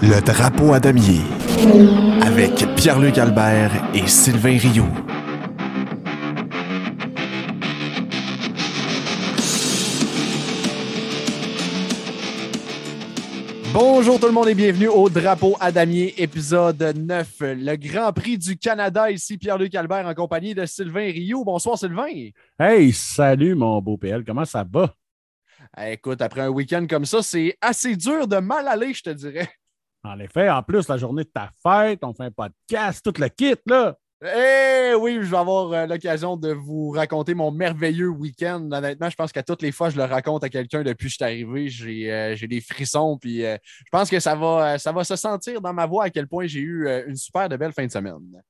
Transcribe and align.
Le 0.00 0.20
drapeau 0.20 0.72
à 0.72 0.80
damier 0.80 1.20
avec 2.22 2.52
Pierre-Luc 2.76 3.18
Albert 3.18 3.72
et 3.94 4.06
Sylvain 4.06 4.56
Rioux. 4.58 4.86
Bonjour 13.72 14.18
tout 14.18 14.26
le 14.26 14.32
monde 14.32 14.48
et 14.48 14.54
bienvenue 14.54 14.88
au 14.88 15.08
Drapeau 15.08 15.56
à 15.60 15.70
damier, 15.70 16.14
épisode 16.22 16.80
9, 16.96 17.28
le 17.40 17.76
Grand 17.76 18.12
Prix 18.12 18.38
du 18.38 18.56
Canada. 18.56 19.10
Ici 19.10 19.36
Pierre-Luc 19.36 19.74
Albert 19.74 20.06
en 20.06 20.14
compagnie 20.14 20.54
de 20.54 20.64
Sylvain 20.64 21.10
Rioux. 21.10 21.44
Bonsoir 21.44 21.78
Sylvain. 21.78 22.30
Hey, 22.58 22.92
salut 22.92 23.54
mon 23.54 23.80
beau 23.80 23.96
PL, 23.96 24.24
comment 24.24 24.44
ça 24.44 24.64
va? 24.68 24.94
Eh, 25.78 25.92
Écoute, 25.92 26.22
après 26.22 26.42
un 26.42 26.48
week-end 26.48 26.86
comme 26.88 27.04
ça, 27.04 27.22
c'est 27.22 27.56
assez 27.60 27.94
dur 27.96 28.26
de 28.26 28.38
mal 28.38 28.66
aller, 28.68 28.94
je 28.94 29.02
te 29.02 29.10
dirais. 29.10 29.48
En 30.08 30.18
effet, 30.20 30.48
en 30.48 30.62
plus, 30.62 30.88
la 30.88 30.96
journée 30.96 31.24
de 31.24 31.28
ta 31.28 31.50
fête, 31.62 32.00
on 32.02 32.14
fait 32.14 32.24
un 32.24 32.30
podcast, 32.30 33.04
tout 33.04 33.20
le 33.20 33.28
kit, 33.28 33.56
là. 33.66 33.94
Eh 34.24 34.94
oui, 34.98 35.18
je 35.22 35.30
vais 35.30 35.36
avoir 35.36 35.70
euh, 35.70 35.86
l'occasion 35.86 36.36
de 36.36 36.50
vous 36.50 36.90
raconter 36.90 37.34
mon 37.34 37.52
merveilleux 37.52 38.08
week-end. 38.08 38.68
Honnêtement, 38.72 39.08
je 39.10 39.14
pense 39.14 39.30
qu'à 39.30 39.44
toutes 39.44 39.62
les 39.62 39.70
fois, 39.70 39.90
je 39.90 39.96
le 39.96 40.04
raconte 40.04 40.42
à 40.42 40.48
quelqu'un 40.48 40.82
depuis 40.82 41.06
que 41.06 41.10
je 41.10 41.14
suis 41.14 41.24
arrivé. 41.24 41.68
J'ai 41.68 42.12
euh, 42.12 42.34
des 42.48 42.60
frissons. 42.60 43.16
Puis 43.16 43.44
euh, 43.44 43.56
je 43.62 43.90
pense 43.92 44.10
que 44.10 44.18
ça 44.18 44.34
va, 44.34 44.76
ça 44.78 44.90
va 44.90 45.04
se 45.04 45.14
sentir 45.14 45.60
dans 45.60 45.72
ma 45.72 45.86
voix 45.86 46.04
à 46.04 46.10
quel 46.10 46.26
point 46.26 46.48
j'ai 46.48 46.60
eu 46.60 46.88
une 47.06 47.14
super 47.14 47.48
de 47.48 47.56
belle 47.56 47.72
fin 47.72 47.86
de 47.86 47.92
semaine. 47.92 48.42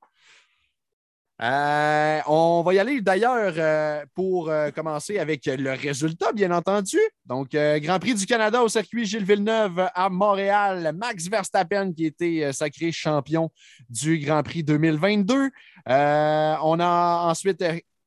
Euh, 1.41 2.19
on 2.27 2.63
va 2.63 2.73
y 2.73 2.79
aller 2.79 2.99
d'ailleurs 2.99 3.53
euh, 3.57 4.05
pour 4.13 4.49
euh, 4.49 4.71
commencer 4.71 5.19
avec 5.19 5.45
le 5.45 5.71
résultat, 5.71 6.33
bien 6.33 6.51
entendu. 6.51 6.97
Donc, 7.25 7.51
Grand 7.51 7.99
Prix 7.99 8.15
du 8.15 8.25
Canada 8.25 8.61
au 8.61 8.67
circuit 8.67 9.05
Gilles 9.05 9.23
Villeneuve 9.23 9.89
à 9.93 10.09
Montréal. 10.09 10.93
Max 10.97 11.29
Verstappen 11.29 11.93
qui 11.93 12.05
était 12.05 12.51
sacré 12.51 12.91
champion 12.91 13.49
du 13.89 14.19
Grand 14.19 14.43
Prix 14.43 14.63
2022. 14.63 15.49
Euh, 15.89 16.55
on 16.61 16.79
a 16.79 17.29
ensuite 17.29 17.63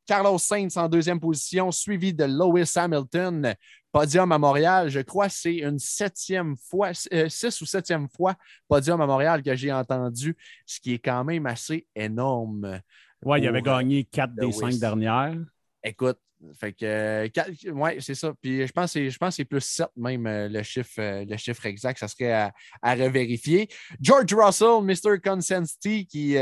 Carlos 0.07 0.39
Sainz 0.39 0.77
en 0.77 0.89
deuxième 0.89 1.21
position, 1.21 1.71
suivi 1.71 2.13
de 2.13 2.25
Lewis 2.25 2.73
Hamilton. 2.77 3.55
Podium 3.93 4.33
à 4.33 4.39
Montréal, 4.39 4.89
je 4.89 5.01
crois 5.01 5.29
que 5.29 5.35
c'est 5.35 5.57
une 5.57 5.79
septième 5.79 6.57
fois, 6.57 6.93
six 6.95 7.61
ou 7.61 7.67
septième 7.67 8.09
fois 8.09 8.35
podium 8.67 8.99
à 9.03 9.07
Montréal 9.07 9.43
que 9.43 9.55
j'ai 9.55 9.71
entendu, 9.71 10.35
ce 10.65 10.81
qui 10.81 10.95
est 10.95 10.99
quand 10.99 11.25
même 11.25 11.45
assez 11.45 11.87
énorme. 11.95 12.81
Ouais, 13.25 13.41
il 13.41 13.47
avait 13.49 13.59
euh, 13.59 13.63
gagné 13.63 14.05
4 14.05 14.35
des 14.35 14.43
Lewis. 14.47 14.53
5 14.55 14.75
dernières. 14.79 15.37
Écoute, 15.85 16.19
fait 16.59 16.73
que 16.73 16.85
euh, 16.85 17.29
ouais, 17.73 17.99
c'est 18.01 18.15
ça. 18.15 18.33
Puis 18.41 18.67
je 18.67 18.73
pense 18.73 18.87
que 18.87 18.93
c'est- 18.93 19.11
je 19.11 19.19
pense 19.19 19.31
que 19.31 19.35
c'est 19.37 19.45
plus 19.45 19.61
7 19.61 19.89
même 19.97 20.27
euh, 20.27 20.49
le 20.49 20.63
chiffre, 20.63 20.99
euh, 21.01 21.25
le 21.25 21.37
chiffre 21.37 21.67
exact. 21.67 21.99
Ça 21.99 22.09
serait 22.09 22.33
à, 22.33 22.53
à 22.83 22.95
revérifier. 22.95 23.69
George 24.01 24.33
Russell, 24.35 24.83
Mr. 24.83 25.21
Consenty, 25.23 26.07
qui 26.07 26.35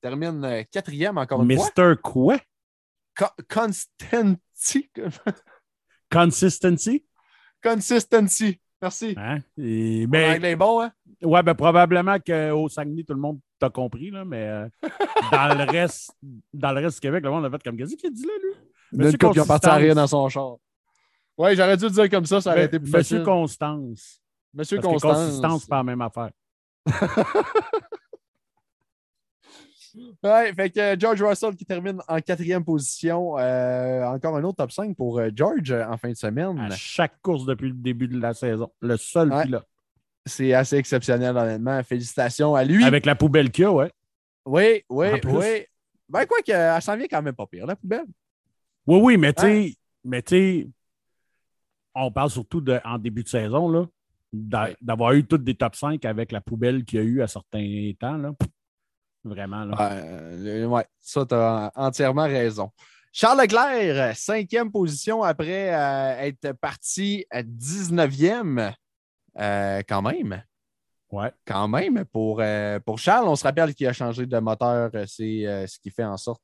termine 0.00 0.64
quatrième 0.70 1.18
encore 1.18 1.42
une 1.42 1.56
fois. 1.56 1.70
Mr. 1.76 1.96
quoi? 2.02 2.38
Co-. 3.16 3.26
Consistency? 3.48 4.90
Consistency. 7.62 8.60
Merci. 8.82 9.14
Hein? 9.16 9.38
Et, 9.56 10.06
ben, 10.06 10.44
est 10.44 10.56
bon, 10.56 10.82
hein? 10.82 10.92
Ouais, 11.22 11.42
ben, 11.42 11.54
probablement 11.54 12.16
qu'au 12.18 12.68
Saguenay, 12.68 13.04
tout 13.04 13.14
le 13.14 13.20
monde 13.20 13.38
t'a 13.58 13.70
compris, 13.70 14.10
là, 14.10 14.24
mais 14.24 14.46
euh, 14.48 14.68
dans, 15.32 15.56
le 15.58 15.70
reste, 15.70 16.12
dans 16.52 16.72
le 16.72 16.80
reste 16.80 16.96
du 16.96 17.00
Québec, 17.00 17.24
le 17.24 17.30
monde 17.30 17.44
a 17.44 17.50
fait 17.50 17.62
comme 17.62 17.76
qu'est-ce 17.76 17.96
qu'il 17.96 18.12
dit 18.12 18.26
là, 18.26 18.32
lui? 18.42 18.50
Monsieur 18.92 19.18
couple 19.18 19.34
qui 19.34 19.40
ont 19.40 19.46
parti 19.46 19.66
à 19.68 19.74
rire 19.74 19.94
dans 19.94 20.06
son 20.06 20.28
char. 20.28 20.56
Oui, 21.36 21.56
j'aurais 21.56 21.76
dû 21.76 21.84
le 21.84 21.90
dire 21.90 22.08
comme 22.10 22.26
ça, 22.26 22.40
ça 22.40 22.52
aurait 22.52 22.66
été 22.66 22.78
plus 22.78 22.92
Monsieur 22.92 23.18
facile. 23.18 23.24
Constance. 23.24 24.20
Monsieur 24.52 24.76
Parce 24.76 24.86
que 24.86 24.92
Constance. 24.92 25.18
consistance, 25.26 25.62
c'est 25.62 25.68
pas 25.68 25.76
la 25.78 25.82
même 25.84 26.00
affaire. 26.00 26.30
Ouais, 30.24 30.52
fait 30.54 30.70
que 30.70 30.80
euh, 30.80 30.96
George 30.98 31.22
Russell 31.22 31.54
qui 31.54 31.64
termine 31.64 32.00
en 32.08 32.20
quatrième 32.20 32.64
position. 32.64 33.38
Euh, 33.38 34.04
encore 34.04 34.36
un 34.36 34.42
autre 34.42 34.56
top 34.56 34.72
5 34.72 34.96
pour 34.96 35.20
George 35.34 35.70
en 35.70 35.96
fin 35.96 36.10
de 36.10 36.16
semaine. 36.16 36.58
À 36.58 36.70
chaque 36.70 37.20
course 37.22 37.44
depuis 37.44 37.68
le 37.68 37.74
début 37.74 38.08
de 38.08 38.18
la 38.18 38.34
saison. 38.34 38.72
Le 38.80 38.96
seul 38.96 39.32
Ouais. 39.32 39.44
pilote. 39.44 39.68
C'est 40.26 40.54
assez 40.54 40.76
exceptionnel, 40.76 41.36
honnêtement. 41.36 41.82
Félicitations 41.82 42.54
à 42.54 42.64
lui. 42.64 42.84
Avec 42.84 43.04
la 43.04 43.14
poubelle 43.14 43.50
qu'il 43.50 43.62
y 43.62 43.66
a, 43.66 43.72
ouais. 43.72 43.90
Oui, 44.46 44.84
oui, 44.88 45.06
oui. 45.24 45.66
Ben, 46.08 46.26
quoi 46.26 46.38
que, 46.46 46.52
elle 46.52 46.82
s'en 46.82 46.96
vient 46.96 47.06
quand 47.08 47.22
même 47.22 47.34
pas 47.34 47.46
pire, 47.46 47.66
la 47.66 47.76
poubelle. 47.76 48.06
Oui, 48.86 49.00
oui, 49.02 49.16
mais 49.16 49.32
tu 49.32 49.42
sais, 49.42 49.74
mais 50.04 50.22
tu 50.22 50.34
sais, 50.34 50.68
on 51.94 52.10
parle 52.10 52.30
surtout 52.30 52.60
de, 52.60 52.78
en 52.84 52.98
début 52.98 53.22
de 53.22 53.28
saison, 53.28 53.68
là, 53.68 53.86
d'avoir 54.80 55.12
eu 55.12 55.24
toutes 55.24 55.44
des 55.44 55.54
top 55.54 55.76
5 55.76 56.04
avec 56.04 56.32
la 56.32 56.40
poubelle 56.40 56.84
qu'il 56.84 56.98
y 56.98 57.02
a 57.02 57.04
eu 57.04 57.22
à 57.22 57.26
certains 57.26 57.92
temps. 57.98 58.16
Là. 58.16 58.32
Vraiment. 59.24 59.64
Là. 59.64 59.92
Euh, 59.92 60.66
ouais, 60.66 60.86
ça, 61.00 61.24
tu 61.24 61.34
as 61.34 61.72
entièrement 61.74 62.24
raison. 62.24 62.70
Charles 63.12 63.42
Leclerc, 63.42 64.16
cinquième 64.16 64.72
position 64.72 65.22
après 65.22 65.72
euh, 65.72 66.18
être 66.18 66.52
parti 66.52 67.24
à 67.30 67.42
19e. 67.42 68.74
Euh, 69.38 69.82
quand 69.88 70.02
même. 70.02 70.42
Ouais. 71.12 71.30
quand 71.46 71.68
même 71.68 72.04
pour, 72.06 72.40
euh, 72.40 72.80
pour 72.80 72.98
Charles. 72.98 73.28
On 73.28 73.36
se 73.36 73.44
rappelle 73.44 73.72
qu'il 73.72 73.86
a 73.86 73.92
changé 73.92 74.26
de 74.26 74.38
moteur. 74.40 74.90
euh, 74.94 75.04
C'est 75.06 75.46
euh, 75.46 75.64
ce 75.66 75.78
qui 75.78 75.90
fait 75.90 76.02
en 76.04 76.16
sorte 76.16 76.42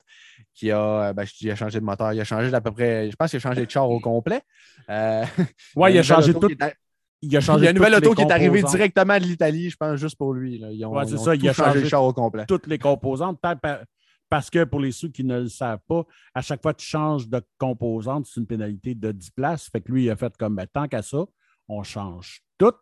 qu'il 0.54 0.70
a, 0.70 1.12
ben, 1.12 1.24
je 1.24 1.32
dis, 1.32 1.46
il 1.46 1.50
a 1.50 1.56
changé 1.56 1.80
de 1.80 1.84
moteur. 1.84 2.12
Il 2.12 2.20
a 2.20 2.24
changé 2.24 2.50
d'à 2.52 2.60
peu 2.60 2.70
près, 2.70 3.10
je 3.10 3.16
pense 3.16 3.30
qu'il 3.30 3.38
a 3.38 3.40
changé 3.40 3.66
de 3.66 3.70
char 3.70 3.90
au 3.90 3.98
complet. 3.98 4.42
Euh, 4.88 5.24
Ouais, 5.76 5.92
il 5.92 5.98
a 5.98 6.02
changé 6.04 6.32
tout. 6.32 6.48
est 6.48 6.76
Il 7.22 7.34
a 7.36 7.40
Il 7.40 7.42
changé 7.42 7.64
y 7.64 7.66
a 7.66 7.70
une 7.70 7.76
nouvelle 7.78 7.96
auto 7.96 8.14
qui 8.14 8.22
est 8.22 8.30
arrivée 8.30 8.62
directement 8.62 9.18
de 9.18 9.24
l'Italie, 9.24 9.70
je 9.70 9.76
pense, 9.76 9.98
juste 9.98 10.16
pour 10.16 10.32
lui. 10.34 10.58
là. 10.58 10.70
Ils 10.70 10.84
ont, 10.84 10.92
Ouais, 10.96 11.04
c'est 11.04 11.12
ils 11.12 11.18
ont 11.18 11.24
ça, 11.24 11.34
il 11.34 11.48
a 11.48 11.52
changé 11.52 11.68
changé 11.70 11.82
le 11.82 11.88
char 11.88 12.04
au 12.04 12.12
complet. 12.12 12.44
Toutes 12.46 12.66
les 12.68 12.78
composantes. 12.78 13.40
pa- 13.40 13.56
pa- 13.56 13.80
Parce 14.28 14.50
que 14.50 14.62
pour 14.62 14.78
les 14.78 14.92
ceux 14.92 15.08
qui 15.08 15.24
ne 15.24 15.40
le 15.40 15.48
savent 15.48 15.80
pas, 15.88 16.04
à 16.32 16.42
chaque 16.42 16.62
fois 16.62 16.74
que 16.74 16.80
tu 16.80 16.86
changes 16.86 17.28
de 17.28 17.42
composante, 17.58 18.26
c'est 18.26 18.38
une 18.38 18.46
pénalité 18.46 18.94
de 18.94 19.10
10 19.10 19.30
places. 19.32 19.68
Fait 19.68 19.80
que 19.80 19.90
lui, 19.90 20.04
il 20.04 20.10
a 20.10 20.16
fait 20.16 20.32
comme 20.36 20.54
ben, 20.54 20.66
tant 20.72 20.86
qu'à 20.86 21.02
ça, 21.02 21.24
on 21.66 21.82
change 21.82 22.40
tout, 22.60 22.74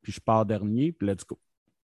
puis 0.00 0.12
je 0.12 0.20
pars 0.20 0.46
dernier, 0.46 0.92
puis 0.92 1.08
let's 1.08 1.24
go. 1.26 1.38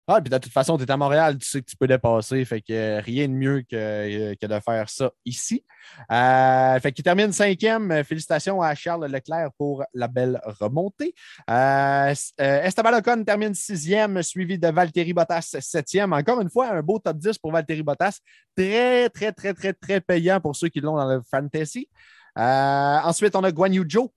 Ah, 0.10 0.22
puis 0.22 0.30
de 0.30 0.38
toute 0.38 0.54
façon, 0.54 0.78
tu 0.78 0.86
es 0.86 0.92
à 0.92 0.96
Montréal, 0.96 1.38
tu 1.38 1.46
sais 1.46 1.62
que 1.62 1.70
tu 1.70 1.76
peux 1.76 1.86
dépasser. 1.86 2.46
Fait 2.46 2.62
que 2.62 3.02
rien 3.02 3.28
de 3.28 3.34
mieux 3.34 3.62
que, 3.70 4.36
que 4.36 4.46
de 4.46 4.60
faire 4.62 4.90
ça 4.90 5.12
ici. 5.26 5.66
Euh, 6.10 6.80
fait 6.80 6.94
qu'il 6.94 7.04
termine 7.04 7.34
cinquième. 7.34 8.06
Félicitations 8.06 8.62
à 8.62 8.74
Charles 8.74 9.12
Leclerc 9.12 9.50
pour 9.58 9.84
la 9.94 10.08
belle 10.08 10.40
remontée. 10.62 11.14
Euh, 11.50 12.14
euh, 12.40 12.64
Esteban 12.64 12.98
Ocon 12.98 13.22
termine 13.26 13.54
sixième, 13.54 14.24
suivi 14.24 14.58
de 14.58 14.70
Valtteri 14.70 15.12
Bottas 15.12 15.58
septième. 15.60 16.14
Encore 16.14 16.40
une 16.40 16.50
fois, 16.50 16.70
un 16.70 16.82
beau 16.82 17.00
top 17.00 17.18
10 17.18 17.38
pour 17.40 17.52
Valtteri 17.52 17.84
Bottas. 17.84 18.20
Très, 18.56 19.10
très, 19.10 19.34
très, 19.34 19.54
très, 19.54 19.74
très 19.74 20.00
payant 20.00 20.40
pour 20.40 20.56
ceux 20.56 20.70
qui 20.70 20.80
l'ont 20.80 20.96
dans 20.96 21.16
le 21.16 21.22
fantasy. 21.30 21.90
Euh, 22.38 23.00
ensuite, 23.04 23.36
on 23.36 23.44
a 23.44 23.52
Guan 23.52 23.74
Yu 23.74 23.86
Zhou. 23.90 24.10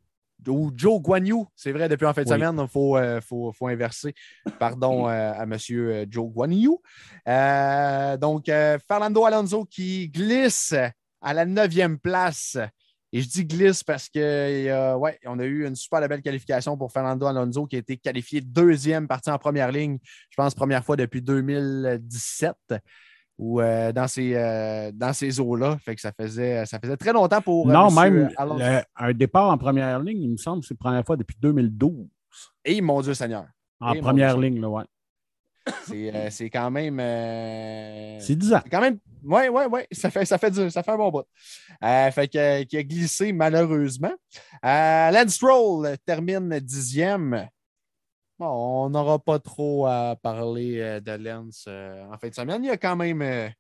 Ou 0.49 0.71
Joe 0.75 1.01
Guan 1.01 1.25
Yu, 1.27 1.45
c'est 1.55 1.73
vrai, 1.73 1.89
depuis 1.89 2.07
en 2.07 2.15
fin 2.15 2.23
de 2.23 2.29
Oui. 2.29 2.35
semaine, 2.35 2.59
il 2.61 2.69
faut, 2.69 2.97
euh, 2.97 3.21
faut, 3.21 3.53
faut 3.53 3.69
inverser. 3.69 4.15
Pardon 4.59 5.09
euh, 5.09 5.33
à 5.33 5.43
M. 5.45 5.57
Joe 6.11 6.31
Guan 6.31 6.51
Yu. 6.53 6.71
Euh, 7.29 8.17
donc, 8.17 8.49
euh, 8.49 8.79
Fernando 8.87 9.25
Alonso 9.25 9.65
qui 9.65 10.09
glisse 10.09 10.75
à 11.21 11.35
la 11.35 11.45
neuvième 11.45 11.99
place. 11.99 12.57
Et 13.13 13.23
je 13.23 13.29
dis 13.29 13.45
glisse 13.45 13.83
parce 13.83 14.09
que 14.09 14.21
euh, 14.21 14.95
ouais, 14.95 15.19
on 15.27 15.39
a 15.41 15.45
eu 15.45 15.67
une 15.67 15.75
super 15.75 16.01
belle 16.09 16.23
qualification 16.23 16.77
pour 16.77 16.93
Fernando 16.93 17.27
Alonso 17.27 17.67
qui 17.67 17.75
a 17.75 17.81
été 17.81 17.97
qualifié 17.97 18.41
deuxième, 18.41 19.09
parti 19.09 19.31
en 19.31 19.39
première 19.39 19.73
ligne, 19.73 19.99
je 20.31 20.37
pense, 20.37 20.55
première 20.55 20.85
fois 20.85 20.95
depuis 20.97 21.21
2017 21.21 22.55
ou 23.41 23.61
euh, 23.61 23.91
dans 23.91 24.07
ces, 24.07 24.35
euh, 24.35 24.91
dans 24.93 25.13
ces 25.15 25.41
eaux-là. 25.41 25.79
Fait 25.83 25.95
que 25.95 26.01
ça 26.03 26.13
faisait, 26.13 26.67
ça 26.67 26.79
faisait 26.79 26.97
très 26.99 27.13
longtemps 27.13 27.41
pour. 27.41 27.69
euh, 27.69 27.73
non, 27.73 27.91
même 27.91 28.29
le- 28.59 28.83
un 28.97 29.13
départ 29.15 29.49
en 29.51 29.57
première 29.57 29.99
ligne, 30.01 30.21
il 30.23 30.31
me 30.33 30.37
semble 30.37 30.61
que 30.61 30.67
c'est 30.69 30.75
la 30.75 30.79
première 30.79 31.05
fois 31.07 31.17
depuis 31.17 31.37
2012. 31.41 32.07
Et 32.65 32.81
mon 32.83 33.01
Dieu 33.01 33.15
Seigneur. 33.15 33.47
En 33.81 33.95
Et 33.95 34.01
première 34.01 34.37
ligne, 34.37 34.61
là, 34.61 34.69
ouais. 34.69 34.85
C'est 35.87 36.15
euh, 36.15 36.49
quand 36.53 36.71
même. 36.71 36.99
euh, 37.01 38.19
C'est 38.21 38.35
10 38.37 38.53
ans. 38.55 38.61
Quand 38.71 38.81
même. 38.81 38.99
Oui, 39.23 39.43
oui, 39.53 39.63
oui. 39.71 39.81
Ça 39.93 40.11
fait, 40.11 40.25
ça, 40.25 40.37
fait 40.39 40.53
ça 40.71 40.83
fait 40.83 40.91
un 40.91 40.97
bon 40.97 41.11
bout. 41.11 41.25
Euh, 41.85 42.11
fait 42.11 42.29
que, 42.29 42.63
qui 42.65 42.77
a 42.77 42.83
glissé 42.83 43.33
malheureusement. 43.33 44.13
Lance 44.63 45.35
Stroll 45.35 45.97
termine 46.05 46.59
dixième. 46.61 47.47
Bon, 48.41 48.87
on 48.87 48.89
n'aura 48.89 49.19
pas 49.19 49.39
trop 49.39 49.85
à 49.85 50.17
parler 50.17 50.81
euh, 50.81 50.99
de 50.99 51.13
Lance 51.13 51.67
euh, 51.69 52.07
en 52.11 52.17
fin 52.17 52.31
de 52.31 52.35
semaine. 52.35 52.65
Il 52.65 52.71
a 52.71 52.79
quand 52.79 52.97
même, 52.97 53.21
euh, 53.21 53.51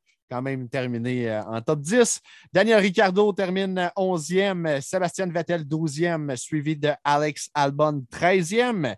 terminé 0.71 1.38
en 1.47 1.61
top 1.61 1.82
10. 1.82 2.19
Daniel 2.50 2.81
Ricciardo 2.81 3.31
termine 3.35 3.91
11e. 3.94 4.81
Sébastien 4.81 5.27
Vettel 5.27 5.65
12e, 5.65 6.35
suivi 6.35 6.77
de 6.77 6.93
Alex 7.05 7.50
Albon 7.53 8.06
13e. 8.11 8.97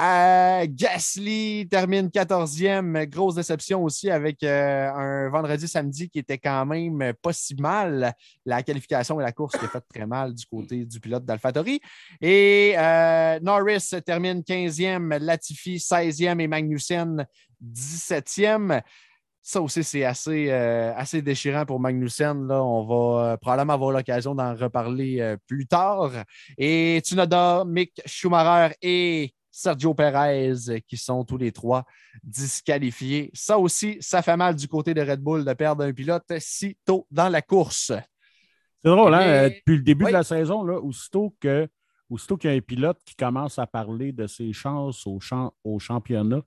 Euh, 0.00 0.66
Gasly 0.68 1.68
termine 1.68 2.08
14e. 2.08 3.06
Grosse 3.06 3.34
déception 3.34 3.82
aussi 3.84 4.10
avec 4.10 4.42
euh, 4.42 4.90
un 4.90 5.28
vendredi-samedi 5.28 6.08
qui 6.08 6.20
était 6.20 6.38
quand 6.38 6.64
même 6.64 7.12
pas 7.20 7.32
si 7.32 7.54
mal. 7.56 8.14
La 8.46 8.62
qualification 8.62 9.20
et 9.20 9.24
la 9.24 9.32
course 9.32 9.58
qui 9.58 9.64
a 9.64 9.68
fait 9.68 9.82
très 9.92 10.06
mal 10.06 10.34
du 10.34 10.46
côté 10.46 10.86
du 10.86 11.00
pilote 11.00 11.24
d'AlphaTauri. 11.24 11.80
Et 12.20 12.74
euh, 12.78 13.40
Norris 13.40 13.90
termine 14.04 14.40
15e, 14.40 15.18
Latifi 15.18 15.76
16e 15.76 16.40
et 16.40 16.48
Magnussen 16.48 17.26
17e. 17.62 18.80
Ça 19.42 19.60
aussi, 19.60 19.82
c'est 19.82 20.04
assez, 20.04 21.22
déchirant 21.22 21.64
pour 21.66 21.80
Magnussen. 21.80 22.46
Là. 22.46 22.62
On 22.62 22.84
va 22.84 23.36
probablement 23.38 23.72
avoir 23.72 23.90
l'occasion 23.90 24.34
d'en 24.34 24.54
reparler 24.54 25.36
plus 25.46 25.66
tard. 25.66 26.12
Et 26.56 27.00
Tsunoda, 27.00 27.64
Mick 27.66 28.00
Schumacher 28.06 28.74
et 28.82 29.34
Sergio 29.50 29.94
Perez, 29.94 30.82
qui 30.86 30.96
sont 30.96 31.24
tous 31.24 31.36
les 31.36 31.52
trois 31.52 31.84
disqualifiés. 32.22 33.30
Ça 33.34 33.58
aussi, 33.58 33.96
ça 34.00 34.22
fait 34.22 34.36
mal 34.36 34.54
du 34.54 34.68
côté 34.68 34.94
de 34.94 35.00
Red 35.00 35.20
Bull 35.20 35.44
de 35.44 35.52
perdre 35.52 35.84
un 35.84 35.92
pilote 35.92 36.24
si 36.38 36.76
tôt 36.84 37.06
dans 37.10 37.28
la 37.28 37.42
course. 37.42 37.92
C'est 38.82 38.88
drôle, 38.88 39.14
hein? 39.14 39.20
Euh, 39.20 39.48
depuis 39.50 39.76
le 39.76 39.82
début 39.82 40.06
de 40.06 40.10
la 40.10 40.22
saison, 40.22 40.64
là, 40.64 40.78
aussitôt 40.78 41.34
que 41.40 41.68
aussitôt 42.08 42.36
qu'il 42.36 42.50
y 42.50 42.52
a 42.52 42.56
un 42.56 42.60
pilote 42.60 42.98
qui 43.04 43.14
commence 43.14 43.58
à 43.58 43.66
parler 43.66 44.12
de 44.12 44.26
ses 44.26 44.52
chances 44.52 45.06
au, 45.06 45.20
au 45.62 45.78
championnat, 45.78 46.42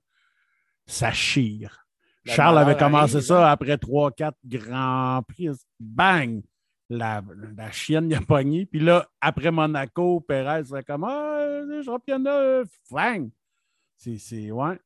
ça 0.86 1.10
chire. 1.12 1.86
Charles 2.26 2.58
avait 2.58 2.76
commencé 2.76 3.20
ça 3.20 3.48
hein? 3.48 3.52
après 3.52 3.76
3-4 3.76 4.32
grands 4.44 5.22
prix. 5.22 5.50
Bang! 5.78 6.42
La, 6.90 7.22
la 7.56 7.70
chienne 7.70 8.10
y 8.10 8.14
a 8.14 8.20
pogné. 8.20 8.66
Puis 8.66 8.80
là, 8.80 9.08
après 9.20 9.50
Monaco, 9.50 10.20
Perez 10.20 10.64
serait 10.64 10.84
comme 10.84 11.04
Ah, 11.04 11.60
le 11.66 11.82
championnat, 11.82 12.62
fang! 12.88 13.28
C'est. 13.96 14.50
Ouais. 14.50 14.78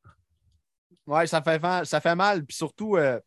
Ouais, 1.05 1.27
ça 1.27 1.41
fait, 1.41 1.61
ça 1.85 1.99
fait 1.99 2.15
mal. 2.15 2.45
Puis 2.45 2.55
surtout, 2.55 2.95
euh, 2.95 3.19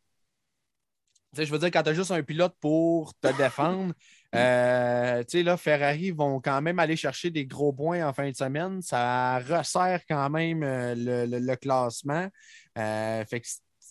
je 1.37 1.51
veux 1.51 1.59
dire, 1.59 1.71
quand 1.71 1.83
tu 1.83 1.91
as 1.91 1.95
juste 1.95 2.13
un 2.13 2.23
pilote 2.23 2.55
pour 2.61 3.15
te 3.19 3.29
défendre, 3.37 3.93
euh, 4.35 5.23
tu 5.25 5.39
sais, 5.39 5.43
là, 5.43 5.57
Ferrari 5.57 6.11
vont 6.11 6.41
quand 6.41 6.63
même 6.63 6.79
aller 6.79 6.97
chercher 6.97 7.31
des 7.31 7.45
gros 7.45 7.73
points 7.73 8.07
en 8.07 8.13
fin 8.13 8.31
de 8.31 8.37
semaine. 8.37 8.81
Ça 8.81 9.39
resserre 9.41 10.01
quand 10.09 10.31
même 10.31 10.63
euh, 10.63 10.95
le, 10.97 11.39
le, 11.39 11.57
classement. 11.57 12.29
fait 12.75 13.41
que 13.41 13.47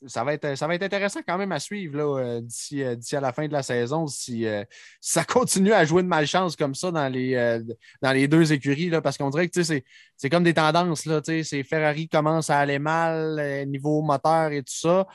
ça 0.08 0.24
va, 0.24 0.34
être, 0.34 0.56
ça 0.56 0.68
va 0.68 0.76
être 0.76 0.84
intéressant 0.84 1.20
quand 1.26 1.38
même 1.38 1.52
à 1.52 1.60
suivre 1.60 2.00
euh, 2.00 2.40
euh, 2.40 2.42
d'ici, 2.42 3.16
à 3.16 3.22
la 3.22 3.34
fin 3.34 3.48
de 3.48 3.54
la 3.54 3.64
saison 3.64 4.08
si, 4.08 4.46
euh, 4.46 4.64
ça 5.00 5.24
continue 5.26 5.74
à 5.74 5.86
jouer 5.86 6.04
de 6.04 6.08
malchance 6.08 6.56
comme 6.56 6.76
ça 6.76 6.92
dans 6.92 7.08
les, 7.08 7.62
dans 8.02 8.12
les 8.12 8.28
deux 8.28 8.52
écuries. 8.54 8.90
Là, 8.90 9.02
parce 9.02 9.18
qu'on 9.18 9.30
dirait 9.30 9.48
que 9.48 9.64
c'est, 9.64 10.30
comme 10.30 10.44
des 10.44 10.54
tendances. 10.54 11.06
Là, 11.06 11.22
Ferrari 11.64 12.08
commence 12.08 12.50
à 12.50 12.60
aller 12.60 12.80
mal 12.80 13.68
niveau 13.68 14.02
moteur 14.02 14.52
et 14.52 14.64
tout 14.64 14.74
ça. 14.74 15.08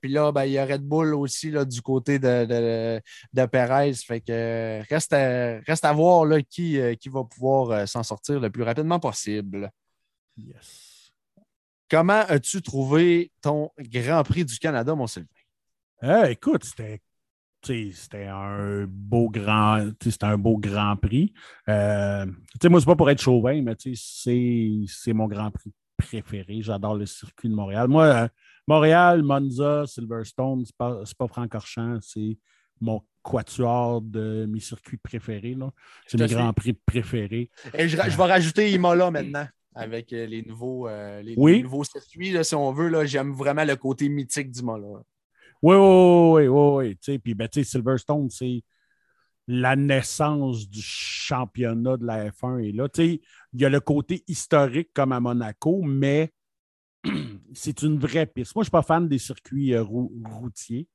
puis 0.00 0.10
là, 0.10 0.32
ben, 0.32 0.44
il 0.44 0.52
y 0.52 0.58
a 0.58 0.64
Red 0.64 0.82
Bull 0.82 1.14
aussi 1.14 1.50
là, 1.50 1.64
du 1.64 1.82
côté 1.82 2.18
de, 2.18 2.44
de, 2.44 3.00
de 3.32 3.46
Perez. 3.46 3.94
Fait 3.94 4.20
que 4.20 4.82
reste 4.88 5.12
à, 5.12 5.60
reste 5.66 5.84
à 5.84 5.92
voir 5.92 6.24
là, 6.24 6.40
qui, 6.42 6.78
qui 7.00 7.08
va 7.08 7.24
pouvoir 7.24 7.88
s'en 7.88 8.02
sortir 8.02 8.40
le 8.40 8.50
plus 8.50 8.62
rapidement 8.62 9.00
possible. 9.00 9.70
Yes. 10.36 10.87
Comment 11.90 12.20
as-tu 12.28 12.60
trouvé 12.60 13.32
ton 13.40 13.70
Grand 13.78 14.22
Prix 14.22 14.44
du 14.44 14.58
Canada, 14.58 14.94
mon 14.94 15.06
Sylvain? 15.06 15.26
Eh, 16.02 16.32
écoute, 16.32 16.64
c'était 16.64 17.00
c'était 17.64 18.26
un 18.26 18.86
beau 18.86 19.28
grand 19.28 19.90
c'était 20.00 20.26
un 20.26 20.38
beau 20.38 20.58
grand 20.58 20.96
prix. 20.96 21.32
Euh, 21.68 22.24
moi, 22.64 22.80
c'est 22.80 22.86
pas 22.86 22.94
pour 22.94 23.10
être 23.10 23.20
chauvin, 23.20 23.60
mais 23.62 23.74
c'est 23.94 25.12
mon 25.12 25.26
grand 25.26 25.50
prix 25.50 25.72
préféré. 25.96 26.62
J'adore 26.62 26.96
le 26.96 27.06
circuit 27.06 27.48
de 27.48 27.54
Montréal. 27.54 27.88
Moi, 27.88 28.04
euh, 28.04 28.28
Montréal, 28.66 29.22
Monza, 29.22 29.86
Silverstone, 29.86 30.64
c'est 30.66 30.76
pas, 30.76 31.02
pas 31.18 31.26
Francorchamps, 31.26 31.98
c'est 32.00 32.38
mon 32.80 33.02
quatuor 33.22 34.02
de 34.02 34.46
mes 34.48 34.60
circuits 34.60 34.98
préférés. 34.98 35.56
C'est 36.06 36.20
mes 36.20 36.28
grands 36.28 36.52
prix 36.52 36.74
préférés. 36.74 37.50
Et 37.74 37.88
je, 37.88 37.96
je 37.96 38.16
vais 38.16 38.24
rajouter 38.24 38.70
Imola 38.72 39.10
maintenant 39.10 39.48
avec 39.78 40.12
euh, 40.12 40.26
les 40.26 40.42
nouveaux, 40.42 40.88
euh, 40.88 41.22
les, 41.22 41.36
nouveaux 41.36 41.84
circuits, 41.84 42.44
si 42.44 42.54
on 42.54 42.72
veut. 42.72 43.06
J'aime 43.06 43.32
vraiment 43.32 43.64
le 43.64 43.76
côté 43.76 44.08
mythique 44.08 44.50
du 44.50 44.62
Mola. 44.62 45.02
Oui, 45.62 45.76
oui, 45.76 46.46
oui, 46.46 46.48
oui. 46.48 46.98
oui. 47.06 47.18
Puis 47.18 47.34
ben, 47.34 47.48
Silverstone, 47.50 48.28
c'est 48.28 48.62
la 49.46 49.76
naissance 49.76 50.68
du 50.68 50.82
championnat 50.82 51.96
de 51.96 52.04
la 52.04 52.28
F1 52.30 52.58
et 52.58 52.72
là. 52.72 52.88
Il 52.98 53.20
y 53.54 53.64
a 53.64 53.68
le 53.68 53.80
côté 53.80 54.24
historique 54.26 54.90
comme 54.92 55.12
à 55.12 55.20
Monaco, 55.20 55.80
mais 55.82 56.32
c'est 57.54 57.82
une 57.82 57.98
vraie 57.98 58.26
piste. 58.26 58.56
Moi, 58.56 58.62
je 58.62 58.66
ne 58.66 58.70
suis 58.70 58.70
pas 58.72 58.82
fan 58.82 59.08
des 59.08 59.18
circuits 59.18 59.74
euh, 59.74 59.84
routiers. 59.84 60.88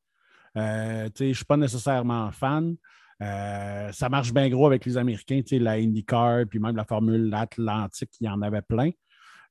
je 0.56 1.24
ne 1.24 1.34
suis 1.34 1.46
pas 1.46 1.58
nécessairement 1.58 2.30
fan. 2.32 2.76
Euh, 3.22 3.92
ça 3.92 4.10
marche 4.10 4.34
bien 4.34 4.50
gros 4.50 4.68
avec 4.68 4.86
les 4.86 4.98
Américains, 4.98 5.42
la 5.52 5.74
IndyCar, 5.74 6.46
puis 6.50 6.60
même 6.60 6.76
la 6.76 6.86
Formule 6.86 7.34
Atlantique, 7.34 8.12
il 8.20 8.28
y 8.28 8.30
en 8.30 8.42
avait 8.42 8.62
plein. 8.62 8.90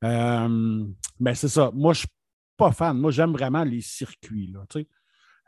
Euh, 0.05 0.85
mais 1.20 1.35
c'est 1.35 1.49
ça. 1.49 1.70
Moi, 1.73 1.93
je 1.93 2.00
ne 2.00 2.00
suis 2.00 2.09
pas 2.56 2.73
fan. 2.73 2.99
Moi, 2.99 3.11
j'aime 3.11 3.32
vraiment 3.32 3.64
les 3.64 3.81
circuits. 3.81 4.53
Là, 4.53 4.64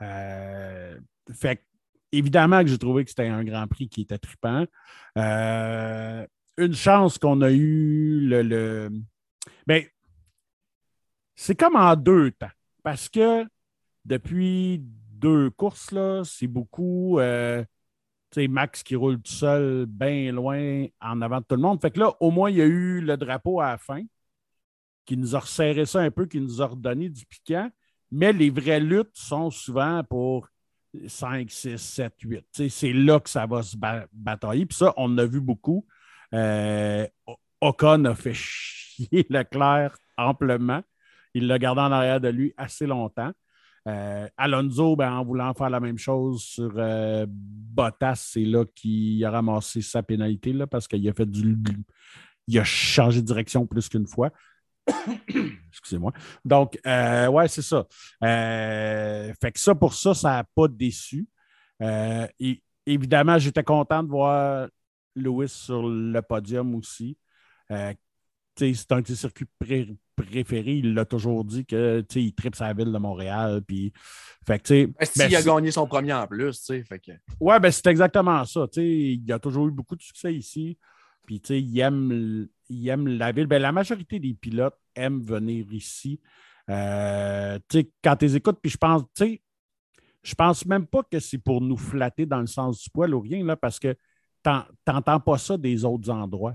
euh, 0.03 0.99
fait 1.33 1.63
évidemment 2.13 2.63
que 2.63 2.69
j'ai 2.69 2.79
trouvé 2.79 3.05
que 3.05 3.11
c'était 3.11 3.29
un 3.29 3.45
Grand 3.45 3.67
Prix 3.67 3.89
qui 3.89 4.03
était 4.03 4.19
trippant. 4.19 4.67
une 5.17 6.75
chance 6.75 7.19
qu'on 7.19 7.41
a 7.43 7.51
eu 7.51 8.21
le. 8.21 8.43
le... 8.43 8.91
Ben, 9.67 9.85
c'est 11.37 11.57
comme 11.57 11.75
en 11.77 11.97
deux 11.97 12.31
temps. 12.31 12.47
Parce 12.85 13.09
que 13.09 13.45
depuis 14.05 14.81
deux 14.81 15.51
courses, 15.51 15.95
c'est 16.25 16.47
beaucoup 16.47 17.19
c'est 18.35 18.49
Max 18.49 18.83
qui 18.83 18.97
roule 18.97 19.21
tout 19.23 19.33
seul, 19.33 19.87
bien 19.87 20.33
loin, 20.33 20.87
en 21.01 21.23
avant 21.23 21.39
de 21.39 21.45
tout 21.45 21.55
le 21.55 21.63
monde. 21.63 21.81
Fait 21.81 21.93
que 21.93 22.01
là, 22.01 22.13
au 22.19 22.33
moins, 22.33 22.51
il 22.51 22.57
y 22.57 22.63
a 22.63 22.67
eu 22.67 23.01
le 23.01 23.17
drapeau 23.17 23.61
à 23.61 23.71
la 23.71 23.79
fin, 23.79 24.03
qui 25.05 25.17
nous 25.17 25.37
a 25.37 25.41
resserré 25.41 25.87
ça 25.87 26.01
un 26.01 26.11
peu, 26.11 26.27
qui 26.27 26.41
nous 26.41 26.61
a 26.61 26.67
redonné 26.67 27.09
du 27.09 27.25
piquant. 27.27 27.71
Mais 28.11 28.33
les 28.33 28.51
vraies 28.51 28.81
luttes 28.81 29.15
sont 29.17 29.51
souvent 29.51 30.03
pour 30.03 30.49
5, 31.07 31.49
6, 31.49 31.79
7, 31.79 32.15
8. 32.23 32.69
c'est 32.69 32.93
là 32.93 33.21
que 33.21 33.31
ça 33.31 33.47
va 33.47 33.63
se 33.63 33.77
batailler. 34.13 34.67
Puis 34.67 34.79
ça, 34.79 34.93
on 34.97 35.17
a 35.19 35.27
vu 35.27 35.41
beaucoup. 35.41 35.87
Euh, 36.33 37.07
Ocon 37.61 38.05
a 38.05 38.15
fait 38.17 38.35
chier 38.35 39.27
Leclerc 39.31 39.97
amplement. 40.17 40.83
Il 41.35 41.47
l'a 41.47 41.59
gardé 41.61 41.83
en 41.83 41.93
arrière 41.93 42.21
de 42.21 42.29
lui 42.29 42.53
assez 42.57 42.87
longtemps. 42.87 43.33
Euh, 43.87 44.29
Alonso, 44.37 44.97
ben, 44.97 45.13
en 45.13 45.25
voulant 45.25 45.53
faire 45.55 45.71
la 45.71 45.81
même 45.81 45.99
chose 45.99 46.43
sur 46.43 46.73
euh, 46.77 47.27
Bottas, 47.29 48.29
c'est 48.33 48.45
là 48.45 48.65
qu'il 48.75 49.23
a 49.25 49.31
ramassé 49.31 49.83
sa 49.83 50.03
pénalité 50.03 50.53
là, 50.53 50.67
parce 50.67 50.89
qu'il 50.89 51.07
a 51.09 51.13
fait 51.13 51.27
du. 51.27 51.59
Il 52.47 52.59
a 52.59 52.65
changé 52.65 53.21
de 53.21 53.27
direction 53.27 53.67
plus 53.67 53.89
qu'une 53.89 54.07
fois. 54.07 54.31
Excusez-moi. 55.69 56.13
Donc, 56.45 56.79
euh, 56.87 57.29
ouais, 57.29 57.49
c'est 57.49 57.63
ça. 57.63 57.87
fait 58.21 59.53
que 59.53 59.61
ça, 59.61 59.75
pour 59.75 59.95
ça, 59.95 60.15
ça 60.15 60.31
n'a 60.31 60.45
pas 60.45 60.69
déçu. 60.69 61.27
Et, 61.81 62.63
évidemment, 62.87 63.39
j'étais 63.39 63.65
content 63.65 64.03
de 64.03 64.09
voir 64.09 64.69
Lewis 65.15 65.49
sur 65.49 65.89
le 65.89 66.21
podium 66.21 66.75
aussi 66.75 67.17
c'est 68.57 68.93
un 68.93 69.01
de 69.01 69.07
ses 69.07 69.27
préférés. 70.15 70.77
Il 70.77 70.95
l'a 70.95 71.05
toujours 71.05 71.45
dit 71.45 71.65
qu'il 71.65 72.35
tripe 72.35 72.55
sa 72.55 72.73
ville 72.73 72.93
de 72.93 72.99
Montréal. 72.99 73.63
Puis, 73.67 73.93
fait 74.47 74.59
que, 74.59 74.87
ben, 74.87 75.29
il 75.29 75.37
a 75.37 75.43
gagné 75.43 75.71
son 75.71 75.87
premier 75.87 76.13
en 76.13 76.27
plus. 76.27 76.65
Fait 76.67 76.99
que... 76.99 77.13
Ouais, 77.41 77.59
ben, 77.61 77.71
c'est 77.71 77.87
exactement 77.87 78.45
ça. 78.45 78.67
Il 78.77 79.31
a 79.33 79.39
toujours 79.39 79.69
eu 79.69 79.71
beaucoup 79.71 79.97
de 79.97 80.03
succès 80.03 80.35
ici. 80.35 80.79
Puis, 81.27 81.37
il 81.37 81.79
aime, 81.81 82.49
il 82.69 82.89
aime 82.89 83.09
la 83.09 83.33
ville. 83.33 83.47
Ben, 83.47 83.61
la 83.61 83.73
majorité 83.73 84.19
des 84.19 84.35
pilotes 84.35 84.79
aiment 84.95 85.23
venir 85.23 85.73
ici. 85.73 86.21
Euh, 86.71 87.59
quand 88.03 88.17
tu 88.17 88.25
les 88.25 88.37
écoutes, 88.37 88.59
puis 88.63 88.71
je 88.71 88.79
pense, 88.79 89.03
je 90.23 90.35
pense 90.35 90.65
même 90.67 90.87
pas 90.87 91.03
que 91.03 91.21
c'est 91.21 91.39
pour 91.39 91.61
nous 91.61 91.77
flatter 91.77 92.25
dans 92.25 92.41
le 92.41 92.47
sens 92.47 92.83
du 92.83 92.91
poil 92.91 93.15
ou 93.15 93.21
rien, 93.21 93.45
là, 93.45 93.57
parce 93.57 93.79
que 93.79 93.95
tu 94.45 94.51
n'entends 94.87 95.21
pas 95.21 95.39
ça 95.39 95.57
des 95.57 95.85
autres 95.85 96.11
endroits. 96.11 96.55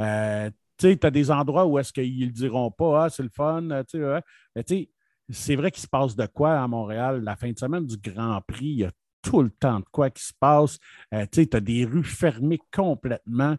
Euh, 0.00 0.50
tu 0.78 0.88
sais, 0.88 0.96
tu 0.96 1.06
as 1.06 1.10
des 1.10 1.30
endroits 1.30 1.66
où 1.66 1.78
est-ce 1.78 1.92
qu'ils 1.92 2.26
ne 2.26 2.32
diront 2.32 2.70
pas, 2.70 3.04
ah, 3.04 3.10
c'est 3.10 3.22
le 3.22 3.28
fun, 3.28 3.68
tu 3.88 3.98
sais, 3.98 4.88
mais 5.28 5.34
c'est 5.34 5.56
vrai 5.56 5.70
qu'il 5.70 5.82
se 5.82 5.88
passe 5.88 6.14
de 6.16 6.26
quoi 6.26 6.60
à 6.60 6.68
Montréal? 6.68 7.22
La 7.22 7.36
fin 7.36 7.50
de 7.50 7.58
semaine 7.58 7.86
du 7.86 7.96
Grand 7.96 8.40
Prix, 8.46 8.66
il 8.66 8.78
y 8.80 8.84
a 8.84 8.92
tout 9.22 9.42
le 9.42 9.50
temps 9.50 9.80
de 9.80 9.86
quoi 9.90 10.10
qui 10.10 10.22
se 10.22 10.32
passe. 10.38 10.78
Euh, 11.12 11.26
tu 11.30 11.48
as 11.52 11.60
des 11.60 11.84
rues 11.84 12.04
fermées 12.04 12.60
complètement 12.72 13.56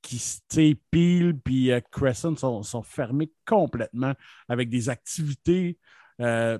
qui, 0.00 0.78
Peel 0.90 1.38
puis 1.38 1.70
euh, 1.72 1.80
Crescent 1.90 2.36
sont, 2.36 2.62
sont, 2.62 2.82
fermées 2.82 3.32
complètement 3.46 4.12
avec 4.48 4.68
des 4.68 4.88
activités 4.88 5.78
euh, 6.20 6.58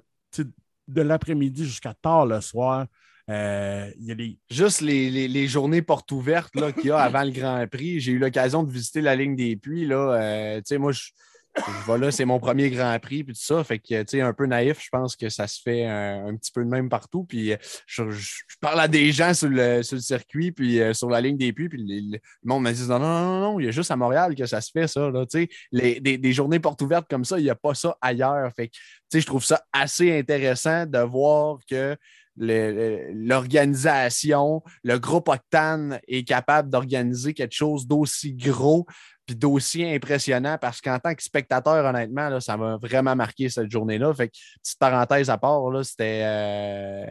de 0.88 1.02
l'après-midi 1.02 1.64
jusqu'à 1.64 1.94
tard 1.94 2.26
le 2.26 2.40
soir. 2.40 2.86
Euh, 3.30 3.90
il 3.98 4.06
y 4.06 4.12
a 4.12 4.14
des... 4.14 4.38
Juste 4.50 4.80
les, 4.80 5.10
les, 5.10 5.28
les 5.28 5.46
journées 5.46 5.82
portes 5.82 6.12
ouvertes 6.12 6.52
qu'il 6.52 6.86
y 6.86 6.90
a 6.90 6.98
avant 7.00 7.22
le 7.22 7.30
Grand 7.30 7.66
Prix. 7.70 8.00
J'ai 8.00 8.12
eu 8.12 8.18
l'occasion 8.18 8.62
de 8.62 8.70
visiter 8.70 9.00
la 9.00 9.16
ligne 9.16 9.36
des 9.36 9.56
puits. 9.56 9.86
Là. 9.86 10.20
Euh, 10.20 10.56
tu 10.58 10.62
sais, 10.66 10.78
moi, 10.78 10.92
je, 10.92 11.10
je 11.56 11.92
vais 11.92 11.98
là, 11.98 12.10
c'est 12.10 12.24
mon 12.24 12.40
premier 12.40 12.68
Grand 12.70 12.98
Prix, 12.98 13.22
puis 13.22 13.34
tout 13.34 13.40
ça. 13.42 13.62
Fait 13.62 13.78
que, 13.78 14.02
tu 14.02 14.08
sais, 14.08 14.20
un 14.20 14.32
peu 14.32 14.46
naïf, 14.46 14.78
je 14.82 14.88
pense 14.90 15.14
que 15.14 15.28
ça 15.28 15.46
se 15.46 15.60
fait 15.62 15.86
un, 15.86 16.26
un 16.26 16.36
petit 16.36 16.50
peu 16.50 16.64
de 16.64 16.68
même 16.68 16.88
partout. 16.88 17.24
Puis 17.24 17.52
je, 17.86 18.10
je, 18.10 18.18
je, 18.18 18.56
parle 18.60 18.80
à 18.80 18.88
des 18.88 19.12
gens 19.12 19.32
sur 19.34 19.48
le, 19.48 19.82
sur 19.82 19.94
le 19.94 20.02
circuit, 20.02 20.50
puis 20.50 20.80
euh, 20.80 20.92
sur 20.92 21.08
la 21.08 21.20
ligne 21.20 21.36
des 21.36 21.52
puits, 21.52 21.68
puis 21.68 21.80
le, 21.80 22.16
le 22.16 22.20
monde 22.42 22.64
me 22.64 22.72
dit 22.72 22.86
non, 22.88 22.98
non, 22.98 23.06
non, 23.06 23.40
non, 23.40 23.60
il 23.60 23.66
y 23.66 23.68
a 23.68 23.70
juste 23.70 23.90
à 23.90 23.96
Montréal 23.96 24.34
que 24.34 24.46
ça 24.46 24.60
se 24.60 24.70
fait, 24.72 24.88
ça. 24.88 25.10
Là, 25.10 25.24
tu 25.26 25.42
sais, 25.42 25.48
les, 25.70 26.00
des, 26.00 26.18
des, 26.18 26.32
journées 26.32 26.58
portes 26.58 26.82
ouvertes 26.82 27.08
comme 27.08 27.24
ça, 27.24 27.38
il 27.38 27.44
n'y 27.44 27.50
a 27.50 27.54
pas 27.54 27.74
ça 27.74 27.96
ailleurs. 28.00 28.50
Fait 28.56 28.68
que, 28.68 28.72
tu 28.72 28.80
sais, 29.12 29.20
je 29.20 29.26
trouve 29.26 29.44
ça 29.44 29.64
assez 29.72 30.18
intéressant 30.18 30.86
de 30.86 30.98
voir 30.98 31.58
que 31.70 31.96
l'organisation, 32.36 34.62
le, 34.82 34.98
groupe 34.98 35.28
Octane 35.28 36.00
est 36.08 36.26
capable 36.26 36.70
d'organiser 36.70 37.34
quelque 37.34 37.54
chose 37.54 37.86
d'aussi 37.86 38.34
gros 38.34 38.86
puis 39.26 39.36
d'aussi 39.36 39.84
impressionnant 39.84 40.58
parce 40.60 40.80
qu'en 40.80 40.98
tant 40.98 41.14
que 41.14 41.22
spectateur, 41.22 41.84
honnêtement, 41.84 42.28
là, 42.28 42.40
ça 42.40 42.56
m'a 42.56 42.76
vraiment 42.76 43.16
marqué 43.16 43.48
cette 43.48 43.70
journée-là. 43.70 44.12
Fait 44.14 44.28
que, 44.28 44.34
petite 44.62 44.78
parenthèse 44.78 45.30
à 45.30 45.38
part, 45.38 45.62
c'était. 45.84 46.22
Euh, 46.24 47.06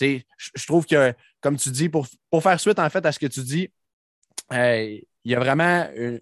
je 0.00 0.66
trouve 0.66 0.86
que, 0.86 1.12
comme 1.40 1.56
tu 1.56 1.70
dis, 1.70 1.88
pour, 1.88 2.06
pour, 2.30 2.42
faire 2.42 2.60
suite 2.60 2.78
en 2.78 2.90
fait 2.90 3.04
à 3.04 3.12
ce 3.12 3.18
que 3.18 3.26
tu 3.26 3.40
dis, 3.40 3.70
il 4.52 5.02
y 5.24 5.34
a 5.34 5.40
vraiment 5.40 5.88
une, 5.96 6.20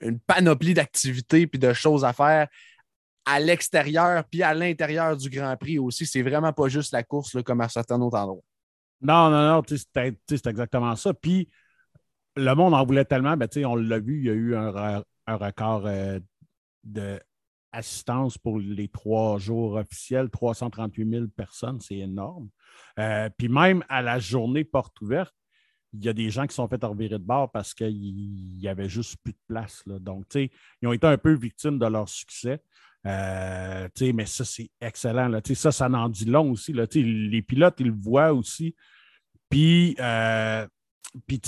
une 0.00 0.18
panoplie 0.18 0.74
d'activités 0.74 1.46
puis 1.46 1.58
de 1.58 1.72
choses 1.72 2.04
à 2.04 2.12
faire 2.12 2.48
à 3.24 3.38
l'extérieur 3.38 4.24
puis 4.24 4.42
à 4.42 4.54
l'intérieur 4.54 5.16
du 5.16 5.30
Grand 5.30 5.56
Prix 5.56 5.78
aussi. 5.78 6.06
C'est 6.06 6.22
vraiment 6.22 6.52
pas 6.52 6.68
juste 6.68 6.92
la 6.92 7.02
course 7.02 7.36
comme 7.42 7.60
à 7.60 7.68
certains 7.68 8.00
autres 8.00 8.18
endroits. 8.18 8.42
Non, 9.02 9.30
non, 9.30 9.56
non, 9.56 9.62
c'est 9.66 10.46
exactement 10.46 10.94
ça. 10.96 11.14
Puis 11.14 11.48
le 12.36 12.54
monde 12.54 12.74
en 12.74 12.84
voulait 12.84 13.04
tellement, 13.04 13.36
ben, 13.36 13.48
on 13.64 13.76
l'a 13.76 13.98
vu, 13.98 14.18
il 14.18 14.24
y 14.26 14.30
a 14.30 14.34
eu 14.34 14.54
un, 14.56 15.02
record 15.26 15.86
euh, 15.86 16.18
d'assistance 16.82 18.36
pour 18.36 18.58
les 18.58 18.88
trois 18.88 19.38
jours 19.38 19.74
officiels, 19.74 20.28
338 20.28 21.10
000 21.10 21.26
personnes, 21.28 21.80
c'est 21.80 21.98
énorme. 21.98 22.48
Euh, 22.98 23.30
puis 23.36 23.48
même 23.48 23.84
à 23.88 24.02
la 24.02 24.18
journée 24.18 24.64
porte 24.64 25.00
ouverte, 25.00 25.34
il 25.92 26.04
y 26.04 26.08
a 26.08 26.12
des 26.12 26.30
gens 26.30 26.46
qui 26.46 26.54
sont 26.54 26.68
fait 26.68 26.82
revirer 26.84 27.18
de 27.18 27.24
bord 27.24 27.50
parce 27.50 27.74
qu'il 27.74 28.56
n'y 28.58 28.68
avait 28.68 28.88
juste 28.88 29.16
plus 29.22 29.32
de 29.32 29.40
place. 29.48 29.82
Donc, 29.86 30.24
ils 30.34 30.86
ont 30.86 30.92
été 30.92 31.06
un 31.06 31.18
peu 31.18 31.32
victimes 31.32 31.78
de 31.78 31.86
leur 31.86 32.08
succès. 32.08 32.62
Euh, 33.06 33.88
mais 34.14 34.26
ça, 34.26 34.44
c'est 34.44 34.70
excellent. 34.80 35.28
Là. 35.28 35.40
Ça, 35.54 35.72
ça 35.72 35.88
en 35.88 36.08
dit 36.08 36.26
long 36.26 36.50
aussi. 36.52 36.72
Là. 36.72 36.86
Les 36.94 37.42
pilotes, 37.42 37.76
ils 37.80 37.86
le 37.86 37.96
voient 37.98 38.32
aussi. 38.32 38.74
Puis, 39.48 39.96
euh, 39.98 40.66
puis 41.26 41.40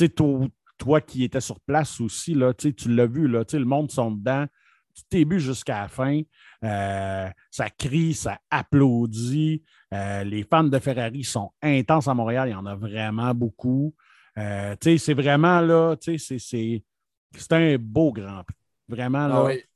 toi 0.78 1.00
qui 1.00 1.24
étais 1.24 1.40
sur 1.40 1.60
place 1.60 2.00
aussi, 2.00 2.34
là, 2.34 2.52
tu 2.54 2.72
l'as 2.88 3.06
vu, 3.06 3.28
là, 3.28 3.44
le 3.52 3.64
monde 3.64 3.90
sont 3.90 4.10
dedans 4.10 4.46
du 4.94 5.02
début 5.10 5.40
jusqu'à 5.40 5.82
la 5.82 5.88
fin. 5.88 6.20
Euh, 6.64 7.28
ça 7.50 7.70
crie, 7.70 8.14
ça 8.14 8.38
applaudit. 8.50 9.62
Les 9.90 10.46
fans 10.48 10.64
de 10.64 10.78
Ferrari 10.78 11.24
sont 11.24 11.50
intenses 11.62 12.08
à 12.08 12.14
Montréal. 12.14 12.48
Il 12.48 12.52
y 12.52 12.54
en 12.54 12.66
a 12.66 12.74
vraiment 12.74 13.34
beaucoup. 13.34 13.94
C'est 14.34 15.14
vraiment 15.14 15.60
là, 15.60 15.96
c'est 16.00 17.52
un 17.52 17.76
beau 17.78 18.12
Grand 18.12 18.42
Prix. 18.44 18.56
Vraiment 18.88 19.28
là. 19.28 19.46
Ah 19.48 19.71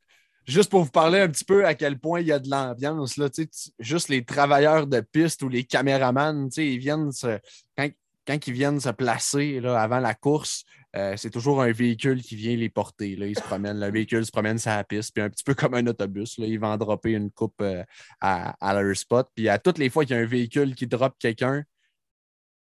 juste 0.46 0.70
pour 0.70 0.84
vous 0.84 0.90
parler 0.90 1.20
un 1.20 1.28
petit 1.28 1.44
peu 1.44 1.66
à 1.66 1.74
quel 1.74 1.98
point 1.98 2.20
il 2.20 2.28
y 2.28 2.32
a 2.32 2.38
de 2.38 2.48
l'ambiance, 2.48 3.16
là, 3.16 3.28
juste 3.78 4.08
les 4.08 4.24
travailleurs 4.24 4.86
de 4.86 5.00
piste 5.00 5.42
ou 5.42 5.48
les 5.48 5.64
caméramans, 5.64 6.48
ils 6.56 6.78
viennent 6.78 7.12
se, 7.12 7.38
quand, 7.76 7.88
quand, 8.26 8.46
ils 8.46 8.52
viennent 8.52 8.80
se 8.80 8.90
placer 8.90 9.60
avant 9.64 10.00
la 10.00 10.14
course, 10.14 10.64
euh, 10.96 11.14
c'est 11.16 11.30
toujours 11.30 11.60
un 11.60 11.72
véhicule 11.72 12.22
qui 12.22 12.36
vient 12.36 12.56
les 12.56 12.70
porter. 12.70 13.16
Là. 13.16 13.26
Ils 13.26 13.36
se 13.36 13.42
promènent, 13.42 13.78
le 13.78 13.90
véhicule 13.90 14.24
se 14.24 14.30
promène 14.30 14.58
sur 14.58 14.70
la 14.70 14.82
piste, 14.82 15.12
puis 15.12 15.22
un 15.22 15.28
petit 15.28 15.44
peu 15.44 15.54
comme 15.54 15.74
un 15.74 15.86
autobus. 15.86 16.38
Là, 16.38 16.46
ils 16.46 16.58
vont 16.58 16.74
dropper 16.78 17.12
une 17.12 17.30
coupe 17.30 17.60
euh, 17.60 17.84
à, 18.20 18.54
à, 18.66 18.80
leur 18.80 18.96
spot. 18.96 19.28
Puis 19.34 19.48
à 19.48 19.58
toutes 19.58 19.78
les 19.78 19.90
fois 19.90 20.06
qu'il 20.06 20.16
y 20.16 20.18
a 20.18 20.22
un 20.22 20.26
véhicule 20.26 20.74
qui 20.74 20.86
drop 20.86 21.14
quelqu'un, 21.18 21.64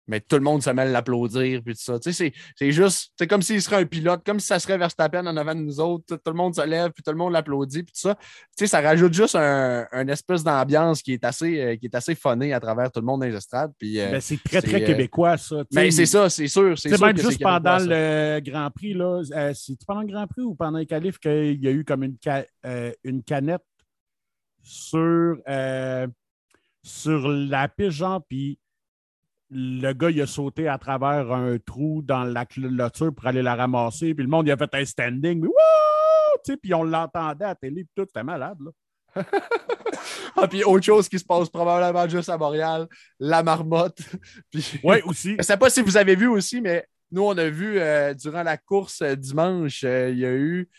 mais 0.10 0.20
tout 0.20 0.36
le 0.36 0.42
monde 0.42 0.64
se 0.64 0.72
mêle 0.72 0.88
à 0.88 0.92
l'applaudir, 0.92 1.62
puis 1.64 1.76
tout 1.76 1.82
ça. 1.82 2.00
C'est 2.02 2.72
juste, 2.72 3.12
c'est 3.16 3.28
comme 3.28 3.44
s'il 3.44 3.62
serait 3.62 3.76
un 3.76 3.86
pilote, 3.86 4.22
comme 4.26 4.40
si 4.40 4.48
ça 4.48 4.58
serait 4.60 4.78
Verstappen 4.78 5.26
en 5.28 5.38
avant 5.38 5.54
de 5.54 5.62
nous 5.62 5.80
autres, 5.80 6.16
tout, 6.16 6.32
le 6.32 6.34
monde 6.34 6.56
se 6.56 6.66
lève, 6.66 6.92
puis 6.92 7.04
tout 7.04 7.12
le 7.12 7.18
monde 7.18 7.32
l'applaudit, 7.32 7.84
puis 7.84 7.94
tout 7.94 8.02
ça. 8.02 8.16
Tu 8.16 8.22
sais, 8.58 8.68
ça 8.68 8.82
rajoute 8.82 9.14
juste 9.14 9.36
un, 9.36 9.86
un 9.92 10.08
espèce 10.08 10.44
d'ambiance 10.44 11.04
qui 11.04 11.14
est 11.14 11.24
assez, 11.24 11.62
euh, 11.62 11.76
qui 11.76 11.86
est 11.86 11.96
assez 11.96 12.16
funné 12.16 12.54
à 12.54 12.60
travers 12.60 12.92
tout 12.92 13.02
le 13.02 13.06
monde 13.06 13.22
dans 13.22 13.28
les 13.28 13.36
estrades. 13.36 13.72
Puis, 13.78 14.00
euh, 14.00 14.12
ben, 14.12 14.20
c'est 14.20 14.42
très, 14.44 14.64
très 14.64 14.82
euh, 14.82 14.86
québécois, 14.88 15.38
ça. 15.38 15.58
Mais 15.72 15.84
ben, 15.84 15.92
c'est 15.92 16.08
ça, 16.08 16.28
c'est 16.28 16.48
sûr. 16.48 16.76
C'est 16.78 17.00
même 17.00 17.18
juste 17.18 17.42
pendant 17.42 17.78
le 17.80 18.40
Grand 18.40 18.72
Prix, 18.72 18.96
là, 18.96 19.22
c'est 19.54 19.78
pendant 19.86 20.02
le 20.02 20.08
Grand 20.08 20.26
Prix 20.26 20.42
ou 20.42 20.56
pendant 20.56 20.80
les 20.80 20.88
qualifs 20.88 21.20
qu'il 21.20 21.64
y 21.64 21.68
a 21.68 21.72
eu 21.72 21.86
comme 21.86 22.04
une, 22.04 22.18
une 23.04 23.22
canette 23.22 23.62
sur, 24.64 25.38
sur 26.84 27.28
la 27.28 27.68
piste, 27.68 27.92
genre, 27.92 28.24
puis 28.28 28.58
le 29.52 29.94
gars, 29.94 30.10
il 30.12 30.22
a 30.22 30.28
sauté 30.28 30.68
à 30.68 30.78
travers 30.78 31.32
un 31.32 31.58
trou 31.58 32.02
dans 32.04 32.24
la 32.24 32.46
clôture 32.46 33.14
pour 33.14 33.28
aller 33.28 33.42
la 33.42 33.56
ramasser. 33.56 34.14
Puis 34.14 34.24
le 34.24 34.30
monde, 34.30 34.48
il 34.48 34.52
a 34.52 34.58
fait 34.58 34.74
un 34.74 34.86
standing. 34.86 35.46
Puis 36.62 36.74
on 36.74 36.84
l'entendait 36.84 37.46
à 37.46 37.50
la 37.50 37.56
télé. 37.56 37.84
Puis 37.84 37.94
tout, 37.96 38.06
c'était 38.08 38.24
malade. 38.24 38.58
Là. 38.62 38.72
ah, 40.36 40.48
puis 40.48 40.64
autre 40.64 40.86
chose 40.86 41.10
qui 41.10 41.18
se 41.18 41.26
passe 41.26 41.50
probablement 41.50 42.08
juste 42.08 42.30
à 42.30 42.38
Montréal, 42.38 42.88
la 43.20 43.44
marmotte. 43.44 44.00
Oui, 44.84 44.98
aussi. 45.06 45.32
Je 45.32 45.38
ne 45.38 45.44
sais 45.44 45.58
pas 45.58 45.70
si 45.70 45.82
vous 45.82 45.98
avez 45.98 46.16
vu 46.16 46.28
aussi, 46.28 46.62
mais 46.62 46.86
nous, 47.12 47.24
on 47.24 47.38
a 47.38 47.50
vu 47.50 47.80
euh, 47.80 48.14
durant 48.14 48.44
la 48.44 48.58
course 48.58 49.02
euh, 49.02 49.16
dimanche, 49.16 49.84
euh, 49.84 50.10
il 50.12 50.20
y 50.20 50.26
a 50.26 50.32
eu 50.32 50.70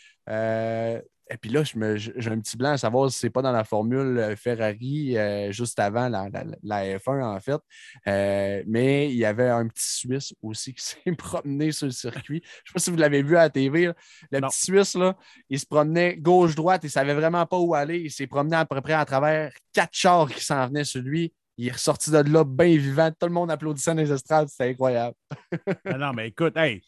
et 1.31 1.37
puis 1.37 1.49
là, 1.49 1.63
j'ai 1.63 2.31
un 2.31 2.39
petit 2.39 2.57
blanc 2.57 2.71
à 2.71 2.77
savoir 2.77 3.09
si 3.09 3.19
ce 3.19 3.25
n'est 3.25 3.31
pas 3.31 3.41
dans 3.41 3.53
la 3.53 3.63
formule 3.63 4.17
euh, 4.17 4.35
Ferrari 4.35 5.17
euh, 5.17 5.51
juste 5.51 5.79
avant 5.79 6.09
la, 6.09 6.27
la, 6.61 6.97
F1, 6.97 7.23
en 7.23 7.39
fait. 7.39 7.61
Euh, 8.07 8.61
mais 8.67 9.09
il 9.09 9.15
y 9.15 9.23
avait 9.23 9.47
un 9.47 9.65
petit 9.67 9.97
Suisse 9.97 10.33
aussi 10.41 10.73
qui 10.73 10.83
s'est 11.05 11.15
promené 11.17 11.71
sur 11.71 11.85
le 11.85 11.93
circuit. 11.93 12.41
Je 12.43 12.49
ne 12.49 12.65
sais 12.65 12.73
pas 12.73 12.79
si 12.79 12.91
vous 12.91 12.97
l'avez 12.97 13.23
vu 13.23 13.37
à 13.37 13.43
la 13.43 13.49
TV. 13.49 13.91
Le 14.31 14.41
petit 14.41 14.61
Suisse, 14.61 14.95
là, 14.95 15.15
il 15.49 15.57
se 15.57 15.65
promenait 15.65 16.17
gauche-droite. 16.17 16.83
Il 16.83 16.87
ne 16.87 16.91
savait 16.91 17.13
vraiment 17.13 17.45
pas 17.45 17.57
où 17.57 17.73
aller. 17.73 17.99
Il 17.99 18.11
s'est 18.11 18.27
promené 18.27 18.57
à 18.57 18.65
peu 18.65 18.81
près 18.81 18.93
à 18.93 19.05
travers 19.05 19.53
quatre 19.71 19.93
chars 19.93 20.29
qui 20.29 20.43
s'en 20.43 20.67
venaient 20.67 20.83
sur 20.83 21.01
lui. 21.01 21.33
Il 21.57 21.67
est 21.67 21.71
ressorti 21.71 22.11
de 22.11 22.17
là 22.17 22.43
bien 22.43 22.75
vivant. 22.77 23.09
Tout 23.11 23.27
le 23.27 23.33
monde 23.33 23.51
applaudissait 23.51 23.91
dans 23.91 24.01
les 24.01 24.11
estrades. 24.11 24.49
C'était 24.49 24.71
incroyable. 24.71 25.15
non, 25.97 26.11
mais 26.13 26.27
écoute, 26.27 26.57
hey, 26.57 26.81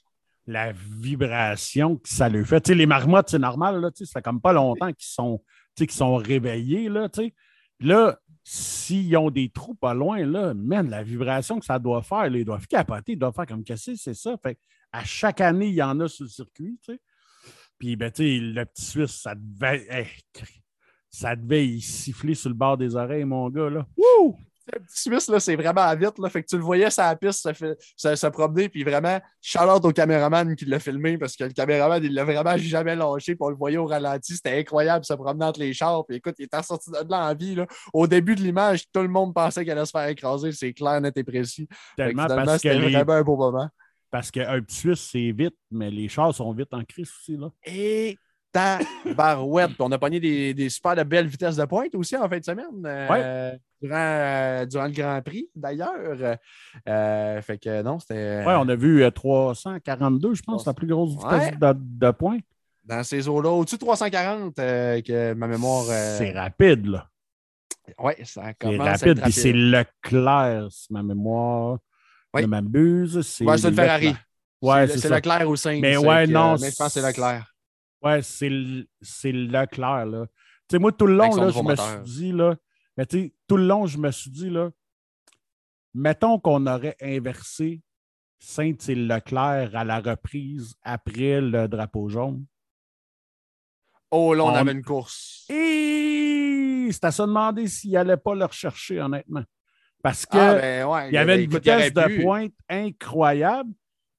la 0.45 0.71
vibration 0.73 1.97
que 1.97 2.09
ça 2.09 2.29
lui 2.29 2.45
fait. 2.45 2.67
Les 2.69 2.85
marmottes, 2.85 3.29
c'est 3.29 3.39
normal, 3.39 3.79
là, 3.79 3.89
ça 3.93 4.05
fait 4.05 4.21
comme 4.21 4.41
pas 4.41 4.53
longtemps 4.53 4.91
qu'ils 4.91 5.07
sont, 5.07 5.41
qu'ils 5.75 5.91
sont 5.91 6.15
réveillés. 6.15 6.89
Là, 7.79 8.19
s'ils 8.43 9.15
ont 9.17 9.31
des 9.31 9.49
trous 9.49 9.75
pas 9.75 9.93
loin, 9.93 10.25
là, 10.25 10.53
la 10.53 11.03
vibration 11.03 11.59
que 11.59 11.65
ça 11.65 11.79
doit 11.79 12.01
faire, 12.01 12.29
là, 12.29 12.37
ils 12.37 12.45
doivent 12.45 12.67
capoter, 12.67 13.13
ils 13.13 13.19
doivent 13.19 13.33
faire 13.33 13.45
comme 13.45 13.63
casser, 13.63 13.95
c'est 13.95 14.13
ça? 14.13 14.35
Fait 14.41 14.57
à 14.91 15.03
chaque 15.03 15.41
année, 15.41 15.67
il 15.67 15.75
y 15.75 15.81
en 15.81 15.99
a 15.99 16.07
sur 16.07 16.25
le 16.25 16.29
circuit. 16.29 16.77
Puis, 17.79 17.95
ben, 17.95 18.11
le 18.17 18.63
petit 18.65 18.85
Suisse, 18.85 19.21
ça 19.21 19.33
devait, 19.35 19.87
ça 21.09 21.35
devait 21.35 21.79
siffler 21.79 22.35
sur 22.35 22.49
le 22.49 22.55
bord 22.55 22.77
des 22.77 22.95
oreilles, 22.95 23.25
mon 23.25 23.49
gars. 23.49 23.69
Là. 23.69 23.87
Le 24.71 24.79
petit 24.79 25.01
Suisse, 25.01 25.27
là, 25.27 25.39
c'est 25.39 25.55
vraiment 25.55 25.93
vite. 25.95 26.17
Là. 26.19 26.29
Fait 26.29 26.41
que 26.41 26.47
tu 26.47 26.55
le 26.55 26.63
voyais 26.63 26.89
sur 26.89 27.03
la 27.03 27.15
piste 27.15 27.41
se, 27.41 27.53
fait, 27.53 27.77
se, 27.97 28.27
promener. 28.27 28.69
Puis 28.69 28.83
vraiment, 28.83 29.19
shout 29.41 29.59
au 29.83 29.91
caméraman 29.91 30.55
qui 30.55 30.65
l'a 30.65 30.79
filmé 30.79 31.17
parce 31.17 31.35
que 31.35 31.43
le 31.43 31.51
caméraman, 31.51 32.01
il 32.03 32.13
l'a 32.13 32.23
vraiment 32.23 32.55
jamais 32.57 32.95
lâché. 32.95 33.35
Puis 33.35 33.43
on 33.43 33.49
le 33.49 33.55
voyait 33.55 33.77
au 33.77 33.85
ralenti. 33.85 34.35
C'était 34.35 34.59
incroyable 34.59 35.03
se 35.03 35.13
promener 35.13 35.45
entre 35.45 35.59
les 35.59 35.73
chars. 35.73 36.05
Puis 36.05 36.17
écoute, 36.17 36.35
il 36.39 36.45
était 36.45 36.63
sorti 36.63 36.91
de 36.91 37.09
là 37.09 37.29
en 37.29 37.35
vie. 37.35 37.55
Là. 37.55 37.67
Au 37.93 38.07
début 38.07 38.35
de 38.35 38.41
l'image, 38.41 38.85
tout 38.91 39.01
le 39.01 39.09
monde 39.09 39.33
pensait 39.33 39.65
qu'elle 39.65 39.77
allait 39.77 39.85
se 39.85 39.91
faire 39.91 40.07
écraser. 40.07 40.51
C'est 40.53 40.73
clair, 40.73 41.01
net 41.01 41.17
et 41.17 41.23
précis. 41.23 41.67
Tellement 41.97 42.27
parce 42.27 42.61
que 42.61 42.69
c'était 42.69 42.79
vraiment 42.79 43.13
un 43.13 43.23
beau 43.23 43.35
moment. 43.35 43.69
Parce 44.11 44.29
qu'un 44.29 44.61
petit 44.61 44.75
Suisse, 44.75 45.09
c'est 45.11 45.31
vite, 45.31 45.55
mais 45.71 45.89
les 45.89 46.07
chars 46.07 46.33
sont 46.33 46.53
vite 46.53 46.71
en 46.71 46.83
crise 46.83 47.11
aussi. 47.19 47.35
Là. 47.35 47.49
Et 47.65 48.17
tabarouette. 48.53 49.71
on 49.79 49.91
a 49.91 49.97
pogné 49.97 50.19
des, 50.19 50.53
des, 50.53 50.69
super 50.69 50.95
de 50.95 51.03
belles 51.03 51.27
vitesses 51.27 51.55
de 51.55 51.65
pointe 51.65 51.93
aussi 51.95 52.15
en 52.15 52.29
fin 52.29 52.39
de 52.39 52.45
semaine. 52.45 52.85
Euh, 52.85 53.51
durant, 53.81 53.95
euh, 53.97 54.65
durant, 54.65 54.85
le 54.85 54.91
Grand 54.91 55.21
Prix, 55.21 55.49
d'ailleurs. 55.55 56.37
Euh, 56.87 57.41
fait 57.41 57.57
que 57.57 57.81
non, 57.81 57.99
c'était. 57.99 58.43
Oui, 58.45 58.53
on 58.55 58.69
a 58.69 58.75
vu 58.75 59.03
342, 59.11 60.35
je 60.35 60.43
pense, 60.43 60.65
la 60.65 60.73
plus 60.73 60.87
grosse 60.87 61.11
vitesse 61.11 61.57
de, 61.59 61.73
de, 61.75 62.11
pointe. 62.11 62.43
Dans 62.85 63.03
ces 63.03 63.27
eaux-là, 63.27 63.49
au-dessus 63.49 63.75
de 63.75 63.81
340, 63.81 64.55
que 64.55 65.33
ma 65.33 65.47
mémoire. 65.47 65.85
C'est 65.85 66.31
rapide, 66.31 66.85
là. 66.85 67.07
Oui, 67.99 68.13
ça 68.23 68.53
commence. 68.53 68.99
C'est 68.99 69.09
rapide, 69.09 69.21
puis 69.23 69.31
c'est 69.33 69.51
Leclerc, 69.51 70.67
si 70.71 70.93
ma 70.93 71.03
mémoire 71.03 71.79
ne 72.33 72.45
m'abuse. 72.45 73.21
C'est 73.21 73.45
ouais, 73.45 73.59
une 73.59 73.75
Ferrari. 73.75 74.15
Ouais, 74.61 74.87
c'est 74.87 75.09
Leclerc 75.09 75.49
au 75.49 75.55
5. 75.57 75.81
Mais 75.81 75.97
ouais, 75.97 76.25
non. 76.27 76.55
Mais 76.59 76.71
je 76.71 76.75
pense 76.77 76.93
que 76.93 77.01
c'est 77.01 77.05
Leclerc. 77.05 77.52
Ouais, 78.03 78.21
c'est 78.21 78.49
Leclerc, 79.31 80.05
là. 80.05 80.25
Tu 80.67 80.75
sais, 80.75 80.79
moi, 80.79 80.91
tout 80.91 81.07
le 81.07 81.15
long, 81.15 81.35
là, 81.35 81.49
je 81.49 81.61
me 81.61 81.75
suis 81.75 81.99
dit, 82.03 82.31
là, 82.31 82.55
mais 82.97 83.05
tu 83.05 83.19
sais, 83.19 83.33
tout 83.47 83.57
le 83.57 83.65
long, 83.65 83.85
je 83.85 83.97
me 83.97 84.11
suis 84.11 84.29
dit, 84.29 84.49
là, 84.49 84.69
mettons 85.93 86.39
qu'on 86.39 86.65
aurait 86.67 86.95
inversé 87.01 87.81
Saint-Leclerc 88.39 89.75
à 89.75 89.83
la 89.83 89.99
reprise 89.99 90.75
après 90.81 91.39
le 91.41 91.67
drapeau 91.67 92.09
jaune. 92.09 92.45
Oh, 94.11 94.33
là, 94.33 94.43
on, 94.43 94.47
On- 94.51 94.55
avait 94.55 94.73
une 94.73 94.83
course. 94.83 95.45
Et 95.49 96.89
c'est 96.91 97.05
à 97.05 97.11
se 97.11 97.21
demander 97.23 97.67
s'il 97.67 97.91
n'allait 97.91 98.17
pas 98.17 98.35
le 98.35 98.45
rechercher, 98.45 98.99
honnêtement. 98.99 99.43
Parce 100.01 100.25
que 100.25 100.37
Ah, 100.37 100.55
ben 100.55 100.85
ouais. 100.85 101.11
y 101.11 101.17
avait 101.17 101.43
une 101.43 101.49
vitesse 101.49 101.93
de 101.93 102.03
pu. 102.05 102.21
pointe 102.21 102.53
incroyable. 102.69 103.71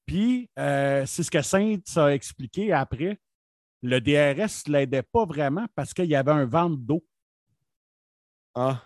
Puis, 0.05 0.49
euh, 0.59 1.05
c'est 1.05 1.23
ce 1.23 1.31
que 1.31 1.41
Saint 1.41 1.77
a 1.97 2.07
expliqué 2.09 2.71
après. 2.73 3.19
Le 3.85 3.99
DRS 3.99 4.67
ne 4.67 4.73
l'aidait 4.73 5.03
pas 5.03 5.25
vraiment 5.25 5.65
parce 5.75 5.93
qu'il 5.93 6.05
y 6.05 6.15
avait 6.15 6.31
un 6.31 6.45
vent 6.45 6.69
d'eau. 6.69 7.05
Ah, 8.55 8.81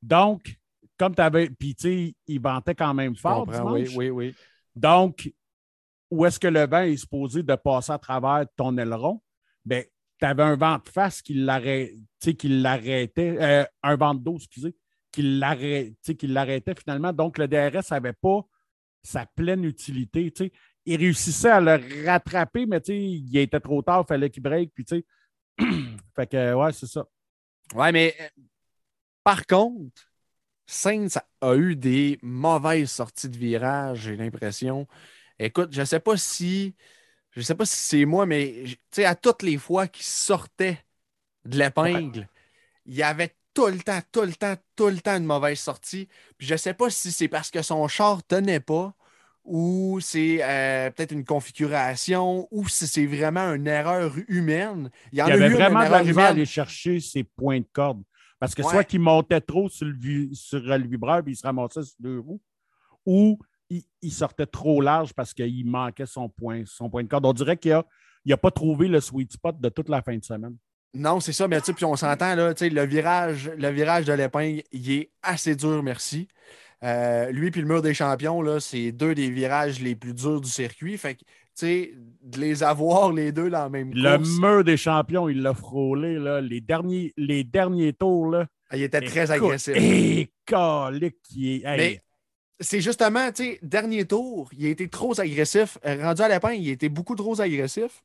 Donc, 0.00 0.58
comme 0.98 1.14
tu 1.14 1.22
avais. 1.22 1.50
Puis, 1.50 1.74
tu 1.74 1.82
sais, 1.82 2.14
il 2.26 2.40
ventait 2.40 2.74
quand 2.74 2.94
même 2.94 3.16
je 3.16 3.20
fort. 3.20 3.48
Oui, 3.64 3.88
oui, 3.96 4.10
oui. 4.10 4.34
Donc, 4.74 5.32
où 6.10 6.24
est-ce 6.24 6.38
que 6.38 6.48
le 6.48 6.66
vent 6.66 6.82
est 6.82 6.96
supposé 6.96 7.42
de 7.42 7.54
passer 7.54 7.92
à 7.92 7.98
travers 7.98 8.44
ton 8.56 8.76
aileron? 8.76 9.20
Bien, 9.64 9.82
tu 10.18 10.26
avais 10.26 10.42
un 10.42 10.56
vent 10.56 10.78
de 10.78 10.88
face 10.88 11.22
qui 11.22 11.34
l'arrêtait, 11.34 13.36
euh, 13.40 13.64
un 13.82 13.96
vent 13.96 14.14
de 14.14 14.22
dos, 14.22 14.36
excusez, 14.36 14.76
qui 15.10 15.22
l'arrêtait, 15.22 16.74
finalement. 16.78 17.12
Donc, 17.12 17.38
le 17.38 17.48
DRS 17.48 17.90
n'avait 17.90 18.12
pas 18.12 18.42
sa 19.02 19.26
pleine 19.26 19.64
utilité. 19.64 20.30
tu 20.30 20.44
sais. 20.44 20.52
Il 20.84 20.96
réussissait 20.96 21.50
à 21.50 21.60
le 21.60 22.06
rattraper, 22.06 22.66
mais 22.66 22.78
il 22.78 23.36
était 23.38 23.60
trop 23.60 23.82
tard, 23.82 24.04
il 24.04 24.08
fallait 24.08 24.30
qu'il 24.30 24.42
break. 24.42 24.72
Puis, 24.74 24.84
tu 24.84 24.96
sais, 24.96 25.04
fait 26.16 26.26
que, 26.26 26.54
ouais, 26.54 26.72
c'est 26.72 26.86
ça. 26.86 27.06
Ouais, 27.74 27.92
mais 27.92 28.14
euh, 28.20 28.42
par 29.24 29.46
contre, 29.46 30.02
Sainz 30.66 31.18
a 31.40 31.54
eu 31.54 31.76
des 31.76 32.18
mauvaises 32.22 32.90
sorties 32.90 33.28
de 33.28 33.38
virage, 33.38 34.00
j'ai 34.00 34.16
l'impression. 34.16 34.86
Écoute, 35.38 35.70
je 35.72 35.80
ne 35.80 35.86
sais 35.86 36.00
pas 36.00 36.16
si. 36.16 36.74
Je 37.30 37.40
sais 37.40 37.54
pas 37.54 37.64
si 37.64 37.76
c'est 37.76 38.04
moi, 38.04 38.26
mais 38.26 38.64
à 38.98 39.14
toutes 39.14 39.42
les 39.42 39.56
fois 39.56 39.88
qu'il 39.88 40.04
sortait 40.04 40.84
de 41.46 41.58
l'épingle, 41.58 42.28
il 42.86 42.94
y 42.94 43.02
avait 43.02 43.34
tout 43.54 43.66
le 43.66 43.80
temps, 43.80 44.00
tout 44.12 44.22
le 44.22 44.34
temps, 44.34 44.54
tout 44.76 44.88
le 44.88 45.00
temps 45.00 45.16
une 45.16 45.24
mauvaise 45.24 45.58
sortie. 45.58 46.08
Puis 46.36 46.46
je 46.46 46.54
ne 46.54 46.58
sais 46.58 46.74
pas 46.74 46.90
si 46.90 47.12
c'est 47.12 47.28
parce 47.28 47.50
que 47.50 47.62
son 47.62 47.88
char 47.88 48.22
tenait 48.24 48.60
pas 48.60 48.94
ou 49.44 49.98
c'est 50.00 50.38
euh, 50.42 50.90
peut-être 50.90 51.12
une 51.12 51.24
configuration 51.24 52.46
ou 52.50 52.68
si 52.68 52.86
c'est 52.86 53.06
vraiment 53.06 53.52
une 53.54 53.66
erreur 53.66 54.14
humaine. 54.28 54.90
Il 55.12 55.18
y 55.18 55.22
en 55.22 55.26
Il 55.26 55.32
a 55.32 55.34
avait 55.34 55.48
eu 55.48 55.54
vraiment 55.54 55.80
de 55.80 56.18
à 56.18 56.26
aller 56.28 56.46
chercher 56.46 57.00
ses 57.00 57.24
points 57.24 57.58
de 57.60 57.66
corde. 57.72 58.02
Parce 58.38 58.54
que 58.54 58.62
Ouais. 58.62 58.70
soit 58.70 58.84
qu'il 58.84 59.00
montait 59.00 59.40
trop 59.40 59.68
sur 59.68 59.86
le, 59.86 60.28
sur 60.34 60.60
le 60.60 60.86
vibreur 60.86 61.22
puis 61.22 61.32
il 61.34 61.36
se 61.36 61.46
ramassait 61.46 61.82
sur 61.82 61.94
deux 62.00 62.18
roues, 62.18 62.40
ou 63.06 63.38
il, 63.70 63.82
il 64.00 64.12
sortait 64.12 64.46
trop 64.46 64.80
large 64.80 65.12
parce 65.12 65.32
qu'il 65.32 65.64
manquait 65.66 66.06
son 66.06 66.28
point, 66.28 66.62
son 66.66 66.90
point 66.90 67.02
de 67.02 67.08
corde. 67.08 67.26
On 67.26 67.32
dirait 67.32 67.56
qu'il 67.56 67.72
n'a 67.72 67.84
il 68.24 68.32
a 68.32 68.36
pas 68.36 68.50
trouvé 68.50 68.88
le 68.88 69.00
sweet 69.00 69.32
spot 69.32 69.60
de 69.60 69.68
toute 69.68 69.88
la 69.88 70.02
fin 70.02 70.16
de 70.16 70.24
semaine. 70.24 70.56
Non, 70.94 71.20
c'est 71.20 71.32
ça, 71.32 71.48
mais 71.48 71.58
tu 71.60 71.66
sais, 71.66 71.72
puis 71.72 71.86
on 71.86 71.96
s'entend, 71.96 72.34
là, 72.34 72.52
tu 72.52 72.58
sais, 72.66 72.68
le 72.70 72.84
virage, 72.84 73.50
le 73.56 73.68
virage 73.70 74.04
de 74.04 74.12
l'épingle, 74.12 74.62
il 74.72 74.90
est 74.90 75.10
assez 75.22 75.56
dur, 75.56 75.82
merci. 75.82 76.28
Euh, 76.84 77.30
lui 77.30 77.50
puis 77.50 77.60
le 77.60 77.66
mur 77.68 77.80
des 77.82 77.94
champions, 77.94 78.42
là, 78.42 78.58
c'est 78.60 78.90
deux 78.92 79.14
des 79.14 79.30
virages 79.30 79.80
les 79.80 79.94
plus 79.94 80.14
durs 80.14 80.40
du 80.40 80.50
circuit. 80.50 80.98
Fait 80.98 81.14
que, 81.14 81.20
tu 81.20 81.26
sais, 81.54 81.94
de 82.22 82.40
les 82.40 82.62
avoir 82.62 83.12
les 83.12 83.30
deux 83.30 83.50
dans 83.50 83.62
la 83.62 83.68
même 83.68 83.92
Le 83.94 84.16
course, 84.16 84.38
mur 84.40 84.64
des 84.64 84.76
champions, 84.76 85.28
il 85.28 85.42
l'a 85.42 85.54
frôlé. 85.54 86.18
Là. 86.18 86.40
Les, 86.40 86.60
derniers, 86.60 87.12
les 87.16 87.44
derniers 87.44 87.92
tours, 87.92 88.30
là. 88.30 88.46
il 88.72 88.82
était 88.82 89.00
très 89.00 89.32
Écoute, 89.32 89.46
agressif. 89.46 89.76
hé, 89.76 90.30
calique, 90.44 91.16
il 91.36 91.48
est- 91.48 91.64
hey, 91.64 91.76
Mais 91.76 92.00
c'est 92.58 92.80
justement, 92.80 93.30
tu 93.32 93.44
sais, 93.44 93.58
dernier 93.62 94.04
tour, 94.04 94.48
il 94.56 94.66
a 94.66 94.70
été 94.70 94.88
trop 94.88 95.18
agressif. 95.20 95.78
Rendu 95.84 96.22
à 96.22 96.28
l'épingle, 96.28 96.62
il 96.62 96.70
a 96.70 96.72
été 96.72 96.88
beaucoup 96.88 97.14
trop 97.14 97.40
agressif. 97.40 98.02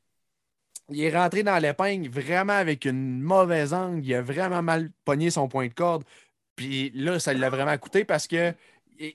Il 0.89 1.01
est 1.01 1.15
rentré 1.17 1.43
dans 1.43 1.57
l'épingle 1.57 2.09
vraiment 2.09 2.53
avec 2.53 2.85
une 2.85 3.19
mauvaise 3.21 3.73
angle. 3.73 4.05
Il 4.05 4.13
a 4.13 4.21
vraiment 4.21 4.61
mal 4.63 4.89
pogné 5.03 5.29
son 5.29 5.47
point 5.49 5.67
de 5.67 5.73
corde. 5.73 6.03
Puis 6.57 6.91
là, 6.95 7.19
ça 7.19 7.33
l'a 7.33 7.49
vraiment 7.49 7.77
coûté 7.77 8.03
parce 8.03 8.27
que 8.27 8.53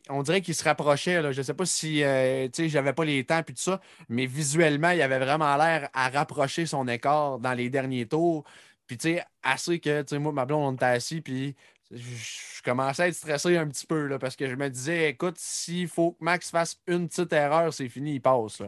on 0.09 0.23
dirait 0.23 0.41
qu'il 0.41 0.55
se 0.55 0.65
rapprochait. 0.65 1.21
Je 1.33 1.39
ne 1.39 1.43
sais 1.43 1.55
pas 1.55 1.67
si 1.67 2.05
euh, 2.05 2.49
j'avais 2.57 2.93
pas 2.93 3.05
les 3.05 3.25
temps 3.25 3.43
puis 3.43 3.55
tout 3.55 3.63
ça, 3.63 3.81
mais 4.09 4.27
visuellement, 4.27 4.91
il 4.91 5.03
avait 5.03 5.19
vraiment 5.19 5.57
l'air 5.57 5.91
à 5.93 6.09
rapprocher 6.09 6.67
son 6.67 6.87
écart 6.89 7.39
dans 7.41 7.53
les 7.53 7.69
derniers 7.69 8.07
tours. 8.07 8.45
Puis 8.87 8.97
tu 8.97 9.15
sais, 9.17 9.25
assez 9.43 9.81
que 9.81 10.17
moi, 10.17 10.33
ma 10.33 10.47
blonde, 10.47 10.75
on 10.75 10.77
était 10.77 10.85
assis, 10.85 11.21
puis 11.21 11.57
je, 11.91 12.63
commençais 12.63 13.02
à 13.02 13.09
être 13.09 13.15
stressé 13.15 13.57
un 13.57 13.67
petit 13.67 13.87
peu 13.87 14.07
là, 14.07 14.19
parce 14.19 14.37
que 14.37 14.49
je 14.49 14.55
me 14.55 14.71
disais, 14.71 15.11
écoute, 15.11 15.37
s'il 15.37 15.89
faut 15.89 16.13
que 16.13 16.25
Max 16.25 16.50
fasse 16.50 16.81
une 16.87 17.09
petite 17.09 17.33
erreur, 17.33 17.75
c'est 17.75 17.89
fini, 17.89 18.15
il 18.15 18.21
passe. 18.21 18.63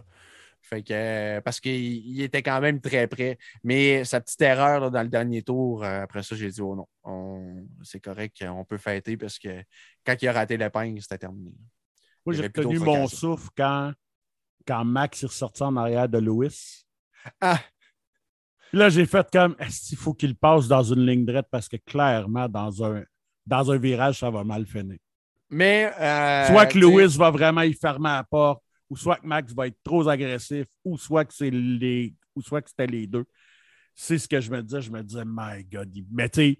Fait 0.66 0.82
que, 0.82 0.92
euh, 0.94 1.40
parce 1.42 1.60
qu'il 1.60 1.74
il 1.74 2.22
était 2.22 2.42
quand 2.42 2.60
même 2.60 2.80
très 2.80 3.06
près. 3.06 3.36
Mais 3.62 4.04
sa 4.04 4.20
petite 4.20 4.40
erreur 4.40 4.80
là, 4.80 4.90
dans 4.90 5.02
le 5.02 5.08
dernier 5.08 5.42
tour, 5.42 5.84
euh, 5.84 6.02
après 6.02 6.22
ça, 6.22 6.34
j'ai 6.34 6.48
dit, 6.50 6.60
oh 6.62 6.74
non, 6.74 6.88
on- 7.02 7.66
c'est 7.82 8.00
correct, 8.00 8.42
on 8.48 8.64
peut 8.64 8.78
fêter 8.78 9.16
parce 9.18 9.38
que 9.38 9.62
quand 10.06 10.16
il 10.22 10.28
a 10.28 10.32
raté 10.32 10.56
l'épingle, 10.56 11.00
c'était 11.02 11.18
terminé. 11.18 11.52
moi, 12.24 12.34
j'ai 12.34 12.50
tenu 12.50 12.78
mon 12.78 13.06
souffle 13.08 13.48
quand, 13.56 13.92
quand 14.66 14.84
Max 14.84 15.22
est 15.22 15.26
ressorti 15.26 15.62
en 15.62 15.76
arrière 15.76 16.08
de 16.08 16.18
Lewis. 16.18 16.84
Ah! 17.40 17.60
Puis 18.70 18.78
Là, 18.78 18.88
j'ai 18.88 19.06
fait 19.06 19.26
comme, 19.30 19.54
est-ce 19.58 19.88
qu'il 19.88 19.98
faut 19.98 20.14
qu'il 20.14 20.34
passe 20.34 20.66
dans 20.66 20.82
une 20.82 21.04
ligne 21.06 21.24
droite 21.26 21.46
parce 21.50 21.68
que 21.68 21.76
clairement, 21.76 22.48
dans 22.48 22.82
un, 22.84 23.04
dans 23.46 23.70
un 23.70 23.76
virage, 23.76 24.18
ça 24.20 24.30
va 24.30 24.42
mal 24.44 24.66
finir. 24.66 24.96
Mais. 25.50 25.92
euh, 26.00 26.46
Soit 26.48 26.66
que 26.66 26.78
Lewis 26.78 27.16
va 27.18 27.30
vraiment 27.30 27.60
y 27.62 27.74
fermer 27.74 28.08
la 28.08 28.24
porte, 28.24 28.62
ou 28.90 28.96
soit 28.96 29.16
que 29.16 29.26
Max 29.26 29.52
va 29.54 29.66
être 29.68 29.78
trop 29.82 30.06
agressif, 30.08 30.66
ou 30.84 30.96
soit 30.98 31.24
que 31.24 31.34
c'est 31.34 31.50
les, 31.50 32.14
ou 32.34 32.42
soit 32.42 32.62
que 32.62 32.70
c'était 32.70 32.86
les 32.86 33.06
deux. 33.06 33.24
C'est 33.94 34.18
ce 34.18 34.28
que 34.28 34.40
je 34.40 34.50
me 34.50 34.62
disais. 34.62 34.82
Je 34.82 34.90
me 34.90 35.02
disais, 35.02 35.22
my 35.24 35.64
God. 35.64 35.90
Mais 36.12 36.28
tu 36.28 36.40
sais, 36.40 36.58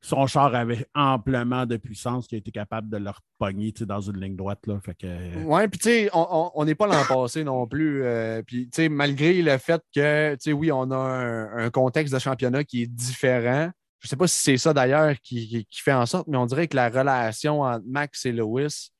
son 0.00 0.26
char 0.28 0.54
avait 0.54 0.86
amplement 0.94 1.66
de 1.66 1.76
puissance 1.76 2.28
qui 2.28 2.36
a 2.36 2.38
été 2.38 2.52
capable 2.52 2.88
de 2.88 2.98
le 2.98 3.10
repogner 3.10 3.72
tu 3.72 3.80
sais, 3.80 3.86
dans 3.86 4.00
une 4.00 4.20
ligne 4.20 4.36
droite. 4.36 4.64
Là. 4.66 4.78
Fait 4.80 4.94
que, 4.94 5.44
Ouais, 5.44 5.66
puis 5.66 5.78
tu 5.80 5.88
sais, 5.88 6.10
on- 6.12 6.64
n'est 6.64 6.76
pas 6.76 6.86
l'an 6.86 7.04
passé 7.08 7.42
non 7.42 7.66
plus. 7.66 8.04
euh, 8.04 8.42
puis 8.46 8.68
malgré 8.88 9.42
le 9.42 9.58
fait 9.58 9.82
que, 9.92 10.34
tu 10.34 10.38
sais, 10.40 10.52
oui, 10.52 10.70
on 10.70 10.90
a 10.92 10.96
un, 10.96 11.70
contexte 11.70 12.14
de 12.14 12.18
championnat 12.20 12.62
qui 12.62 12.82
est 12.82 12.86
différent. 12.86 13.70
Je 14.00 14.06
ne 14.06 14.08
sais 14.10 14.16
pas 14.16 14.28
si 14.28 14.38
c'est 14.38 14.56
ça 14.56 14.72
d'ailleurs 14.72 15.16
qui- 15.20 15.66
qui 15.68 15.80
fait 15.82 15.92
en 15.92 16.06
sorte, 16.06 16.28
mais 16.28 16.36
on 16.36 16.46
dirait 16.46 16.68
que 16.68 16.76
la 16.76 16.88
relation 16.88 17.62
entre 17.62 17.84
Max 17.88 18.24
et 18.24 18.30
Lewis 18.32 18.92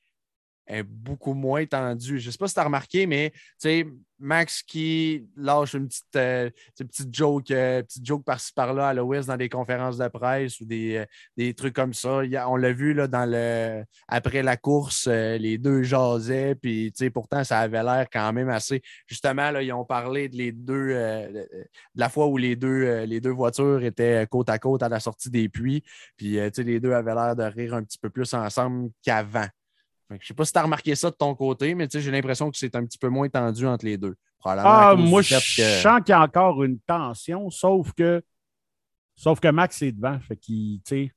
est 0.68 0.82
beaucoup 0.82 1.34
moins 1.34 1.66
tendue. 1.66 2.18
Je 2.18 2.26
ne 2.26 2.30
sais 2.30 2.38
pas 2.38 2.48
si 2.48 2.54
tu 2.54 2.60
as 2.60 2.64
remarqué, 2.64 3.06
mais 3.06 3.32
Max 4.20 4.62
qui 4.62 5.28
lâche 5.36 5.74
une 5.74 5.86
petite, 5.86 6.16
euh, 6.16 6.50
petite 6.76 7.14
joke, 7.14 7.50
euh, 7.50 7.82
petite 7.82 8.04
joke 8.04 8.24
par-ci 8.24 8.52
par-là 8.52 8.88
à 8.88 8.94
Lewis 8.94 9.26
dans 9.26 9.36
des 9.36 9.48
conférences 9.48 9.96
de 9.96 10.08
presse 10.08 10.60
ou 10.60 10.64
des, 10.64 10.96
euh, 10.96 11.06
des 11.36 11.54
trucs 11.54 11.74
comme 11.74 11.94
ça. 11.94 12.22
On 12.48 12.56
l'a 12.56 12.72
vu 12.72 12.94
là, 12.94 13.06
dans 13.06 13.30
le 13.30 13.84
après 14.08 14.42
la 14.42 14.56
course, 14.56 15.06
les 15.06 15.58
deux 15.58 15.82
jasaient, 15.82 16.54
puis 16.56 16.92
pourtant, 17.12 17.44
ça 17.44 17.60
avait 17.60 17.82
l'air 17.82 18.06
quand 18.12 18.32
même 18.32 18.48
assez. 18.48 18.82
Justement, 19.06 19.50
là, 19.50 19.62
ils 19.62 19.72
ont 19.72 19.84
parlé 19.84 20.28
de 20.28 20.36
les 20.36 20.52
deux 20.52 20.88
de 20.88 21.48
la 21.94 22.08
fois 22.08 22.26
où 22.26 22.36
les 22.36 22.56
deux, 22.56 23.04
les 23.04 23.20
deux 23.20 23.30
voitures 23.30 23.82
étaient 23.84 24.26
côte 24.28 24.50
à 24.50 24.58
côte 24.58 24.82
à 24.82 24.88
la 24.88 25.00
sortie 25.00 25.30
des 25.30 25.48
puits. 25.48 25.82
Puis 26.16 26.38
les 26.58 26.80
deux 26.80 26.92
avaient 26.92 27.14
l'air 27.14 27.36
de 27.36 27.44
rire 27.44 27.74
un 27.74 27.84
petit 27.84 27.98
peu 27.98 28.10
plus 28.10 28.32
ensemble 28.34 28.90
qu'avant. 29.02 29.46
Je 30.10 30.26
sais 30.26 30.34
pas 30.34 30.44
si 30.44 30.52
tu 30.52 30.58
as 30.58 30.62
remarqué 30.62 30.94
ça 30.94 31.10
de 31.10 31.16
ton 31.16 31.34
côté, 31.34 31.74
mais 31.74 31.86
j'ai 31.90 32.10
l'impression 32.10 32.50
que 32.50 32.56
c'est 32.56 32.74
un 32.76 32.84
petit 32.84 32.98
peu 32.98 33.08
moins 33.08 33.28
tendu 33.28 33.66
entre 33.66 33.84
les 33.84 33.98
deux. 33.98 34.16
Ah, 34.64 34.94
moi, 34.96 35.20
je 35.22 35.34
que- 35.56 35.82
sens 35.82 36.00
qu'il 36.00 36.10
y 36.10 36.12
a 36.12 36.22
encore 36.22 36.62
une 36.64 36.78
tension, 36.80 37.50
sauf 37.50 37.92
que, 37.92 38.22
sauf 39.14 39.38
que 39.40 39.48
Max 39.48 39.82
est 39.82 39.92
devant. 39.92 40.18
Fait 40.20 40.36
qu'il, 40.36 40.80
tu 40.82 41.12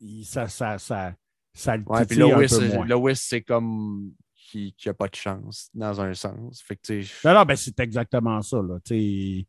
sais, 0.00 0.24
ça, 0.24 0.46
ça, 0.48 0.78
ça, 0.78 1.14
ça 1.52 1.76
le 1.76 1.82
Ouais, 1.86 2.04
puis 2.06 2.16
un 2.32 2.36
peu 2.58 2.66
moins. 2.76 2.86
Lewis, 2.86 3.16
c'est 3.16 3.42
comme 3.42 4.12
qui 4.50 4.74
n'a 4.86 4.94
pas 4.94 5.08
de 5.08 5.16
chance 5.16 5.68
dans 5.74 6.00
un 6.00 6.14
sens. 6.14 6.62
Fait 6.62 6.76
que, 6.76 7.26
Non, 7.26 7.34
non, 7.34 7.44
ben, 7.44 7.56
c'est 7.56 7.80
exactement 7.80 8.40
ça. 8.42 8.58
Là. 8.62 8.78
Il 8.90 9.46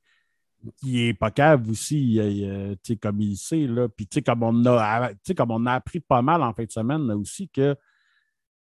est 0.99 1.13
pas 1.13 1.29
cave 1.29 1.69
aussi, 1.69 2.15
il- 2.15 2.77
sais, 2.81 2.95
comme 2.95 3.21
il 3.21 3.37
sait. 3.37 3.67
Là. 3.67 3.87
Puis, 3.89 4.07
comme, 4.25 4.41
on 4.41 4.65
a, 4.65 5.11
comme 5.37 5.51
on 5.51 5.65
a 5.67 5.73
appris 5.73 5.99
pas 5.99 6.23
mal 6.23 6.41
en 6.41 6.53
fin 6.53 6.63
de 6.63 6.71
semaine 6.71 7.05
là, 7.05 7.15
aussi 7.15 7.47
que. 7.49 7.75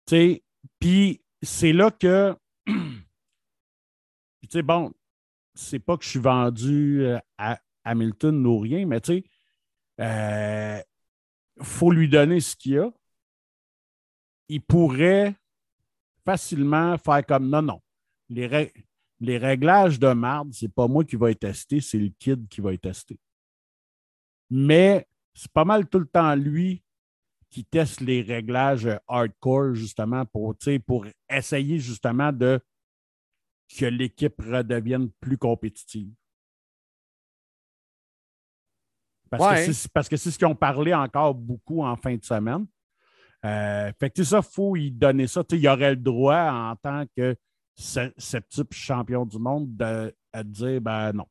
Puis, 0.06 1.22
c'est 1.42 1.74
là 1.74 1.92
que. 1.92 2.36
Tu 4.44 4.60
sais, 4.60 4.62
bon, 4.62 4.92
c'est 5.56 5.80
pas 5.80 5.98
que 5.98 6.04
je 6.04 6.10
suis 6.10 6.20
vendu 6.20 7.02
euh, 7.06 7.18
à 7.38 7.62
Hamilton 7.86 8.46
ou 8.46 8.60
rien, 8.60 8.86
mais 8.86 9.00
tu 9.00 9.14
sais, 9.14 9.24
euh, 10.02 10.82
faut 11.62 11.92
lui 11.92 12.10
donner 12.10 12.42
ce 12.42 12.56
qu'il 12.56 12.80
a. 12.80 12.92
Il 14.50 14.62
pourrait 14.62 15.36
facilement 16.26 16.98
faire 16.98 17.26
comme 17.26 17.50
non, 17.50 17.62
non. 17.62 17.82
Les, 18.30 18.72
les 19.20 19.38
réglages 19.38 20.00
de 20.00 20.12
marde, 20.12 20.54
c'est 20.54 20.74
pas 20.74 20.88
moi 20.88 21.04
qui 21.04 21.16
va 21.16 21.32
être 21.32 21.40
testé, 21.40 21.80
c'est 21.80 22.00
le 22.00 22.10
kid 22.10 22.48
qui 22.50 22.62
va 22.62 22.74
être 22.74 22.82
testé. 22.82 23.18
Mais 24.50 25.08
c'est 25.34 25.52
pas 25.52 25.66
mal 25.66 25.88
tout 25.88 26.00
le 26.00 26.08
temps 26.08 26.36
lui 26.36 26.84
qui 27.54 27.64
teste 27.64 28.02
les 28.02 28.24
réglages 28.24 28.90
hardcore, 29.08 29.76
justement, 29.76 30.26
pour, 30.26 30.56
pour 30.88 31.06
essayer 31.30 31.78
justement 31.78 32.32
de 32.32 32.60
que 33.78 33.86
l'équipe 33.86 34.42
redevienne 34.42 35.10
plus 35.20 35.38
compétitive. 35.38 36.12
Parce 39.30 40.10
que 40.10 40.18
c'est 40.18 40.32
ce 40.32 40.38
qu'ils 40.38 40.48
ont 40.48 40.56
parlé 40.56 40.94
encore 40.94 41.36
beaucoup 41.36 41.84
en 41.84 41.96
fin 41.96 42.16
de 42.16 42.24
semaine. 42.24 42.66
Euh, 43.46 43.92
fait 44.00 44.10
que 44.10 44.24
ça, 44.24 44.40
il 44.40 44.52
faut 44.52 44.76
y 44.76 44.92
donner 44.92 45.28
ça. 45.28 45.44
il 45.52 45.68
aurait 45.68 45.92
le 45.92 46.02
droit 46.02 46.52
en 46.52 46.76
tant 46.76 47.06
que 47.16 47.36
ce, 47.76 48.38
type 48.50 48.74
champion 48.74 49.26
du 49.26 49.38
monde 49.38 49.76
de, 49.76 50.16
dire 50.44 50.82
ben 50.82 51.14
non. 51.14 51.28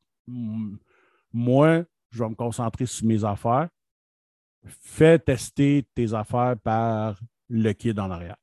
Moi, 1.33 1.83
je 2.11 2.23
vais 2.23 2.29
me 2.29 2.35
concentrer 2.35 2.85
sur 2.85 3.07
mes 3.07 3.23
affaires. 3.25 3.67
Fais 4.65 5.19
tester 5.19 5.85
tes 5.93 6.13
affaires 6.13 6.55
par 6.63 7.19
le 7.49 7.71
kid 7.73 7.99
en 7.99 8.09
arrière. 8.09 8.37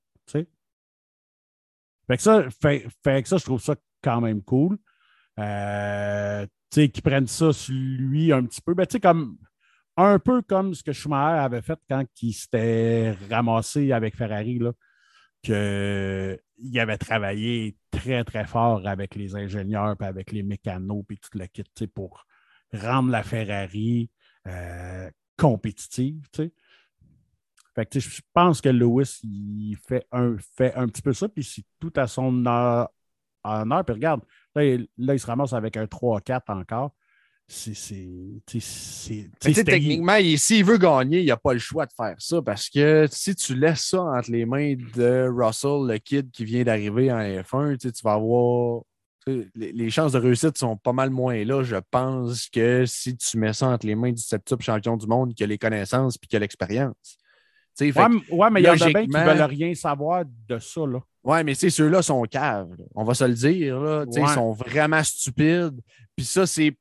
Fait 2.11 2.17
que, 2.17 2.23
ça, 2.25 2.45
fait, 2.51 2.89
que 3.23 3.29
ça, 3.29 3.37
je 3.37 3.45
trouve 3.45 3.63
ça 3.63 3.77
quand 4.03 4.21
même 4.21 4.43
cool. 4.43 4.77
Euh, 5.39 6.45
qu'ils 6.69 6.91
prennent 7.03 7.29
ça 7.29 7.53
sur 7.53 7.73
lui 7.73 8.33
un 8.33 8.45
petit 8.45 8.61
peu. 8.61 8.75
Ben, 8.75 8.85
comme 9.01 9.39
un 9.97 10.19
peu 10.19 10.43
comme 10.43 10.75
ce 10.75 10.83
que 10.83 10.93
Schumacher 10.93 11.39
avait 11.39 11.63
fait 11.63 11.79
quand 11.89 12.05
il 12.21 12.33
s'était 12.33 13.13
ramassé 13.31 13.93
avec 13.93 14.17
Ferrari, 14.17 14.61
qu'il 15.43 16.81
avait 16.81 16.99
travaillé 16.99 17.77
très, 17.93 18.25
très 18.25 18.45
fort 18.45 18.87
avec 18.89 19.15
les 19.15 19.37
ingénieurs, 19.37 19.97
puis 19.97 20.09
avec 20.09 20.33
les 20.33 20.43
mécanos, 20.43 21.05
puis 21.07 21.19
tout 21.19 21.39
le 21.39 21.47
kit, 21.47 21.65
pour 21.87 22.27
rendre 22.73 23.11
la 23.11 23.23
Ferrari 23.23 24.11
euh, 24.49 25.09
compétitive. 25.41 26.21
Fait 27.75 27.87
que, 27.87 28.01
je 28.01 28.21
pense 28.33 28.61
que 28.61 28.69
Lewis, 28.69 29.21
il 29.23 29.77
fait 29.77 30.07
un, 30.13 30.37
fait 30.57 30.75
un 30.75 30.87
petit 30.89 31.03
peu 31.03 31.13
ça, 31.13 31.29
puis 31.29 31.45
c'est 31.45 31.65
tout 31.79 31.93
à 31.97 32.07
son 32.07 32.45
honneur. 32.47 33.85
Puis 33.85 33.95
regarde, 33.95 34.23
là, 34.55 34.63
là, 34.99 35.15
il 35.15 35.21
se 35.21 35.27
ramasse 35.27 35.53
avec 35.53 35.77
un 35.77 35.85
3-4 35.85 36.41
encore 36.49 36.93
c'est. 37.51 39.31
Techniquement, 39.41 40.19
s'il 40.37 40.65
veut 40.65 40.79
gagner, 40.79 41.21
il 41.21 41.27
n'a 41.27 41.37
pas 41.37 41.53
le 41.53 41.59
choix 41.59 41.87
de 41.87 41.93
faire 41.93 42.15
ça 42.19 42.41
parce 42.43 42.69
que 42.69 43.07
si 43.11 43.35
tu 43.35 43.55
laisses 43.55 43.87
ça 43.87 44.03
entre 44.03 44.31
les 44.31 44.47
mains 44.47 44.75
de 44.95 45.29
Russell, 45.29 45.87
le 45.89 45.99
kid 45.99 46.31
qui 46.31 46.45
vient 46.45 46.63
d'arriver 46.63 47.13
en 47.13 47.19
F1, 47.19 47.77
tu 47.77 47.91
vas 48.05 48.13
avoir. 48.13 48.83
Les, 49.27 49.91
chances 49.91 50.13
de 50.13 50.19
réussite 50.19 50.57
sont 50.57 50.77
pas 50.77 50.93
mal 50.93 51.11
moins 51.11 51.45
là, 51.45 51.63
je 51.63 51.77
pense, 51.91 52.49
que 52.49 52.87
si 52.87 53.17
tu 53.17 53.39
mets 53.39 53.53
ça 53.53 53.69
entre 53.69 53.87
les 53.87 53.95
mains 53.95 54.13
du 54.13 54.23
septuple 54.23 54.63
champion 54.63 54.97
du 54.97 55.07
monde 55.07 55.35
qui 55.35 55.45
a 55.45 55.47
les 55.47 55.59
connaissances 55.59 56.17
et 56.17 56.27
qui 56.27 56.37
a 56.37 56.39
l'expérience. 56.39 57.19
Ouais, 57.81 57.93
ouais, 57.93 58.51
mais 58.51 58.61
il 58.61 58.65
y 58.65 58.69
en 58.69 58.73
a 58.73 58.89
bien 58.89 59.05
qui 59.05 59.11
ne 59.11 59.25
veulent 59.25 59.43
rien 59.43 59.75
savoir 59.75 60.25
de 60.27 60.59
ça. 60.59 60.81
Là. 60.87 61.01
Ouais, 61.23 61.45
mais 61.45 61.55
ceux-là 61.55 62.03
sont 62.03 62.23
caves. 62.25 62.77
On 62.95 63.05
va 63.05 63.15
se 63.15 63.25
le 63.25 63.35
dire. 63.35 63.81
Là. 63.81 64.05
Ils 64.15 64.29
sont 64.29 64.53
vraiment 64.53 65.03
stupides. 65.03 65.81
Puis 66.17 66.27
ça, 66.27 66.47
c'est 66.47 66.77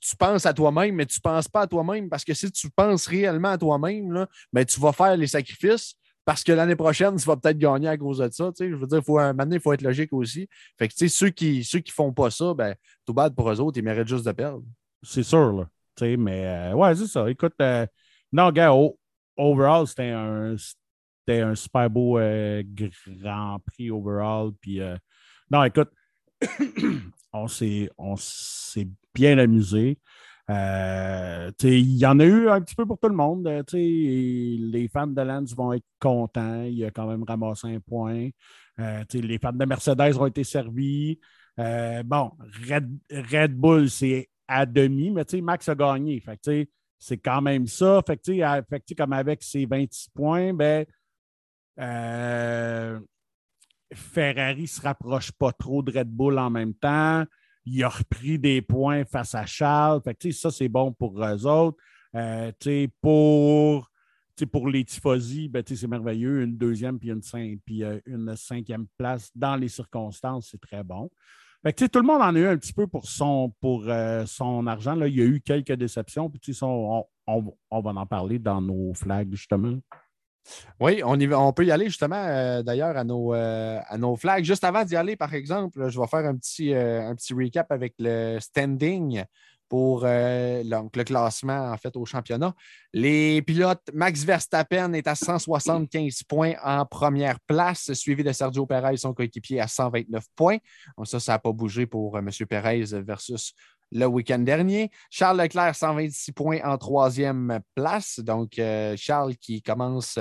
tu 0.00 0.16
penses 0.16 0.46
à 0.46 0.52
toi-même, 0.52 0.94
mais 0.94 1.06
tu 1.06 1.18
ne 1.18 1.22
penses 1.22 1.48
pas 1.48 1.62
à 1.62 1.66
toi-même 1.66 2.08
parce 2.08 2.24
que 2.24 2.34
si 2.34 2.50
tu 2.50 2.68
penses 2.70 3.06
réellement 3.06 3.50
à 3.50 3.58
toi-même, 3.58 4.26
ben, 4.52 4.64
tu 4.64 4.80
vas 4.80 4.92
faire 4.92 5.16
les 5.16 5.26
sacrifices 5.26 5.94
parce 6.24 6.44
que 6.44 6.52
l'année 6.52 6.76
prochaine, 6.76 7.16
tu 7.16 7.24
vas 7.24 7.36
peut-être 7.36 7.58
gagner 7.58 7.88
à 7.88 7.96
cause 7.96 8.18
de 8.18 8.28
ça. 8.30 8.50
Je 8.58 8.74
veux 8.74 8.86
dire, 8.86 9.02
faut, 9.02 9.18
maintenant, 9.18 9.52
il 9.52 9.60
faut 9.60 9.72
être 9.72 9.82
logique 9.82 10.12
aussi. 10.12 10.48
Fait 10.78 10.88
que 10.88 11.08
ceux 11.08 11.30
qui 11.30 11.64
ceux 11.64 11.80
qui 11.80 11.92
font 11.92 12.12
pas 12.12 12.30
ça, 12.30 12.54
ben, 12.54 12.74
tout 13.06 13.14
bad 13.14 13.34
pour 13.34 13.50
eux 13.50 13.60
autres, 13.60 13.78
ils 13.78 13.84
méritent 13.84 14.08
juste 14.08 14.26
de 14.26 14.32
perdre. 14.32 14.62
C'est 15.02 15.22
sûr, 15.22 15.52
là. 15.52 16.16
mais 16.18 16.46
euh, 16.46 16.74
ouais, 16.74 16.94
c'est 16.94 17.06
ça. 17.06 17.28
Écoute, 17.30 17.54
euh, 17.62 17.86
non, 18.32 18.50
gars, 18.50 18.72
overall, 19.36 19.86
c'était 19.86 20.10
un, 20.10 20.56
un 21.28 21.54
super 21.54 21.88
beau 21.88 22.18
euh, 22.18 22.62
Grand 22.66 23.58
Prix 23.66 23.90
overall. 23.90 24.50
Puis, 24.60 24.80
non, 25.50 25.64
écoute, 25.64 25.90
on 27.32 27.48
s'est 27.48 28.88
bien 29.14 29.38
amusé. 29.38 29.98
Euh, 30.50 31.50
il 31.62 31.96
y 31.96 32.06
en 32.06 32.18
a 32.18 32.24
eu 32.24 32.48
un 32.48 32.60
petit 32.60 32.74
peu 32.74 32.84
pour 32.84 32.98
tout 32.98 33.08
le 33.08 33.14
monde. 33.14 33.46
Euh, 33.46 33.62
les 33.72 34.88
fans 34.92 35.06
de 35.06 35.22
Lens 35.22 35.54
vont 35.54 35.72
être 35.72 35.86
contents. 36.00 36.62
Il 36.64 36.84
a 36.84 36.90
quand 36.90 37.06
même 37.06 37.22
ramassé 37.22 37.68
un 37.68 37.80
point. 37.80 38.28
Euh, 38.80 39.04
les 39.12 39.38
fans 39.38 39.52
de 39.52 39.64
Mercedes 39.64 40.16
ont 40.18 40.26
été 40.26 40.42
servis. 40.44 41.20
bon, 41.56 42.32
Red, 42.68 43.54
Bull, 43.54 43.88
c'est 43.90 44.28
à 44.48 44.66
demi, 44.66 45.10
mais 45.10 45.24
Max 45.40 45.68
a 45.68 45.74
gagné. 45.74 46.22
c'est 46.98 47.18
quand 47.18 47.42
même 47.42 47.66
ça. 47.66 48.02
Fait, 48.06 48.20
fait 48.24 48.94
comme 48.96 49.12
avec 49.12 49.42
ses 49.42 49.66
26 49.66 50.08
points, 50.08 50.52
ben, 50.52 50.84
Ferrari 53.92 54.62
ne 54.62 54.66
se 54.66 54.80
rapproche 54.80 55.30
pas 55.32 55.52
trop 55.52 55.82
de 55.82 55.96
Red 55.96 56.08
Bull 56.08 56.38
en 56.38 56.50
même 56.50 56.74
temps. 56.74 57.24
Il 57.64 57.82
a 57.84 57.88
repris 57.88 58.38
des 58.38 58.62
points 58.62 59.04
face 59.04 59.34
à 59.34 59.46
Charles. 59.46 60.00
Ça, 60.32 60.50
c'est 60.50 60.68
bon 60.68 60.92
pour 60.92 61.22
eux 61.22 61.46
autres. 61.46 61.78
Euh, 62.14 62.52
pour, 63.00 63.90
pour 64.50 64.68
les 64.68 64.84
Tifosi, 64.84 65.48
ben, 65.48 65.62
c'est 65.66 65.86
merveilleux. 65.86 66.42
Une 66.42 66.56
deuxième 66.56 66.98
puis 66.98 67.10
euh, 67.84 68.00
une 68.06 68.34
cinquième 68.36 68.86
place 68.96 69.30
dans 69.34 69.56
les 69.56 69.68
circonstances, 69.68 70.48
c'est 70.50 70.60
très 70.60 70.82
bon. 70.82 71.10
Tout 71.62 71.88
le 71.94 72.02
monde 72.02 72.22
en 72.22 72.34
a 72.34 72.38
eu 72.38 72.46
un 72.46 72.56
petit 72.56 72.72
peu 72.72 72.86
pour 72.86 73.06
son, 73.06 73.52
pour, 73.60 73.84
euh, 73.86 74.24
son 74.24 74.66
argent. 74.66 74.94
Là. 74.94 75.08
Il 75.08 75.14
y 75.14 75.20
a 75.20 75.26
eu 75.26 75.42
quelques 75.42 75.72
déceptions. 75.72 76.32
On, 76.62 77.04
on, 77.26 77.80
va 77.80 77.90
en 77.90 78.06
parler 78.06 78.38
dans 78.38 78.62
nos 78.62 78.94
flags, 78.94 79.30
justement. 79.30 79.78
Oui, 80.80 81.02
on, 81.04 81.52
peut 81.52 81.66
y 81.66 81.70
aller 81.70 81.86
justement 81.86 82.16
euh, 82.16 82.62
d'ailleurs 82.62 82.96
à 82.96 83.04
nos, 83.04 83.34
euh, 83.34 83.78
à 83.86 83.98
nos 83.98 84.16
flags. 84.16 84.44
Juste 84.44 84.64
avant 84.64 84.84
d'y 84.84 84.96
aller, 84.96 85.16
par 85.16 85.34
exemple, 85.34 85.88
je 85.88 86.00
vais 86.00 86.06
faire 86.06 86.26
un 86.26 86.36
petit, 86.36 86.74
euh, 86.74 87.14
recap 87.30 87.70
avec 87.70 87.94
le 87.98 88.38
standing 88.40 89.24
pour 89.68 90.02
le 90.02 91.02
classement 91.04 91.70
en 91.70 91.76
fait 91.76 91.96
au 91.96 92.04
championnat. 92.04 92.52
Les 92.92 93.40
pilotes, 93.40 93.88
Max 93.94 94.24
Verstappen 94.24 94.94
est 94.94 95.06
à 95.06 95.14
175 95.14 96.24
points 96.24 96.54
en 96.64 96.84
première 96.84 97.38
place, 97.46 97.92
suivi 97.92 98.24
de 98.24 98.32
Sergio 98.32 98.66
Perez, 98.66 98.96
son 98.96 99.14
coéquipier, 99.14 99.60
à 99.60 99.68
129 99.68 100.24
points. 100.34 100.56
Donc 100.96 101.06
ça, 101.06 101.20
ça 101.20 101.32
n'a 101.32 101.38
pas 101.38 101.52
bougé 101.52 101.86
pour 101.86 102.18
M. 102.18 102.28
Perez 102.48 102.82
versus 103.00 103.54
le 103.92 104.06
week-end 104.06 104.38
dernier. 104.38 104.90
Charles 105.10 105.40
Leclerc, 105.40 105.74
126 105.74 106.32
points 106.32 106.60
en 106.64 106.78
troisième 106.78 107.60
place. 107.74 108.20
Donc, 108.20 108.58
euh, 108.58 108.94
Charles 108.96 109.36
qui 109.36 109.62
commence 109.62 110.18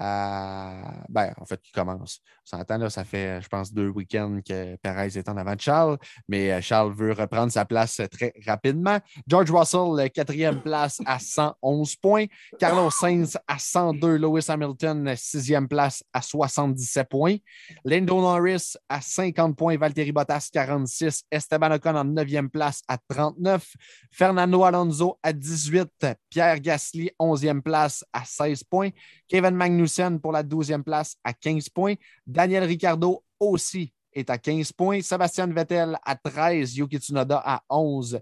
euh, 0.00 0.82
ben, 1.08 1.32
en 1.40 1.44
fait, 1.44 1.60
qui 1.62 1.70
commence. 1.70 2.20
On 2.52 2.56
s'entend, 2.56 2.78
là, 2.78 2.90
ça 2.90 3.04
fait, 3.04 3.40
je 3.40 3.48
pense, 3.48 3.72
deux 3.72 3.88
week-ends 3.88 4.40
que 4.46 4.76
Perez 4.76 5.16
est 5.16 5.28
en 5.28 5.36
avant 5.36 5.54
de 5.54 5.60
Charles, 5.60 5.98
mais 6.28 6.52
euh, 6.52 6.60
Charles 6.60 6.92
veut 6.92 7.12
reprendre 7.12 7.52
sa 7.52 7.64
place 7.64 8.00
très 8.10 8.32
rapidement. 8.44 8.98
George 9.26 9.50
Russell, 9.50 10.10
quatrième 10.10 10.60
place 10.62 11.00
à 11.06 11.18
111 11.18 11.96
points. 11.96 12.26
Carlos 12.58 12.90
Sainz 12.90 13.38
à 13.46 13.58
102. 13.58 14.16
Lewis 14.16 14.46
Hamilton, 14.48 15.14
sixième 15.16 15.68
place 15.68 16.02
à 16.12 16.22
77 16.22 17.08
points. 17.08 17.36
Lando 17.84 18.20
Norris 18.20 18.74
à 18.88 19.00
50 19.00 19.56
points. 19.56 19.76
Valtteri 19.76 20.12
Bottas, 20.12 20.48
46. 20.52 21.24
Esteban 21.30 21.70
Ocon 21.72 21.94
en 21.94 22.04
neuvième 22.04 22.50
place 22.50 22.82
à 22.88 22.98
39. 23.08 23.64
Fernando 24.10 24.64
Alonso 24.64 25.18
à 25.22 25.32
18. 25.32 26.06
Pierre 26.28 26.60
Gasly, 26.60 27.10
11e 27.20 27.62
place 27.62 28.04
à 28.12 28.24
16 28.24 28.64
points. 28.64 28.90
Kevin 29.28 29.54
Magnussen 29.84 30.20
pour 30.20 30.32
la 30.32 30.42
12e 30.42 30.82
place 30.82 31.16
à 31.22 31.32
15 31.32 31.68
points. 31.68 31.94
Daniel 32.26 32.64
Ricciardo 32.64 33.22
aussi 33.38 33.92
est 34.12 34.30
à 34.30 34.38
15 34.38 34.72
points. 34.72 35.00
Sébastien 35.02 35.46
Vettel 35.46 35.98
à 36.04 36.16
13. 36.16 36.76
Yuki 36.76 36.98
Tsunoda 36.98 37.42
à 37.44 37.62
11. 37.68 38.20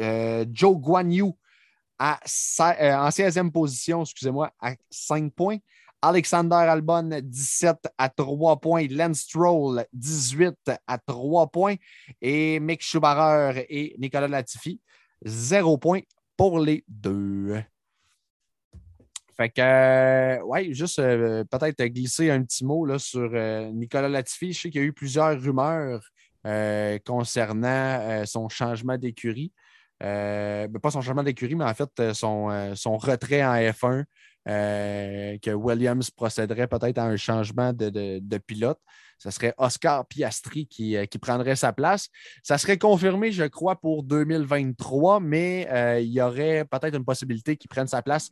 Euh, 0.00 0.44
Joe 0.50 0.76
Guan 0.76 1.10
Yu 1.10 1.32
à, 1.98 2.18
euh, 2.60 2.94
en 2.94 3.10
16e 3.10 3.50
position, 3.50 4.02
excusez-moi, 4.02 4.50
à 4.58 4.74
5 4.88 5.32
points. 5.34 5.58
Alexander 6.02 6.54
Albon, 6.54 7.10
17 7.22 7.76
à 7.98 8.08
3 8.08 8.58
points. 8.58 8.86
Lance 8.88 9.20
Stroll, 9.20 9.84
18 9.92 10.70
à 10.86 10.98
3 10.98 11.48
points. 11.48 11.74
Et 12.22 12.58
Mick 12.58 12.82
Schumacher 12.82 13.66
et 13.68 13.94
Nicolas 13.98 14.28
Latifi, 14.28 14.80
0 15.22 15.76
points 15.76 16.00
pour 16.38 16.58
les 16.58 16.82
deux. 16.88 17.62
Fait 19.36 19.48
que, 19.50 19.60
euh, 19.60 20.42
ouais, 20.44 20.72
juste 20.72 20.98
euh, 20.98 21.44
peut-être 21.44 21.82
glisser 21.84 22.30
un 22.30 22.42
petit 22.42 22.64
mot 22.64 22.84
là, 22.84 22.98
sur 22.98 23.30
euh, 23.32 23.70
Nicolas 23.72 24.08
Latifi. 24.08 24.52
Je 24.52 24.60
sais 24.60 24.70
qu'il 24.70 24.80
y 24.80 24.84
a 24.84 24.86
eu 24.86 24.92
plusieurs 24.92 25.40
rumeurs 25.40 26.02
concernant 27.04 28.24
son 28.24 28.48
changement 28.48 28.96
d'écurie. 28.96 29.52
Ben, 30.00 30.72
pas 30.82 30.90
son 30.90 31.02
changement 31.02 31.22
d'écurie, 31.22 31.54
mais 31.54 31.66
en 31.66 31.74
fait 31.74 32.14
son, 32.14 32.74
son 32.74 32.96
retrait 32.96 33.44
en 33.44 33.56
F1. 33.56 34.04
que 34.46 35.50
Williams 35.50 36.10
procéderait 36.10 36.66
peut-être 36.66 36.96
à 36.96 37.04
un 37.04 37.16
changement 37.16 37.74
de, 37.74 38.38
pilote. 38.38 38.78
Ce 39.18 39.30
serait 39.30 39.52
Oscar 39.58 40.06
Piastri 40.06 40.66
qui, 40.66 40.96
qui, 41.10 41.18
prendrait 41.18 41.56
sa 41.56 41.74
place. 41.74 42.08
Ça 42.42 42.56
serait 42.56 42.78
confirmé, 42.78 43.32
je 43.32 43.44
crois, 43.44 43.78
pour 43.78 44.02
2023, 44.02 45.20
mais 45.20 45.68
il 46.02 46.10
y 46.10 46.22
aurait 46.22 46.64
peut-être 46.64 46.96
une 46.96 47.04
possibilité 47.04 47.58
qu'il 47.58 47.68
prenne 47.68 47.86
sa 47.86 48.00
place 48.00 48.30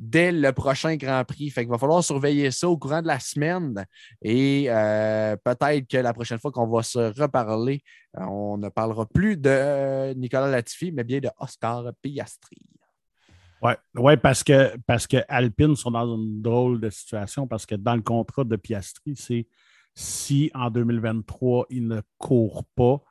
dès 0.00 0.32
le 0.32 0.52
prochain 0.52 0.96
Grand 0.96 1.24
Prix. 1.24 1.50
Fait 1.50 1.62
qu'il 1.62 1.70
va 1.70 1.78
falloir 1.78 2.02
surveiller 2.02 2.50
ça 2.50 2.68
au 2.68 2.78
courant 2.78 3.02
de 3.02 3.06
la 3.06 3.20
semaine. 3.20 3.84
Et 4.22 4.64
euh, 4.68 5.36
peut-être 5.36 5.86
que 5.86 5.98
la 5.98 6.14
prochaine 6.14 6.38
fois 6.38 6.50
qu'on 6.50 6.66
va 6.66 6.82
se 6.82 7.20
reparler, 7.20 7.82
euh, 8.18 8.24
on 8.24 8.56
ne 8.56 8.70
parlera 8.70 9.06
plus 9.06 9.36
de 9.36 10.14
Nicolas 10.14 10.48
Latifi, 10.48 10.90
mais 10.90 11.04
bien 11.04 11.20
de 11.20 11.28
Oscar 11.38 11.84
Piastri. 12.02 12.56
Oui, 13.62 13.72
ouais, 13.94 14.16
parce, 14.16 14.42
que, 14.42 14.74
parce 14.86 15.06
que 15.06 15.18
Alpine 15.28 15.76
sont 15.76 15.90
dans 15.90 16.16
une 16.16 16.40
drôle 16.40 16.80
de 16.80 16.88
situation 16.88 17.46
parce 17.46 17.66
que 17.66 17.74
dans 17.74 17.94
le 17.94 18.00
contrat 18.00 18.44
de 18.44 18.56
Piastri, 18.56 19.14
c'est 19.16 19.46
si 19.94 20.50
en 20.54 20.70
2023, 20.70 21.66
il 21.68 21.86
ne 21.86 22.00
court 22.16 22.64
pas, 22.74 23.02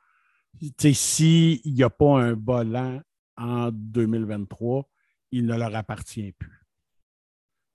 s'il 0.92 1.60
n'y 1.64 1.84
a 1.84 1.90
pas 1.90 2.20
un 2.20 2.34
volant 2.34 3.00
en 3.36 3.70
2023, 3.70 4.88
il 5.30 5.46
ne 5.46 5.56
leur 5.56 5.76
appartient 5.76 6.32
plus. 6.32 6.59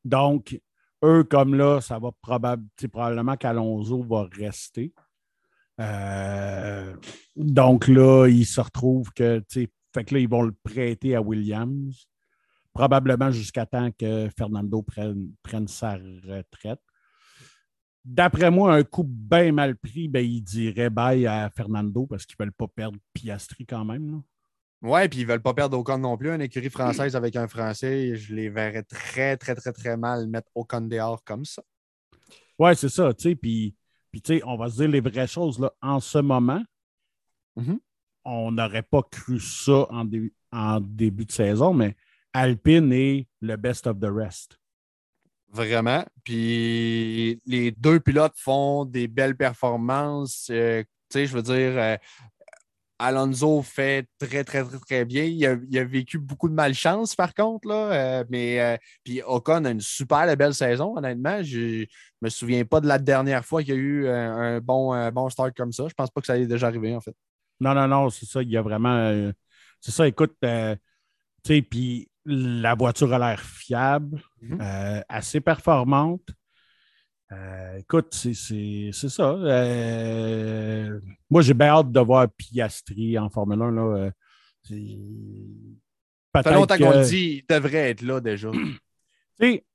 Donc, 0.05 0.59
eux, 1.03 1.23
comme 1.23 1.55
là, 1.55 1.81
ça 1.81 1.99
va 1.99 2.11
probablement 2.21 3.35
qu'Alonso 3.35 4.03
va 4.03 4.29
rester. 4.31 4.93
Euh, 5.81 6.95
donc 7.35 7.87
là, 7.87 8.27
ils 8.27 8.45
se 8.45 8.61
retrouvent 8.61 9.11
que, 9.11 9.43
fait 9.49 10.03
que 10.05 10.13
là, 10.13 10.19
ils 10.19 10.29
vont 10.29 10.43
le 10.43 10.53
prêter 10.53 11.15
à 11.15 11.21
Williams, 11.21 12.07
probablement 12.71 13.31
jusqu'à 13.31 13.65
temps 13.65 13.89
que 13.91 14.29
Fernando 14.37 14.83
prenne, 14.83 15.67
sa 15.67 15.95
retraite. 15.95 16.81
D'après 18.05 18.51
moi, 18.51 18.75
un 18.75 18.83
coup 18.83 19.03
bien 19.03 19.51
mal 19.51 19.75
pris, 19.75 20.07
ben, 20.07 20.23
il 20.23 20.43
dirait 20.43 20.91
bye 20.91 21.25
à 21.25 21.49
Fernando 21.49 22.05
parce 22.05 22.25
qu'ils 22.27 22.35
ne 22.39 22.45
veulent 22.45 22.53
pas 22.53 22.67
perdre 22.67 22.99
Piastri 23.13 23.65
quand 23.65 23.83
même. 23.83 24.21
Oui, 24.81 25.07
puis 25.07 25.19
ils 25.19 25.23
ne 25.23 25.29
veulent 25.29 25.41
pas 25.41 25.53
perdre 25.53 25.77
Ocon 25.77 25.97
non 25.97 26.17
plus. 26.17 26.29
Une 26.29 26.41
écurie 26.41 26.69
française 26.69 27.15
avec 27.15 27.35
un 27.35 27.47
Français, 27.47 28.15
je 28.15 28.35
les 28.35 28.49
verrais 28.49 28.83
très, 28.83 29.37
très, 29.37 29.55
très, 29.55 29.71
très 29.71 29.97
mal 29.97 30.27
mettre 30.27 30.49
Ocon 30.53 30.81
dehors 30.81 31.23
comme 31.23 31.45
ça. 31.45 31.63
Oui, 32.59 32.75
c'est 32.75 32.89
ça. 32.89 33.11
Puis, 33.13 33.75
puis 34.11 34.41
on 34.45 34.57
va 34.57 34.69
se 34.69 34.75
dire 34.75 34.89
les 34.89 35.01
vraies 35.01 35.27
choses. 35.27 35.59
Là. 35.59 35.73
En 35.81 35.99
ce 35.99 36.19
moment, 36.19 36.63
mm-hmm. 37.57 37.79
on 38.25 38.51
n'aurait 38.51 38.83
pas 38.83 39.01
cru 39.03 39.39
ça 39.39 39.87
en, 39.89 40.07
en 40.51 40.79
début 40.79 41.25
de 41.25 41.31
saison, 41.31 41.73
mais 41.73 41.95
Alpine 42.33 42.91
est 42.91 43.27
le 43.41 43.55
best 43.55 43.87
of 43.87 43.99
the 43.99 44.09
rest. 44.11 44.59
Vraiment. 45.49 46.05
Puis 46.23 47.41
les 47.45 47.71
deux 47.71 48.01
pilotes 48.01 48.37
font 48.37 48.83
des 48.83 49.07
belles 49.07 49.37
performances. 49.37 50.49
Euh, 50.51 50.83
tu 51.09 51.19
sais, 51.19 51.27
je 51.27 51.33
veux 51.33 51.41
dire, 51.41 51.77
euh, 51.77 51.95
Alonso 52.97 53.61
fait 53.61 54.07
très, 54.17 54.43
très, 54.43 54.63
très, 54.63 54.79
très 54.79 55.05
bien. 55.05 55.23
Il 55.23 55.45
a, 55.45 55.83
vécu 55.83 56.17
beaucoup 56.17 56.49
de 56.49 56.53
malchance, 56.53 57.15
par 57.15 57.33
contre. 57.33 57.67
Là, 57.67 57.91
euh, 57.91 58.23
mais 58.29 58.79
puis 59.03 59.21
Ocon 59.25 59.65
a 59.65 59.71
une 59.71 59.81
super 59.81 60.35
belle 60.37 60.53
saison, 60.53 60.97
honnêtement. 60.97 61.43
Je 61.43 61.81
ne 61.81 61.85
me 62.21 62.29
souviens 62.29 62.63
pas 62.65 62.81
de 62.81 62.87
la 62.87 62.97
dernière 62.99 63.45
fois 63.45 63.63
qu'il 63.63 63.73
y 63.73 63.77
a 63.77 63.79
eu 63.79 64.07
un, 64.07 64.59
bon, 64.61 64.93
un 64.93 65.11
bon 65.11 65.29
start 65.29 65.55
comme 65.55 65.71
ça. 65.71 65.87
Je 65.89 65.93
pense 65.93 66.09
pas 66.09 66.21
que 66.21 66.27
ça 66.27 66.37
ait 66.37 66.47
déjà 66.47 66.67
arrivé, 66.67 66.95
en 66.95 67.01
fait. 67.01 67.15
Non, 67.59 67.73
non, 67.73 67.87
non, 67.87 68.09
c'est 68.09 68.25
ça. 68.25 68.41
Il 68.41 68.49
y 68.49 68.57
a 68.57 68.61
vraiment. 68.61 69.31
c'est 69.81 69.91
ça, 69.91 70.07
écoute, 70.07 70.35
tu 70.41 70.47
sais, 71.43 71.61
puis 71.61 72.09
la 72.25 72.73
voiture 72.75 73.13
a 73.13 73.19
l'air 73.19 73.39
fiable, 73.39 74.21
mhm. 74.41 74.59
euh, 74.61 75.01
assez 75.07 75.41
performante. 75.41 76.27
Euh, 77.35 77.77
écoute, 77.77 78.13
c'est 78.13 78.91
ça. 78.93 79.31
Euh, 79.31 80.99
moi, 81.29 81.41
j'ai 81.41 81.53
bien 81.53 81.67
hâte 81.67 81.91
de 81.91 81.99
voir 81.99 82.27
Piastri 82.29 83.17
en 83.17 83.29
Formule 83.29 83.61
1. 83.61 83.71
Là. 83.71 84.11
Ça 86.33 86.43
fait 86.43 86.53
longtemps 86.53 86.77
qu'on 86.77 86.91
le 86.91 87.05
dit, 87.05 87.43
il 87.43 87.45
devrait 87.53 87.91
être 87.91 88.01
là 88.01 88.19
déjà. 88.19 88.51
tu 88.51 88.79
sais, 89.39 89.65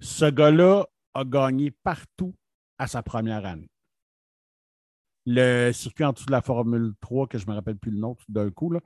ce 0.00 0.26
gars-là 0.26 0.86
a 1.14 1.24
gagné 1.24 1.70
partout 1.70 2.34
à 2.78 2.86
sa 2.86 3.02
première 3.02 3.44
année. 3.44 3.70
Le 5.26 5.72
circuit 5.72 6.04
en 6.04 6.12
dessous 6.12 6.26
de 6.26 6.32
la 6.32 6.42
Formule 6.42 6.94
3, 7.00 7.26
que 7.26 7.38
je 7.38 7.46
ne 7.46 7.50
me 7.50 7.56
rappelle 7.56 7.76
plus 7.76 7.90
le 7.90 7.98
nom 7.98 8.16
d'un 8.28 8.50
coup, 8.50 8.70
là. 8.70 8.80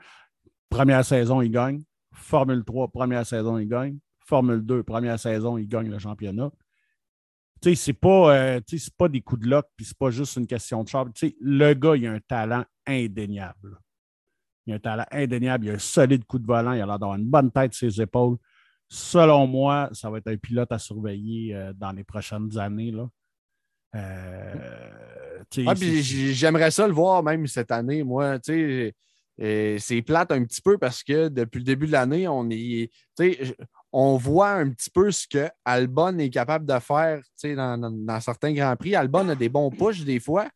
première 0.69 1.05
saison, 1.05 1.41
il 1.41 1.51
gagne. 1.51 1.83
Formule 2.13 2.65
3, 2.65 2.89
première 2.89 3.27
saison, 3.27 3.59
il 3.59 3.69
gagne. 3.69 3.99
Formule 4.27 4.61
2, 4.65 4.83
première 4.83 5.19
saison, 5.19 5.59
il 5.59 5.69
gagne 5.69 5.91
le 5.91 5.99
championnat. 5.99 6.51
Tu 7.65 7.71
sais, 7.71 7.77
c'est 7.77 7.93
pas, 7.95 8.37
euh, 8.37 8.61
pas 8.99 9.09
des 9.09 9.23
coups 9.23 9.41
de 9.41 9.49
lock, 9.49 9.65
puis 9.75 9.87
c'est 9.87 9.97
pas 9.97 10.11
juste 10.11 10.37
une 10.37 10.47
question 10.47 10.85
de 10.85 10.89
char. 10.91 11.07
Tu 11.15 11.29
sais, 11.29 11.37
le 11.41 11.73
gars, 11.73 11.97
il 11.97 12.07
a 12.07 12.13
un 12.13 12.21
talent 12.21 12.63
indéniable. 12.87 13.79
Il 14.67 14.75
a 14.75 14.77
un 14.77 14.79
talent 14.79 15.07
indéniable, 15.11 15.65
il 15.65 15.71
a 15.71 15.75
un 15.75 15.79
solide 15.79 16.27
coup 16.27 16.39
de 16.39 16.45
volant, 16.45 16.73
il 16.75 16.83
a 16.83 16.85
l'air 16.85 16.99
d'avoir 16.99 17.17
une 17.17 17.25
bonne 17.25 17.51
tête 17.51 17.73
sur 17.73 17.91
ses 17.91 18.03
épaules. 18.03 18.37
Selon 18.87 19.47
moi, 19.47 19.89
ça 19.93 20.11
va 20.11 20.19
être 20.19 20.29
un 20.29 20.37
pilote 20.37 20.71
à 20.73 20.79
surveiller 20.79 21.55
euh, 21.55 21.73
dans 21.73 21.93
les 21.93 22.05
prochaines 22.05 22.59
années. 22.59 22.91
Là. 22.91 23.09
Euh, 23.95 25.43
j'aimerais 25.51 26.71
ça 26.71 26.87
le 26.87 26.93
voir 26.93 27.23
même 27.23 27.47
cette 27.47 27.71
année, 27.71 28.05
moi. 28.05 28.39
Tu 28.41 28.93
sais, 29.39 29.79
c'est 29.81 30.03
plate 30.03 30.33
un 30.33 30.45
petit 30.45 30.61
peu 30.61 30.77
parce 30.77 31.03
que 31.03 31.29
depuis 31.29 31.61
le 31.61 31.65
début 31.65 31.87
de 31.87 31.93
l'année, 31.93 32.29
on 32.29 32.47
est. 32.51 32.91
On 33.97 34.17
voit 34.17 34.51
un 34.51 34.71
petit 34.71 34.91
peu 34.91 35.11
ce 35.13 35.27
que 35.29 35.49
Albon 35.65 36.19
est 36.19 36.31
capable 36.31 36.67
de 36.67 36.79
faire 36.81 37.21
dans, 37.45 38.21
certains 38.21 38.53
grands 38.53 38.75
prix. 38.75 38.97
Albon 38.97 39.29
a 39.29 39.35
des 39.37 39.49
bons 39.49 39.71
pushs 39.71 40.05
des 40.05 40.19
fois, 40.19 40.49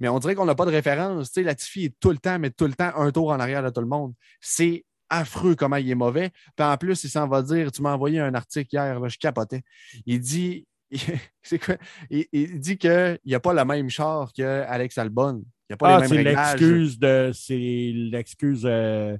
mais 0.00 0.08
on 0.08 0.18
dirait 0.18 0.34
qu'on 0.34 0.46
n'a 0.46 0.56
pas 0.56 0.64
de 0.64 0.70
référence. 0.72 1.36
Latifi 1.36 1.84
est 1.84 1.94
tout 2.00 2.10
le 2.10 2.18
temps, 2.18 2.38
mais 2.40 2.50
tout 2.50 2.66
le 2.66 2.74
temps 2.74 2.90
un 2.96 3.12
tour 3.12 3.30
en 3.30 3.38
arrière 3.38 3.62
de 3.62 3.70
tout 3.70 3.80
le 3.80 3.86
monde. 3.86 4.14
C'est 4.40 4.84
affreux 5.08 5.54
comment 5.54 5.76
il 5.76 5.88
est 5.90 5.94
mauvais. 5.94 6.30
Puis 6.56 6.66
en 6.66 6.76
plus, 6.76 7.04
il 7.04 7.10
s'en 7.10 7.28
va 7.28 7.42
dire 7.42 7.70
Tu 7.70 7.82
m'as 7.82 7.92
envoyé 7.94 8.18
un 8.18 8.34
article 8.34 8.68
hier, 8.74 9.08
je 9.08 9.18
capotais. 9.18 9.62
Il 10.04 10.18
dit 10.18 10.66
c'est 11.42 11.58
quoi? 11.58 11.76
Il, 12.10 12.58
dit 12.58 12.78
qu'il 12.78 13.18
n'y 13.24 13.34
a 13.34 13.40
pas 13.40 13.54
le 13.54 13.64
même 13.64 13.88
char 13.90 14.32
qu'Alex 14.32 14.98
Albon 14.98 15.44
ah, 15.80 16.02
c'est 16.06 16.22
l'excuse 16.22 16.98
de. 16.98 17.30
C'est 17.34 17.92
l'excuse 17.94 18.62
euh, 18.64 19.16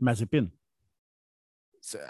Mazepin. 0.00 0.46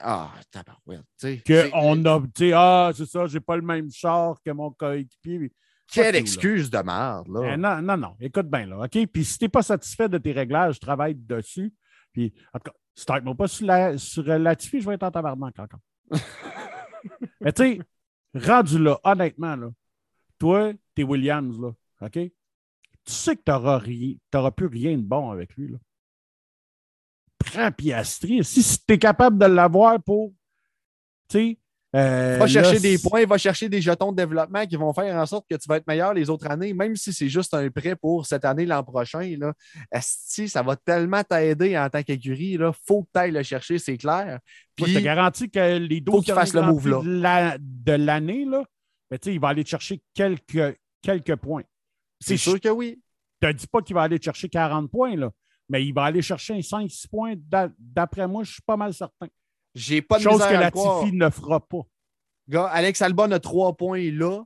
Ah, 0.03 0.33
tabarouette. 0.51 1.05
Que 1.45 1.71
on 1.75 2.05
a. 2.05 2.23
Ah, 2.55 2.93
c'est 2.95 3.07
ça, 3.07 3.27
j'ai 3.27 3.41
pas 3.41 3.57
le 3.57 3.63
même 3.63 3.91
char 3.91 4.37
que 4.45 4.51
mon 4.51 4.71
coéquipier. 4.71 5.53
Quelle 5.91 6.17
excuse 6.17 6.71
de 6.71 6.79
merde, 6.79 7.29
là. 7.29 7.55
Eh, 7.55 7.57
non, 7.57 7.81
non, 7.81 7.97
non. 7.97 8.17
Écoute 8.21 8.49
bien, 8.49 8.67
là. 8.67 8.85
OK? 8.85 9.07
Puis 9.07 9.25
si 9.25 9.39
t'es 9.39 9.49
pas 9.49 9.63
satisfait 9.63 10.09
de 10.09 10.19
tes 10.19 10.33
réglages, 10.33 10.79
travaille 10.79 11.15
dessus. 11.15 11.73
Puis, 12.13 12.35
en 12.53 12.59
tout 12.59 12.71
cas, 12.71 12.77
start-moi 12.95 13.35
pas 13.35 13.49
sur, 13.49 13.67
la, 13.67 13.97
sur 13.97 14.23
Latifi, 14.25 14.81
je 14.81 14.89
vais 14.89 14.97
être 14.97 15.05
en 15.05 15.11
tabarnak 15.11 15.59
encore. 15.59 15.81
Mais 17.41 17.53
tu 17.53 17.63
sais, 17.63 17.81
rendu 18.35 18.79
là, 18.79 19.01
honnêtement, 19.03 19.57
là, 19.57 19.71
toi, 20.39 20.73
t'es 20.95 21.05
Williams, 21.05 21.59
là. 21.59 21.73
OK? 22.03 22.19
tu 23.09 23.15
sais 23.15 23.37
que 23.37 23.43
tu 23.43 24.19
n'auras 24.35 24.51
plus 24.51 24.67
rien 24.67 24.97
de 24.97 25.03
bon 25.03 25.31
avec 25.31 25.57
lui. 25.57 25.73
Là. 25.73 25.79
Piastri. 27.77 28.45
Si 28.45 28.79
tu 28.87 28.95
es 28.95 28.99
capable 28.99 29.39
de 29.39 29.47
l'avoir 29.47 30.03
pour. 30.03 30.33
Tu 31.29 31.39
sais. 31.39 31.59
Euh, 31.97 32.37
va 32.39 32.47
chercher 32.47 32.79
des 32.81 32.99
points, 32.99 33.25
va 33.25 33.39
chercher 33.39 33.71
des 33.71 33.81
jetons 33.81 34.13
de 34.13 34.17
développement 34.19 34.67
qui 34.67 34.77
vont 34.77 34.93
faire 34.93 35.17
en 35.17 35.25
sorte 35.25 35.47
que 35.51 35.57
tu 35.57 35.67
vas 35.69 35.79
être 35.79 35.87
meilleur 35.87 36.13
les 36.13 36.29
autres 36.29 36.47
années, 36.51 36.75
même 36.75 36.97
si 36.97 37.15
c'est 37.15 37.31
juste 37.31 37.55
un 37.55 37.71
prêt 37.71 37.97
pour 37.97 38.27
cette 38.27 38.45
année, 38.45 38.67
l'an 38.67 38.85
prochain. 38.85 39.37
Là. 39.39 39.55
Si 40.03 40.51
ça 40.51 40.63
va 40.63 40.77
tellement 40.77 41.25
t'aider 41.25 41.79
en 41.79 41.89
tant 41.89 42.03
qu'écurie. 42.03 42.59
Il 42.59 42.71
faut 42.87 43.05
que 43.05 43.09
tu 43.15 43.21
ailles 43.21 43.31
le 43.31 43.43
chercher, 43.43 43.79
c'est 43.79 43.97
clair. 43.97 44.39
Puis, 44.77 44.93
je 44.93 44.99
te 44.99 45.03
garantis 45.03 45.51
que 45.51 45.79
les 45.79 46.01
12 46.03 46.27
le 46.53 46.61
move, 46.61 46.89
là. 46.89 47.57
de 47.59 47.93
l'année, 47.93 48.45
là, 48.45 48.65
ben, 49.11 49.19
il 49.25 49.41
va 49.41 49.49
aller 49.49 49.65
chercher 49.65 50.03
quelques, 50.13 50.77
quelques 51.01 51.37
points. 51.37 51.65
C'est 52.21 52.37
sûr 52.37 52.61
que 52.61 52.69
oui. 52.69 53.01
Je 53.41 53.47
ne 53.47 53.53
te 53.53 53.57
dis 53.57 53.67
pas 53.67 53.81
qu'il 53.81 53.95
va 53.95 54.03
aller 54.03 54.21
chercher 54.21 54.49
40 54.49 54.91
points, 54.91 55.17
là, 55.17 55.31
mais 55.69 55.85
il 55.85 55.93
va 55.93 56.05
aller 56.05 56.23
chercher 56.23 56.55
un 56.55 56.61
5-6 56.61 57.09
points. 57.09 57.35
D'après 57.79 58.27
moi, 58.27 58.45
je 58.45 58.53
suis 58.53 58.63
pas 58.63 58.77
mal 58.77 58.95
certain. 58.95 59.29
J'ai 59.75 60.03
pas 60.03 60.19
de 60.19 60.23
Chose 60.23 60.41
que 60.41 60.55
Latifi 60.55 61.13
ne 61.17 61.31
fera 61.31 61.61
pas. 61.61 61.83
Gars, 62.49 62.67
Alex 62.67 63.03
Albon 63.03 63.31
a 63.31 63.39
3 63.39 63.77
points 63.77 64.11
là. 64.11 64.43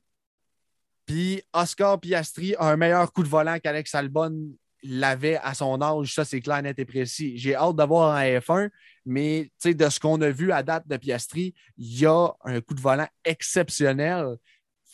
Puis 1.07 1.43
Oscar 1.53 1.99
Piastri 2.01 2.55
a 2.57 2.71
un 2.71 2.77
meilleur 2.77 3.13
coup 3.13 3.23
de 3.23 3.29
volant 3.29 3.59
qu'Alex 3.59 3.95
Albon 3.95 4.53
l'avait 4.83 5.37
à 5.37 5.55
son 5.55 5.81
âge. 5.81 6.15
Ça, 6.15 6.25
c'est 6.25 6.41
clair, 6.41 6.63
net 6.63 6.79
et 6.79 6.85
précis. 6.85 7.39
J'ai 7.39 7.55
hâte 7.55 7.77
de 7.77 7.85
voir 7.85 8.17
en 8.17 8.21
F1, 8.21 8.71
mais 9.07 9.51
de 9.65 9.89
ce 9.89 10.01
qu'on 10.01 10.21
a 10.21 10.31
vu 10.31 10.53
à 10.53 10.63
date 10.63 10.87
de 10.89 10.97
Piastri, 10.97 11.55
il 11.77 12.01
y 12.01 12.07
a 12.07 12.29
un 12.45 12.61
coup 12.61 12.75
de 12.75 12.81
volant 12.81 13.09
exceptionnel. 13.25 14.37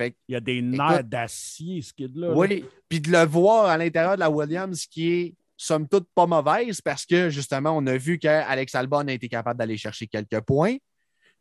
Il 0.01 0.15
y 0.29 0.37
a 0.37 0.41
des 0.41 0.63
nerfs 0.63 1.05
d'acier, 1.05 1.83
ce 1.83 1.93
kid-là. 1.93 2.33
Oui, 2.33 2.65
puis 2.89 3.01
de 3.01 3.11
le 3.11 3.25
voir 3.27 3.67
à 3.67 3.77
l'intérieur 3.77 4.15
de 4.15 4.21
la 4.21 4.31
Williams 4.31 4.87
qui 4.87 5.13
est 5.13 5.35
somme 5.59 5.89
toute 5.89 6.09
pas 6.15 6.27
mauvaise 6.27 6.81
parce 6.81 7.05
que 7.05 7.29
justement, 7.29 7.77
on 7.77 7.87
a 7.87 7.97
vu 7.99 8.19
qu'Alex 8.19 8.75
Albon 8.75 9.09
a 9.09 9.13
été 9.13 9.29
capable 9.29 9.59
d'aller 9.59 9.77
chercher 9.77 10.07
quelques 10.07 10.41
points. 10.41 10.77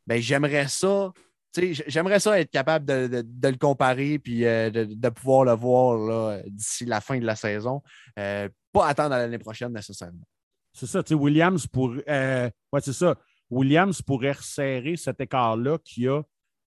Ben, 0.08 0.20
j'aimerais 0.22 0.68
ça. 0.68 1.14
J'aimerais 1.56 2.20
ça 2.20 2.40
être 2.40 2.52
capable 2.52 2.86
de, 2.86 3.24
le 3.44 3.58
comparer 3.58 4.20
puis 4.20 4.46
euh, 4.46 4.70
de, 4.70 5.10
pouvoir 5.10 5.46
le 5.46 5.54
voir 5.54 6.40
d'ici 6.46 6.86
la 6.86 7.02
fin 7.02 7.18
de 7.18 7.26
la 7.26 7.36
saison. 7.36 7.82
Euh, 8.20 8.50
pas 8.74 8.88
attendre 8.88 9.16
l'année 9.16 9.40
prochaine 9.40 9.74
nécessairement. 9.74 10.26
C'est 10.74 10.86
ça, 10.86 11.02
tu 11.02 11.10
sais, 11.10 11.16
Williams 11.16 11.66
pour. 11.66 11.96
Euh, 12.08 12.50
ouais, 12.72 12.82
c'est 12.82 12.94
ça. 12.94 13.16
Williams 13.50 14.02
pourrait 14.02 14.34
resserrer 14.34 14.98
cet 14.98 15.22
écart-là 15.22 15.78
qu'il 15.80 16.04
y 16.04 16.08
a 16.08 16.22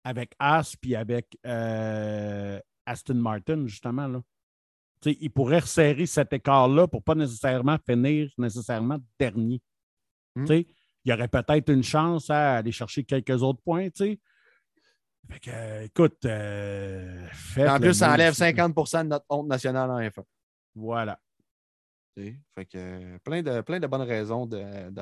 avec 0.03 0.33
As 0.39 0.75
puis 0.79 0.95
avec 0.95 1.37
Aston 2.85 3.15
Martin, 3.15 3.67
justement. 3.67 4.07
Là. 4.07 4.21
Il 5.05 5.31
pourrait 5.31 5.59
resserrer 5.59 6.05
cet 6.05 6.33
écart-là 6.33 6.87
pour 6.87 7.01
ne 7.01 7.03
pas 7.03 7.15
nécessairement 7.15 7.77
finir 7.85 8.29
nécessairement 8.37 8.97
dernier. 9.19 9.61
Hmm. 10.35 10.45
Il 10.49 11.11
y 11.11 11.13
aurait 11.13 11.27
peut-être 11.27 11.69
une 11.71 11.83
chance 11.83 12.29
à 12.29 12.57
aller 12.57 12.71
chercher 12.71 13.03
quelques 13.03 13.41
autres 13.41 13.61
points. 13.63 13.87
Fait 13.95 15.39
que, 15.41 15.83
écoute, 15.83 16.25
euh, 16.25 17.27
En 17.57 17.79
plus, 17.79 17.93
ça 17.93 18.13
enlève 18.13 18.33
50% 18.33 19.03
de 19.03 19.09
notre 19.09 19.25
honte 19.29 19.47
nationale 19.47 19.89
en 19.89 19.99
F1. 19.99 20.23
Voilà. 20.75 21.19
Fait 22.55 22.65
que 22.65 22.77
euh, 22.77 23.17
plein 23.23 23.43
de, 23.43 23.61
plein 23.61 23.79
de 23.79 23.85
bonnes 23.85 24.01
raisons 24.01 24.47
de, 24.47 24.57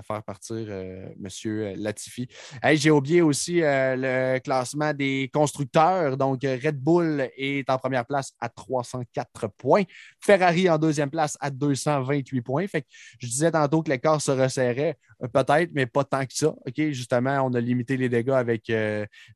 faire 0.06 0.22
partir 0.24 0.58
euh, 0.58 1.08
M. 1.18 1.74
Latifi. 1.78 2.28
J'ai 2.74 2.92
oublié 2.92 3.22
aussi 3.22 3.62
euh, 3.62 3.96
le 4.36 4.40
classement 4.40 4.94
des 4.94 5.30
constructeurs. 5.34 6.18
Donc, 6.18 6.42
Red 6.44 6.78
Bull 6.78 7.30
est 7.38 7.70
en 7.70 7.78
première 7.78 8.06
place 8.06 8.34
à 8.42 8.50
304 8.50 9.48
points. 9.58 9.84
Ferrari 10.20 10.70
en 10.70 10.78
deuxième 10.78 11.10
place 11.10 11.38
à 11.40 11.50
228 11.50 12.42
points. 12.42 12.68
Fait 12.68 12.82
que 12.82 12.88
je 13.20 13.28
disais 13.28 13.52
tantôt 13.52 13.82
que 13.82 13.90
l'écart 13.90 14.22
se 14.22 14.32
resserrait, 14.32 14.98
peut-être, 15.34 15.70
mais 15.74 15.86
pas 15.86 16.04
tant 16.04 16.26
que 16.26 16.34
ça. 16.34 16.54
Justement, 16.76 17.42
on 17.46 17.54
a 17.54 17.62
limité 17.62 17.96
les 17.96 18.10
dégâts 18.10 18.32
avec, 18.32 18.72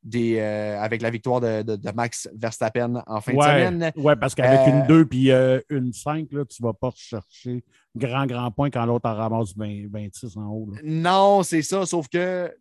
des, 0.03 0.39
avec 0.39 1.01
la 1.01 1.09
victoire 1.09 1.39
de, 1.39 1.91
Max 1.95 2.29
Verstappen 2.35 3.01
en 3.07 3.21
fin 3.21 3.33
de 3.33 3.41
semaine. 3.41 3.91
Oui, 3.95 4.13
parce 4.19 4.35
qu'avec 4.35 4.67
une 4.67 4.85
2 4.87 5.05
puis 5.05 5.31
une 5.69 5.93
5, 5.93 6.27
là, 6.31 6.43
tu 6.45 6.61
ne 6.61 6.67
vas 6.67 6.73
pas 6.73 6.91
chercher 6.95 7.63
grand, 7.95 8.25
grand 8.25 8.51
point 8.51 8.69
quand 8.69 8.85
l'autre 8.85 9.09
en 9.09 9.15
ramasse 9.15 9.55
26 9.55 10.37
en 10.37 10.47
haut. 10.47 10.69
Non, 10.83 11.43
c'est 11.43 11.61
ça. 11.61 11.85
Sauf 11.85 12.07
que, 12.07 12.53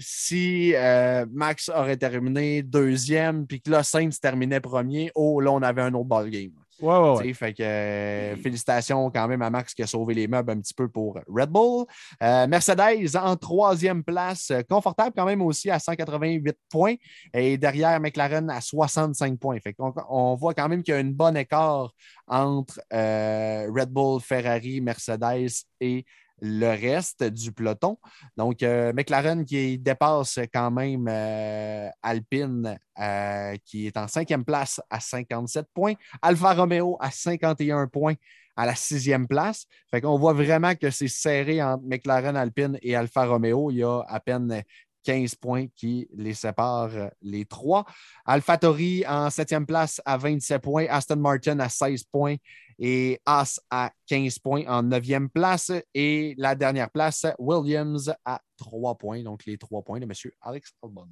si 0.00 0.74
euh, 0.74 1.26
Max 1.30 1.68
aurait 1.68 1.96
terminé 1.96 2.62
deuxième, 2.62 3.46
puis 3.46 3.60
que 3.60 3.70
là, 3.70 3.82
Sainz 3.82 4.20
terminait 4.20 4.60
premier, 4.60 5.10
oh, 5.14 5.40
là, 5.40 5.52
on 5.52 5.62
avait 5.62 5.82
un 5.82 5.94
autre 5.94 6.08
ball 6.08 6.30
game. 6.30 6.52
Ouais, 6.80 6.96
ouais, 6.96 7.34
Fait 7.34 7.52
que 7.52 7.62
euh, 7.62 8.36
félicitations 8.36 9.10
quand 9.10 9.26
même 9.26 9.42
à 9.42 9.50
Max 9.50 9.74
qui 9.74 9.82
a 9.82 9.86
sauvé 9.86 10.14
les 10.14 10.28
meubles 10.28 10.52
un 10.52 10.60
petit 10.60 10.74
peu 10.74 10.88
pour 10.88 11.18
Red 11.26 11.50
Bull. 11.50 11.86
Euh, 12.22 12.46
Mercedes 12.46 13.16
en 13.16 13.36
troisième 13.36 14.04
place, 14.04 14.52
confortable 14.68 15.12
quand 15.16 15.24
même 15.24 15.42
aussi 15.42 15.70
à 15.70 15.78
188 15.78 16.56
points 16.70 16.94
et 17.34 17.58
derrière 17.58 17.98
McLaren 18.00 18.48
à 18.50 18.60
65 18.60 19.38
points. 19.38 19.58
Fait 19.60 19.74
on 20.08 20.36
voit 20.36 20.54
quand 20.54 20.68
même 20.68 20.82
qu'il 20.82 20.94
y 20.94 20.96
a 20.96 21.00
une 21.00 21.14
bonne 21.14 21.36
écart 21.36 21.92
entre 22.28 22.80
euh, 22.92 23.68
Red 23.74 23.90
Bull, 23.90 24.20
Ferrari, 24.20 24.80
Mercedes 24.80 25.64
et 25.80 26.04
le 26.40 26.68
reste 26.68 27.24
du 27.24 27.52
peloton. 27.52 27.98
Donc, 28.36 28.62
euh, 28.62 28.92
McLaren 28.92 29.44
qui 29.44 29.78
dépasse 29.78 30.38
quand 30.52 30.70
même 30.70 31.06
euh, 31.08 31.88
Alpine, 32.02 32.78
euh, 33.00 33.56
qui 33.64 33.86
est 33.86 33.96
en 33.96 34.08
cinquième 34.08 34.44
place 34.44 34.80
à 34.90 35.00
57 35.00 35.66
points. 35.74 35.94
Alfa 36.22 36.54
Romeo 36.54 36.96
à 37.00 37.10
51 37.10 37.86
points 37.88 38.14
à 38.56 38.66
la 38.66 38.74
sixième 38.74 39.28
place. 39.28 39.66
Fait 39.90 40.00
qu'on 40.00 40.18
voit 40.18 40.32
vraiment 40.32 40.74
que 40.74 40.90
c'est 40.90 41.08
serré 41.08 41.62
entre 41.62 41.84
McLaren, 41.84 42.36
Alpine 42.36 42.78
et 42.82 42.96
Alfa 42.96 43.24
Romeo. 43.24 43.70
Il 43.70 43.76
y 43.78 43.84
a 43.84 44.00
à 44.08 44.18
peine 44.18 44.62
15 45.08 45.36
points 45.36 45.68
qui 45.68 46.06
les 46.12 46.34
séparent 46.34 47.10
les 47.22 47.46
trois. 47.46 47.86
AlphaTauri 48.26 49.06
en 49.06 49.30
septième 49.30 49.64
place 49.64 50.02
à 50.04 50.18
27 50.18 50.60
points, 50.60 50.84
Aston 50.86 51.16
Martin 51.16 51.58
à 51.60 51.70
16 51.70 52.04
points 52.04 52.36
et 52.78 53.18
As 53.24 53.58
à 53.70 53.90
15 54.06 54.38
points 54.38 54.66
en 54.66 54.82
neuvième 54.82 55.30
place. 55.30 55.72
Et 55.94 56.34
la 56.36 56.54
dernière 56.54 56.90
place, 56.90 57.24
Williams 57.38 58.12
à 58.22 58.38
3 58.58 58.98
points. 58.98 59.22
Donc 59.22 59.46
les 59.46 59.56
3 59.56 59.82
points 59.82 59.98
de 59.98 60.04
M. 60.04 60.12
Alex 60.42 60.74
Albon. 60.82 61.08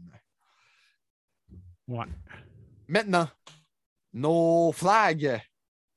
Ouais. 1.89 2.05
Maintenant, 2.89 3.29
nos 4.13 4.73
flags. 4.73 5.41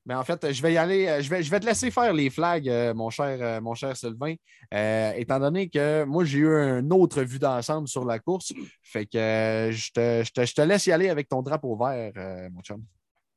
Mais 0.05 0.15
en 0.15 0.23
fait, 0.23 0.51
je 0.51 0.61
vais 0.61 0.73
y 0.73 0.77
aller. 0.77 1.21
Je 1.21 1.29
vais, 1.29 1.43
je 1.43 1.51
vais 1.51 1.59
te 1.59 1.65
laisser 1.65 1.91
faire 1.91 2.13
les 2.13 2.29
flags, 2.29 2.67
euh, 2.67 2.93
mon 2.93 3.09
cher, 3.09 3.37
euh, 3.41 3.61
mon 3.61 3.75
cher 3.75 3.95
Sylvain. 3.95 4.35
Euh, 4.73 5.11
étant 5.15 5.39
donné 5.39 5.69
que 5.69 6.03
moi, 6.05 6.23
j'ai 6.23 6.39
eu 6.39 6.47
une 6.47 6.91
autre 6.93 7.21
vue 7.21 7.39
d'ensemble 7.39 7.87
sur 7.87 8.05
la 8.05 8.19
course. 8.19 8.53
Fait 8.81 9.05
que 9.05 9.69
je 9.71 9.91
te, 9.91 10.23
je, 10.23 10.31
te, 10.31 10.45
je, 10.45 10.53
te, 10.53 10.61
laisse 10.61 10.87
y 10.87 10.91
aller 10.91 11.09
avec 11.09 11.29
ton 11.29 11.41
drapeau 11.41 11.75
vert, 11.77 12.13
mon 12.51 12.61
chum. 12.61 12.83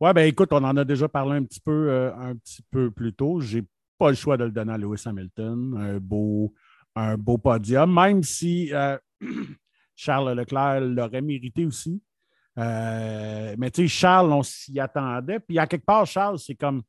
Oui, 0.03 0.13
ben 0.13 0.27
écoute, 0.27 0.53
on 0.53 0.65
en 0.65 0.77
a 0.77 0.85
déjà 0.85 1.09
parlé 1.09 1.37
un 1.37 1.45
petit 1.45 1.61
peu, 1.61 1.89
euh, 1.89 2.13
un 2.17 2.35
petit 2.35 2.61
peu 2.73 2.91
plus 2.91 3.13
tôt. 3.13 3.39
Je 3.39 3.59
n'ai 3.59 3.65
pas 3.99 4.09
le 4.09 4.17
choix 4.17 4.37
de 4.37 4.43
le 4.43 4.51
donner 4.51 4.73
à 4.73 4.77
Lewis 4.77 5.05
Hamilton. 5.07 5.77
Un 5.79 5.99
beau, 6.01 6.53
un 6.97 7.17
beau 7.17 7.39
podium, 7.39 7.95
même 7.95 8.25
si 8.25 8.75
euh, 8.75 8.99
Charles 9.95 10.37
Leclerc 10.37 10.81
l'aurait 10.81 11.21
mérité 11.21 11.65
aussi. 11.65 12.03
Euh, 12.59 13.55
mais 13.59 13.71
tu 13.71 13.83
sais, 13.83 13.89
Charles, 13.89 14.33
on 14.33 14.43
s'y 14.43 14.79
attendait. 14.79 15.41
Puis 15.41 15.59
à 15.59 15.67
quelque 15.67 15.85
part, 15.85 16.07
Charles, 16.07 16.39
c'est 16.39 16.55
comme. 16.55 16.83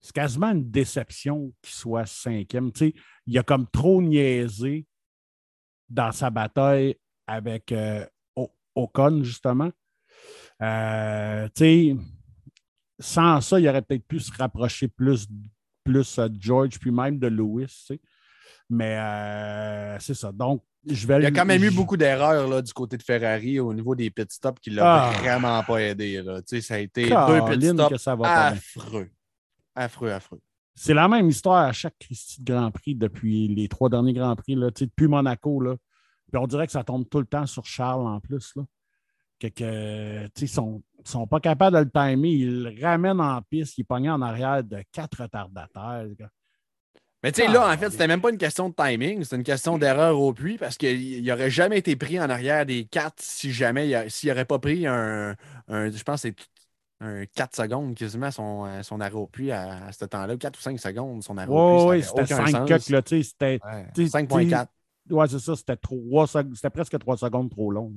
C'est 0.00 0.12
quasiment 0.14 0.50
une 0.50 0.70
déception 0.70 1.52
qu'il 1.62 1.74
soit 1.74 2.04
cinquième. 2.04 2.70
Tu 2.72 2.78
sais, 2.78 2.94
il 3.26 3.38
a 3.38 3.42
comme 3.42 3.66
trop 3.66 4.02
niaisé 4.02 4.86
dans 5.88 6.12
sa 6.12 6.28
bataille 6.28 6.96
avec 7.26 7.74
Ocon, 8.74 9.22
justement. 9.22 9.70
tu 10.60 11.54
sais, 11.54 11.96
sans 12.98 13.40
ça, 13.40 13.58
il 13.58 13.68
aurait 13.68 13.82
peut-être 13.82 14.06
pu 14.06 14.20
se 14.20 14.32
rapprocher 14.32 14.88
plus, 14.88 15.26
plus 15.82 16.18
de 16.18 16.36
George, 16.40 16.78
puis 16.78 16.90
même 16.90 17.18
de 17.18 17.26
Lewis. 17.26 17.88
Mais 18.68 18.98
euh, 18.98 19.98
c'est 19.98 20.14
ça. 20.14 20.32
Donc, 20.32 20.64
je 20.86 21.06
vais. 21.06 21.18
Il 21.18 21.22
y 21.22 21.26
a 21.26 21.30
quand 21.30 21.44
même 21.44 21.62
eu 21.62 21.70
beaucoup 21.70 21.96
d'erreurs 21.96 22.62
du 22.62 22.72
côté 22.72 22.96
de 22.96 23.02
Ferrari 23.02 23.60
au 23.60 23.72
niveau 23.72 23.94
des 23.94 24.10
pit 24.10 24.30
stops 24.30 24.60
qui 24.60 24.70
ne 24.70 24.76
l'ont 24.76 24.84
ah. 24.84 25.12
vraiment 25.18 25.62
pas 25.62 25.82
aidé. 25.82 26.22
Là. 26.22 26.40
Ça 26.60 26.74
a 26.74 26.78
été 26.78 27.08
deux 27.08 27.44
pit 27.48 27.98
stops 27.98 28.24
affreux. 28.24 29.10
Affreux, 29.74 30.10
affreux. 30.10 30.40
C'est 30.74 30.94
la 30.94 31.08
même 31.08 31.28
histoire 31.28 31.66
à 31.66 31.72
chaque 31.72 31.96
Christie 31.98 32.42
de 32.42 32.52
Grand 32.52 32.70
Prix 32.70 32.94
depuis 32.94 33.48
les 33.48 33.68
trois 33.68 33.88
derniers 33.88 34.12
Grands 34.12 34.34
Prix, 34.34 34.56
là, 34.56 34.70
depuis 34.70 35.06
Monaco. 35.06 35.60
Là. 35.60 35.76
Puis 36.32 36.40
on 36.40 36.46
dirait 36.46 36.66
que 36.66 36.72
ça 36.72 36.82
tombe 36.82 37.08
tout 37.08 37.20
le 37.20 37.26
temps 37.26 37.46
sur 37.46 37.64
Charles 37.64 38.06
en 38.06 38.20
plus. 38.20 38.52
Là. 38.56 38.64
Que, 39.40 39.48
que 39.48 40.28
ils 40.40 40.48
sont 40.48 40.82
ne 41.04 41.08
sont 41.08 41.26
pas 41.26 41.40
capables 41.40 41.76
de 41.76 41.82
le 41.82 41.90
timer. 41.90 42.30
Ils 42.30 42.62
le 42.62 42.82
ramènent 42.82 43.20
en 43.20 43.40
piste. 43.42 43.78
Ils 43.78 43.84
pognent 43.84 44.10
en 44.10 44.22
arrière 44.22 44.64
de 44.64 44.82
quatre 44.90 45.22
retardataires. 45.22 46.06
Mais 47.24 47.32
tu 47.32 47.40
sais, 47.40 47.48
là, 47.48 47.72
en 47.72 47.78
fait, 47.78 47.88
c'était 47.88 48.06
même 48.06 48.20
pas 48.20 48.28
une 48.28 48.36
question 48.36 48.68
de 48.68 48.74
timing, 48.74 49.24
c'était 49.24 49.36
une 49.36 49.44
question 49.44 49.78
d'erreur 49.78 50.20
au 50.20 50.34
puits 50.34 50.58
parce 50.58 50.76
qu'il 50.76 51.24
n'aurait 51.24 51.48
jamais 51.48 51.78
été 51.78 51.96
pris 51.96 52.20
en 52.20 52.28
arrière 52.28 52.66
des 52.66 52.84
quatre 52.84 53.16
si 53.18 53.50
jamais, 53.50 54.10
s'il 54.10 54.28
n'aurait 54.28 54.44
pas 54.44 54.58
pris 54.58 54.86
un, 54.86 55.34
je 55.68 56.02
pense 56.02 56.20
c'est 56.20 56.36
un 57.00 57.24
4 57.24 57.56
secondes 57.56 57.94
quasiment 57.94 58.30
son, 58.30 58.66
son 58.82 59.00
arrêt 59.00 59.14
au 59.14 59.26
puits 59.26 59.50
à, 59.52 59.90
ce 59.90 60.04
temps-là, 60.04 60.36
4 60.36 60.58
ou 60.58 60.60
5 60.60 60.78
secondes 60.78 61.22
son 61.22 61.38
arrêt 61.38 61.48
au 61.50 61.88
puits. 61.88 61.98
Oui, 61.98 62.02
c'était 62.02 62.26
5 62.26 62.66
cuts, 62.66 62.92
là, 62.92 63.00
tu 63.00 63.22
sais, 63.22 63.30
c'était... 63.30 63.58
5.4. 63.96 64.66
Oui, 65.08 65.26
c'est 65.30 65.38
ça, 65.38 65.56
c'était 65.56 66.70
presque 66.70 66.98
3 66.98 67.16
secondes 67.16 67.50
trop 67.50 67.70
long. 67.70 67.94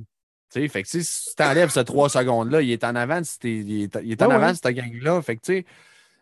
Fait 0.50 0.70
que, 0.70 0.88
si 0.88 1.36
tu 1.36 1.44
enlèves 1.44 1.70
ces 1.70 1.84
trois 1.84 2.08
secondes-là, 2.08 2.62
il 2.62 2.72
est 2.72 2.86
en 2.86 2.96
avant, 2.96 3.20
il 3.44 3.84
est, 3.84 4.00
il 4.02 4.12
est 4.14 4.22
en 4.22 4.30
avant, 4.30 4.54
cette 4.54 4.74
gang-là. 4.74 5.22
Fait 5.22 5.36
que, 5.36 5.64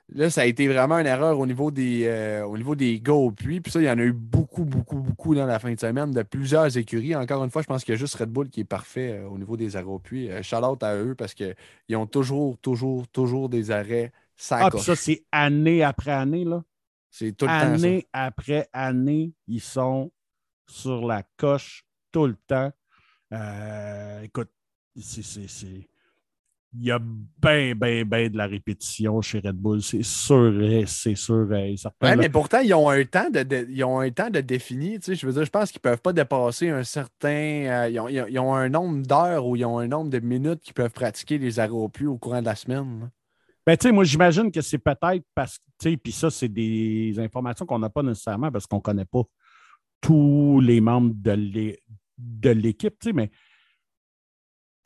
là, 0.09 0.29
ça 0.29 0.41
a 0.41 0.45
été 0.45 0.67
vraiment 0.67 0.97
une 0.99 1.07
erreur 1.07 1.39
au 1.39 1.45
niveau 1.45 1.71
des, 1.71 2.05
euh, 2.05 2.45
au 2.45 2.57
niveau 2.57 2.75
des 2.75 2.99
gars 2.99 3.13
au 3.13 3.31
puits. 3.31 3.61
Puis 3.61 3.71
ça, 3.71 3.81
il 3.81 3.85
y 3.85 3.89
en 3.89 3.97
a 3.97 4.03
eu 4.03 4.13
beaucoup, 4.13 4.63
beaucoup, 4.65 4.99
beaucoup 4.99 5.35
dans 5.35 5.45
la 5.45 5.59
fin 5.59 5.73
de 5.73 5.79
semaine 5.79 6.11
de 6.11 6.23
plusieurs 6.23 6.77
écuries. 6.77 7.15
Encore 7.15 7.43
une 7.43 7.49
fois, 7.49 7.61
je 7.61 7.67
pense 7.67 7.83
qu'il 7.83 7.93
y 7.93 7.95
a 7.95 7.99
juste 7.99 8.15
Red 8.15 8.29
Bull 8.29 8.49
qui 8.49 8.61
est 8.61 8.65
parfait 8.65 9.13
euh, 9.13 9.27
au 9.27 9.37
niveau 9.37 9.57
des 9.57 9.75
arrêts 9.75 9.85
au 9.85 9.99
puits. 9.99 10.29
Euh, 10.29 10.43
shout 10.43 10.57
out 10.57 10.83
à 10.83 10.95
eux 10.95 11.15
parce 11.15 11.33
qu'ils 11.33 11.55
ont 11.95 12.07
toujours, 12.07 12.57
toujours, 12.59 13.07
toujours 13.07 13.49
des 13.49 13.71
arrêts 13.71 14.11
Ah, 14.51 14.69
puis 14.69 14.79
ça, 14.79 14.95
c'est 14.95 15.23
année 15.31 15.83
après 15.83 16.11
année, 16.11 16.45
là. 16.45 16.63
C'est 17.09 17.31
tout 17.31 17.45
le 17.45 17.51
temps. 17.51 17.73
Année 17.73 18.07
après 18.11 18.67
année, 18.73 19.31
ils 19.47 19.61
sont 19.61 20.11
sur 20.67 21.05
la 21.07 21.23
coche 21.37 21.85
tout 22.11 22.27
le 22.27 22.35
temps. 22.47 22.71
Euh, 23.31 24.21
écoute, 24.21 24.49
c'est. 24.97 25.87
Il 26.77 26.85
y 26.85 26.91
a 26.91 26.99
bien, 26.99 27.73
bien, 27.75 28.03
bien 28.03 28.29
de 28.29 28.37
la 28.37 28.47
répétition 28.47 29.21
chez 29.21 29.39
Red 29.39 29.55
Bull, 29.55 29.81
c'est 29.81 30.03
sûr, 30.03 30.53
c'est 30.87 31.15
sûr. 31.15 31.47
Ouais, 31.49 32.15
mais 32.17 32.29
pourtant, 32.29 32.59
ils 32.59 32.73
ont 32.73 32.89
un 32.89 33.03
temps 33.05 33.29
de, 33.29 33.67
ils 33.69 33.83
ont 33.83 33.99
un 33.99 34.11
temps 34.11 34.29
de 34.29 34.41
définir. 34.41 34.99
Tu 34.99 35.05
sais, 35.05 35.15
je 35.15 35.25
veux 35.25 35.33
dire, 35.33 35.45
je 35.45 35.49
pense 35.49 35.71
qu'ils 35.71 35.79
ne 35.79 35.89
peuvent 35.89 36.01
pas 36.01 36.13
dépasser 36.13 36.69
un 36.69 36.83
certain. 36.83 37.29
Euh, 37.29 37.89
ils, 37.89 37.99
ont, 37.99 38.07
ils, 38.09 38.39
ont, 38.39 38.53
un 38.53 38.69
nombre 38.69 39.05
d'heures 39.05 39.45
ou 39.45 39.55
ils 39.55 39.65
ont 39.65 39.79
un 39.79 39.87
nombre 39.87 40.09
de 40.09 40.19
minutes 40.19 40.61
qu'ils 40.61 40.73
peuvent 40.73 40.91
pratiquer 40.91 41.37
les 41.37 41.59
arrêts 41.59 41.69
au 41.69 41.89
au 42.05 42.17
courant 42.17 42.41
de 42.41 42.45
la 42.45 42.55
semaine. 42.55 43.09
Ben, 43.65 43.77
tu 43.77 43.87
sais, 43.87 43.91
moi, 43.91 44.03
j'imagine 44.03 44.51
que 44.51 44.61
c'est 44.61 44.77
peut-être 44.77 45.23
parce 45.33 45.57
que, 45.57 45.63
tu 45.79 45.91
sais, 45.91 45.97
puis 45.97 46.11
ça, 46.11 46.29
c'est 46.29 46.49
des 46.49 47.15
informations 47.17 47.65
qu'on 47.65 47.79
n'a 47.79 47.89
pas 47.89 48.03
nécessairement 48.03 48.51
parce 48.51 48.67
qu'on 48.67 48.77
ne 48.77 48.81
connaît 48.81 49.05
pas 49.05 49.23
tous 50.01 50.59
les 50.59 50.81
membres 50.81 51.13
de 51.15 51.75
de 52.17 52.49
l'équipe, 52.49 52.95
mais 53.13 53.29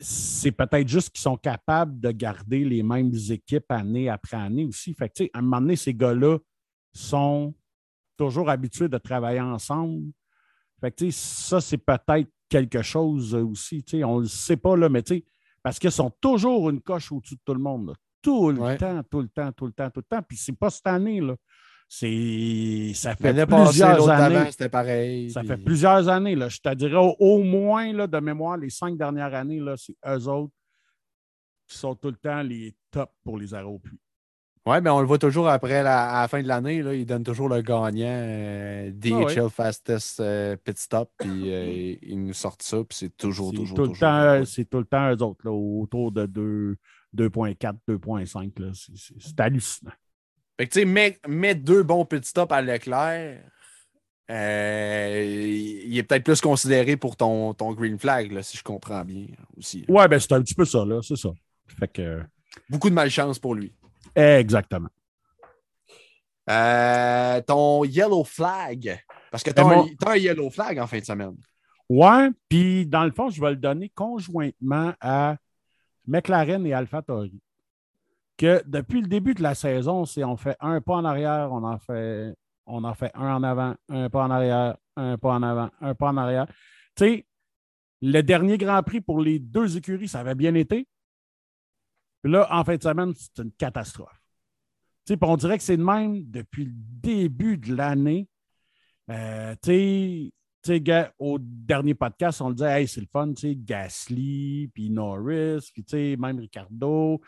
c'est 0.00 0.52
peut-être 0.52 0.88
juste 0.88 1.10
qu'ils 1.10 1.20
sont 1.20 1.36
capables 1.36 2.00
de 2.00 2.10
garder 2.10 2.64
les 2.64 2.82
mêmes 2.82 3.12
équipes 3.28 3.70
année 3.70 4.08
après 4.08 4.38
année 4.38 4.64
aussi. 4.64 4.94
Fait 4.94 5.10
que, 5.10 5.24
à 5.34 5.38
un 5.38 5.42
moment 5.42 5.60
donné, 5.60 5.76
ces 5.76 5.92
gars-là 5.94 6.38
sont 6.92 7.54
toujours 8.16 8.48
habitués 8.48 8.88
de 8.88 8.98
travailler 8.98 9.40
ensemble. 9.40 10.10
Fait 10.80 10.90
que, 10.90 11.10
ça, 11.10 11.60
c'est 11.60 11.78
peut-être 11.78 12.30
quelque 12.48 12.80
chose 12.80 13.34
aussi. 13.34 13.84
On 14.02 14.16
ne 14.16 14.22
le 14.22 14.28
sait 14.28 14.56
pas, 14.56 14.74
là, 14.76 14.88
mais 14.88 15.02
parce 15.62 15.78
qu'ils 15.78 15.92
sont 15.92 16.10
toujours 16.20 16.70
une 16.70 16.80
coche 16.80 17.12
au-dessus 17.12 17.34
de 17.34 17.40
tout 17.44 17.54
le 17.54 17.60
monde. 17.60 17.94
Tout 18.22 18.50
le 18.50 18.76
temps, 18.76 19.02
tout 19.10 19.20
le 19.20 19.28
temps, 19.28 19.52
tout 19.52 19.66
le 19.66 19.72
temps, 19.72 19.90
tout 19.90 20.00
le 20.00 20.16
temps. 20.16 20.22
Puis 20.26 20.38
c'est 20.38 20.56
pas 20.56 20.70
cette 20.70 20.86
année, 20.86 21.20
là. 21.20 21.36
C'est, 21.92 22.92
ça 22.94 23.16
fait 23.16 23.34
plusieurs 23.46 24.08
années. 24.08 24.52
C'était 24.52 24.68
pareil. 24.68 25.28
Ça 25.32 25.42
fait 25.42 25.56
plusieurs 25.56 26.08
années. 26.08 26.36
Là. 26.36 26.48
Je 26.48 26.60
te 26.60 26.72
dirais 26.72 27.14
au, 27.18 27.42
moins 27.42 27.92
là, 27.92 28.06
de 28.06 28.20
mémoire, 28.20 28.56
les 28.56 28.70
cinq 28.70 28.96
dernières 28.96 29.34
années, 29.34 29.60
c'est 29.76 29.96
eux 30.06 30.28
autres 30.28 30.52
qui 31.66 31.76
sont 31.76 31.96
tout 31.96 32.10
le 32.10 32.16
temps 32.16 32.42
les 32.42 32.76
tops 32.92 33.12
pour 33.24 33.38
les 33.38 33.54
arrêts 33.54 33.64
au 33.64 33.80
Oui, 34.66 34.76
mais 34.80 34.88
on 34.88 35.00
le 35.00 35.06
voit 35.06 35.18
toujours 35.18 35.48
après 35.48 35.82
la, 35.82 36.10
à 36.10 36.22
la 36.22 36.28
fin 36.28 36.40
de 36.40 36.46
l'année. 36.46 36.76
Ils 36.76 37.04
donnent 37.04 37.24
toujours 37.24 37.48
le 37.48 37.60
gagnant 37.60 38.06
euh, 38.06 38.92
DHL 38.92 39.46
ah 39.46 39.48
Fastest 39.48 40.20
euh, 40.20 40.54
Pit 40.62 40.78
Stop. 40.78 41.10
Puis 41.18 41.28
euh, 41.52 41.96
ils 42.02 42.24
nous 42.24 42.34
sortent 42.34 42.62
ça. 42.62 42.76
Puis 42.84 42.98
c'est 42.98 43.16
toujours, 43.16 43.52
toujours, 43.52 43.76
tout 43.76 43.88
toujours. 43.88 44.46
C'est 44.46 44.70
tout 44.70 44.78
le 44.78 44.84
temps 44.84 45.10
eux 45.10 45.22
autres, 45.24 45.40
là, 45.44 45.50
autour 45.50 46.12
de 46.12 46.24
2.4, 47.16 47.78
2.5. 47.88 49.12
C'est 49.18 49.40
hallucinant. 49.40 49.90
Fait 50.60 50.66
que, 50.66 50.72
tu 50.74 50.80
sais, 50.80 51.18
mets, 51.26 51.54
deux 51.54 51.82
bons 51.82 52.04
pit 52.04 52.22
stops 52.22 52.52
à 52.52 52.60
Leclerc. 52.60 53.40
Euh, 54.30 55.24
il 55.86 55.96
est 55.96 56.02
peut-être 56.02 56.24
plus 56.24 56.42
considéré 56.42 56.98
pour 56.98 57.16
ton, 57.16 57.54
ton 57.54 57.72
green 57.72 57.98
flag, 57.98 58.30
là, 58.30 58.42
si 58.42 58.58
je 58.58 58.62
comprends 58.62 59.02
bien 59.02 59.28
aussi. 59.56 59.86
Ouais, 59.88 60.06
ben 60.06 60.20
c'est 60.20 60.32
un 60.32 60.42
petit 60.42 60.54
peu 60.54 60.66
ça, 60.66 60.84
là, 60.84 61.00
c'est 61.02 61.16
ça. 61.16 61.30
Fait 61.78 61.88
que... 61.88 62.22
Beaucoup 62.68 62.90
de 62.90 62.94
malchance 62.94 63.38
pour 63.38 63.54
lui. 63.54 63.72
Exactement. 64.14 64.90
Euh, 66.50 67.40
ton 67.40 67.84
yellow 67.84 68.24
flag. 68.24 69.02
Parce 69.30 69.42
que 69.42 69.52
tu 69.52 69.62
as, 69.62 70.10
un 70.10 70.16
yellow 70.16 70.50
flag 70.50 70.78
en 70.78 70.86
fin 70.86 70.98
de 70.98 71.06
semaine. 71.06 71.36
Ouais, 71.88 72.28
puis 72.50 72.84
dans 72.84 73.06
le 73.06 73.12
fond, 73.12 73.30
je 73.30 73.40
vais 73.40 73.52
le 73.52 73.56
donner 73.56 73.88
conjointement 73.88 74.92
à 75.00 75.38
McLaren 76.06 76.66
et 76.66 76.74
AlphaTauri 76.74 77.40
que 78.40 78.62
depuis 78.66 79.02
le 79.02 79.06
début 79.06 79.34
de 79.34 79.42
la 79.42 79.54
saison, 79.54 80.06
si 80.06 80.24
on 80.24 80.34
fait 80.34 80.56
un 80.60 80.80
pas 80.80 80.94
en 80.94 81.04
arrière, 81.04 81.52
on 81.52 81.62
en 81.62 81.78
fait, 81.78 82.34
on 82.64 82.94
fait 82.94 83.10
un 83.14 83.34
en 83.34 83.42
avant, 83.42 83.74
un 83.90 84.08
pas 84.08 84.24
en 84.24 84.30
arrière, 84.30 84.78
un 84.96 85.18
pas 85.18 85.34
en 85.34 85.42
avant, 85.42 85.68
un 85.82 85.94
pas 85.94 86.08
en 86.08 86.16
arrière. 86.16 86.46
Tu 86.96 87.04
sais, 87.04 87.26
le 88.00 88.22
dernier 88.22 88.56
Grand 88.56 88.82
Prix 88.82 89.02
pour 89.02 89.20
les 89.20 89.38
deux 89.38 89.76
écuries, 89.76 90.08
ça 90.08 90.20
avait 90.20 90.34
bien 90.34 90.54
été. 90.54 90.88
Puis 92.22 92.32
là, 92.32 92.48
en 92.50 92.64
fin 92.64 92.76
de 92.76 92.82
semaine, 92.82 93.12
c'est 93.14 93.42
une 93.42 93.52
catastrophe. 93.52 94.18
Tu 95.04 95.12
sais, 95.12 95.18
on 95.20 95.36
dirait 95.36 95.58
que 95.58 95.64
c'est 95.64 95.76
le 95.76 95.84
même 95.84 96.22
depuis 96.30 96.64
le 96.64 96.72
début 96.74 97.58
de 97.58 97.74
l'année. 97.74 98.26
Euh, 99.10 99.54
tu 99.62 100.32
sais, 100.64 101.12
au 101.18 101.38
dernier 101.38 101.92
podcast, 101.92 102.40
on 102.40 102.48
le 102.48 102.54
disait, 102.54 102.80
hey, 102.80 102.88
c'est 102.88 103.02
le 103.02 103.08
fun, 103.12 103.34
tu 103.34 103.48
sais, 103.48 103.54
Gasly, 103.54 104.70
puis 104.72 104.88
Norris, 104.88 105.68
puis 105.74 105.84
tu 105.84 105.90
sais, 105.90 106.16
même 106.18 106.38
Ricardo 106.38 107.20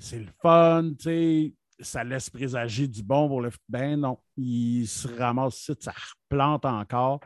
c'est 0.00 0.18
le 0.18 0.32
fun, 0.40 0.92
tu 0.98 1.04
sais, 1.04 1.54
ça 1.78 2.02
laisse 2.04 2.30
présager 2.30 2.88
du 2.88 3.02
bon 3.02 3.28
pour 3.28 3.42
le 3.42 3.50
Ben 3.68 4.00
non, 4.00 4.18
il 4.36 4.86
se 4.86 5.06
ramasse 5.06 5.70
ça 5.78 5.92
replante 5.92 6.64
encore. 6.64 7.20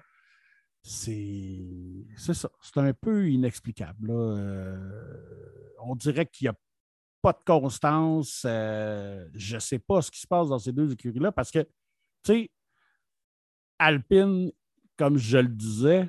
C'est 0.82 2.04
ça. 2.16 2.50
C'est 2.60 2.78
un 2.78 2.92
peu 2.92 3.30
inexplicable. 3.30 4.10
Euh, 4.10 5.74
on 5.82 5.94
dirait 5.94 6.26
qu'il 6.26 6.46
n'y 6.46 6.50
a 6.50 6.58
pas 7.22 7.32
de 7.32 7.42
constance. 7.46 8.42
Euh, 8.44 9.26
je 9.32 9.54
ne 9.54 9.60
sais 9.60 9.78
pas 9.78 10.02
ce 10.02 10.10
qui 10.10 10.20
se 10.20 10.26
passe 10.26 10.48
dans 10.48 10.58
ces 10.58 10.72
deux 10.72 10.92
écuries-là 10.92 11.32
parce 11.32 11.50
que, 11.50 11.60
tu 11.60 11.68
sais, 12.26 12.50
Alpine, 13.78 14.52
comme 14.98 15.16
je 15.16 15.38
le 15.38 15.48
disais, 15.48 16.08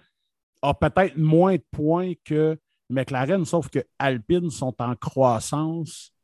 a 0.61 0.74
peut-être 0.74 1.16
moins 1.16 1.55
de 1.55 1.66
points 1.72 2.13
que 2.26 2.59
McLaren, 2.89 3.45
sauf 3.45 3.70
que 3.70 3.80
Alpine 3.97 4.49
sont 4.49 4.76
en 4.82 4.95
croissance 4.95 6.14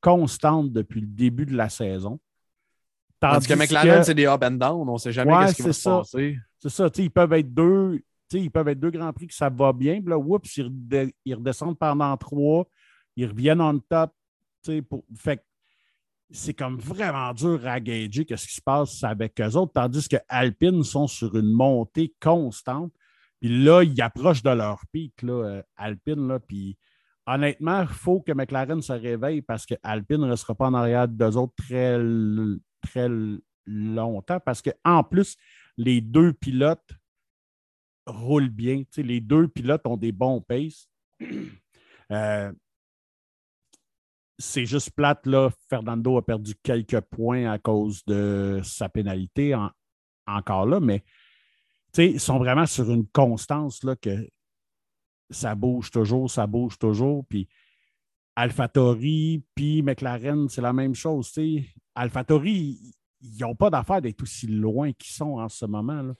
constante 0.00 0.72
depuis 0.72 1.00
le 1.00 1.06
début 1.06 1.46
de 1.46 1.56
la 1.56 1.68
saison. 1.68 2.18
Tandis, 3.20 3.48
que 3.48 3.54
McLaren, 3.54 4.04
c'est 4.04 4.14
des 4.14 4.26
up 4.26 4.42
and 4.44 4.52
down. 4.52 4.88
On 4.88 4.92
ne 4.92 4.98
sait 4.98 5.12
jamais 5.12 5.48
ce 5.48 5.54
qui 5.54 5.62
va 5.62 5.72
se 5.72 5.88
passer. 5.88 6.38
C'est 6.60 6.68
ça. 6.68 6.88
Ils 6.96 7.10
peuvent 7.10 7.32
être 7.32 7.52
deux. 7.52 8.00
Ils 8.32 8.50
peuvent 8.50 8.68
être 8.68 8.80
deux 8.80 8.90
grands 8.90 9.12
prix 9.12 9.26
que 9.26 9.34
ça 9.34 9.48
va 9.48 9.72
bien. 9.72 10.00
Puis 10.00 10.10
là, 10.10 10.18
oups, 10.18 10.56
ils, 10.56 11.34
redescendent 11.34 11.78
pendant 11.78 12.16
trois. 12.16 12.66
Ils 13.16 13.26
reviennent 13.26 13.60
en 13.60 13.78
top. 13.78 14.12
Pour... 14.88 15.04
Fait 15.16 15.42
c'est 16.30 16.54
comme 16.54 16.78
vraiment 16.78 17.32
dur 17.32 17.66
à 17.66 17.80
gager 17.80 18.26
ce 18.28 18.46
qui 18.46 18.54
se 18.54 18.60
passe 18.60 19.02
avec 19.02 19.40
eux 19.40 19.56
autres, 19.56 19.72
tandis 19.72 20.06
que 20.08 20.16
Alpine 20.28 20.84
sont 20.84 21.06
sur 21.06 21.34
une 21.36 21.50
montée 21.50 22.14
constante. 22.20 22.92
Puis 23.40 23.64
là, 23.64 23.82
ils 23.82 24.00
approchent 24.02 24.42
de 24.42 24.50
leur 24.50 24.80
pic, 24.92 25.22
là, 25.22 25.32
euh, 25.32 25.62
Alpine, 25.76 26.28
là, 26.28 26.38
puis 26.38 26.76
honnêtement, 27.28 27.82
il 27.82 27.88
faut 27.88 28.20
que 28.20 28.32
McLaren 28.32 28.80
se 28.80 28.92
réveille 28.92 29.42
parce 29.42 29.66
que 29.66 29.74
Alpine 29.82 30.22
ne 30.22 30.30
restera 30.30 30.54
pas 30.54 30.66
en 30.66 30.74
arrière 30.74 31.06
d'eux 31.06 31.36
autres 31.36 31.54
très, 31.56 31.98
très 32.82 33.08
longtemps 33.66 34.40
parce 34.40 34.62
qu'en 34.62 35.04
plus, 35.04 35.36
les 35.76 36.00
deux 36.00 36.32
pilotes 36.32 36.90
roulent 38.06 38.48
bien. 38.48 38.82
les 38.96 39.20
deux 39.20 39.48
pilotes 39.48 39.86
ont 39.86 39.96
des 39.96 40.12
bons 40.12 40.40
paces. 40.40 40.88
Euh, 42.10 42.50
c'est 44.38 44.64
juste 44.64 44.92
plate, 44.92 45.26
là. 45.26 45.50
Fernando 45.68 46.16
a 46.16 46.24
perdu 46.24 46.54
quelques 46.62 47.02
points 47.02 47.52
à 47.52 47.58
cause 47.58 48.02
de 48.06 48.62
sa 48.64 48.88
pénalité 48.88 49.54
encore 50.26 50.64
là, 50.64 50.80
mais 50.80 51.04
ils 51.98 52.18
sont 52.18 52.38
vraiment 52.38 52.64
sur 52.64 52.90
une 52.90 53.06
constance 53.08 53.84
là, 53.84 53.94
que 53.94 54.26
ça 55.30 55.54
bouge 55.54 55.90
toujours, 55.90 56.30
ça 56.30 56.46
bouge 56.46 56.78
toujours. 56.78 57.24
Puis 57.28 57.48
AlphaTauri, 58.36 59.42
puis 59.54 59.82
McLaren, 59.82 60.48
c'est 60.48 60.60
la 60.60 60.72
même 60.72 60.94
chose. 60.94 61.32
AlphaTauri, 61.94 62.78
ils 63.20 63.40
n'ont 63.40 63.54
pas 63.54 63.70
d'affaire 63.70 64.00
d'être 64.00 64.22
aussi 64.22 64.46
loin 64.46 64.92
qu'ils 64.92 65.12
sont 65.12 65.38
en 65.38 65.48
ce 65.48 65.66
moment. 65.66 66.02
Là. 66.02 66.14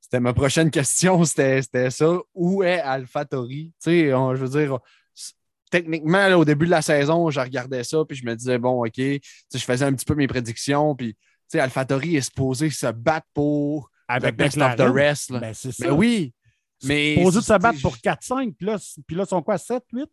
C'était 0.00 0.20
ma 0.20 0.32
prochaine 0.32 0.70
question, 0.70 1.22
c'était 1.24 1.90
ça. 1.90 2.18
Où 2.34 2.62
est 2.62 2.80
AlphaTauri? 2.80 3.72
je 3.84 4.36
veux 4.36 4.48
dire, 4.48 4.78
techniquement, 5.70 6.26
au 6.36 6.44
début 6.44 6.66
de 6.66 6.70
la 6.70 6.82
saison, 6.82 7.30
je 7.30 7.40
regardais 7.40 7.84
ça, 7.84 8.04
puis 8.08 8.16
je 8.16 8.24
me 8.24 8.34
disais, 8.34 8.58
bon, 8.58 8.84
OK, 8.84 8.96
je 8.96 9.20
faisais 9.58 9.84
un 9.84 9.92
petit 9.92 10.06
peu 10.06 10.14
mes 10.14 10.26
prédictions, 10.26 10.94
puis 10.96 11.16
AlphaTauri 11.52 12.16
est 12.16 12.22
supposé 12.22 12.70
se 12.70 12.86
battre 12.86 13.26
pour 13.34 13.90
avec 14.08 14.34
the 14.34 14.38
best 14.38 14.58
of 14.58 14.76
the 14.76 14.92
rest. 14.92 15.32
Ben, 15.32 15.54
c'est 15.54 15.72
ça. 15.72 15.92
oui, 15.92 16.32
mais. 16.84 17.16
Posé 17.22 17.40
de 17.40 17.44
se 17.44 17.58
battre 17.58 17.80
pour 17.80 17.96
4-5, 17.96 18.54
puis 18.54 18.66
là, 18.66 18.76
puis 19.06 19.16
là, 19.16 19.26
sont 19.26 19.42
quoi, 19.42 19.58
7, 19.58 19.82
8? 19.92 20.08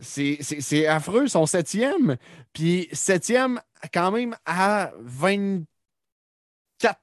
C'est 0.00 0.86
affreux, 0.86 1.24
ils 1.24 1.30
sont 1.30 1.46
septième. 1.46 2.16
Puis 2.52 2.88
septième, 2.92 3.60
quand 3.92 4.10
même, 4.10 4.36
à 4.44 4.92
24 5.00 5.66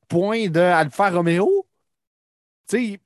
points 0.09 0.49
de 0.49 0.59
Alfa 0.59 1.09
Romeo. 1.09 1.67
Tu 2.67 2.93
sais, 2.93 2.99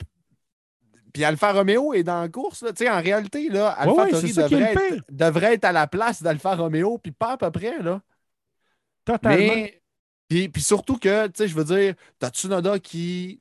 puis 1.15 1.23
Alfa 1.23 1.53
Romeo 1.53 1.93
est 1.93 2.03
dans 2.03 2.19
la 2.19 2.27
course. 2.27 2.61
Là. 2.61 2.71
En 2.93 3.01
réalité, 3.01 3.47
là, 3.47 3.69
Alfa 3.69 4.07
devrait, 4.07 4.73
être, 4.73 5.05
devrait, 5.09 5.53
être, 5.53 5.63
à 5.63 5.71
la 5.71 5.87
place 5.87 6.21
d'Alfa 6.21 6.55
Romeo, 6.55 6.97
puis 6.97 7.13
pas 7.13 7.31
à 7.31 7.37
peu 7.37 7.51
près. 7.51 7.81
Là. 7.81 8.01
Totalement. 9.05 9.37
Mais, 9.55 9.81
puis, 10.27 10.49
puis 10.49 10.61
surtout 10.61 10.97
que, 10.97 11.27
tu 11.27 11.33
sais, 11.37 11.47
je 11.47 11.55
veux 11.55 11.63
dire, 11.63 11.95
t'as 12.19 12.31
Tsunoda 12.31 12.79
qui 12.79 13.39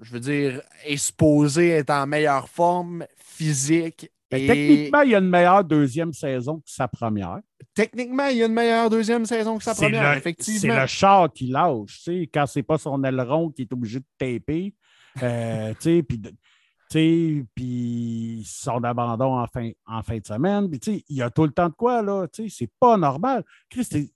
je 0.00 0.12
veux 0.12 0.20
dire, 0.20 0.62
est 0.84 0.96
supposé 0.96 1.70
être 1.70 1.90
en 1.90 2.06
meilleure 2.06 2.48
forme 2.48 3.06
physique. 3.18 4.10
Ben, 4.30 4.46
techniquement, 4.46 5.02
il 5.02 5.10
y 5.10 5.14
a 5.14 5.18
une 5.18 5.28
meilleure 5.28 5.64
deuxième 5.64 6.12
saison 6.12 6.58
que 6.58 6.70
sa 6.70 6.88
première. 6.88 7.40
Techniquement, 7.74 8.26
il 8.26 8.38
y 8.38 8.42
a 8.42 8.46
une 8.46 8.52
meilleure 8.52 8.90
deuxième 8.90 9.26
saison 9.26 9.58
que 9.58 9.64
sa 9.64 9.74
première, 9.74 10.16
effectivement. 10.16 10.60
C'est 10.60 10.80
le 10.80 10.86
char 10.86 11.32
qui 11.32 11.46
lâche, 11.46 12.02
tu 12.04 12.20
sais, 12.22 12.30
quand 12.32 12.46
c'est 12.46 12.62
pas 12.62 12.78
son 12.78 13.02
aileron 13.04 13.50
qui 13.50 13.62
est 13.62 13.72
obligé 13.72 14.00
de 14.00 14.06
taper. 14.18 14.74
Euh, 15.22 15.72
puis 17.54 18.44
son 18.46 18.84
abandon 18.84 19.38
en 19.38 19.46
fin, 19.46 19.70
en 19.86 20.02
fin 20.02 20.18
de 20.18 20.26
semaine. 20.26 20.68
Puis, 20.70 21.04
il 21.08 21.16
y 21.16 21.22
a 21.22 21.30
tout 21.30 21.44
le 21.44 21.52
temps 21.52 21.68
de 21.68 21.74
quoi, 21.74 22.02
là. 22.02 22.26
C'est 22.32 22.70
pas 22.78 22.96
normal. 22.96 23.44
Chris, 23.68 23.86
t'es 23.88 24.10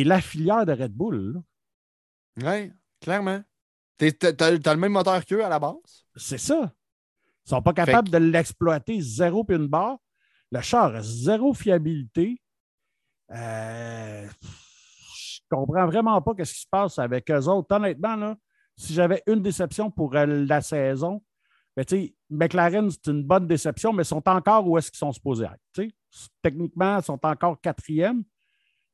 es 0.00 0.04
la 0.04 0.20
filière 0.20 0.66
de 0.66 0.72
Red 0.72 0.92
Bull. 0.92 1.40
Oui, 2.42 2.72
clairement. 3.00 3.42
T'as 3.98 4.74
le 4.74 4.76
même 4.76 4.92
moteur 4.92 5.24
qu'eux 5.24 5.44
à 5.44 5.48
la 5.48 5.58
base? 5.58 6.06
C'est 6.16 6.38
ça. 6.38 6.72
Ils 7.46 7.50
sont 7.50 7.62
pas 7.62 7.72
capables 7.72 8.08
de 8.08 8.18
l'exploiter 8.18 9.00
zéro 9.00 9.44
puis 9.44 9.56
une 9.56 9.68
barre. 9.68 9.98
Le 10.50 10.60
char 10.60 10.94
a 10.94 11.02
zéro 11.02 11.52
fiabilité. 11.52 12.40
Euh, 13.30 14.28
je 14.40 15.40
comprends 15.50 15.86
vraiment 15.86 16.20
pas 16.22 16.32
ce 16.44 16.52
qui 16.52 16.60
se 16.60 16.66
passe 16.70 16.98
avec 16.98 17.30
eux 17.30 17.48
autres. 17.48 17.74
Honnêtement, 17.74 18.16
là, 18.16 18.36
si 18.76 18.94
j'avais 18.94 19.22
une 19.26 19.42
déception 19.42 19.90
pour 19.90 20.14
euh, 20.16 20.26
la 20.26 20.60
saison, 20.60 21.22
ben, 21.76 21.84
McLaren, 22.30 22.90
c'est 22.90 23.10
une 23.10 23.24
bonne 23.24 23.46
déception, 23.46 23.92
mais 23.92 24.02
ils 24.02 24.06
sont 24.06 24.26
encore 24.28 24.66
où 24.66 24.78
est-ce 24.78 24.90
qu'ils 24.90 24.98
sont 24.98 25.12
supposés 25.12 25.46
être. 25.46 25.90
Techniquement, 26.40 26.98
ils 26.98 27.04
sont 27.04 27.18
encore 27.24 27.60
quatrième, 27.60 28.22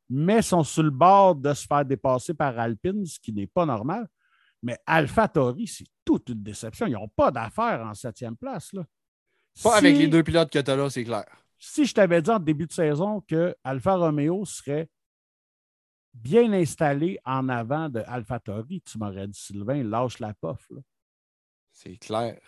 mais 0.08 0.42
sont 0.42 0.64
sur 0.64 0.82
le 0.82 0.90
bord 0.90 1.34
de 1.34 1.52
se 1.52 1.66
faire 1.66 1.84
dépasser 1.84 2.32
par 2.32 2.58
Alpine, 2.58 3.04
ce 3.04 3.20
qui 3.20 3.32
n'est 3.32 3.46
pas 3.46 3.66
normal. 3.66 4.08
Mais 4.62 4.78
AlphaTauri, 4.86 5.66
c'est 5.66 5.86
toute 6.04 6.28
une 6.28 6.42
déception. 6.42 6.86
Ils 6.86 6.92
n'ont 6.92 7.08
pas 7.08 7.30
d'affaires 7.30 7.80
en 7.82 7.94
septième 7.94 8.36
place. 8.36 8.72
Là. 8.72 8.84
Pas 9.62 9.70
Si- 9.72 9.76
avec 9.86 9.96
les 9.96 10.08
deux 10.08 10.22
pilotes 10.22 10.50
que 10.50 10.58
tu 10.58 10.70
as 10.70 10.76
là, 10.76 10.90
c'est 10.90 11.04
clair. 11.04 11.24
Si 11.58 11.84
je 11.84 11.94
t'avais 11.94 12.22
dit 12.22 12.30
en 12.30 12.38
début 12.38 12.66
de 12.66 12.72
saison 12.72 13.20
que 13.22 13.54
Alfa 13.64 13.94
Romeo 13.96 14.44
serait 14.44 14.88
bien 16.14 16.52
installé 16.52 17.18
en 17.24 17.48
avant 17.48 17.88
de 17.88 18.00
AlphaTauri, 18.00 18.80
tu 18.82 18.98
m'aurais 18.98 19.28
dit, 19.28 19.38
Sylvain, 19.38 19.82
lâche 19.82 20.18
la 20.18 20.34
pof. 20.34 20.70
C'est 21.72 21.96
clair. 21.96 22.40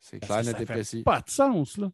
C'est 0.00 0.20
clair, 0.20 0.42
net 0.44 0.56
ça 0.56 0.62
et 0.62 0.66
précis. 0.66 1.02
Pas 1.02 1.20
de 1.20 1.30
sens. 1.30 1.76
Là. 1.76 1.90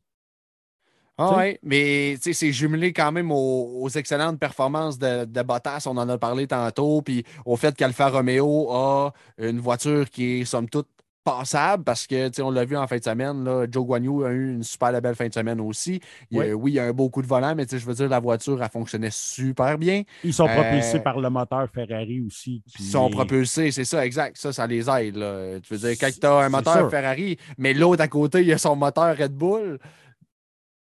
Ah 1.21 1.37
ouais, 1.37 1.59
mais 1.65 2.17
c'est 2.21 2.53
jumelé 2.53 2.93
quand 2.93 3.11
même 3.11 3.33
aux, 3.33 3.81
aux 3.83 3.89
excellentes 3.91 4.39
performances 4.39 4.99
de, 4.99 5.25
de 5.25 5.43
Bottas, 5.43 5.85
on 5.87 5.97
en 5.97 6.09
a 6.09 6.17
parlé 6.17 6.47
tantôt, 6.47 7.03
puis 7.03 7.25
au 7.45 7.57
fait 7.57 7.75
qu'Alfa 7.77 8.09
Romeo 8.09 8.71
a 8.73 9.13
une 9.39 9.59
voiture 9.59 10.09
qui 10.11 10.41
est 10.41 10.45
somme 10.45 10.69
toute 10.69 10.87
passable 11.25 11.85
parce 11.85 12.07
que, 12.07 12.41
on 12.41 12.51
l'a 12.51 12.65
vu 12.65 12.75
en 12.77 12.87
fin 12.87 12.97
de 12.97 13.03
semaine, 13.05 13.45
là, 13.45 13.67
Joe 13.71 13.85
Guanyu 13.85 14.25
a 14.25 14.31
eu 14.31 14.55
une 14.55 14.63
super 14.63 14.99
belle 15.03 15.15
fin 15.15 15.27
de 15.29 15.35
semaine 15.35 15.61
aussi. 15.61 16.01
Il 16.31 16.39
y 16.39 16.41
a- 16.41 16.45
Oui. 16.47 16.53
oui, 16.55 16.71
il 16.71 16.75
y 16.77 16.79
a 16.79 16.85
un 16.85 16.93
beau 16.93 17.11
coup 17.11 17.21
de 17.21 17.27
volant, 17.27 17.55
mais 17.55 17.67
je 17.71 17.77
veux 17.85 17.93
dire, 17.93 18.09
la 18.09 18.21
voiture, 18.21 18.63
elle 18.63 18.71
fonctionnait 18.71 19.11
super 19.13 19.77
bien. 19.77 20.05
Ils 20.25 20.33
sont 20.33 20.49
Euh, 20.49 20.55
propulsés 20.55 21.01
par 21.01 21.21
le 21.21 21.29
moteur 21.29 21.69
Ferrari 21.75 22.23
aussi. 22.27 22.63
Ils 22.79 22.85
sont 22.87 23.09
est- 23.09 23.13
propulsés, 23.13 23.71
c'est 23.73 23.85
ça, 23.85 24.07
exact. 24.07 24.39
Ça, 24.39 24.53
ça 24.55 24.67
les 24.67 24.89
aide. 24.89 25.17
Là. 25.17 25.61
Tu 25.61 25.75
veux 25.75 25.81
dire, 25.89 25.99
quand 26.01 26.09
tu 26.19 26.27
as 26.27 26.33
un 26.33 26.49
moteur 26.49 26.75
sûr. 26.79 26.91
Ferrari, 26.91 27.37
mais 27.59 27.75
l'autre 27.75 28.03
à 28.03 28.09
côté, 28.09 28.43
il 28.43 28.51
a 28.53 28.57
son 28.59 28.75
moteur 28.77 29.15
Red 29.19 29.33
Bull. 29.35 29.79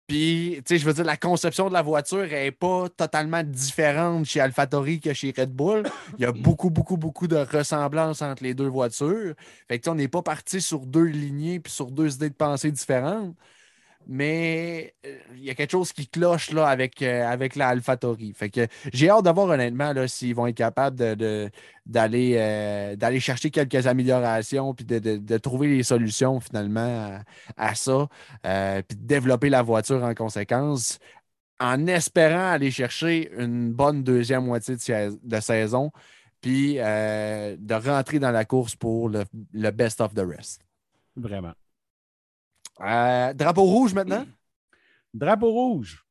Puis, 0.07 0.57
tu 0.59 0.75
sais, 0.75 0.79
je 0.79 0.85
veux 0.85 0.93
dire, 0.93 1.05
la 1.05 1.17
conception 1.17 1.69
de 1.69 1.73
la 1.73 1.81
voiture 1.81 2.27
n'est 2.27 2.51
pas 2.53 2.91
totalement 2.91 3.43
différente 3.43 4.27
chez 4.27 4.39
AlphaTauri 4.41 5.01
que 5.01 5.15
chez 5.15 5.33
Red 5.37 5.51
Bull. 5.51 5.85
Il 6.19 6.23
y 6.23 6.27
a 6.27 6.33
beaucoup, 6.33 6.69
beaucoup, 6.69 6.99
beaucoup 6.99 7.27
de 7.27 7.37
ressemblances 7.37 8.21
entre 8.21 8.43
les 8.43 8.53
deux 8.53 8.69
voitures. 8.69 9.35
Fait 9.67 9.79
que, 9.79 9.89
on 9.89 9.95
n'est 9.95 10.09
pas 10.09 10.21
parti 10.23 10.61
sur 10.61 10.85
deux 10.87 11.05
lignées 11.05 11.59
puis 11.59 11.73
sur 11.73 11.91
deux 11.91 12.15
idées 12.17 12.29
de 12.29 12.35
pensée 12.35 12.71
différentes. 12.71 13.35
Mais 14.07 14.95
euh, 15.07 15.17
il 15.35 15.45
y 15.45 15.51
a 15.51 15.55
quelque 15.55 15.71
chose 15.71 15.93
qui 15.93 16.07
cloche 16.07 16.51
là 16.53 16.67
avec, 16.69 17.01
euh, 17.03 17.27
avec 17.27 17.57
la 17.57 17.69
AlphaTauri. 17.69 18.33
Fait 18.35 18.51
que 18.51 18.67
j'ai 18.93 19.09
hâte 19.09 19.25
de 19.25 19.31
voir 19.31 19.49
honnêtement 19.49 19.93
s'ils 20.07 20.35
vont 20.35 20.47
être 20.47 20.57
capables 20.57 20.97
de, 20.99 21.15
de- 21.15 21.51
d'aller, 21.87 22.35
euh, 22.39 22.97
d'aller 22.97 23.21
chercher 23.21 23.51
quelques 23.51 23.87
améliorations 23.87 24.75
puis 24.75 24.85
de, 24.85 24.99
de- 24.99 25.17
de 25.17 25.39
trouver 25.39 25.69
les 25.69 25.83
solutions 25.83 26.41
finalement 26.41 27.19
à, 27.57 27.75
ça. 27.75 28.09
puis 28.43 28.97
de 28.97 29.07
développer 29.07 29.49
la 29.49 29.63
voiture 29.63 30.03
en 30.05 30.15
conséquence. 30.15 30.99
En 31.61 31.87
espérant 31.87 32.51
aller 32.51 32.71
chercher 32.71 33.31
une 33.39 33.73
bonne 33.73 34.03
deuxième 34.03 34.45
moitié 34.45 34.77
de, 34.77 34.81
sais- 34.81 35.11
de 35.23 35.41
saison, 35.41 35.91
puis 36.41 36.75
de 36.75 37.75
rentrer 37.89 38.19
dans 38.19 38.31
la 38.33 38.45
course 38.45 38.77
pour 38.77 39.09
le, 39.09 39.25
le 39.53 39.71
best 39.71 40.01
of 40.01 40.15
the 40.15 40.25
rest. 40.27 40.61
Vraiment. 41.17 41.53
Euh, 42.81 43.33
drapeau 43.35 43.63
rouge 43.63 43.95
maintenant? 43.95 44.27
Drapeau 45.13 45.51
rouge. 45.51 46.05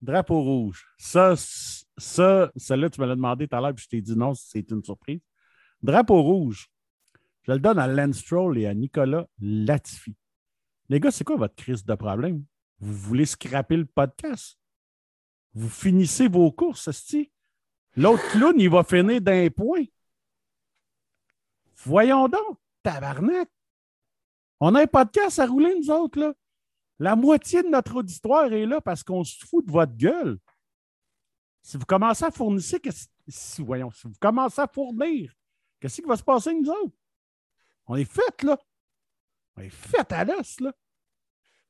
Drapeau 0.00 0.42
rouge. 0.42 0.86
Ça, 0.98 1.34
ça, 1.36 2.50
celle-là, 2.56 2.90
tu 2.90 3.00
me 3.00 3.06
l'as 3.06 3.14
demandé 3.14 3.48
tout 3.48 3.56
à 3.56 3.60
l'heure, 3.60 3.74
puis 3.74 3.84
je 3.84 3.88
t'ai 3.88 4.00
dit 4.00 4.16
non, 4.16 4.34
c'est 4.34 4.70
une 4.70 4.82
surprise. 4.82 5.20
Drapeau 5.82 6.22
rouge. 6.22 6.68
Je 7.42 7.52
le 7.52 7.58
donne 7.58 7.78
à 7.78 7.86
Lance 7.86 8.18
Stroll 8.18 8.58
et 8.58 8.66
à 8.66 8.74
Nicolas 8.74 9.26
Latifi. 9.38 10.16
Les 10.88 11.00
gars, 11.00 11.10
c'est 11.10 11.24
quoi 11.24 11.36
votre 11.36 11.54
crise 11.54 11.84
de 11.84 11.94
problème? 11.94 12.44
Vous 12.78 12.92
voulez 12.92 13.26
scraper 13.26 13.76
le 13.76 13.86
podcast? 13.86 14.58
Vous 15.54 15.68
finissez 15.68 16.28
vos 16.28 16.50
courses, 16.52 16.88
esti? 16.88 17.30
L'autre 17.96 18.28
clown, 18.30 18.54
il 18.58 18.68
va 18.68 18.84
finir 18.84 19.20
d'un 19.20 19.48
point. 19.48 19.84
Voyons 21.84 22.28
donc, 22.28 22.58
tabarnak. 22.82 23.48
On 24.60 24.74
a 24.74 24.82
un 24.82 24.86
podcast 24.86 25.38
à 25.38 25.46
rouler, 25.46 25.74
nous 25.78 25.90
autres, 25.90 26.18
là. 26.18 26.32
La 26.98 27.14
moitié 27.14 27.62
de 27.62 27.68
notre 27.68 27.96
auditoire 27.96 28.50
est 28.52 28.64
là 28.64 28.80
parce 28.80 29.02
qu'on 29.02 29.22
se 29.22 29.44
fout 29.44 29.66
de 29.66 29.70
votre 29.70 29.94
gueule. 29.94 30.38
Si 31.62 31.76
vous 31.76 31.84
commencez 31.84 32.24
à 32.24 32.30
fournir, 32.30 32.62
qu'est-ce- 32.82 33.08
si, 33.28 33.62
voyons, 33.62 33.90
si 33.90 34.06
vous 34.06 34.14
commencez 34.18 34.60
à 34.60 34.66
fournir, 34.66 35.32
qu'est-ce 35.78 36.00
qui 36.00 36.08
va 36.08 36.16
se 36.16 36.22
passer, 36.22 36.54
nous 36.54 36.70
autres? 36.70 36.94
On 37.86 37.96
est 37.96 38.10
fait, 38.10 38.42
là. 38.44 38.58
On 39.56 39.60
est 39.62 39.68
fait 39.70 40.10
à 40.12 40.24
l'os, 40.24 40.60
là. 40.60 40.72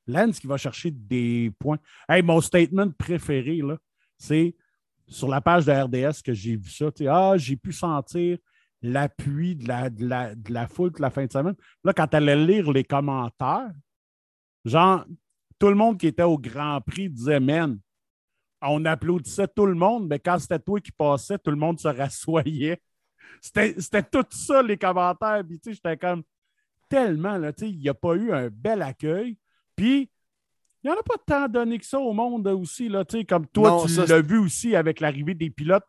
Lance 0.06 0.38
qui 0.38 0.46
va 0.46 0.56
chercher 0.56 0.92
des 0.92 1.50
points. 1.58 1.78
Hey, 2.08 2.22
mon 2.22 2.40
statement 2.40 2.90
préféré, 2.92 3.56
là, 3.56 3.76
c'est 4.16 4.54
sur 5.08 5.26
la 5.28 5.40
page 5.40 5.64
de 5.66 5.72
RDS 5.72 6.22
que 6.22 6.32
j'ai 6.32 6.54
vu 6.56 6.70
ça. 6.70 6.86
Ah, 7.10 7.34
j'ai 7.36 7.56
pu 7.56 7.72
sentir 7.72 8.38
l'appui 8.90 9.56
de 9.56 9.68
la, 9.68 9.90
de, 9.90 10.06
la, 10.06 10.34
de 10.34 10.52
la 10.52 10.66
foule 10.68 10.90
toute 10.90 11.00
la 11.00 11.10
fin 11.10 11.26
de 11.26 11.32
semaine. 11.32 11.54
Là, 11.84 11.92
quand 11.92 12.12
elle 12.14 12.28
allait 12.28 12.46
lire 12.46 12.70
les 12.72 12.84
commentaires, 12.84 13.72
genre, 14.64 15.04
tout 15.58 15.68
le 15.68 15.74
monde 15.74 15.98
qui 15.98 16.06
était 16.06 16.22
au 16.22 16.38
Grand 16.38 16.80
Prix 16.80 17.08
disait, 17.08 17.40
man, 17.40 17.78
on 18.62 18.84
applaudissait 18.84 19.48
tout 19.48 19.66
le 19.66 19.74
monde, 19.74 20.08
mais 20.08 20.18
quand 20.18 20.38
c'était 20.38 20.58
toi 20.58 20.80
qui 20.80 20.92
passais, 20.92 21.38
tout 21.38 21.50
le 21.50 21.56
monde 21.56 21.78
se 21.78 21.88
rassoyait. 21.88 22.80
C'était 23.40 24.02
tout 24.02 24.24
ça, 24.30 24.62
les 24.62 24.76
commentaires. 24.76 25.42
Puis, 25.46 25.58
tu 25.58 25.70
sais, 25.70 25.74
j'étais 25.74 25.96
comme 25.96 26.22
tellement, 26.88 27.36
là, 27.36 27.52
tu 27.52 27.64
sais, 27.64 27.70
il 27.70 27.78
n'y 27.78 27.88
a 27.88 27.94
pas 27.94 28.14
eu 28.14 28.32
un 28.32 28.48
bel 28.48 28.82
accueil. 28.82 29.36
Puis, 29.74 30.10
il 30.82 30.90
n'y 30.90 30.90
en 30.90 30.98
a 30.98 31.02
pas 31.02 31.18
tant 31.26 31.48
donné 31.48 31.78
que 31.78 31.84
ça 31.84 31.98
au 31.98 32.12
monde 32.12 32.46
aussi, 32.48 32.88
là, 32.88 33.04
tu 33.04 33.18
sais, 33.18 33.24
comme 33.24 33.46
toi, 33.46 33.70
Non, 33.70 33.86
tu 33.86 34.06
l'as 34.06 34.20
vu 34.20 34.38
aussi 34.38 34.76
avec 34.76 35.00
l'arrivée 35.00 35.34
des 35.34 35.50
pilotes. 35.50 35.84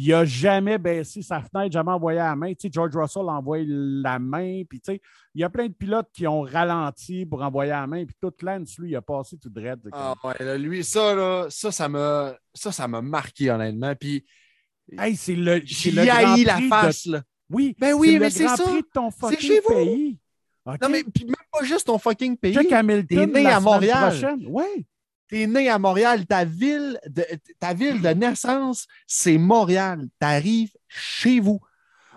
Il 0.00 0.10
n'a 0.10 0.24
jamais 0.24 0.78
baissé 0.78 1.22
sa 1.22 1.40
fenêtre, 1.42 1.72
jamais 1.72 1.90
envoyé 1.90 2.18
la 2.18 2.36
main. 2.36 2.50
Tu 2.52 2.56
sais, 2.62 2.70
George 2.72 2.96
Russell 2.96 3.22
a 3.28 3.32
envoyé 3.32 3.64
la 3.68 4.20
main. 4.20 4.62
Puis, 4.68 4.80
tu 4.80 4.92
sais, 4.92 5.00
il 5.34 5.40
y 5.40 5.44
a 5.44 5.50
plein 5.50 5.66
de 5.66 5.72
pilotes 5.72 6.08
qui 6.12 6.24
ont 6.28 6.42
ralenti 6.42 7.26
pour 7.26 7.42
envoyer 7.42 7.70
la 7.72 7.84
main. 7.88 8.04
Puis, 8.04 8.14
tout 8.20 8.32
Lance, 8.42 8.78
lui, 8.78 8.90
il 8.90 8.96
a 8.96 9.02
passé 9.02 9.36
tout 9.38 9.50
dread. 9.50 9.80
Ah 9.92 10.14
ouais, 10.22 10.34
là, 10.38 10.56
lui, 10.56 10.84
ça, 10.84 11.14
là, 11.16 11.46
ça, 11.50 11.72
ça 11.72 11.88
m'a, 11.88 12.32
ça, 12.54 12.70
ça 12.70 12.86
m'a 12.86 13.02
marqué, 13.02 13.50
honnêtement. 13.50 13.94
Puis, 13.96 14.24
Hey, 14.96 15.16
c'est 15.16 15.34
le, 15.34 15.60
c'est 15.66 15.90
j'ai 15.90 15.92
la 15.92 16.36
de- 16.36 16.68
face, 16.68 17.06
là. 17.06 17.22
Oui, 17.50 17.74
Ben 17.78 17.92
oui, 17.94 18.12
c'est 18.12 18.18
mais 18.18 18.30
c'est 18.30 18.48
ça. 18.48 18.62
Prix 18.62 18.82
de 18.82 18.88
ton 18.92 19.10
fucking 19.10 19.38
chez 19.38 19.60
vous. 19.60 19.74
pays. 19.74 20.18
Non, 20.64 20.88
mais 20.90 21.02
puis 21.02 21.24
même 21.24 21.34
pas 21.50 21.64
juste 21.64 21.86
ton 21.86 21.98
fucking 21.98 22.36
pays. 22.36 22.52
Jack 22.52 22.70
Hamilton, 22.70 23.06
t'es 23.32 23.40
né 23.42 23.46
à 23.46 23.58
Montréal. 23.58 24.38
Oui. 24.46 24.86
T'es 25.28 25.46
né 25.46 25.68
à 25.68 25.78
Montréal, 25.78 26.26
ta 26.26 26.44
ville 26.44 26.98
de, 27.06 27.24
ta 27.58 27.74
ville 27.74 28.00
naissance, 28.16 28.86
c'est 29.06 29.36
Montréal. 29.38 30.08
T'arrives 30.18 30.72
chez 30.88 31.38
vous. 31.40 31.60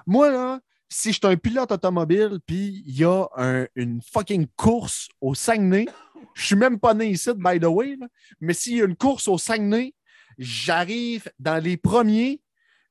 Moi, 0.08 0.32
là, 0.32 0.60
si 0.88 1.10
je 1.12 1.18
suis 1.20 1.28
un 1.28 1.36
pilote 1.38 1.72
automobile, 1.72 2.40
puis 2.46 2.84
il 2.86 2.96
y 3.00 3.04
a 3.04 3.26
un- 3.36 3.68
une 3.76 4.02
fucking 4.02 4.48
course 4.56 5.10
au 5.20 5.36
Saguenay, 5.36 5.88
je 6.34 6.46
suis 6.46 6.56
même 6.56 6.80
pas 6.80 6.94
né 6.94 7.10
ici, 7.12 7.30
by 7.36 7.60
the 7.60 7.66
way, 7.66 7.98
mais 8.40 8.54
s'il 8.54 8.78
y 8.78 8.82
a 8.82 8.86
une 8.86 8.96
course 8.96 9.28
au 9.28 9.38
Saguenay, 9.38 9.94
j'arrive 10.38 11.30
dans 11.40 11.62
les 11.64 11.78
premiers, 11.78 12.42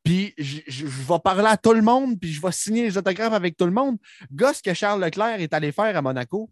puis 0.04 0.34
je 0.38 0.86
vais 0.86 1.18
parler 1.22 1.48
à 1.48 1.56
tout 1.56 1.72
le 1.74 1.82
monde, 1.82 2.18
puis 2.18 2.32
je 2.32 2.40
vais 2.40 2.52
signer 2.52 2.82
les 2.84 2.96
autographes 2.96 3.32
avec 3.34 3.56
tout 3.56 3.66
le 3.66 3.70
monde. 3.72 3.96
Gosse 4.32 4.62
que 4.62 4.72
Charles 4.74 5.02
Leclerc 5.02 5.40
est 5.40 5.52
allé 5.52 5.72
faire 5.72 5.96
à 5.96 6.02
Monaco. 6.02 6.50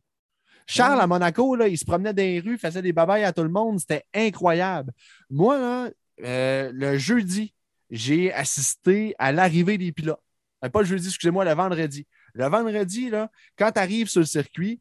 Charles, 0.71 1.01
à 1.01 1.07
Monaco, 1.07 1.57
là, 1.57 1.67
il 1.67 1.79
se 1.79 1.85
promenait 1.87 2.13
dans 2.13 2.23
les 2.23 2.41
rues, 2.41 2.59
faisait 2.59 2.83
des 2.83 2.93
babayes 2.93 3.25
à 3.25 3.33
tout 3.33 3.43
le 3.43 3.49
monde. 3.49 3.81
C'était 3.81 4.05
incroyable. 4.13 4.93
Moi, 5.31 5.59
là, 5.59 5.91
euh, 6.23 6.71
le 6.75 6.99
jeudi, 6.99 7.55
j'ai 7.91 8.33
assisté 8.35 9.15
à 9.19 9.33
l'arrivée 9.33 9.79
des 9.79 9.93
pilotes. 9.93 10.21
Euh, 10.63 10.69
Pas 10.69 10.81
le 10.81 10.87
jeudi, 10.87 11.09
excusez-moi, 11.09 11.47
le 11.47 11.55
vendredi. 11.55 12.07
Le 12.35 12.47
vendredi, 12.49 13.09
là, 13.09 13.31
quand 13.57 13.73
tu 13.73 13.81
arrives 13.81 14.09
sur 14.09 14.21
le 14.21 14.27
circuit, 14.27 14.81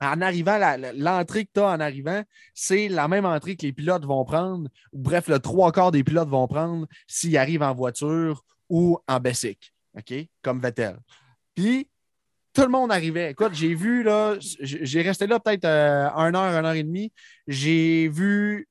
en 0.00 0.20
arrivant, 0.20 0.58
l'entrée 0.94 1.46
que 1.46 1.50
tu 1.54 1.60
as 1.60 1.68
en 1.68 1.80
arrivant, 1.80 2.22
c'est 2.52 2.88
la 2.88 3.06
même 3.06 3.24
entrée 3.24 3.56
que 3.56 3.62
les 3.62 3.72
pilotes 3.72 4.04
vont 4.04 4.24
prendre. 4.24 4.68
Bref, 4.92 5.28
le 5.28 5.38
trois 5.38 5.70
quarts 5.70 5.92
des 5.92 6.02
pilotes 6.02 6.28
vont 6.28 6.48
prendre 6.48 6.86
s'ils 7.06 7.38
arrivent 7.38 7.62
en 7.62 7.74
voiture 7.74 8.44
ou 8.68 8.98
en 9.06 9.20
Bessic. 9.20 9.72
OK? 9.96 10.12
Comme 10.42 10.60
Vettel. 10.60 10.98
Puis, 11.54 11.88
tout 12.56 12.62
le 12.62 12.68
monde 12.68 12.90
arrivait. 12.90 13.32
Écoute, 13.32 13.52
j'ai 13.52 13.74
vu, 13.74 14.02
là, 14.02 14.34
j'ai 14.40 15.02
resté 15.02 15.26
là 15.26 15.38
peut-être 15.38 15.66
euh, 15.66 16.08
un 16.16 16.34
heure, 16.34 16.58
une 16.58 16.64
heure 16.64 16.72
et 16.72 16.82
demie. 16.82 17.12
J'ai 17.46 18.08
vu 18.08 18.66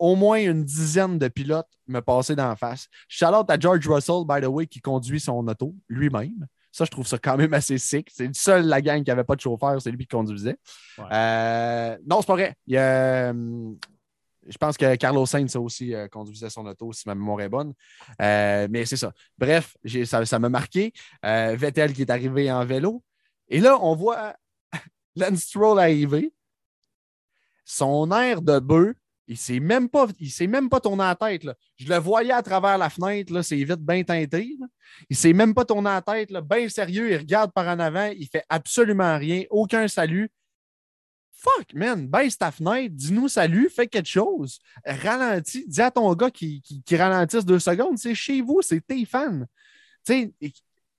au 0.00 0.16
moins 0.16 0.38
une 0.40 0.64
dizaine 0.64 1.20
de 1.20 1.28
pilotes 1.28 1.68
me 1.86 2.00
passer 2.00 2.34
d'en 2.34 2.56
face. 2.56 2.88
Shout-out 3.06 3.48
à 3.48 3.58
George 3.58 3.86
Russell, 3.86 4.24
by 4.26 4.40
the 4.40 4.48
way, 4.48 4.66
qui 4.66 4.80
conduit 4.80 5.20
son 5.20 5.46
auto 5.46 5.72
lui-même. 5.88 6.46
Ça, 6.72 6.84
je 6.84 6.90
trouve 6.90 7.06
ça 7.06 7.16
quand 7.18 7.36
même 7.36 7.54
assez 7.54 7.78
sick. 7.78 8.10
C'est 8.12 8.26
le 8.26 8.34
seul, 8.34 8.66
la 8.66 8.80
gang 8.80 9.04
qui 9.04 9.10
n'avait 9.10 9.22
pas 9.22 9.36
de 9.36 9.40
chauffeur, 9.40 9.80
c'est 9.80 9.92
lui 9.92 9.98
qui 9.98 10.08
conduisait. 10.08 10.56
Ouais. 10.98 11.04
Euh, 11.12 11.98
non, 12.04 12.22
c'est 12.22 12.26
pas 12.26 12.32
vrai. 12.32 12.56
Il 12.66 12.74
y 12.74 12.78
a, 12.78 13.32
je 13.32 14.58
pense 14.58 14.76
que 14.76 14.96
Carlos 14.96 15.26
Sainz 15.26 15.54
aussi 15.54 15.94
euh, 15.94 16.08
conduisait 16.08 16.50
son 16.50 16.66
auto, 16.66 16.92
si 16.92 17.04
ma 17.06 17.14
mémoire 17.14 17.40
est 17.42 17.48
bonne. 17.48 17.72
Euh, 18.20 18.66
mais 18.68 18.84
c'est 18.84 18.96
ça. 18.96 19.12
Bref, 19.38 19.76
ça 20.06 20.24
ça 20.26 20.38
m'a 20.40 20.48
marqué. 20.48 20.92
Vettel 21.22 21.92
qui 21.92 22.02
est 22.02 22.10
arrivé 22.10 22.50
en 22.50 22.64
vélo. 22.64 23.00
Et 23.48 23.60
là, 23.60 23.78
on 23.82 23.94
voit 23.94 24.36
Lance 25.16 25.40
Stroll 25.40 25.78
arriver. 25.78 26.32
Son 27.64 28.10
air 28.10 28.42
de 28.42 28.58
bœuf 28.58 28.94
Il 29.28 29.36
s'est 29.36 29.60
même 29.60 29.88
pas, 29.88 30.06
il 30.18 30.30
s'est 30.30 30.46
même 30.46 30.68
pas 30.68 30.80
tourné 30.80 31.04
la 31.04 31.14
tête. 31.14 31.46
Je 31.76 31.88
le 31.88 31.96
voyais 31.98 32.32
à 32.32 32.42
travers 32.42 32.76
la 32.76 32.90
fenêtre, 32.90 33.40
c'est 33.42 33.56
vite 33.56 33.80
bien 33.80 34.02
teinté. 34.02 34.56
Il 35.08 35.16
s'est 35.16 35.32
même 35.32 35.54
pas 35.54 35.64
tourné 35.64 35.90
la 35.90 36.02
tête, 36.02 36.32
bien 36.32 36.68
sérieux. 36.68 37.12
Il 37.12 37.16
regarde 37.18 37.52
par 37.52 37.66
en 37.68 37.78
avant, 37.78 38.10
il 38.16 38.26
fait 38.26 38.44
absolument 38.48 39.16
rien, 39.16 39.44
aucun 39.50 39.88
salut. 39.88 40.30
Fuck, 41.32 41.74
man, 41.74 42.06
baisse 42.06 42.38
ta 42.38 42.52
fenêtre, 42.52 42.94
dis-nous 42.94 43.28
salut, 43.28 43.68
fais 43.68 43.88
quelque 43.88 44.08
chose. 44.08 44.60
Ralentis, 44.84 45.64
dis 45.66 45.80
à 45.80 45.90
ton 45.90 46.14
gars 46.14 46.30
qui, 46.30 46.62
qui, 46.62 46.96
ralentisse 46.96 47.44
deux 47.44 47.58
secondes, 47.58 47.98
c'est 47.98 48.14
chez 48.14 48.40
vous, 48.42 48.62
c'est 48.62 48.80
tes 48.80 49.04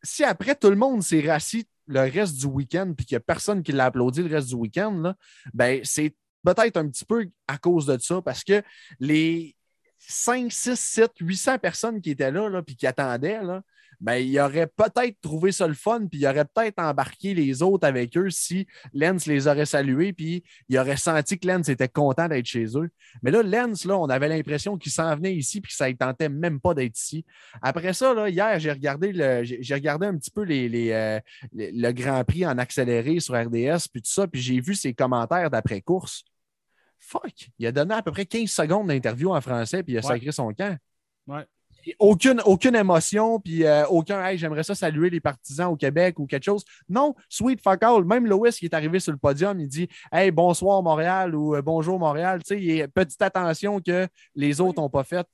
si 0.04 0.24
après 0.24 0.56
tout 0.56 0.70
le 0.70 0.76
monde 0.76 1.02
s'est 1.02 1.22
rassis 1.22 1.68
le 1.88 2.02
reste 2.02 2.38
du 2.38 2.46
week-end 2.46 2.94
puis 2.96 3.06
qu'il 3.06 3.16
n'y 3.16 3.18
a 3.18 3.22
personne 3.22 3.64
qui 3.64 3.72
l'a 3.72 3.86
applaudi 3.86 4.22
le 4.24 4.34
reste 4.34 4.50
du 4.50 4.56
week-end, 4.56 5.14
ben 5.54 5.82
c'est 5.84 6.16
peut-être 6.44 6.78
un 6.78 6.88
petit 6.88 7.06
peu 7.06 7.28
à 7.48 7.58
cause 7.58 7.86
de 7.86 7.98
ça 7.98 8.22
parce 8.22 8.44
que 8.44 8.62
les 9.00 9.56
5, 10.00 10.52
6, 10.52 10.76
7, 10.76 11.12
800 11.20 11.58
personnes 11.60 12.02
qui 12.02 12.12
étaient 12.12 12.32
là, 12.32 12.50
là 12.50 12.62
puis 12.62 12.76
qui 12.76 12.86
attendaient, 12.88 13.42
là, 13.42 13.62
ben, 14.02 14.16
ils 14.16 14.40
auraient 14.40 14.68
peut-être 14.68 15.20
trouvé 15.22 15.52
ça 15.52 15.68
le 15.68 15.74
fun, 15.74 16.06
puis 16.10 16.20
ils 16.20 16.28
auraient 16.28 16.46
peut-être 16.46 16.80
embarqué 16.80 17.34
les 17.34 17.62
autres 17.62 17.88
avec 17.88 18.16
eux 18.18 18.30
si 18.30 18.68
Lens 18.94 19.26
les 19.26 19.48
aurait 19.48 19.66
salués, 19.66 20.14
puis 20.14 20.44
ils 20.70 20.78
auraient 20.78 20.98
senti 20.98 21.38
que 21.40 21.48
Lens 21.48 21.70
était 21.70 21.88
content 21.88 22.28
d'être 22.28 22.46
chez 22.46 22.66
eux. 22.78 22.90
Mais 23.22 23.32
là, 23.32 23.44
Lens, 23.44 23.86
là, 23.86 23.98
on 23.98 24.08
avait 24.08 24.28
l'impression 24.28 24.78
qu'il 24.78 24.92
s'en 24.92 25.16
venait 25.16 25.36
ici, 25.36 25.62
puis 25.62 25.72
que 25.72 25.76
ça 25.78 25.88
ne 25.90 25.94
tentait 25.94 26.30
même 26.30 26.60
pas 26.60 26.74
d'être 26.74 26.98
ici. 26.98 27.26
Après 27.62 27.94
ça, 27.94 28.14
là, 28.14 28.30
hier, 28.30 28.60
j'ai 28.60 28.72
regardé, 28.72 29.12
le, 29.14 29.44
j'ai, 29.44 29.58
j'ai 29.62 29.74
regardé 29.74 30.06
un 30.08 30.18
petit 30.18 30.32
peu 30.32 30.44
les, 30.44 30.68
les, 30.70 30.92
euh, 30.92 31.20
les- 31.54 31.72
le 31.72 31.92
Grand 31.92 32.24
Prix 32.24 32.46
en 32.46 32.58
accéléré 32.58 33.20
sur 33.20 33.36
RDS, 33.36 33.88
puis 33.92 34.02
tout 34.02 34.12
ça, 34.12 34.28
puis 34.28 34.42
j'ai 34.42 34.60
vu 34.60 34.76
ses 34.76 34.94
commentaires 34.94 35.50
d'après-course. 35.50 36.24
Fuck! 37.00 37.50
Il 37.60 37.68
a 37.68 37.72
donné 37.72 37.94
à 37.96 38.02
peu 38.02 38.12
près 38.12 38.26
15 38.26 38.50
secondes 38.50 38.88
d'interview 38.88 39.34
en 39.34 39.42
français, 39.42 39.84
puis 39.84 39.94
il 39.94 39.98
a 39.98 40.02
Ouais. 40.02 40.08
sacré 40.08 40.32
son 40.32 40.54
camp. 40.54 40.78
Ouais. 41.28 41.44
Aucune, 42.00 42.42
aucune 42.46 42.76
émotion, 42.76 43.40
puis 43.40 43.66
euh, 43.66 43.86
aucun 43.88 44.24
Hey, 44.24 44.38
j'aimerais 44.38 44.64
ça 44.64 44.76
saluer 44.76 45.10
les 45.10 45.20
partisans 45.20 45.72
au 45.72 45.76
Québec 45.76 46.20
ou 46.20 46.26
quelque 46.26 46.44
chose. 46.44 46.64
Non, 46.88 47.16
sweet 47.30 47.62
fuck 47.62 47.84
all. 47.84 48.06
Même 48.06 48.26
Lois 48.26 48.52
qui 48.52 48.66
est 48.66 48.74
arrivé 48.74 49.00
sur 49.00 49.12
le 49.12 49.18
podium, 49.18 49.60
il 49.60 49.68
dit 49.68 49.88
Hey, 50.12 50.32
bonsoir 50.32 50.82
Montréal 50.82 51.36
ou 51.36 51.56
euh, 51.56 51.62
bonjour 51.62 52.00
Montréal. 52.00 52.42
A 52.50 52.88
petite 52.88 53.22
attention 53.22 53.80
que 53.80 54.08
les 54.36 54.62
autres 54.62 54.82
n'ont 54.82 54.90
pas 54.90 55.04
faite. 55.04 55.28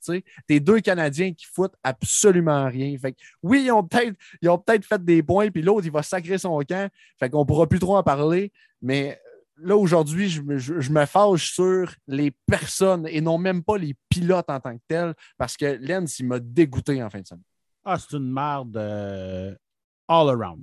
T'es 0.46 0.60
deux 0.60 0.80
Canadiens 0.80 1.32
qui 1.32 1.46
foutent 1.46 1.76
absolument 1.84 2.66
rien. 2.66 2.96
Fait 2.98 3.12
que, 3.12 3.18
oui, 3.42 3.64
ils 3.66 3.72
ont 3.72 3.84
peut-être 3.84 4.16
ils 4.42 4.48
ont 4.48 4.58
peut-être 4.58 4.84
fait 4.84 5.04
des 5.04 5.22
points, 5.22 5.50
puis 5.50 5.62
l'autre, 5.62 5.86
il 5.86 5.92
va 5.92 6.02
sacrer 6.02 6.38
son 6.38 6.58
camp. 6.60 6.90
Fait 7.18 7.30
qu'on 7.30 7.44
pourra 7.46 7.66
plus 7.68 7.78
trop 7.78 7.96
en 7.96 8.02
parler. 8.02 8.52
Mais 8.82 9.20
là, 9.62 9.76
aujourd'hui, 9.76 10.28
je, 10.28 10.42
me- 10.42 10.58
je- 10.58 10.80
je 10.80 10.90
me 10.92 11.04
fâche 11.06 11.52
sur 11.54 11.92
les 12.06 12.32
personnes 12.46 13.06
et 13.08 13.20
non 13.20 13.38
même 13.38 13.62
pas 13.62 13.76
les 13.78 13.94
pilotes 14.08 14.48
en 14.50 14.60
tant 14.60 14.76
que 14.76 14.82
tels, 14.88 15.14
parce 15.38 15.56
que 15.56 15.78
Lens, 15.80 16.18
il 16.18 16.26
m'a 16.26 16.38
dégoûté 16.38 17.02
en 17.02 17.10
fin 17.10 17.20
de 17.20 17.26
semaine. 17.26 17.42
Ah, 17.84 17.98
c'est 17.98 18.16
une 18.16 18.30
merde 18.32 18.76
euh, 18.76 19.54
all 20.08 20.28
around. 20.28 20.62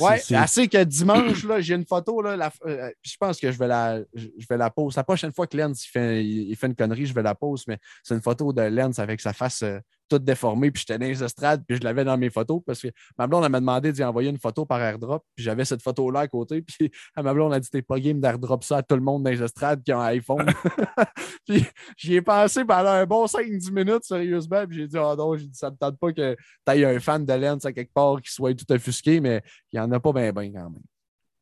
Ouais, 0.00 0.18
c'est- 0.18 0.34
assez 0.34 0.66
que 0.68 0.82
dimanche, 0.82 1.44
là, 1.44 1.60
j'ai 1.60 1.74
une 1.74 1.86
photo, 1.86 2.20
là, 2.20 2.36
la- 2.36 2.52
euh, 2.66 2.90
je 3.02 3.16
pense 3.18 3.38
que 3.38 3.52
je 3.52 3.56
vais 3.58 3.68
la, 3.68 4.00
je 4.14 4.46
vais 4.50 4.56
la 4.56 4.68
pose. 4.68 4.96
La 4.96 5.04
prochaine 5.04 5.32
fois 5.32 5.46
que 5.46 5.56
Lens 5.56 5.84
il 5.86 5.88
fait, 5.88 6.24
il, 6.24 6.50
il 6.50 6.56
fait 6.56 6.66
une 6.66 6.74
connerie, 6.74 7.06
je 7.06 7.14
vais 7.14 7.22
la 7.22 7.34
pose, 7.36 7.64
mais 7.68 7.78
c'est 8.02 8.14
une 8.14 8.20
photo 8.22 8.52
de 8.52 8.62
Lens 8.62 8.98
avec 8.98 9.20
sa 9.20 9.32
face 9.32 9.62
euh, 9.62 9.78
toute 10.08 10.24
déformée, 10.24 10.70
puis 10.70 10.84
j'étais 10.86 10.98
dans 10.98 11.06
les 11.06 11.22
estrades, 11.22 11.64
puis 11.66 11.76
je 11.76 11.82
l'avais 11.82 12.04
dans 12.04 12.16
mes 12.16 12.30
photos, 12.30 12.62
parce 12.64 12.80
que 12.80 12.88
ma 13.18 13.26
blonde 13.26 13.44
elle 13.44 13.50
m'a 13.50 13.60
demandé 13.60 13.92
d'y 13.92 14.02
envoyer 14.04 14.30
une 14.30 14.38
photo 14.38 14.64
par 14.64 14.80
airdrop, 14.80 15.24
puis 15.34 15.44
j'avais 15.44 15.64
cette 15.64 15.82
photo-là 15.82 16.20
à 16.20 16.28
côté, 16.28 16.62
puis 16.62 16.90
à 17.14 17.22
ma 17.22 17.34
blonde 17.34 17.52
a 17.52 17.60
dit 17.60 17.68
T'es 17.70 17.82
pas 17.82 17.98
game 17.98 18.20
d'airdrop 18.20 18.64
ça 18.64 18.78
à 18.78 18.82
tout 18.82 18.94
le 18.94 19.00
monde 19.00 19.22
dans 19.22 19.30
les 19.30 19.42
estrades 19.42 19.82
qui 19.82 19.92
ont 19.92 20.00
un 20.00 20.06
iPhone. 20.06 20.46
puis 21.46 21.64
j'y 21.96 22.14
ai 22.14 22.22
pensé 22.22 22.64
pendant 22.64 22.90
un 22.90 23.06
bon 23.06 23.26
5-10 23.26 23.72
minutes, 23.72 24.04
sérieusement, 24.04 24.66
puis 24.66 24.78
j'ai 24.78 24.88
dit 24.88 24.98
Oh 24.98 25.14
non, 25.16 25.36
j'ai 25.36 25.46
dit, 25.46 25.58
ça 25.58 25.70
me 25.70 25.76
tente 25.76 25.98
pas 25.98 26.12
que 26.12 26.34
tu 26.34 26.72
aies 26.72 26.84
un 26.84 27.00
fan 27.00 27.24
de 27.24 27.32
Lens 27.32 27.64
à 27.64 27.72
quelque 27.72 27.92
part 27.92 28.20
qui 28.20 28.32
soit 28.32 28.54
tout 28.54 28.70
offusqué, 28.72 29.20
mais 29.20 29.42
il 29.72 29.78
n'y 29.78 29.84
en 29.84 29.90
a 29.92 30.00
pas 30.00 30.12
bien, 30.12 30.32
bien 30.32 30.52
quand 30.52 30.70
même. 30.70 30.82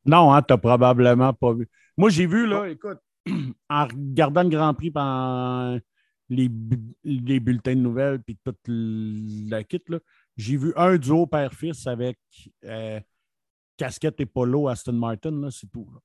Non, 0.07 0.33
hein, 0.33 0.43
t'as 0.43 0.59
probablement 0.59 1.33
pas 1.33 1.53
vu. 1.53 1.69
Moi, 1.97 2.11
j'ai 2.11 2.27
vu, 2.27 2.47
là, 2.47 2.67
écoute, 2.67 2.99
en 3.71 3.87
regardant 3.87 4.43
le 4.43 4.49
Grand 4.51 4.75
Prix 4.75 4.91
pendant 4.91 5.79
les, 6.29 6.49
bu- 6.49 6.95
les 7.05 7.41
bulletins 7.41 7.75
de 7.75 7.81
nouvelles 7.81 8.21
puis 8.23 8.39
toute 8.45 8.59
la 8.67 9.63
kit, 9.65 9.83
j'ai 10.37 10.57
vu 10.57 10.73
un 10.77 10.97
duo 10.97 11.27
père-fils 11.27 11.87
avec 11.87 12.19
euh, 12.65 12.99
casquette 13.77 14.21
et 14.21 14.27
polo 14.27 14.69
Aston 14.69 14.93
Martin, 14.93 15.49
c'est 15.51 15.71
tout. 15.71 15.89
là. 15.93 16.01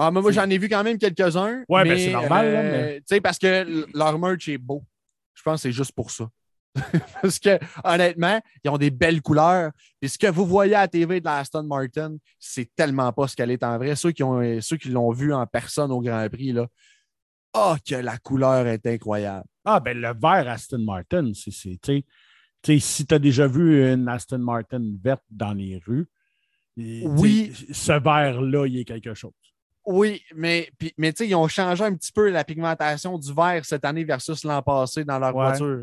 Ah, 0.00 0.10
mais 0.12 0.20
moi, 0.20 0.30
j'en 0.30 0.48
ai 0.48 0.58
vu 0.58 0.68
quand 0.68 0.84
même 0.84 0.96
quelques-uns. 0.96 1.64
Ouais, 1.68 1.82
ben, 1.82 1.88
mais, 1.88 1.98
c'est 1.98 2.12
normal, 2.12 2.46
euh, 2.46 2.70
mais- 2.72 2.96
Tu 3.00 3.04
sais, 3.06 3.20
parce 3.20 3.36
que 3.38 3.86
leur 3.96 4.16
merch 4.18 4.48
est 4.48 4.58
beau. 4.58 4.84
Je 5.34 5.42
pense 5.42 5.56
que 5.56 5.62
c'est 5.68 5.72
juste 5.72 5.92
pour 5.92 6.10
ça. 6.12 6.28
parce 7.22 7.40
que, 7.40 7.58
honnêtement, 7.82 8.40
ils 8.62 8.70
ont 8.70 8.78
des 8.78 8.90
belles 8.90 9.20
couleurs. 9.20 9.72
Puis 10.00 10.10
ce 10.10 10.18
que 10.18 10.28
vous 10.28 10.46
voyez 10.46 10.74
à 10.76 10.82
la 10.82 10.88
TV 10.88 11.18
de 11.18 11.24
la 11.24 11.38
Aston 11.38 11.64
Martin, 11.64 12.16
c'est 12.38 12.72
tellement 12.76 13.12
pas 13.12 13.26
ce 13.26 13.34
qu'elle 13.34 13.50
est 13.50 13.64
en 13.64 13.76
vrai. 13.76 13.96
Ceux 13.96 14.12
qui 14.12 14.22
ont, 14.22 14.40
ceux 14.60 14.76
qui 14.76 14.88
l'ont 14.90 15.10
vu 15.10 15.32
en 15.34 15.44
personne 15.46 15.90
au 15.90 16.00
Grand 16.00 16.28
Prix, 16.30 16.52
là, 16.52 16.68
oh, 17.54 17.74
que 17.86 17.94
la 17.96 18.18
couleur 18.18 18.66
est 18.66 18.86
incroyable. 18.86 19.44
Ah, 19.64 19.80
ben 19.80 19.98
le 19.98 20.08
vert 20.18 20.48
Aston 20.48 20.78
Martin, 20.78 21.32
c'est. 21.34 21.50
si 22.80 23.06
tu 23.06 23.14
as 23.14 23.18
déjà 23.18 23.46
vu 23.46 23.86
une 23.92 24.08
Aston 24.08 24.38
Martin 24.38 24.82
verte 25.02 25.24
dans 25.30 25.52
les 25.52 25.78
rues, 25.86 26.08
Oui. 26.76 27.52
ce 27.72 27.92
vert-là, 27.92 28.66
il 28.66 28.78
est 28.78 28.84
quelque 28.84 29.14
chose. 29.14 29.32
Oui, 29.90 30.20
mais, 30.36 30.70
mais 30.98 31.10
ils 31.12 31.34
ont 31.34 31.48
changé 31.48 31.82
un 31.82 31.94
petit 31.94 32.12
peu 32.12 32.28
la 32.28 32.44
pigmentation 32.44 33.16
du 33.18 33.32
vert 33.32 33.64
cette 33.64 33.86
année 33.86 34.04
versus 34.04 34.44
l'an 34.44 34.60
passé 34.62 35.02
dans 35.02 35.18
leur 35.18 35.34
Ouais. 35.34 35.46
voiture. 35.58 35.82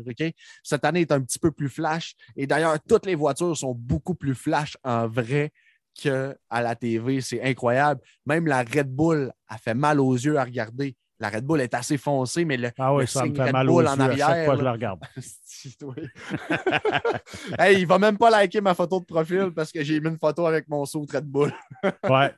Cette 0.62 0.84
année 0.84 1.00
est 1.00 1.10
un 1.10 1.20
petit 1.20 1.40
peu 1.40 1.50
plus 1.50 1.68
flash. 1.68 2.14
Et 2.36 2.46
d'ailleurs, 2.46 2.78
toutes 2.88 3.04
les 3.04 3.16
voitures 3.16 3.56
sont 3.56 3.74
beaucoup 3.74 4.14
plus 4.14 4.36
flash 4.36 4.76
en 4.84 5.08
vrai 5.08 5.50
qu'à 5.92 6.36
la 6.52 6.76
TV. 6.76 7.20
C'est 7.20 7.42
incroyable. 7.42 8.00
Même 8.24 8.46
la 8.46 8.62
Red 8.62 8.88
Bull 8.94 9.32
a 9.48 9.58
fait 9.58 9.74
mal 9.74 9.98
aux 9.98 10.14
yeux 10.14 10.38
à 10.38 10.44
regarder. 10.44 10.94
La 11.18 11.30
Red 11.30 11.44
Bull 11.44 11.62
est 11.62 11.72
assez 11.72 11.96
foncée, 11.96 12.44
mais 12.44 12.58
le, 12.58 12.70
Ah 12.78 12.94
oui, 12.94 13.04
le 13.04 13.06
ça 13.06 13.24
me 13.24 13.34
fait 13.34 13.44
Red 13.44 13.52
mal 13.52 13.70
aux 13.70 13.74
Bull 13.74 13.84
yeux 13.84 13.90
en 13.90 13.92
à 13.92 13.96
chaque 13.96 14.20
arrière, 14.20 14.44
fois 14.44 14.54
que 14.54 14.60
je 14.60 14.64
le 14.64 14.70
regarde. 14.70 15.00
Hey, 17.58 17.80
il 17.80 17.86
va 17.86 17.98
même 17.98 18.18
pas 18.18 18.30
liker 18.30 18.60
ma 18.60 18.74
photo 18.74 19.00
de 19.00 19.04
profil 19.04 19.52
parce 19.54 19.72
que 19.72 19.82
j'ai 19.82 20.00
mis 20.00 20.08
une 20.08 20.18
photo 20.18 20.46
avec 20.46 20.68
mon 20.68 20.84
saut 20.84 21.06
Red 21.10 21.24
Bull. 21.24 21.52
Ouais. 22.08 22.34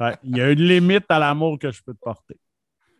Ouais. 0.00 0.16
Il 0.24 0.36
y 0.36 0.40
a 0.40 0.50
une 0.50 0.60
limite 0.60 1.04
à 1.08 1.18
l'amour 1.18 1.58
que 1.58 1.70
je 1.70 1.82
peux 1.82 1.94
te 1.94 2.00
porter. 2.00 2.36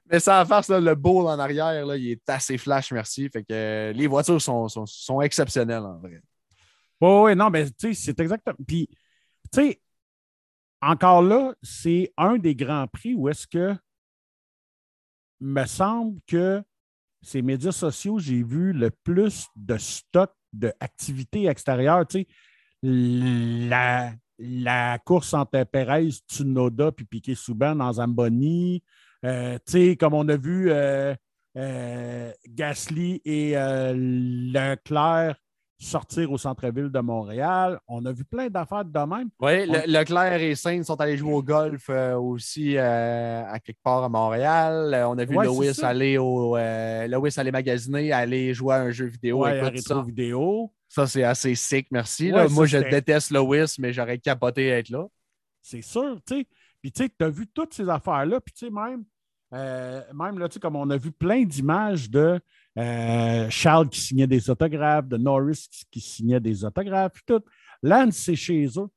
Mais 0.09 0.21
ça 0.21 0.41
à 0.41 0.45
farce, 0.45 0.69
là, 0.69 0.79
le 0.79 0.95
bowl 0.95 1.27
en 1.27 1.39
arrière, 1.39 1.85
là, 1.85 1.97
il 1.97 2.13
est 2.13 2.31
assez 2.31 2.57
flash, 2.57 2.93
merci. 2.93 3.29
Fait 3.29 3.43
que 3.43 3.53
euh, 3.53 3.93
les 3.93 4.07
voitures 4.07 4.41
sont, 4.41 4.69
sont, 4.69 4.87
sont 4.87 5.21
exceptionnelles 5.21 5.83
en 5.83 5.99
vrai. 5.99 6.21
Oui, 7.01 7.11
oui, 7.11 7.37
non, 7.37 7.51
mais 7.51 7.67
tu 7.67 7.93
sais, 7.93 7.95
c'est 7.95 8.21
exactement. 8.21 8.57
Puis, 8.67 8.89
tu 9.53 9.61
sais, 9.61 9.81
encore 10.81 11.23
là, 11.23 11.55
c'est 11.63 12.13
un 12.17 12.39
des 12.39 12.55
grands 12.55 12.87
prix 12.87 13.15
où 13.15 13.29
est-ce 13.29 13.47
que 13.47 13.75
me 15.41 15.64
semble 15.66 16.20
que 16.26 16.62
ces 17.22 17.43
médias 17.43 17.72
sociaux, 17.72 18.18
j'ai 18.18 18.43
vu 18.43 18.72
le 18.72 18.91
plus 18.91 19.47
de 19.57 19.76
stock 19.76 20.32
d'activités 20.53 21.47
extérieures. 21.47 22.07
Tu 22.07 22.20
sais, 22.20 22.28
la, 22.82 24.12
la 24.39 24.99
course 24.99 25.34
entre 25.34 25.64
Perez, 25.64 26.11
Tsunoda 26.28 26.93
puis 26.93 27.05
Piquet 27.05 27.34
Souban 27.34 27.74
dans 27.76 27.93
Zamboni. 27.95 28.82
Euh, 29.24 29.59
tu 29.66 29.72
sais, 29.72 29.97
comme 29.97 30.14
on 30.14 30.28
a 30.28 30.37
vu 30.37 30.70
euh, 30.70 31.14
euh, 31.57 32.32
Gasly 32.49 33.20
et 33.24 33.55
Leclerc 33.95 35.37
sortir 35.79 36.33
au 36.33 36.39
centre-ville 36.39 36.89
de 36.89 37.01
Montréal. 37.01 37.79
On 37.87 38.05
a 38.07 38.12
vu 38.12 38.24
plein 38.24 38.49
d'affaires 38.49 38.85
de 38.85 38.99
même. 38.99 39.29
Oui, 39.41 39.66
On- 39.68 39.91
Leclerc 39.91 40.41
et 40.41 40.55
Sainz 40.55 40.87
sont 40.87 40.99
allés 41.01 41.16
jouer 41.18 41.33
au 41.35 41.43
golf 41.43 41.87
euh, 41.91 42.16
aussi 42.18 42.77
euh, 42.79 43.45
à 43.47 43.61
quelque 43.61 43.83
part 43.83 44.03
à 44.03 44.09
Montréal. 44.09 44.95
Euh, 44.95 45.09
on 45.09 45.18
a 45.18 45.24
vu 45.24 45.37
Ouais, 45.37 45.45
Lewis 45.45 45.79
aller 45.83 46.16
au 46.18 46.57
Lewis 46.57 47.35
aller 47.37 47.53
magasiner, 47.53 48.11
aller 48.12 48.55
jouer 48.55 48.74
à 48.74 48.81
un 48.81 48.91
jeu 48.91 49.07
vidéo. 49.07 49.45
Ouais, 49.45 49.59
Écoute, 49.59 49.79
ça, 49.81 50.03
vidéo. 50.03 50.72
ça, 50.89 51.07
c'est 51.07 51.24
assez 51.24 51.55
sick, 51.55 51.89
merci. 51.91 52.27
Ouais, 52.33 52.39
là. 52.39 52.49
ça, 52.49 52.55
Moi, 52.55 52.66
je 52.66 52.79
déteste 52.79 53.31
Lewis, 53.31 53.74
mais 53.79 53.93
j'aurais 53.93 54.18
capoté 54.18 54.72
à 54.72 54.79
être 54.79 54.89
là. 54.89 55.05
C'est 55.61 55.83
sûr, 55.83 56.18
tu 56.27 56.39
sais. 56.39 56.47
Puis, 56.81 56.93
tu 56.93 57.03
sais, 57.03 57.11
tu 57.18 57.24
as 57.24 57.29
vu 57.29 57.47
toutes 57.49 57.74
ces 57.74 57.89
affaires-là. 57.89 58.41
Puis, 58.41 58.55
tu 58.55 58.66
sais, 58.66 58.70
même, 58.70 59.05
même 59.53 60.39
là, 60.39 60.49
tu 60.49 60.55
sais, 60.55 60.61
comme 60.61 60.77
on 60.77 60.89
a 60.91 60.97
vu 60.97 61.11
plein 61.12 61.43
d'images 61.43 62.09
de 62.11 62.41
euh, 62.79 63.49
Charles 63.51 63.89
qui 63.89 64.01
signait 64.01 64.27
des 64.27 64.51
autographes, 64.51 65.09
de 65.09 65.16
Norris 65.16 65.68
qui, 65.91 66.01
signait 66.01 66.41
des 66.41 66.64
autographes, 66.64 67.22
tout. 67.27 67.43
Lance, 67.83 68.16
c'est 68.16 68.37
chez 68.37 68.66
eux. 68.77 68.89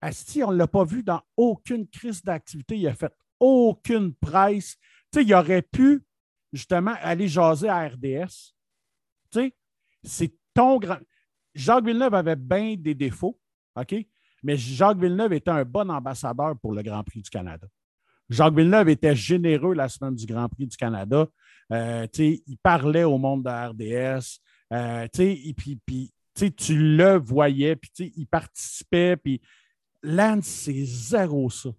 Asti, 0.00 0.44
on 0.44 0.52
ne 0.52 0.56
l'a 0.56 0.68
pas 0.68 0.84
vu 0.84 1.02
dans 1.02 1.22
aucune 1.36 1.88
crise 1.88 2.22
d'activité. 2.22 2.76
Il 2.76 2.86
a 2.86 2.94
fait 2.94 3.12
aucune 3.40 4.14
presse. 4.14 4.76
Il 5.16 5.34
aurait 5.34 5.62
pu, 5.62 6.04
justement, 6.52 6.94
aller 7.00 7.26
jaser 7.26 7.68
à 7.68 7.88
RDS. 7.88 8.54
C'est 10.02 10.34
ton 10.54 10.78
grand. 10.78 10.98
Jacques 11.54 11.86
Villeneuve 11.86 12.14
avait 12.14 12.36
bien 12.36 12.76
des 12.76 12.94
défauts, 12.94 13.38
OK? 13.74 13.94
Mais 14.42 14.56
Jacques 14.56 14.98
Villeneuve 14.98 15.32
était 15.32 15.50
un 15.50 15.64
bon 15.64 15.90
ambassadeur 15.90 16.58
pour 16.58 16.72
le 16.72 16.82
Grand 16.82 17.02
Prix 17.02 17.22
du 17.22 17.30
Canada. 17.30 17.66
Jacques 18.28 18.54
Villeneuve 18.54 18.90
était 18.90 19.16
généreux 19.16 19.74
la 19.74 19.88
semaine 19.88 20.14
du 20.14 20.26
Grand 20.26 20.48
Prix 20.48 20.66
du 20.66 20.76
Canada. 20.76 21.26
Euh, 21.72 22.06
il 22.18 22.58
parlait 22.62 23.04
au 23.04 23.18
monde 23.18 23.42
de 23.42 23.48
la 23.48 23.68
RDS. 23.68 24.40
Euh, 24.72 25.06
et 25.18 25.54
puis, 25.54 25.78
puis 25.84 26.12
tu 26.34 26.76
le 26.76 27.16
voyais, 27.18 27.76
puis 27.76 28.12
il 28.16 28.26
participait. 28.26 29.16
Puis 29.16 29.40
Lance, 30.02 30.46
c'est 30.46 30.84
zéro 30.84 31.50
ça. 31.50 31.70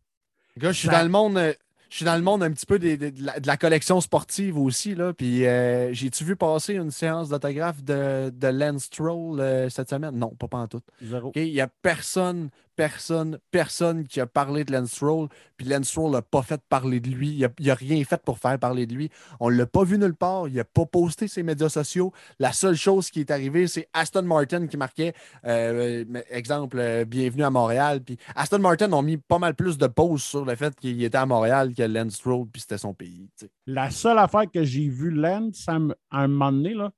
je 0.55 0.71
suis 0.71 0.89
dans 0.89 1.03
le 1.03 1.09
monde. 1.09 1.37
Euh, 1.37 1.53
je 1.89 1.95
suis 1.95 2.05
dans 2.05 2.17
le 2.17 2.21
monde 2.21 2.43
un 2.43 2.51
petit 2.51 2.65
peu 2.65 2.79
de, 2.79 3.13
la, 3.45 3.55
collection 3.55 4.01
sportive 4.01 4.57
aussi. 4.57 4.93
Là, 4.93 5.13
puis 5.13 5.45
euh, 5.45 5.93
j'ai-tu 5.93 6.25
vu 6.25 6.35
passer 6.35 6.73
une 6.73 6.91
séance 6.91 7.29
d'autographe 7.29 7.81
de, 7.81 8.29
de 8.29 8.47
Lance 8.47 8.83
Stroll 8.83 9.69
cette 9.71 9.89
semaine? 9.89 10.17
Non, 10.17 10.31
pas, 10.31 10.49
pas 10.49 10.57
en 10.57 10.67
tout. 10.67 10.81
Il 10.99 11.53
n'y 11.53 11.61
a 11.61 11.69
personne, 11.81 12.49
personne, 12.77 13.39
personne 13.51 14.07
qui 14.07 14.21
a 14.21 14.27
parlé 14.27 14.63
de 14.63 14.71
Lance 14.71 14.91
Stroll, 14.91 15.27
puis 15.57 15.67
Lance 15.67 15.89
Stroll 15.89 16.11
n'a 16.11 16.21
pas 16.21 16.43
fait 16.43 16.61
parler 16.69 16.99
de 17.01 17.09
lui. 17.09 17.29
Il 17.29 17.65
n'a 17.65 17.73
rien 17.73 18.01
fait 18.05 18.21
pour 18.21 18.37
faire 18.37 18.57
parler 18.59 18.85
de 18.85 18.93
lui. 18.93 19.09
On 19.39 19.49
ne 19.49 19.57
l'a 19.57 19.65
pas 19.65 19.83
vu 19.83 19.97
nulle 19.97 20.15
part. 20.15 20.47
Il 20.47 20.55
n'a 20.55 20.63
pas 20.63 20.85
posté 20.85 21.27
ses 21.27 21.43
médias 21.43 21.69
sociaux. 21.69 22.13
La 22.39 22.53
seule 22.53 22.75
chose 22.75 23.09
qui 23.09 23.21
est 23.21 23.31
arrivée, 23.31 23.67
c'est 23.67 23.89
Aston 23.93 24.21
Martin 24.21 24.67
qui 24.67 24.77
marquait, 24.77 25.13
euh, 25.45 26.05
exemple, 26.29 26.77
euh, 26.79 27.03
bienvenue 27.03 27.43
à 27.43 27.49
Montréal. 27.49 28.01
Puis 28.01 28.17
Aston 28.35 28.59
Martin 28.59 28.93
ont 28.93 29.01
mis 29.01 29.17
pas 29.17 29.39
mal 29.39 29.55
plus 29.55 29.77
de 29.77 29.87
pauses 29.87 30.23
sur 30.23 30.45
le 30.45 30.55
fait 30.55 30.73
qu'il 30.75 31.03
était 31.03 31.17
à 31.17 31.25
Montréal 31.25 31.73
que 31.73 31.83
Lance 31.83 32.13
Stroll, 32.13 32.47
puis 32.47 32.61
c'était 32.61 32.77
son 32.77 32.93
pays. 32.93 33.27
La 33.65 33.89
seule 33.89 34.19
affaire 34.19 34.45
que 34.53 34.63
j'ai 34.63 34.87
vu 34.87 35.09
Lance 35.09 35.65
à 35.67 35.79
un 36.11 36.27
moment 36.27 36.51
donné, 36.51 36.75
là, 36.75 36.91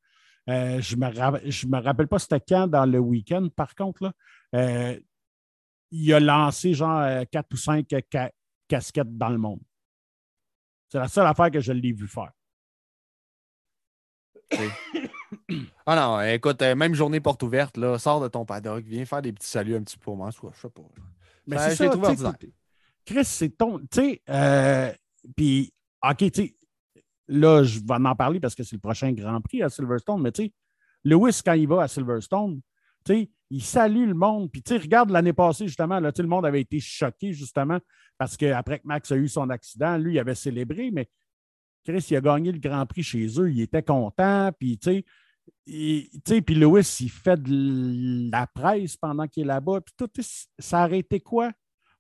euh, 0.50 0.82
je 0.82 0.96
ne 0.96 1.06
me, 1.06 1.78
me, 1.78 1.84
rappelle 1.84 2.08
pas 2.08 2.20
c'était 2.20 2.42
quand 2.42 2.68
dans 2.68 2.86
le 2.86 3.00
week-end, 3.00 3.48
par 3.56 3.76
contre, 3.76 4.04
là, 4.04 4.96
il 5.92 6.14
a 6.14 6.20
lancé 6.20 6.74
genre 6.74 7.00
euh, 7.00 7.24
quatre 7.32 7.54
ou 7.54 7.58
cinq 7.58 7.88
casquettes 8.68 9.18
dans 9.18 9.30
le 9.30 9.38
monde. 9.38 9.60
C'est 10.90 11.00
la 11.00 11.08
seule 11.08 11.28
affaire 11.28 11.52
que 11.52 11.60
je 11.60 11.72
l'ai 11.72 11.92
vu 11.92 12.08
faire. 12.08 12.32
ah 15.86 15.96
non, 15.96 16.22
écoute, 16.22 16.62
euh, 16.62 16.76
même 16.76 16.96
journée 16.96 17.20
porte 17.20 17.44
ouverte, 17.44 17.78
là, 17.78 17.98
sors 18.00 18.22
de 18.22 18.28
ton 18.28 18.46
paddock, 18.46 18.84
viens 18.86 19.06
faire 19.06 19.22
des 19.22 19.32
petits 19.32 19.48
saluts 19.48 19.76
un 19.76 19.84
petit 19.84 19.98
peu 19.98 20.06
pour 20.06 20.18
moi. 20.18 20.32
Je 20.32 20.38
sais 20.60 20.70
pas. 20.70 20.82
Mais 21.46 21.58
c'est 21.58 21.76
ça, 21.76 22.34
Chris, 23.06 23.26
c'est 23.26 23.50
ton. 23.50 23.80
Tu 23.80 23.88
sais, 23.94 24.22
euh, 24.30 24.94
puis, 25.36 25.74
OK, 26.08 26.18
tu 26.18 26.30
sais, 26.34 26.56
là, 27.28 27.64
je 27.64 27.80
vais 27.80 28.08
en 28.08 28.16
parler 28.16 28.40
parce 28.40 28.56
que 28.56 28.64
c'est 28.64 28.76
le 28.76 28.82
prochain 28.82 29.12
Grand 29.14 29.42
Prix 29.42 29.64
à 29.64 29.70
Silverstone, 29.70 30.22
mais 30.22 30.32
tu 30.32 30.46
sais, 30.46 30.54
Lewis, 31.04 31.42
quand 31.44 31.54
il 31.54 31.68
va 31.68 31.84
à 31.84 31.88
Silverstone, 31.88 32.62
il 33.52 33.64
salue 33.64 34.08
le 34.08 34.14
monde. 34.14 34.52
Puis, 34.52 34.62
regarde 34.78 35.10
l'année 35.10 35.34
passée, 35.34 35.68
justement, 35.68 36.00
le 36.00 36.28
monde 36.28 36.45
avait 36.45 36.62
été 36.62 36.80
choqué, 36.80 37.34
justement, 37.34 37.80
parce 38.18 38.38
qu'après 38.38 38.80
que 38.80 38.88
Max 38.88 39.12
a 39.12 39.16
eu 39.16 39.28
son 39.28 39.50
accident, 39.50 39.97
lui, 39.97 40.16
il 40.16 40.20
avait 40.20 40.36
célébré, 40.36 40.91
mais 40.91 41.10
Chris, 41.86 42.06
il 42.12 42.18
a 42.18 42.22
gagné 42.22 42.52
le 42.52 42.60
Grand 42.60 42.86
Prix 42.86 43.04
chez 43.04 43.26
eux, 43.39 43.52
il 43.52 43.62
était 43.62 43.84
content, 43.84 44.52
puis, 44.60 44.78
tu 44.78 45.04
Lewis, 45.66 46.97
il 47.02 47.10
fait 47.10 47.41
de 47.41 48.30
la 48.32 48.45
presse 48.47 48.97
pendant 48.97 49.28
qu'il 49.28 49.43
est 49.43 49.47
là-bas. 49.47 49.82
Puis 49.82 49.93
tout, 49.97 50.10
ça 50.60 50.84
a 50.84 50.91
été 50.91 51.20
quoi 51.20 51.52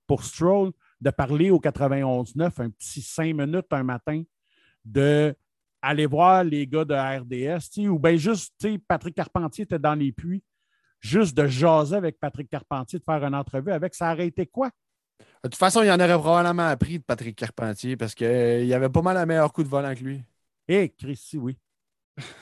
pour 0.05 0.23
Stroll 0.23 0.71
de 1.01 1.09
parler 1.09 1.49
au 1.49 1.59
91-9 1.59 2.61
un 2.61 2.69
petit 2.69 3.01
cinq 3.01 3.33
minutes 3.35 3.67
un 3.71 3.83
matin 3.83 4.23
de 4.83 5.35
aller 5.81 6.05
voir 6.05 6.43
les 6.43 6.67
gars 6.67 6.83
de 6.83 6.93
RDS, 6.93 7.87
ou 7.89 7.97
bien 7.97 8.17
juste, 8.17 8.53
Patrick 8.87 9.15
Carpentier 9.15 9.63
était 9.63 9.79
dans 9.79 9.95
les 9.95 10.11
puits, 10.11 10.43
juste 10.99 11.35
de 11.35 11.47
jaser 11.47 11.95
avec 11.95 12.19
Patrick 12.19 12.49
Carpentier, 12.49 12.99
de 12.99 13.03
faire 13.03 13.23
une 13.23 13.35
entrevue 13.35 13.71
avec, 13.71 13.95
ça 13.95 14.13
aurait 14.13 14.27
été 14.27 14.45
quoi? 14.45 14.69
De 15.43 15.49
toute 15.49 15.55
façon, 15.55 15.81
il 15.83 15.91
en 15.91 15.99
aurait 15.99 16.17
probablement 16.17 16.67
appris 16.67 16.99
de 16.99 17.03
Patrick 17.03 17.35
Carpentier 17.35 17.95
parce 17.95 18.13
qu'il 18.13 18.27
euh, 18.27 18.63
y 18.63 18.73
avait 18.73 18.89
pas 18.89 19.01
mal 19.01 19.15
un 19.17 19.25
meilleur 19.25 19.53
coup 19.53 19.63
de 19.63 19.69
volant 19.69 19.93
que 19.95 20.03
lui. 20.03 20.23
Eh, 20.67 20.89
Christy, 20.89 21.37
oui. 21.37 21.57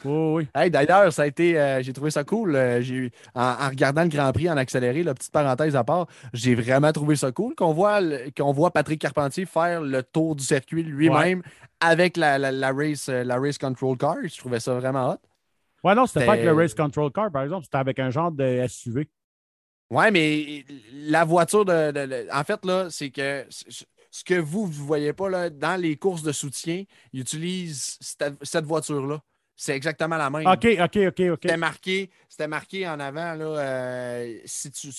oui. 0.03 0.47
D'ailleurs, 0.72 1.14
ça 1.14 1.22
a 1.24 1.28
été, 1.28 1.60
euh, 1.60 1.84
j'ai 1.84 1.93
trouvé 1.93 2.10
ça 2.10 2.24
cool. 2.24 2.55
Euh, 2.55 2.82
j'ai 2.82 3.12
en, 3.36 3.70
regardant 3.70 4.01
le 4.01 4.10
Grand 4.10 4.32
Prix 4.32 4.49
en 4.49 4.58
accéléré, 4.58 5.03
la 5.03 5.14
petite 5.14 5.32
parenthèse 5.32 5.76
à 5.76 5.84
part, 5.84 6.08
j'ai 6.34 6.55
vraiment 6.55 6.91
trouvé 6.91 7.16
ça 7.16 7.32
cool 7.32 7.53
qu'on 7.53 7.74
voit, 7.74 8.01
qu'on 8.36 8.51
voit 8.51 8.72
Patrick 8.72 8.99
Carpentier 8.99 9.45
faire 9.45 9.82
le 9.82 10.01
tour 10.01 10.36
du 10.36 10.43
circuit 10.43 10.84
lui-même 10.84 11.43
avec 11.80 12.18
la, 12.18 12.39
la, 12.39 12.74
race, 12.74 13.10
la 13.10 13.38
Race 13.38 13.60
Control 13.60 13.95
Car. 13.97 14.16
Je 14.24 14.38
trouvais 14.38 14.60
ça 14.60 14.74
vraiment 14.74 15.12
hot. 15.12 15.18
Ouais, 15.88 15.96
non, 15.96 16.06
c'était 16.06 16.26
pas 16.26 16.34
avec 16.34 16.44
le 16.44 16.52
Race 16.52 16.74
Control 16.74 17.10
Car, 17.14 17.32
par 17.32 17.44
exemple, 17.44 17.64
c'était 17.64 17.78
avec 17.78 17.98
un 18.00 18.10
genre 18.10 18.30
de 18.30 18.66
SUV. 18.68 19.08
Ouais, 19.90 20.12
mais 20.12 20.66
la 20.92 21.24
voiture 21.24 21.64
de. 21.64 22.30
en 22.30 22.44
fait, 22.44 22.66
là, 22.66 22.90
c'est 22.90 23.10
que 23.10 23.46
ce 23.50 24.24
que 24.26 24.34
vous 24.34 24.68
ne 24.68 24.74
voyez 24.74 25.14
pas 25.14 25.30
là, 25.30 25.50
dans 25.50 25.80
les 25.80 25.96
courses 25.96 26.24
de 26.24 26.34
soutien, 26.34 26.84
ils 27.14 27.22
utilisent 27.22 27.98
cette, 28.02 28.66
voiture-là. 28.66 29.22
C'est 29.56 29.78
exactement 29.78 30.18
la 30.18 30.30
même. 30.30 30.46
OK, 30.46 30.68
OK, 30.78 30.98
OK, 31.08 31.20
OK. 31.32 31.40
C'était 31.42 31.56
marqué, 31.56 32.10
marqué 32.50 32.86
en 32.86 33.00
avant, 33.00 33.34
là, 33.36 33.46
euh, 33.46 34.40
si 34.44 34.70
tu 34.72 34.92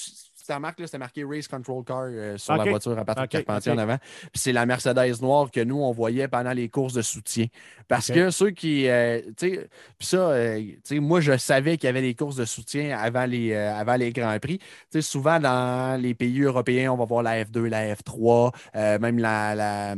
ta 0.48 0.58
marque, 0.58 0.80
c'était 0.80 0.98
marqué 0.98 1.24
Race 1.24 1.46
Control 1.46 1.84
Car 1.84 2.04
euh, 2.04 2.38
sur 2.38 2.56
la 2.56 2.64
voiture 2.64 2.98
à 2.98 3.04
Patrick 3.04 3.30
Carpentier 3.30 3.72
en 3.72 3.78
avant. 3.78 3.98
Puis 4.32 4.40
c'est 4.40 4.52
la 4.52 4.64
Mercedes 4.64 5.20
noire 5.20 5.50
que 5.50 5.60
nous, 5.60 5.76
on 5.76 5.92
voyait 5.92 6.26
pendant 6.26 6.52
les 6.52 6.68
courses 6.70 6.94
de 6.94 7.02
soutien. 7.02 7.46
Parce 7.86 8.10
que 8.10 8.30
ceux 8.30 8.50
qui. 8.50 8.88
Euh, 8.88 9.20
tu 9.36 9.50
sais, 9.50 9.68
puis 9.98 10.08
ça, 10.08 10.30
euh, 10.30 10.58
tu 10.58 10.80
sais, 10.84 11.00
moi, 11.00 11.20
je 11.20 11.36
savais 11.36 11.76
qu'il 11.76 11.86
y 11.86 11.90
avait 11.90 12.00
des 12.00 12.14
courses 12.14 12.36
de 12.36 12.46
soutien 12.46 12.98
avant 12.98 13.26
les, 13.26 13.54
avant 13.54 13.96
les 13.96 14.10
Grands 14.10 14.38
Prix. 14.40 14.58
Tu 14.58 14.66
sais, 14.90 15.02
souvent, 15.02 15.38
dans 15.38 16.00
les 16.00 16.14
pays 16.14 16.40
européens, 16.40 16.92
on 16.92 16.96
va 16.96 17.04
voir 17.04 17.22
la 17.22 17.44
F2, 17.44 17.66
la 17.66 17.94
F3, 17.94 18.98
même 18.98 19.18
la, 19.18 19.54
la, 19.54 19.94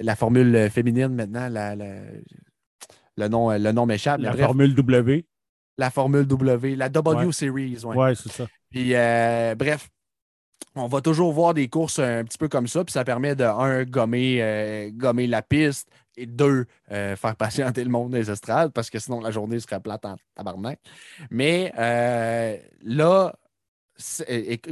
la, 0.00 0.16
formule 0.16 0.70
féminine 0.70 1.08
maintenant, 1.08 1.48
le 3.16 3.28
nom, 3.28 3.50
le 3.50 3.72
nom 3.72 3.84
m'échappe. 3.84 4.20
La 4.20 4.32
formule 4.32 4.74
W. 4.76 5.26
La 5.78 5.90
formule 5.90 6.26
W, 6.26 6.76
la 6.76 6.88
W 6.88 7.32
Series. 7.32 7.78
Oui, 7.84 7.96
ouais, 7.96 8.14
c'est 8.14 8.30
ça. 8.30 8.46
Puis, 8.72 8.94
euh, 8.94 9.54
bref, 9.54 9.88
on 10.74 10.86
va 10.86 11.02
toujours 11.02 11.32
voir 11.32 11.52
des 11.52 11.68
courses 11.68 11.98
un 11.98 12.24
petit 12.24 12.38
peu 12.38 12.48
comme 12.48 12.66
ça, 12.66 12.82
puis 12.84 12.92
ça 12.92 13.04
permet 13.04 13.36
de, 13.36 13.44
un, 13.44 13.84
gommer, 13.84 14.38
euh, 14.40 14.90
gommer 14.92 15.26
la 15.26 15.42
piste, 15.42 15.88
et 16.16 16.26
deux, 16.26 16.66
euh, 16.90 17.16
faire 17.16 17.36
patienter 17.36 17.84
le 17.84 17.90
monde 17.90 18.12
des 18.12 18.30
estrades, 18.30 18.72
parce 18.72 18.90
que 18.90 18.98
sinon 18.98 19.20
la 19.20 19.30
journée 19.30 19.60
serait 19.60 19.80
plate 19.80 20.04
en 20.04 20.16
tabarnak. 20.34 20.78
Mais 21.30 21.72
là, 22.82 23.32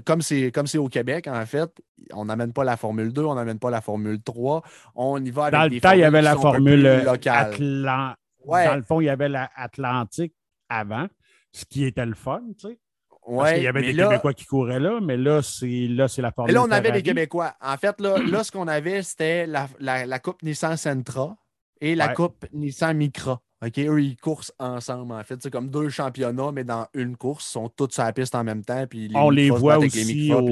comme 0.05 0.22
c'est 0.22 0.51
comme 0.51 0.66
c'est 0.66 0.78
au 0.78 0.88
Québec, 0.88 1.28
en 1.28 1.44
fait, 1.46 1.70
on 2.12 2.24
n'amène 2.24 2.53
pas 2.53 2.64
la 2.64 2.76
Formule 2.76 3.12
2, 3.12 3.22
on 3.22 3.34
n'amène 3.34 3.59
pas 3.59 3.70
la 3.70 3.80
Formule 3.80 4.20
3, 4.22 4.62
on 4.94 5.22
y 5.22 5.30
va 5.30 5.44
avec 5.44 5.61
Dans 5.61 5.74
le 5.74 5.80
temps, 5.80 5.92
il 5.92 6.01
y 6.01 6.05
avait 6.05 6.22
la 6.22 6.36
Formule 6.36 7.03
locale. 7.05 7.57
Dans 7.59 8.76
le 8.76 8.82
fond, 8.82 9.01
il 9.01 9.05
y 9.05 9.11
avait 9.11 9.28
l'Atlantique 9.28 10.34
avant, 10.68 11.07
ce 11.53 11.64
qui 11.64 11.84
était 11.84 12.07
le 12.07 12.14
fun, 12.14 12.42
tu 12.59 12.68
sais. 12.68 12.78
Parce 13.27 13.53
qu'il 13.53 13.62
y 13.62 13.66
avait 13.66 13.83
des 13.83 13.95
Québécois 13.95 14.35
qui 14.35 14.45
couraient 14.45 14.81
là, 14.81 15.01
mais 15.01 15.16
là, 15.16 15.43
c'est 15.43 15.87
là, 15.89 16.09
c'est 16.09 16.23
la 16.23 16.33
formule. 16.33 16.55
là, 16.55 16.62
on 16.62 16.71
avait 16.71 16.93
des 16.93 17.03
Québécois. 17.03 17.55
En 17.61 17.77
fait, 17.77 18.01
là, 18.01 18.18
là 18.18 18.45
ce 18.45 18.51
qu'on 18.51 18.68
avait, 18.68 19.03
c'était 19.03 19.47
la, 19.47 19.68
la, 19.79 20.18
Coupe 20.18 20.43
Nissan 20.43 20.77
Sentra 20.77 21.37
et 21.81 21.95
la 21.95 22.09
Coupe 22.09 22.47
Nissan 22.53 22.97
Micra. 22.97 23.41
OK, 23.62 23.79
eux, 23.79 24.03
ils 24.03 24.16
coursent 24.16 24.55
ensemble, 24.59 25.12
en 25.12 25.23
fait. 25.23 25.39
C'est 25.43 25.51
comme 25.51 25.68
deux 25.68 25.91
championnats, 25.91 26.51
mais 26.51 26.64
dans 26.64 26.87
une 26.95 27.16
course. 27.16 27.47
Ils 27.51 27.53
sont 27.53 27.68
tous 27.68 27.91
sur 27.91 28.05
la 28.05 28.12
piste 28.14 28.35
en 28.35 28.43
même 28.43 28.64
temps. 28.64 28.87
Puis 28.87 29.11
on 29.14 29.29
les 29.29 29.51
voit 29.51 29.79
aussi 29.79 30.33
au 30.33 30.43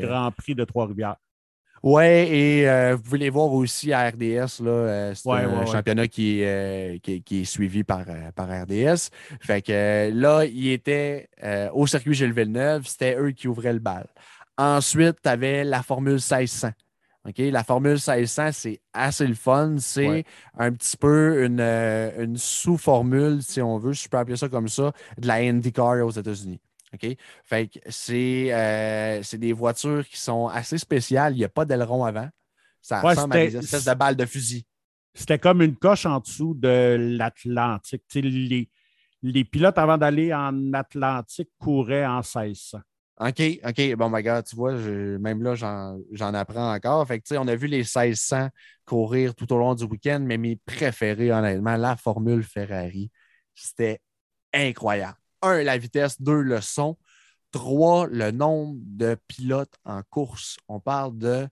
Grand 0.00 0.32
Prix 0.32 0.56
de 0.56 0.64
Trois-Rivières. 0.64 1.16
Ouais, 1.84 2.30
et 2.30 2.66
euh, 2.66 2.96
vous 2.96 3.02
pouvez 3.02 3.18
les 3.18 3.28
voir 3.28 3.52
aussi 3.52 3.92
à 3.92 4.08
RDS. 4.08 4.62
Euh, 4.62 5.14
c'est 5.14 5.30
un 5.30 5.66
championnat 5.66 6.08
qui, 6.08 6.40
est, 6.40 6.46
euh, 6.46 6.98
qui, 6.98 7.42
est 7.42 7.44
suivi 7.44 7.84
par, 7.84 8.06
par 8.34 8.48
RDS. 8.48 9.10
Fait 9.42 9.60
que 9.60 10.10
là, 10.10 10.46
il 10.46 10.68
était 10.70 11.28
au 11.74 11.86
circuit 11.86 12.14
Gilles 12.14 12.32
Villeneuve, 12.32 12.86
c'était 12.86 13.18
eux 13.18 13.32
qui 13.32 13.48
ouvraient 13.48 13.74
le 13.74 13.80
bal. 13.80 14.06
Ensuite, 14.56 15.16
tu 15.22 15.28
avais 15.28 15.62
la 15.62 15.82
Formule 15.82 16.14
1600. 16.14 16.70
OK? 17.28 17.34
La 17.38 17.62
Formule 17.62 17.98
1600, 17.98 18.52
c'est 18.52 18.80
assez 18.94 19.26
le 19.26 19.34
fun. 19.34 19.76
C'est 19.78 20.24
un 20.58 20.72
petit 20.72 20.96
peu 20.96 21.44
une, 21.44 21.60
une 21.60 22.38
sous-formule, 22.38 23.42
si 23.42 23.60
on 23.60 23.76
veut, 23.76 23.92
si 23.92 24.04
je 24.04 24.08
peux 24.08 24.16
appeler 24.16 24.38
ça 24.38 24.48
comme 24.48 24.68
ça, 24.68 24.92
de 25.18 25.26
la 25.26 25.34
IndyCar 25.34 26.02
aux 26.06 26.12
États-Unis. 26.12 26.60
OK? 26.94 27.16
Fait 27.44 27.68
que 27.68 27.78
euh, 28.12 29.22
c'est, 29.22 29.38
des 29.38 29.52
voitures 29.52 30.06
qui 30.08 30.18
sont 30.18 30.48
assez 30.48 30.78
spéciales. 30.78 31.34
Il 31.34 31.38
n'y 31.38 31.44
a 31.44 31.48
pas 31.48 31.64
d'aileron 31.64 32.04
avant. 32.04 32.28
Ça 32.80 33.00
ressemble 33.00 33.36
à 33.36 33.46
des 33.46 33.56
espèces 33.56 33.84
de 33.84 33.94
balles 33.94 34.16
de 34.16 34.26
fusil. 34.26 34.66
C'était 35.14 35.38
comme 35.38 35.62
une 35.62 35.76
coche 35.76 36.06
en 36.06 36.20
dessous 36.20 36.54
de 36.54 36.96
l'Atlantique. 36.98 38.02
Les, 38.14 38.68
les 39.22 39.44
pilotes, 39.44 39.78
avant 39.78 39.96
d'aller 39.96 40.34
en 40.34 40.72
Atlantique, 40.72 41.50
couraient 41.58 42.06
en 42.06 42.16
1600. 42.16 42.78
OK, 43.20 43.42
OK. 43.64 43.94
Bon, 43.96 44.10
my 44.10 44.22
God, 44.22 44.44
tu 44.44 44.56
vois, 44.56 44.72
même 44.74 45.42
là, 45.42 45.54
j'en, 45.54 46.34
apprends 46.34 46.74
encore. 46.74 47.06
Fait 47.06 47.20
que, 47.20 47.34
on 47.36 47.46
a 47.46 47.54
vu 47.54 47.68
les 47.68 47.78
1600 47.78 48.48
courir 48.84 49.34
tout 49.34 49.50
au 49.52 49.58
long 49.58 49.74
du 49.74 49.84
week-end, 49.84 50.20
mais 50.20 50.36
mes 50.36 50.56
préférés, 50.56 51.30
honnêtement, 51.30 51.76
la 51.76 51.96
Formule 51.96 52.42
Ferrari, 52.42 53.10
c'était 53.54 54.00
incroyable 54.52 55.16
un, 55.44 55.62
la 55.62 55.78
vitesse, 55.78 56.20
deux, 56.20 56.40
le 56.40 56.60
son, 56.60 56.96
trois, 57.50 58.06
le 58.06 58.30
nombre 58.30 58.76
de 58.80 59.16
pilotes 59.28 59.74
en 59.84 60.02
course. 60.02 60.56
On 60.68 60.80
parle 60.80 61.16
de 61.18 61.48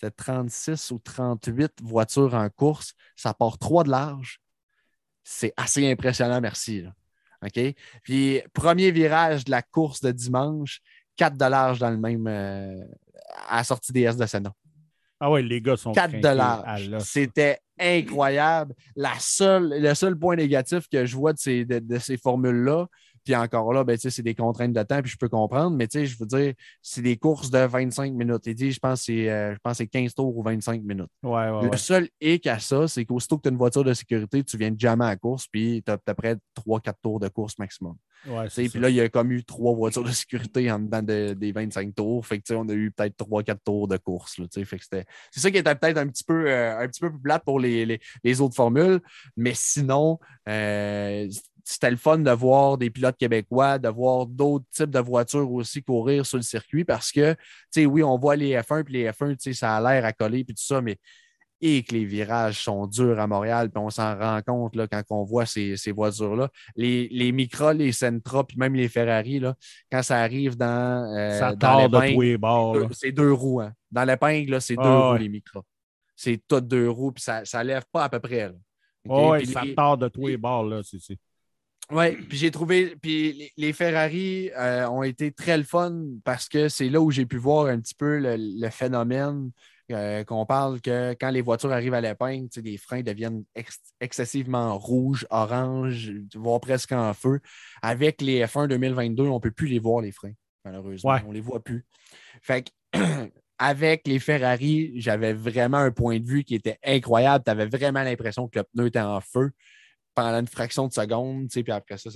c'était 0.00 0.12
36 0.12 0.92
ou 0.92 1.00
38 1.00 1.82
voitures 1.82 2.34
en 2.34 2.48
course. 2.50 2.94
Ça 3.16 3.34
part 3.34 3.58
trois 3.58 3.82
de 3.82 3.90
large. 3.90 4.40
C'est 5.24 5.52
assez 5.56 5.90
impressionnant, 5.90 6.40
merci. 6.40 6.84
OK? 7.44 7.60
Puis, 8.02 8.40
premier 8.52 8.92
virage 8.92 9.44
de 9.44 9.50
la 9.50 9.62
course 9.62 10.00
de 10.00 10.12
dimanche, 10.12 10.80
4 11.16 11.36
de 11.36 11.44
large 11.44 11.78
dans 11.80 11.90
le 11.90 11.98
même. 11.98 12.26
Euh, 12.28 12.80
à 13.48 13.56
la 13.56 13.64
sortie 13.64 13.92
des 13.92 14.02
S 14.02 14.16
de 14.16 14.24
Sénat. 14.24 14.52
Ah 15.20 15.30
ouais, 15.32 15.42
les 15.42 15.60
gars 15.60 15.76
sont 15.76 15.92
4 15.92 16.20
de 16.20 16.28
large. 16.28 16.96
C'était 17.00 17.58
incroyable. 17.78 18.74
La 18.94 19.14
seule, 19.18 19.80
le 19.80 19.94
seul 19.94 20.16
point 20.16 20.36
négatif 20.36 20.88
que 20.88 21.04
je 21.04 21.16
vois 21.16 21.32
de 21.32 21.38
ces, 21.38 21.64
de 21.64 21.98
ces 21.98 22.16
formules-là, 22.16 22.86
puis 23.28 23.36
encore 23.36 23.74
là, 23.74 23.84
ben, 23.84 23.94
c'est 23.98 24.22
des 24.22 24.34
contraintes 24.34 24.72
de 24.72 24.82
temps, 24.82 25.02
puis 25.02 25.10
je 25.10 25.18
peux 25.18 25.28
comprendre, 25.28 25.76
mais 25.76 25.86
je 25.92 26.18
veux 26.18 26.24
dire, 26.24 26.54
c'est 26.80 27.02
des 27.02 27.18
courses 27.18 27.50
de 27.50 27.58
25 27.58 28.14
minutes. 28.14 28.46
Il 28.46 28.54
dit, 28.54 28.72
je 28.72 28.78
pense 28.78 29.00
que 29.00 29.12
c'est 29.12 29.28
euh, 29.28 29.54
15 29.92 30.14
tours 30.14 30.34
ou 30.34 30.42
25 30.42 30.82
minutes. 30.82 31.10
le 31.70 31.76
seul 31.76 32.08
hic 32.22 32.46
à 32.46 32.58
ça, 32.58 32.88
c'est 32.88 33.04
qu'aussitôt 33.04 33.36
que 33.36 33.42
tu 33.42 33.48
as 33.48 33.52
une 33.52 33.58
voiture 33.58 33.84
de 33.84 33.92
sécurité, 33.92 34.42
tu 34.42 34.56
viens 34.56 34.74
jamais 34.78 35.04
à 35.04 35.08
la 35.08 35.16
course, 35.16 35.46
puis 35.46 35.82
tu 35.84 35.90
as 35.90 35.94
à 35.96 35.98
peu 35.98 36.14
près 36.14 36.36
3-4 36.56 36.94
tours 37.02 37.20
de 37.20 37.28
course 37.28 37.58
maximum. 37.58 37.96
puis 38.70 38.80
là, 38.80 38.88
il 38.88 38.96
y 38.96 39.00
a 39.02 39.10
comme 39.10 39.30
eu 39.30 39.44
trois 39.44 39.74
voitures 39.74 40.04
de 40.04 40.10
sécurité 40.10 40.72
en 40.72 40.78
dedans 40.78 41.02
des 41.02 41.52
25 41.52 41.94
tours. 41.94 42.26
Fait 42.26 42.40
que, 42.40 42.54
on 42.54 42.66
a 42.70 42.72
eu 42.72 42.90
peut-être 42.90 43.22
3-4 43.22 43.58
tours 43.62 43.88
de 43.88 43.98
course. 43.98 44.40
c'est 44.50 45.40
ça 45.40 45.50
qui 45.50 45.58
était 45.58 45.74
peut-être 45.74 45.98
un 45.98 46.06
petit 46.08 46.24
peu 46.24 46.50
euh, 46.50 46.78
un 46.78 46.88
petit 46.88 47.00
peu 47.00 47.10
plus 47.10 47.20
plate 47.20 47.44
pour 47.44 47.60
les, 47.60 48.00
les, 48.24 48.40
autres 48.40 48.54
formules. 48.54 49.00
Mais 49.36 49.52
sinon, 49.54 50.18
euh, 50.48 51.28
c'était 51.70 51.90
le 51.90 51.98
fun 51.98 52.18
de 52.18 52.30
voir 52.30 52.78
des 52.78 52.88
pilotes 52.88 53.18
québécois, 53.18 53.78
de 53.78 53.90
voir 53.90 54.24
d'autres 54.24 54.64
types 54.70 54.88
de 54.88 55.00
voitures 55.00 55.52
aussi 55.52 55.82
courir 55.82 56.24
sur 56.24 56.38
le 56.38 56.42
circuit 56.42 56.82
parce 56.82 57.12
que, 57.12 57.34
tu 57.34 57.38
sais, 57.70 57.86
oui, 57.86 58.02
on 58.02 58.16
voit 58.16 58.36
les 58.36 58.56
F1, 58.56 58.84
puis 58.84 58.94
les 58.94 59.10
F1, 59.10 59.36
tu 59.36 59.36
sais, 59.38 59.52
ça 59.52 59.76
a 59.76 59.80
l'air 59.80 60.02
à 60.06 60.14
coller, 60.14 60.44
puis 60.44 60.54
tout 60.54 60.64
ça, 60.64 60.80
mais 60.80 60.96
et 61.60 61.82
que 61.82 61.92
les 61.92 62.06
virages 62.06 62.62
sont 62.62 62.86
durs 62.86 63.20
à 63.20 63.26
Montréal, 63.26 63.68
puis 63.68 63.82
on 63.84 63.90
s'en 63.90 64.16
rend 64.16 64.40
compte 64.46 64.76
là, 64.76 64.86
quand 64.86 65.02
on 65.10 65.24
voit 65.24 65.44
ces, 65.44 65.76
voitures-là. 65.88 66.48
Les, 66.74 67.08
les 67.10 67.32
Micra, 67.32 67.74
les 67.74 67.92
Sentra, 67.92 68.46
puis 68.46 68.56
même 68.56 68.74
les 68.74 68.88
Ferrari, 68.88 69.38
là, 69.38 69.54
quand 69.92 70.02
ça 70.02 70.20
arrive 70.20 70.56
dans, 70.56 71.12
euh, 71.14 71.38
ça 71.38 71.54
dans 71.54 71.86
de 71.88 72.88
c'est 72.92 73.12
deux 73.12 73.32
roues. 73.32 73.60
Hein. 73.60 73.72
Dans 73.90 74.04
l'épingle, 74.04 74.58
c'est 74.62 74.76
deux 74.76 74.82
ah, 74.84 75.10
roues, 75.10 75.18
les 75.18 75.28
Micra. 75.28 75.60
C'est 76.16 76.40
tout 76.48 76.62
deux 76.62 76.88
roues, 76.88 77.12
puis 77.12 77.22
ça 77.22 77.42
ne 77.42 77.62
lève 77.64 77.84
pas 77.92 78.04
à 78.04 78.08
peu 78.08 78.20
près. 78.20 78.50
oui, 79.04 79.44
ça 79.46 79.64
tord 79.76 79.98
de 79.98 80.08
tous 80.08 80.28
les 80.28 80.38
bords, 80.38 80.64
là. 80.64 80.80
C'est 80.82 81.18
oui, 81.90 82.16
puis 82.16 82.36
j'ai 82.36 82.50
trouvé. 82.50 82.96
Puis 83.00 83.50
les, 83.56 83.72
Ferrari 83.72 84.50
euh, 84.56 84.86
ont 84.88 85.02
été 85.02 85.32
très 85.32 85.56
le 85.56 85.64
fun 85.64 86.04
parce 86.22 86.48
que 86.48 86.68
c'est 86.68 86.90
là 86.90 87.00
où 87.00 87.10
j'ai 87.10 87.24
pu 87.24 87.38
voir 87.38 87.66
un 87.66 87.80
petit 87.80 87.94
peu 87.94 88.18
le, 88.20 88.68
phénomène 88.70 89.50
euh, 89.90 90.22
qu'on 90.24 90.44
parle 90.44 90.82
que 90.82 91.16
quand 91.18 91.30
les 91.30 91.40
voitures 91.40 91.72
arrivent 91.72 91.94
à 91.94 92.02
l'épingle, 92.02 92.48
les 92.62 92.76
freins 92.76 93.00
deviennent 93.00 93.42
excessivement 94.00 94.76
rouges, 94.78 95.26
oranges, 95.30 96.12
voire 96.34 96.60
presque 96.60 96.92
en 96.92 97.14
feu. 97.14 97.40
Avec 97.80 98.20
les 98.20 98.44
F1 98.44 98.68
2022, 98.68 99.22
on 99.22 99.34
ne 99.34 99.40
peut 99.40 99.50
plus 99.50 99.68
les 99.68 99.78
voir, 99.78 100.02
les 100.02 100.12
freins, 100.12 100.34
malheureusement. 100.66 101.16
On 101.24 101.30
ne 101.30 101.34
les 101.34 101.40
voit 101.40 101.64
plus. 101.64 101.86
Fait 102.42 102.70
que, 102.92 102.98
avec 103.58 104.06
les 104.06 104.18
Ferrari, 104.18 104.92
j'avais 104.96 105.32
vraiment 105.32 105.78
un 105.78 105.90
point 105.90 106.18
de 106.20 106.26
vue 106.26 106.44
qui 106.44 106.54
était 106.54 106.78
incroyable. 106.84 107.44
Tu 107.46 107.50
avais 107.50 107.66
vraiment 107.66 108.02
l'impression 108.02 108.46
que 108.46 108.58
le 108.58 108.64
pneu 108.74 108.86
était 108.88 109.00
en 109.00 109.22
feu 109.22 109.52
pendant 110.18 110.40
une 110.40 110.48
fraction 110.48 110.88
de 110.88 110.92
seconde, 110.92 111.46
puis 111.48 111.70
après 111.70 111.96
ça, 111.96 112.10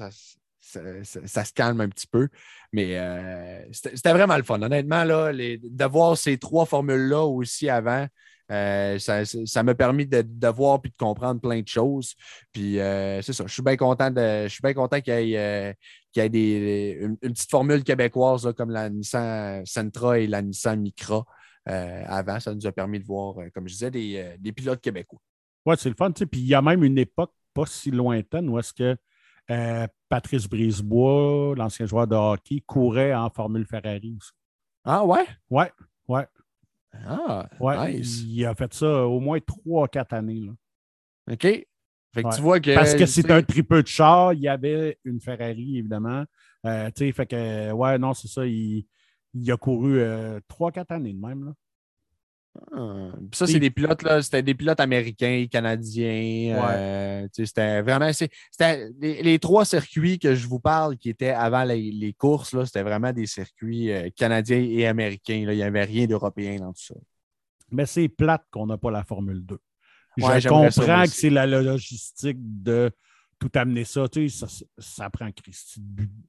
ça, 0.61 1.45
se 1.45 1.53
calme 1.53 1.81
un 1.81 1.89
petit 1.89 2.09
peu. 2.09 2.29
Mais 2.73 2.99
euh, 2.99 3.63
c'était 3.71 4.13
vraiment 4.13 4.37
le 4.37 4.43
fun. 4.43 4.61
Honnêtement, 4.61 5.05
là, 5.05 5.31
les, 5.31 5.59
de 5.59 5.85
voir 5.85 6.19
ces 6.19 6.37
trois 6.37 6.67
formules-là 6.67 7.25
aussi 7.25 7.69
avant, 7.69 8.09
euh, 8.51 8.99
ça 8.99 9.63
m'a 9.63 9.75
permis 9.77 10.07
de, 10.09 10.49
voir 10.49 10.83
puis 10.83 10.91
de 10.91 10.97
comprendre 10.97 11.41
plein 11.41 11.61
de 11.61 11.69
choses. 11.69 12.17
Puis 12.53 12.81
euh, 12.81 13.23
c'est 13.23 13.33
ça, 13.33 13.45
je 13.47 13.53
suis 13.53 13.63
bien 13.63 13.77
content 13.77 14.13
content 14.75 15.01
qu'il 15.01 15.29
y 15.29 15.35
ait, 15.37 15.77
des, 16.17 16.99
une, 17.01 17.17
petite 17.19 17.51
formule 17.51 17.85
québécoise 17.85 18.53
comme 18.57 18.71
la 18.71 18.91
Nissan 18.91 19.65
Sentra 19.65 20.19
et 20.19 20.27
la 20.27 20.43
Nissan 20.43 20.81
Micra 20.81 21.25
avant. 21.65 22.41
Ça 22.41 22.53
nous 22.53 22.67
a 22.67 22.73
permis 22.73 22.99
de 22.99 23.05
voir, 23.05 23.37
comme 23.55 23.69
je 23.69 23.75
disais, 23.75 23.93
des, 23.93 24.35
des 24.41 24.51
pilotes 24.51 24.81
québécois. 24.81 25.21
Oui, 25.65 25.77
c'est 25.79 25.89
le 25.89 25.95
fun. 25.95 26.11
Puis 26.11 26.41
il 26.41 26.49
y 26.49 26.55
a 26.55 26.61
même 26.61 26.83
une 26.83 26.99
époque 26.99 27.33
pas 27.55 27.67
si 27.67 27.91
lointaine 27.91 28.49
où 28.49 28.59
est-ce 28.59 28.73
que 28.73 28.97
euh, 29.51 29.87
Patrice 30.09 30.49
Brisebois, 30.49 31.55
l'ancien 31.57 31.87
joueur 31.87 32.07
de 32.07 32.15
hockey, 32.15 32.63
courait 32.67 33.15
en 33.15 33.31
Formule 33.31 33.67
Ferrari 33.67 34.15
aussi. 34.17 34.31
Ah 34.85 35.05
ouais? 35.05 35.27
Ouais, 35.51 35.73
ouais. 36.09 36.27
Ah, 37.07 37.49
ouais. 37.61 38.01
Il 38.01 38.45
a 38.45 38.55
fait 38.55 38.73
ça 38.75 39.07
au 39.07 39.21
moins 39.21 39.39
trois, 39.41 39.89
quatre 39.89 40.13
années. 40.13 40.41
Là. 40.41 40.53
OK. 41.33 41.67
Fait 42.15 42.23
que 42.23 42.35
tu 42.35 42.43
vois 42.43 42.61
que, 42.61 42.75
Parce 42.75 42.95
que 42.95 43.07
c'est 43.07 43.31
un 43.31 43.43
tripeux 43.43 43.83
de 43.83 43.89
char. 43.89 44.35
Il 44.35 44.41
y 44.41 44.49
avait 44.49 44.99
une 45.05 45.21
Ferrari, 45.21 45.79
évidemment. 45.79 46.25
Euh, 46.67 46.91
fait 46.95 47.27
que, 47.27 47.73
ouais, 47.73 47.99
non, 47.99 48.13
c'est 48.13 48.29
ça. 48.29 48.47
Il, 48.47 48.85
a 49.51 49.57
couru 49.57 49.99
euh, 49.99 50.39
trois, 50.47 50.71
quatre 50.71 50.93
années 50.93 51.15
de 51.15 51.21
même. 51.21 51.47
Là. 51.47 51.53
Ah, 52.75 53.13
ça, 53.33 53.47
c'est 53.47 53.59
des 53.59 53.71
pilotes, 53.71 54.03
là, 54.03 54.21
c'était 54.21 54.43
des 54.43 54.55
pilotes 54.55 54.81
américains, 54.81 55.47
canadiens. 55.51 56.57
Euh, 56.69 57.27
c'était 57.33 57.81
vraiment. 57.81 58.11
C'était 58.13 58.91
les, 59.01 59.39
trois 59.39 59.65
circuits 59.65 60.19
que 60.19 60.35
je 60.35 60.47
vous 60.47 60.61
parle 60.61 60.97
qui 60.99 61.09
étaient 61.09 61.31
avant 61.31 61.65
les, 61.65 62.15
courses, 62.19 62.55
c'était 62.65 62.83
vraiment 62.83 63.13
des 63.13 63.27
circuits 63.27 63.91
euh, 63.91 64.11
canadiens 64.15 64.59
et 64.59 64.87
américains. 64.87 65.47
Il 65.49 65.49
n'y 65.49 65.63
avait 65.63 65.85
rien 65.85 66.07
d'européen 66.07 66.57
dans 66.57 66.73
tout 66.73 66.83
ça. 66.83 66.95
Mais 67.71 67.87
c'est 67.87 68.09
plate 68.09 68.45
qu'on 68.51 68.67
n'a 68.67 68.77
pas 68.77 68.91
la 68.91 69.03
Formule 69.03 69.45
2. 69.45 69.59
je 70.19 70.49
comprends 70.49 71.05
que 71.05 71.09
c'est 71.09 71.31
la 71.31 71.47
logistique 71.47 72.39
de 72.39 72.91
tout 73.39 73.51
amener 73.55 73.85
ça. 73.85 74.07
Ça, 74.29 74.47
ça, 74.77 75.11
prend 75.11 75.31
Christy 75.33 75.81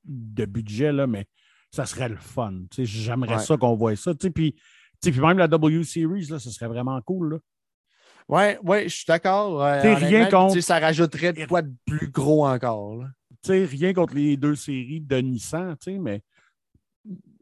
de 0.05 0.45
budget, 0.45 0.93
là, 0.93 1.05
mais 1.05 1.25
ça 1.69 1.85
serait 1.85 2.07
le 2.07 2.15
fun. 2.15 2.53
J'aimerais 2.77 3.39
ça 3.39 3.57
qu'on 3.57 3.75
voit 3.75 3.95
ça. 3.97 4.13
Puis 4.13 4.55
puis 5.11 5.21
même 5.21 5.37
la 5.37 5.47
W 5.47 5.83
Series, 5.83 6.27
là, 6.27 6.39
ce 6.39 6.49
serait 6.49 6.67
vraiment 6.67 7.01
cool. 7.01 7.39
Oui, 8.29 8.43
ouais, 8.63 8.83
je 8.87 8.95
suis 8.95 9.05
d'accord. 9.05 9.61
Euh, 9.63 9.95
rien 9.95 10.29
contre... 10.29 10.59
Ça 10.61 10.79
rajouterait 10.79 11.33
de 11.33 11.45
quoi 11.45 11.61
de 11.61 11.73
plus 11.85 12.09
gros 12.09 12.47
encore. 12.47 13.03
Rien 13.47 13.93
contre 13.93 14.15
les 14.15 14.37
deux 14.37 14.55
séries 14.55 15.01
de 15.01 15.17
Nissan, 15.17 15.75
mais 15.99 16.23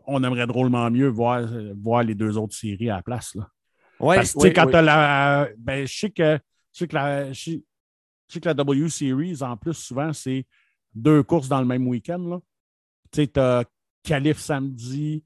on 0.08 0.24
aimerait 0.24 0.48
drôlement 0.48 0.90
mieux 0.90 1.08
voir, 1.08 1.48
voir 1.80 2.04
les 2.04 2.16
deux 2.16 2.38
autres 2.38 2.56
séries 2.56 2.90
à 2.90 2.96
la 2.96 3.04
place. 3.04 3.36
Là. 3.36 3.48
Parce 4.00 4.34
que 4.34 4.48
quand 4.48 4.68
tu 4.68 4.76
as 4.76 4.82
la. 4.82 5.50
Ben, 5.58 5.86
je 5.86 5.96
sais 5.96 6.10
que, 6.10 6.40
la. 6.92 7.32
Je 7.34 7.60
sais 8.28 8.40
que 8.40 8.46
la 8.46 8.54
W 8.56 8.90
Series, 8.90 9.44
en 9.44 9.56
plus, 9.58 9.76
souvent, 9.76 10.12
c'est 10.12 10.46
deux 10.96 11.22
courses 11.22 11.48
dans 11.48 11.60
le 11.60 11.68
même 11.68 11.88
week-end. 11.88 12.42
Tu 13.12 13.30
as 13.36 13.64
Calif 14.04 14.40
samedi, 14.40 15.24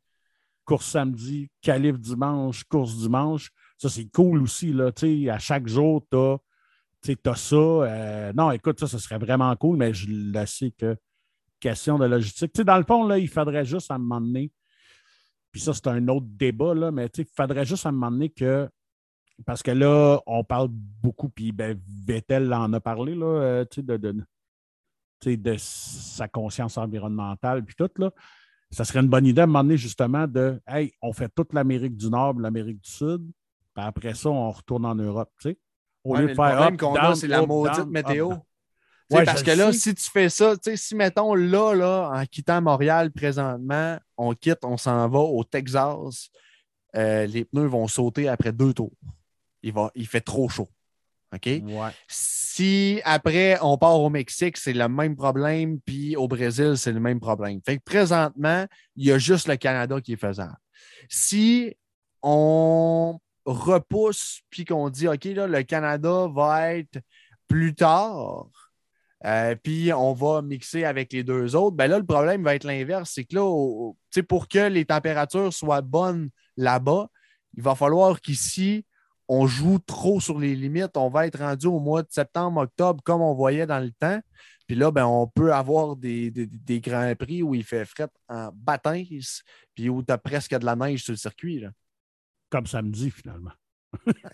course 0.66 0.88
samedi, 0.88 1.50
calife 1.62 2.00
dimanche, 2.00 2.64
course 2.66 2.98
dimanche. 2.98 3.52
Ça, 3.78 3.90
c'est 3.90 4.08
cool 4.08 4.42
aussi. 4.42 4.74
Là, 4.74 4.92
à 5.32 5.40
chaque 5.40 5.68
jour, 5.68 6.06
tu 6.12 6.18
as, 6.18 7.36
ça. 7.36 7.56
Euh, 7.56 8.34
non, 8.34 8.52
écoute, 8.52 8.80
ça, 8.80 8.88
ce 8.88 8.98
serait 8.98 9.18
vraiment 9.18 9.56
cool, 9.56 9.78
mais 9.78 9.94
je 9.94 10.08
le 10.10 10.46
sais 10.46 10.72
que 10.72 10.98
question 11.60 11.98
de 11.98 12.06
logistique. 12.06 12.60
dans 12.62 12.78
le 12.78 12.84
fond, 12.84 13.08
là, 13.08 13.18
il 13.18 13.30
faudrait 13.30 13.66
juste 13.66 13.92
à 13.92 13.96
un 13.96 14.00
moment 14.00 14.22
donné, 14.22 14.52
puis 15.52 15.62
ça, 15.62 15.74
c'est 15.74 15.88
un 15.88 16.08
autre 16.10 16.28
débat, 16.30 16.74
là, 16.74 16.92
mais 16.92 17.08
il 17.18 17.26
faudrait 17.26 17.66
juste 17.66 17.86
à 17.86 17.90
un 17.90 17.94
moment 17.94 18.12
donné 18.12 18.30
que. 18.30 18.70
Parce 19.46 19.62
que 19.62 19.72
là, 19.72 20.22
on 20.26 20.46
parle 20.46 20.70
beaucoup, 20.72 21.28
puis 21.28 21.52
ben, 21.52 21.78
Vettel 22.06 22.54
en 22.54 22.72
a 22.72 22.80
parlé, 22.80 23.16
là, 23.16 23.26
euh, 23.26 23.66
de, 23.76 23.98
de, 23.98 24.16
de 25.36 25.56
sa 25.58 26.30
conscience 26.30 26.78
environnementale, 26.78 27.66
puis 27.66 27.76
tout, 27.76 27.90
là 27.98 28.12
ça 28.72 28.84
serait 28.84 29.00
une 29.00 29.08
bonne 29.08 29.26
idée 29.26 29.42
à 29.42 29.44
un 29.44 29.48
moment 29.48 29.64
donné, 29.64 29.78
justement, 29.78 30.28
de 30.28 30.62
Hey, 30.68 30.94
on 31.02 31.14
fait 31.14 31.30
toute 31.34 31.54
l'Amérique 31.54 31.96
du 31.96 32.10
Nord, 32.10 32.40
l'Amérique 32.40 32.82
du 32.82 32.90
Sud, 32.90 33.22
puis 33.74 33.86
après 33.86 34.14
ça, 34.14 34.30
on 34.30 34.52
retourne 34.52 34.86
en 34.86 34.96
Europe. 34.96 35.32
Tu 35.42 35.50
sais? 35.50 35.58
Au 36.04 36.16
lieu 36.16 36.30
de 36.30 36.34
faire. 36.34 36.46
Le 36.46 36.56
problème 36.56 36.78
qu'on 36.78 36.96
a, 36.96 37.16
c'est 37.16 37.28
la 37.28 37.46
maudite 37.46 37.88
météo. 37.88 38.32
parce 39.10 39.44
que 39.44 39.52
là, 39.52 39.72
si 39.74 39.94
tu 39.94 40.10
fais 40.10 40.30
ça, 40.30 40.54
si 40.76 40.96
mettons 40.96 41.36
là, 41.36 41.74
là, 41.74 42.12
en 42.14 42.26
quittant 42.26 42.62
Montréal 42.62 43.12
présentement, 43.12 43.98
on 44.18 44.34
quitte, 44.34 44.64
on 44.64 44.78
s'en 44.78 45.08
va 45.10 45.20
au 45.20 45.44
Texas, 45.44 46.30
euh, 46.96 47.26
les 47.26 47.46
pneus 47.46 47.68
vont 47.68 47.88
sauter 47.88 48.28
après 48.28 48.52
deux 48.52 48.74
tours. 48.74 48.96
Il, 49.62 49.74
va, 49.74 49.92
il 49.96 50.08
fait 50.08 50.22
trop 50.22 50.48
chaud. 50.48 50.70
OK? 51.36 51.50
Si 52.08 53.02
après, 53.04 53.58
on 53.62 53.78
part 53.78 54.00
au 54.00 54.10
Mexique, 54.10 54.58
c'est 54.58 54.74
le 54.74 54.88
même 54.88 55.16
problème, 55.16 55.80
puis 55.82 56.16
au 56.16 56.28
Brésil, 56.28 56.78
c'est 56.78 56.92
le 56.92 57.00
même 57.00 57.20
problème. 57.20 57.60
Fait 57.66 57.78
que 57.78 57.84
présentement, 57.84 58.66
il 58.96 59.06
y 59.06 59.12
a 59.12 59.18
juste 59.18 59.48
le 59.48 59.58
Canada 59.58 60.00
qui 60.02 60.14
est 60.14 60.20
faisable. 60.20 60.58
Si 61.10 61.76
on 62.22 63.20
repousse, 63.46 64.42
puis 64.50 64.66
qu'on 64.66 64.90
dit, 64.90 65.08
OK, 65.08 65.26
là, 65.26 65.48
le 65.48 65.64
Canada 65.64 66.28
va 66.34 66.74
être 66.74 67.00
plus 67.48 67.76
tard, 67.76 68.48
euh, 69.26 69.56
puis 69.56 69.92
on 69.94 70.14
va 70.14 70.42
mixer 70.42 70.84
avec 70.84 71.14
les 71.14 71.24
deux 71.24 71.56
autres, 71.56 71.76
ben 71.76 71.88
là, 71.88 71.98
le 71.98 72.06
problème 72.06 72.44
va 72.44 72.56
être 72.56 72.64
l'inverse. 72.64 73.12
C'est 73.14 73.26
que 73.26 73.36
là, 73.36 74.24
pour 74.28 74.48
que 74.48 74.68
les 74.68 74.86
températures 74.86 75.54
soient 75.54 75.82
bonnes 75.82 76.30
là-bas, 76.58 77.08
il 77.58 77.64
va 77.64 77.76
falloir 77.76 78.22
qu'ici, 78.22 78.86
on 79.28 79.48
joue 79.48 79.80
trop 79.80 80.20
sur 80.20 80.40
les 80.40 80.56
limites. 80.56 80.96
On 80.98 81.10
va 81.10 81.28
être 81.28 81.40
rendu 81.40 81.68
au 81.68 81.80
mois 81.80 82.04
de 82.04 82.08
septembre, 82.12 82.62
octobre, 82.62 83.02
comme 83.04 83.22
on 83.22 83.34
voyait 83.34 83.66
dans 83.66 83.80
le 83.80 83.92
temps. 83.92 84.20
Puis 84.68 84.76
là, 84.76 84.90
ben, 84.92 85.06
on 85.06 85.28
peut 85.28 85.54
avoir 85.54 85.96
des, 85.96 86.32
des, 86.32 86.48
des 86.48 86.80
grands 86.82 87.14
prix 87.16 87.44
où 87.44 87.54
il 87.54 87.64
fait 87.64 87.86
fret 87.86 88.08
en 88.30 88.50
baptême, 88.54 89.06
puis 89.76 89.90
où 89.90 90.02
tu 90.04 90.12
as 90.12 90.18
presque 90.18 90.56
de 90.58 90.66
la 90.66 90.76
neige 90.76 91.04
sur 91.04 91.12
le 91.14 91.18
circuit. 91.18 91.60
Là. 91.60 91.70
Comme 92.50 92.66
samedi, 92.66 93.12
finalement. 93.12 93.52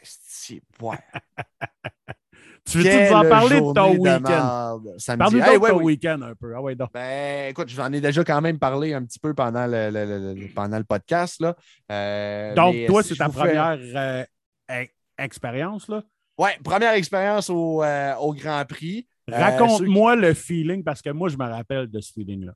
C'est 0.03 0.61
ouais. 0.81 0.97
Tu 2.63 2.77
veux-tu 2.77 2.89
Quelle 2.89 3.09
nous 3.09 3.15
en 3.17 3.27
parler 3.27 3.55
de 3.59 3.73
ton 3.73 3.97
week-end? 3.97 4.79
Parle-nous 5.17 5.41
Hey, 5.41 5.55
de 5.55 5.59
ouais, 5.59 5.69
ton 5.71 5.77
oui. 5.77 5.83
week-end 5.83 6.21
un 6.21 6.35
peu. 6.35 6.53
Ah 6.55 6.61
ouais, 6.61 6.75
donc. 6.75 6.89
Ben, 6.93 7.49
écoute, 7.49 7.69
j'en 7.69 7.91
ai 7.91 7.99
déjà 7.99 8.23
quand 8.23 8.39
même 8.39 8.59
parlé 8.59 8.93
un 8.93 9.03
petit 9.03 9.17
peu 9.17 9.33
pendant 9.33 9.65
le, 9.65 9.89
le- 9.89 10.05
le- 10.05 10.33
le- 10.35 10.53
pendant 10.53 10.77
le 10.77 10.83
podcast. 10.83 11.41
Là. 11.41 11.55
Euh, 11.91 12.53
Donc, 12.53 12.75
toi, 12.85 13.01
si 13.01 13.09
c'est 13.09 13.15
ta 13.15 13.29
fais- 13.29 13.39
première 13.39 13.77
euh, 13.79 14.23
expérience, 15.17 15.87
là? 15.87 16.03
Ouais, 16.37 16.57
première 16.63 16.93
expérience 16.93 17.49
au, 17.49 17.83
euh, 17.83 18.15
au 18.15 18.33
Grand 18.33 18.65
Prix. 18.65 19.07
Euh, 19.29 19.37
Raconte-moi 19.37 20.15
le 20.15 20.33
feeling, 20.33 20.83
parce 20.83 21.01
que 21.01 21.09
moi, 21.09 21.29
je 21.29 21.37
me 21.37 21.45
rappelle 21.45 21.87
de 21.87 21.99
ce 21.99 22.11
feeling-là. 22.13 22.53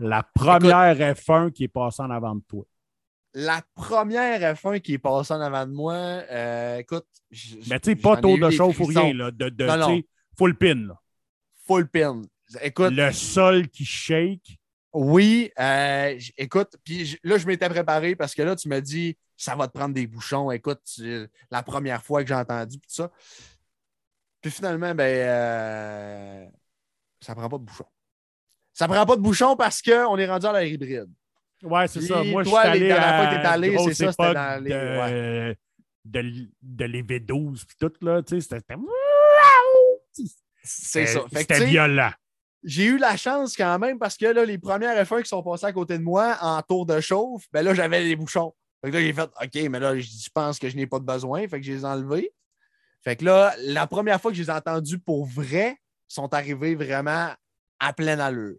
La 0.00 0.22
première 0.34 0.96
F1 0.96 1.52
qui 1.52 1.64
est 1.64 1.68
passée 1.68 2.02
en 2.02 2.10
avant 2.10 2.34
de 2.34 2.42
toi. 2.48 2.64
La 3.34 3.62
première 3.74 4.40
F1 4.56 4.80
qui 4.80 4.94
est 4.94 4.98
passée 4.98 5.34
en 5.34 5.40
avant 5.40 5.66
de 5.66 5.72
moi, 5.72 5.94
euh, 5.94 6.78
écoute. 6.78 7.06
Mais 7.68 7.78
tu 7.80 7.90
sais, 7.90 7.96
pas 7.96 8.18
eu 8.24 8.38
de 8.40 8.50
chauffe 8.50 8.80
ou 8.80 8.84
rien, 8.86 9.12
là. 9.14 9.30
De, 9.30 9.48
de, 9.50 9.64
Non, 9.66 10.00
full 10.36 10.56
pin, 10.56 10.74
là. 10.86 11.00
Full 11.66 11.88
pin. 11.88 12.22
Écoute, 12.62 12.92
Le 12.92 13.12
sol 13.12 13.68
qui 13.68 13.84
shake. 13.84 14.58
oui, 14.92 15.50
euh, 15.58 16.18
écoute, 16.38 16.76
puis 16.84 17.18
là, 17.22 17.36
je 17.38 17.46
m'étais 17.46 17.68
préparé 17.68 18.16
parce 18.16 18.34
que 18.34 18.42
là, 18.42 18.56
tu 18.56 18.68
me 18.68 18.80
dis, 18.80 19.16
ça 19.36 19.54
va 19.54 19.68
te 19.68 19.72
prendre 19.76 19.94
des 19.94 20.06
bouchons. 20.06 20.50
Écoute, 20.50 20.80
tu- 20.84 21.28
la 21.50 21.62
première 21.62 22.02
fois 22.02 22.22
que 22.22 22.28
j'ai 22.28 22.34
entendu, 22.34 22.78
puis 22.78 22.88
tout 22.88 22.94
ça. 22.94 23.10
Puis 24.40 24.50
finalement, 24.50 24.94
ben, 24.94 25.04
euh, 25.04 26.46
ça 27.20 27.34
prend 27.34 27.48
pas 27.48 27.58
de 27.58 27.64
bouchons. 27.64 27.86
Ça 28.72 28.86
prend 28.86 29.04
pas 29.06 29.16
de 29.16 29.20
bouchons 29.22 29.56
parce 29.56 29.80
qu'on 29.82 30.16
est 30.18 30.26
rendu 30.26 30.46
à 30.46 30.52
l'air 30.52 30.64
hybride. 30.64 31.10
Ouais, 31.62 31.88
c'est 31.88 32.00
ça. 32.02 32.22
Moi, 32.22 32.42
je 32.42 32.48
suis 32.48 32.56
allé 32.70 32.80
dernières 32.88 33.16
fois 33.16 33.26
que 33.34 33.46
allé, 33.46 33.70
c'est 33.88 33.94
ça, 33.94 34.12
c'était 34.12 34.34
dans 34.34 34.62
les- 34.64 34.70
de, 34.70 35.56
de, 36.04 36.18
l- 36.18 36.50
de 36.62 36.84
l'EV12 36.84 37.64
puis 37.66 37.76
tout, 37.80 37.92
là. 38.02 38.22
Tu 38.22 38.40
sais, 38.40 38.56
c'était... 38.60 38.76
C'est 40.62 41.06
ça. 41.06 41.20
Tu 41.30 41.36
C'était 41.38 41.64
violent. 41.66 42.10
j'ai 42.64 42.84
eu 42.84 42.98
la 42.98 43.16
chance 43.16 43.56
quand 43.56 43.78
même 43.78 43.98
parce 43.98 44.16
que 44.16 44.26
là, 44.26 44.44
les 44.44 44.58
premières 44.58 45.00
F1 45.04 45.22
qui 45.22 45.28
sont 45.28 45.42
passées 45.42 45.66
à 45.66 45.72
côté 45.72 45.96
de 45.98 46.02
moi 46.02 46.36
en 46.40 46.60
tour 46.62 46.84
de 46.86 47.00
chauffe, 47.00 47.44
ben 47.52 47.62
là, 47.62 47.72
j'avais 47.74 48.02
les 48.02 48.16
bouchons. 48.16 48.52
Fait 48.86 48.92
que 48.92 48.96
là, 48.98 49.02
j'ai 49.02 49.12
fait 49.12 49.22
OK, 49.22 49.70
mais 49.70 49.80
là, 49.80 49.98
je 49.98 50.28
pense 50.32 50.60
que 50.60 50.68
je 50.68 50.76
n'ai 50.76 50.86
pas 50.86 51.00
de 51.00 51.04
besoin. 51.04 51.46
Fait 51.48 51.58
que 51.60 51.66
je 51.66 51.72
les 51.72 51.80
ai 51.80 51.84
enlevés. 51.84 52.30
Fait 53.02 53.16
que 53.16 53.24
là, 53.24 53.52
la 53.58 53.86
première 53.88 54.20
fois 54.20 54.30
que 54.30 54.36
je 54.36 54.42
les 54.42 54.48
ai 54.48 54.52
entendus 54.52 54.98
pour 55.00 55.26
vrai, 55.26 55.76
sont 56.06 56.32
arrivés 56.32 56.76
vraiment 56.76 57.30
à 57.80 57.92
pleine 57.92 58.20
allure. 58.20 58.54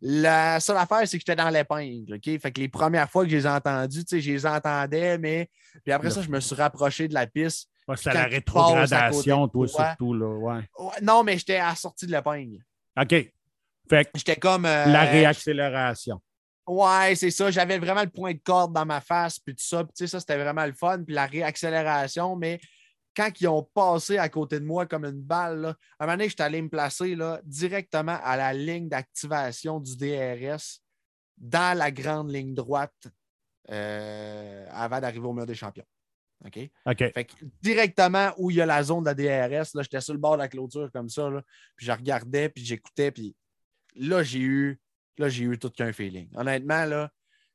La 0.00 0.60
seule 0.60 0.76
affaire, 0.76 1.00
c'est 1.06 1.18
que 1.18 1.24
j'étais 1.26 1.34
dans 1.36 1.50
l'épingle. 1.50 2.14
OK? 2.14 2.40
Fait 2.40 2.52
que 2.52 2.60
les 2.60 2.68
premières 2.68 3.10
fois 3.10 3.24
que 3.24 3.30
je 3.30 3.36
les 3.36 3.44
ai 3.44 3.48
entendus, 3.48 4.04
tu 4.04 4.16
sais, 4.16 4.20
je 4.20 4.30
les 4.32 4.46
entendais, 4.46 5.18
mais. 5.18 5.50
Puis 5.84 5.92
après 5.92 6.10
ça, 6.10 6.22
je 6.22 6.28
me 6.28 6.38
suis 6.40 6.54
rapproché 6.54 7.08
de 7.08 7.14
la 7.14 7.26
piste. 7.26 7.68
Ouais, 7.88 7.96
la 8.06 8.24
rétrogradation, 8.24 9.48
toi, 9.48 9.66
toi. 9.68 9.86
surtout, 9.88 10.14
là. 10.14 10.26
Ouais. 10.26 10.62
Ouais, 10.78 10.90
non, 11.02 11.22
mais 11.22 11.38
j'étais 11.38 11.56
à 11.56 11.68
la 11.68 11.74
sortie 11.74 12.06
de 12.06 12.12
l'épingle. 12.12 12.58
OK. 13.00 13.10
Fait 13.88 14.04
que 14.04 14.10
J'étais 14.14 14.36
comme. 14.36 14.64
euh, 14.64 14.86
la 14.86 15.02
réaccélération. 15.04 16.20
Ouais, 16.66 17.14
c'est 17.14 17.30
ça. 17.30 17.50
J'avais 17.50 17.78
vraiment 17.78 18.02
le 18.02 18.10
point 18.10 18.32
de 18.32 18.40
corde 18.42 18.72
dans 18.72 18.84
ma 18.84 19.00
face, 19.00 19.38
puis 19.38 19.54
tout 19.54 19.64
ça. 19.64 19.84
Puis, 19.84 19.92
tu 19.96 20.04
sais, 20.04 20.10
ça, 20.10 20.20
c'était 20.20 20.36
vraiment 20.36 20.66
le 20.66 20.72
fun. 20.72 21.02
Puis 21.04 21.14
la 21.14 21.26
réaccélération, 21.26 22.34
mais 22.36 22.60
quand 23.16 23.30
ils 23.40 23.48
ont 23.48 23.62
passé 23.62 24.18
à 24.18 24.28
côté 24.28 24.60
de 24.60 24.64
moi 24.64 24.86
comme 24.86 25.04
une 25.04 25.22
balle, 25.22 25.60
là, 25.60 25.68
à 25.98 26.04
un 26.04 26.06
moment 26.06 26.18
donné, 26.18 26.28
j'étais 26.28 26.42
allé 26.42 26.60
me 26.60 26.68
placer 26.68 27.14
là, 27.14 27.40
directement 27.44 28.18
à 28.22 28.36
la 28.36 28.52
ligne 28.52 28.88
d'activation 28.88 29.80
du 29.80 29.96
DRS 29.96 30.80
dans 31.38 31.76
la 31.76 31.90
grande 31.90 32.30
ligne 32.30 32.54
droite 32.54 33.08
euh, 33.70 34.66
avant 34.70 35.00
d'arriver 35.00 35.26
au 35.26 35.32
mur 35.32 35.46
des 35.46 35.54
champions. 35.54 35.86
OK? 36.44 36.70
OK. 36.86 37.12
Fait 37.12 37.24
que 37.24 37.32
directement 37.62 38.32
où 38.36 38.50
il 38.50 38.56
y 38.56 38.60
a 38.60 38.66
la 38.66 38.82
zone 38.82 39.04
de 39.04 39.06
la 39.06 39.14
DRS, 39.14 39.70
là, 39.74 39.82
j'étais 39.82 40.00
sur 40.00 40.12
le 40.12 40.20
bord 40.20 40.34
de 40.34 40.42
la 40.42 40.48
clôture 40.48 40.90
comme 40.92 41.08
ça, 41.08 41.30
là, 41.30 41.42
puis 41.74 41.86
je 41.86 41.92
regardais, 41.92 42.48
puis 42.48 42.64
j'écoutais, 42.64 43.10
puis 43.10 43.34
là, 43.94 44.22
j'ai 44.22 44.40
eu, 44.40 44.80
là, 45.18 45.28
j'ai 45.28 45.44
eu 45.44 45.58
tout 45.58 45.70
qu'un 45.70 45.92
feeling. 45.92 46.28
Honnêtement, 46.34 46.84
là, 46.84 47.10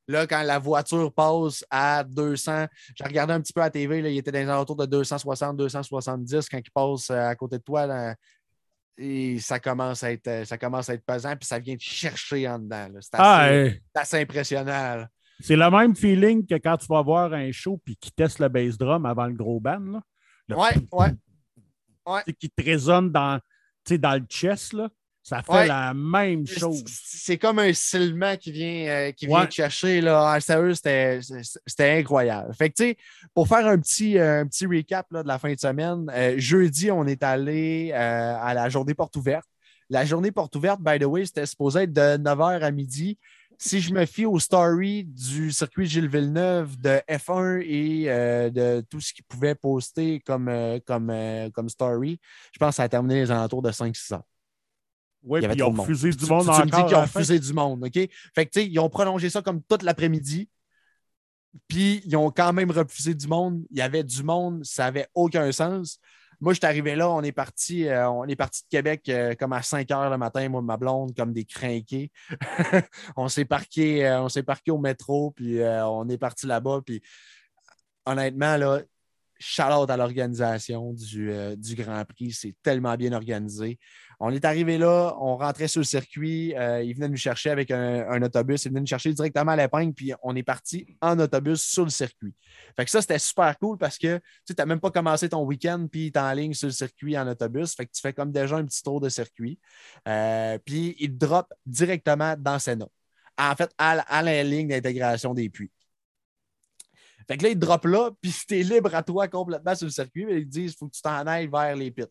là, 0.07 0.27
quand 0.27 0.41
la 0.43 0.59
voiture 0.59 1.13
passe 1.13 1.63
à 1.69 2.03
200, 2.03 2.67
j'ai 2.95 3.03
regardé 3.03 3.33
un 3.33 3.41
petit 3.41 3.53
peu 3.53 3.61
à 3.61 3.65
la 3.65 3.69
TV, 3.71 4.01
là, 4.01 4.09
il 4.09 4.17
était 4.17 4.31
dans 4.31 4.39
les 4.39 4.49
alentours 4.49 4.75
de 4.75 4.85
260, 4.85 5.55
270 5.57 6.49
quand 6.49 6.57
il 6.57 6.71
passe 6.71 7.09
euh, 7.11 7.27
à 7.27 7.35
côté 7.35 7.57
de 7.57 7.63
toi, 7.63 7.85
là, 7.85 8.15
et 8.97 9.39
ça 9.39 9.59
commence 9.59 10.03
à 10.03 10.11
être, 10.11 10.27
euh, 10.27 10.45
ça 10.45 10.57
commence 10.57 10.89
à 10.89 10.93
être 10.95 11.05
pesant, 11.05 11.35
puis 11.35 11.47
ça 11.47 11.59
vient 11.59 11.75
te 11.75 11.83
chercher 11.83 12.47
en 12.47 12.59
dedans. 12.59 12.87
là. 12.93 12.99
C'est 13.01 13.15
assez, 13.15 13.23
Ah, 13.23 13.51
hey, 13.53 13.81
c'est 13.95 14.01
assez 14.01 14.19
impressionnant. 14.19 14.71
là. 14.95 15.07
c'est 15.39 15.55
le 15.55 15.69
même 15.71 15.95
feeling 15.95 16.45
que 16.45 16.55
quand 16.55 16.77
tu 16.77 16.85
vas 16.87 17.01
voir 17.01 17.33
un 17.33 17.51
show 17.51 17.79
puis 17.83 17.95
qu'ils 17.95 18.11
testent 18.11 18.39
le 18.39 18.49
bass 18.49 18.77
drum 18.77 19.05
avant 19.05 19.25
le 19.25 19.33
gros 19.33 19.59
band, 19.59 19.79
là. 19.79 20.01
Le 20.47 20.55
Ouais, 20.57 20.69
ouais. 20.91 22.23
tu 22.25 22.31
sais, 22.31 22.33
qui 22.33 22.49
te 22.49 22.63
résonne 22.63 23.11
dans, 23.11 23.39
dans 23.89 24.19
le 24.19 24.25
chest, 24.27 24.73
là. 24.73 24.89
Ça 25.23 25.43
fait 25.43 25.51
Ouais. 25.51 25.67
la 25.67 25.93
même 25.93 26.47
chose. 26.47 26.83
C'est 26.87 27.37
comme 27.37 27.59
un 27.59 27.71
silement 27.73 28.35
qui 28.37 28.51
vient, 28.51 28.87
euh, 28.87 29.11
qui 29.11 29.27
vient 29.27 29.45
te 29.45 29.53
chercher. 29.53 30.01
Là. 30.01 30.31
Ah, 30.33 30.39
sérieux, 30.41 30.73
c'était 30.73 31.19
incroyable. 31.99 32.53
Fait 32.55 32.69
que, 32.71 32.75
tu 32.75 32.83
sais, 32.83 32.97
pour 33.35 33.47
faire 33.47 33.67
un 33.67 33.77
petit, 33.77 34.17
euh, 34.17 34.41
un 34.41 34.47
petit 34.47 34.65
recap 34.65 35.05
là, 35.11 35.21
de 35.21 35.27
la 35.27 35.37
fin 35.37 35.53
de 35.53 35.59
semaine, 35.59 36.09
euh, 36.11 36.33
jeudi, 36.37 36.89
on 36.89 37.05
est 37.05 37.21
allé 37.21 37.91
à 37.93 38.53
la 38.55 38.67
journée 38.69 38.95
porte 38.95 39.15
ouverte. 39.15 39.45
La 39.89 40.05
journée 40.05 40.31
porte 40.31 40.55
ouverte, 40.55 40.81
by 40.81 40.97
the 40.97 41.03
way, 41.05 41.25
c'était 41.25 41.45
supposé 41.45 41.81
être 41.81 41.93
de 41.93 42.17
9h 42.17 42.63
à 42.63 42.71
midi. 42.71 43.19
Si 43.59 43.79
je 43.79 43.93
me 43.93 44.07
fie 44.07 44.25
aux 44.25 44.39
stories 44.39 45.03
du 45.03 45.51
circuit 45.51 45.85
Gilles 45.85 46.07
Villeneuve 46.09 46.79
de 46.81 46.99
F1 47.07 47.61
et 47.61 48.05
de 48.49 48.81
tout 48.89 48.99
ce 48.99 49.13
qu'ils 49.13 49.25
pouvaient 49.25 49.53
poster 49.53 50.19
comme, 50.21 50.49
comme, 50.87 51.13
comme 51.53 51.69
story, 51.69 52.19
je 52.53 52.57
pense 52.57 52.69
que 52.69 52.75
ça 52.77 52.83
a 52.83 52.89
terminé 52.89 53.15
les 53.21 53.29
alentours 53.29 53.61
de 53.61 53.69
5-6 53.71 54.13
heures. 54.15 54.23
Oui, 55.23 55.39
il 55.39 55.43
y 55.43 55.45
avait 55.45 55.55
ils 55.55 55.63
ont 55.63 55.71
refusé 55.71 56.11
du 56.11 56.25
monde 56.25 56.45
tu, 56.45 56.51
tu 56.51 56.61
me 56.61 56.65
dis 56.65 56.85
qu'ils 56.85 56.95
ont 56.95 57.01
refusé 57.01 57.39
du 57.39 57.53
monde, 57.53 57.83
OK? 57.83 57.93
Fait 57.93 58.45
que, 58.45 58.51
tu 58.51 58.61
sais, 58.61 58.67
ils 58.67 58.79
ont 58.79 58.89
prolongé 58.89 59.29
ça 59.29 59.41
comme 59.41 59.61
toute 59.61 59.83
l'après-midi. 59.83 60.49
Puis, 61.67 62.01
ils 62.05 62.15
ont 62.15 62.31
quand 62.31 62.53
même 62.53 62.71
refusé 62.71 63.13
du 63.13 63.27
monde. 63.27 63.63
Il 63.71 63.77
y 63.77 63.81
avait 63.81 64.03
du 64.03 64.23
monde, 64.23 64.63
ça 64.63 64.85
n'avait 64.85 65.07
aucun 65.13 65.51
sens. 65.51 65.99
Moi, 66.39 66.53
je 66.53 66.59
suis 66.59 66.65
arrivé 66.65 66.95
là, 66.95 67.07
on 67.07 67.21
est 67.21 67.31
parti, 67.31 67.87
euh, 67.87 68.09
on 68.09 68.25
est 68.25 68.35
parti 68.35 68.63
de 68.63 68.69
Québec 68.69 69.07
euh, 69.09 69.35
comme 69.35 69.53
à 69.53 69.61
5 69.61 69.89
heures 69.91 70.09
le 70.09 70.17
matin, 70.17 70.49
moi, 70.49 70.63
ma 70.63 70.75
blonde, 70.75 71.15
comme 71.15 71.33
des 71.33 71.45
crinqués. 71.45 72.11
on 73.15 73.27
s'est 73.27 73.45
parqué, 73.45 74.07
euh, 74.07 74.23
on 74.23 74.29
s'est 74.29 74.41
parqué 74.41 74.71
au 74.71 74.79
métro, 74.79 75.31
puis 75.31 75.59
on 75.61 76.09
est 76.09 76.17
parti 76.17 76.47
là-bas. 76.47 76.81
Puis, 76.83 77.01
honnêtement, 78.07 78.57
là, 78.57 78.81
shout 79.41 79.63
out 79.63 79.89
à 79.89 79.97
l'organisation 79.97 80.93
du, 80.93 81.31
euh, 81.31 81.55
du 81.55 81.75
Grand 81.75 82.05
Prix. 82.05 82.31
C'est 82.31 82.55
tellement 82.61 82.95
bien 82.95 83.11
organisé. 83.11 83.79
On 84.19 84.29
est 84.29 84.45
arrivé 84.45 84.77
là, 84.77 85.15
on 85.19 85.35
rentrait 85.35 85.67
sur 85.67 85.79
le 85.79 85.85
circuit. 85.85 86.55
euh, 86.55 86.83
ils 86.83 86.93
venaient 86.93 87.09
nous 87.09 87.17
chercher 87.17 87.49
avec 87.49 87.71
un, 87.71 88.21
autobus. 88.21 88.63
Ils 88.65 88.69
venaient 88.69 88.81
nous 88.81 88.85
chercher 88.85 89.11
directement 89.13 89.53
à 89.53 89.55
l'épingle, 89.55 89.93
puis 89.93 90.13
on 90.21 90.35
est 90.35 90.43
parti 90.43 90.85
en 91.01 91.17
autobus 91.17 91.59
sur 91.59 91.83
le 91.83 91.89
circuit. 91.89 92.35
Fait 92.75 92.85
que 92.85 92.91
ça, 92.91 93.01
c'était 93.01 93.17
super 93.17 93.57
cool 93.57 93.79
parce 93.79 93.97
que 93.97 94.19
tu 94.45 94.53
n'as 94.55 94.65
même 94.65 94.79
pas 94.79 94.91
commencé 94.91 95.27
ton 95.27 95.43
week-end, 95.43 95.87
puis 95.91 96.11
tu 96.11 96.19
es 96.19 96.21
en 96.21 96.31
ligne 96.33 96.53
sur 96.53 96.67
le 96.67 96.73
circuit 96.73 97.17
en 97.17 97.27
autobus. 97.27 97.73
Fait 97.73 97.87
que 97.87 97.91
tu 97.91 97.99
fais 97.99 98.13
comme 98.13 98.31
déjà 98.31 98.57
un 98.57 98.65
petit 98.65 98.83
tour 98.83 99.01
de 99.01 99.09
circuit. 99.09 99.59
Euh, 100.07 100.59
puis 100.63 100.95
ils 100.99 101.17
droppent 101.17 101.53
directement 101.65 102.35
dans 102.37 102.59
Senna. 102.59 102.85
En 103.39 103.55
fait, 103.55 103.71
à 103.79 104.21
la 104.21 104.43
ligne 104.43 104.67
d'intégration 104.67 105.33
des 105.33 105.49
puits. 105.49 105.71
Fait 107.27 107.37
que 107.37 107.43
là, 107.43 107.49
ils 107.49 107.55
te 107.55 107.59
droppent 107.59 107.85
là, 107.85 108.11
puis 108.21 108.33
tu 108.47 108.59
es 108.59 108.63
libre 108.63 108.93
à 108.93 109.03
toi 109.03 109.27
complètement 109.27 109.75
sur 109.75 109.85
le 109.85 109.91
circuit. 109.91 110.25
mais 110.25 110.41
ils 110.41 110.45
te 110.45 110.51
disent 110.51 110.73
il 110.73 110.77
faut 110.77 110.87
que 110.87 110.95
tu 110.95 111.01
t'en 111.01 111.25
ailles 111.27 111.47
vers 111.47 111.75
les 111.75 111.91
pits. 111.91 112.03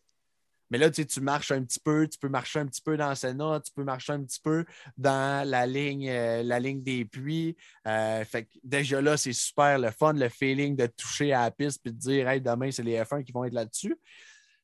Mais 0.71 0.77
là, 0.77 0.89
tu 0.89 1.01
sais, 1.01 1.05
tu 1.05 1.19
marches 1.19 1.51
un 1.51 1.63
petit 1.63 1.81
peu, 1.81 2.07
tu 2.07 2.17
peux 2.17 2.29
marcher 2.29 2.59
un 2.59 2.65
petit 2.65 2.81
peu 2.81 2.95
dans 2.95 3.09
le 3.09 3.15
Sénat, 3.15 3.59
tu 3.59 3.73
peux 3.73 3.83
marcher 3.83 4.13
un 4.13 4.23
petit 4.23 4.39
peu 4.41 4.63
dans 4.97 5.47
la 5.47 5.67
ligne, 5.67 6.09
euh, 6.09 6.43
la 6.43 6.61
ligne 6.61 6.81
des 6.81 7.03
puits. 7.03 7.57
Euh, 7.85 8.23
fait 8.23 8.45
que 8.45 8.51
déjà 8.63 9.01
là, 9.01 9.17
c'est 9.17 9.33
super 9.33 9.77
le 9.77 9.91
fun, 9.91 10.13
le 10.13 10.29
feeling 10.29 10.77
de 10.77 10.85
toucher 10.85 11.33
à 11.33 11.41
la 11.41 11.51
piste 11.51 11.81
puis 11.83 11.91
de 11.91 11.97
dire 11.97 12.29
Hey, 12.29 12.39
demain, 12.39 12.71
c'est 12.71 12.83
les 12.83 12.97
F1 13.01 13.21
qui 13.23 13.33
vont 13.33 13.43
être 13.43 13.53
là-dessus. 13.53 13.97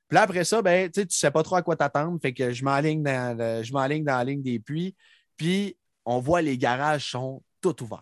Puis 0.08 0.16
là, 0.16 0.22
après 0.22 0.46
ça, 0.46 0.62
ben, 0.62 0.90
tu 0.90 1.06
tu 1.06 1.18
sais 1.18 1.30
pas 1.30 1.44
trop 1.44 1.58
à 1.58 1.62
quoi 1.62 1.76
t'attendre. 1.76 2.18
Fait 2.22 2.34
que 2.34 2.54
je 2.54 2.64
m'enligne 2.64 3.04
dans, 3.04 3.64
m'enligne 3.74 4.06
dans 4.06 4.18
la 4.18 4.24
ligne 4.24 4.42
des 4.42 4.60
puits. 4.60 4.96
Puis 5.36 5.78
on 6.06 6.22
voit 6.22 6.42
les 6.42 6.58
garages 6.58 7.12
sont 7.12 7.44
tout 7.62 7.84
ouverts. 7.84 8.02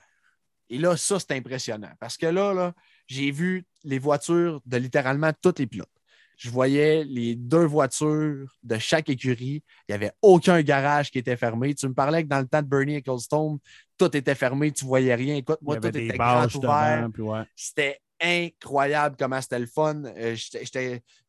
Et 0.69 0.77
là, 0.77 0.97
ça, 0.97 1.19
c'est 1.19 1.31
impressionnant. 1.33 1.91
Parce 1.99 2.17
que 2.17 2.25
là, 2.25 2.53
là 2.53 2.73
j'ai 3.07 3.31
vu 3.31 3.65
les 3.83 3.99
voitures 3.99 4.61
de 4.65 4.77
littéralement 4.77 5.31
tous 5.41 5.55
les 5.59 5.67
pilotes. 5.67 5.89
Je 6.37 6.49
voyais 6.49 7.05
les 7.05 7.35
deux 7.35 7.63
voitures 7.65 8.53
de 8.61 8.77
chaque 8.77 9.09
écurie. 9.09 9.63
Il 9.87 9.91
n'y 9.91 9.95
avait 9.95 10.11
aucun 10.21 10.61
garage 10.61 11.09
qui 11.09 11.19
était 11.19 11.37
fermé. 11.37 11.73
Tu 11.73 11.87
me 11.87 11.93
parlais 11.93 12.23
que 12.23 12.27
dans 12.27 12.39
le 12.39 12.47
temps 12.47 12.61
de 12.61 12.67
Bernie 12.67 12.95
Ecclestone, 12.95 13.57
tout 13.97 14.17
était 14.17 14.35
fermé, 14.35 14.71
tu 14.71 14.83
ne 14.83 14.89
voyais 14.89 15.15
rien. 15.15 15.35
Écoute, 15.35 15.59
moi, 15.61 15.77
tout 15.77 15.87
était 15.87 16.07
grand 16.17 16.53
ouvert. 16.53 17.09
ouais. 17.19 17.43
C'était 17.55 18.01
incroyable 18.21 19.15
comment 19.19 19.41
c'était 19.41 19.59
le 19.59 19.65
fun. 19.65 20.03
Euh, 20.05 20.35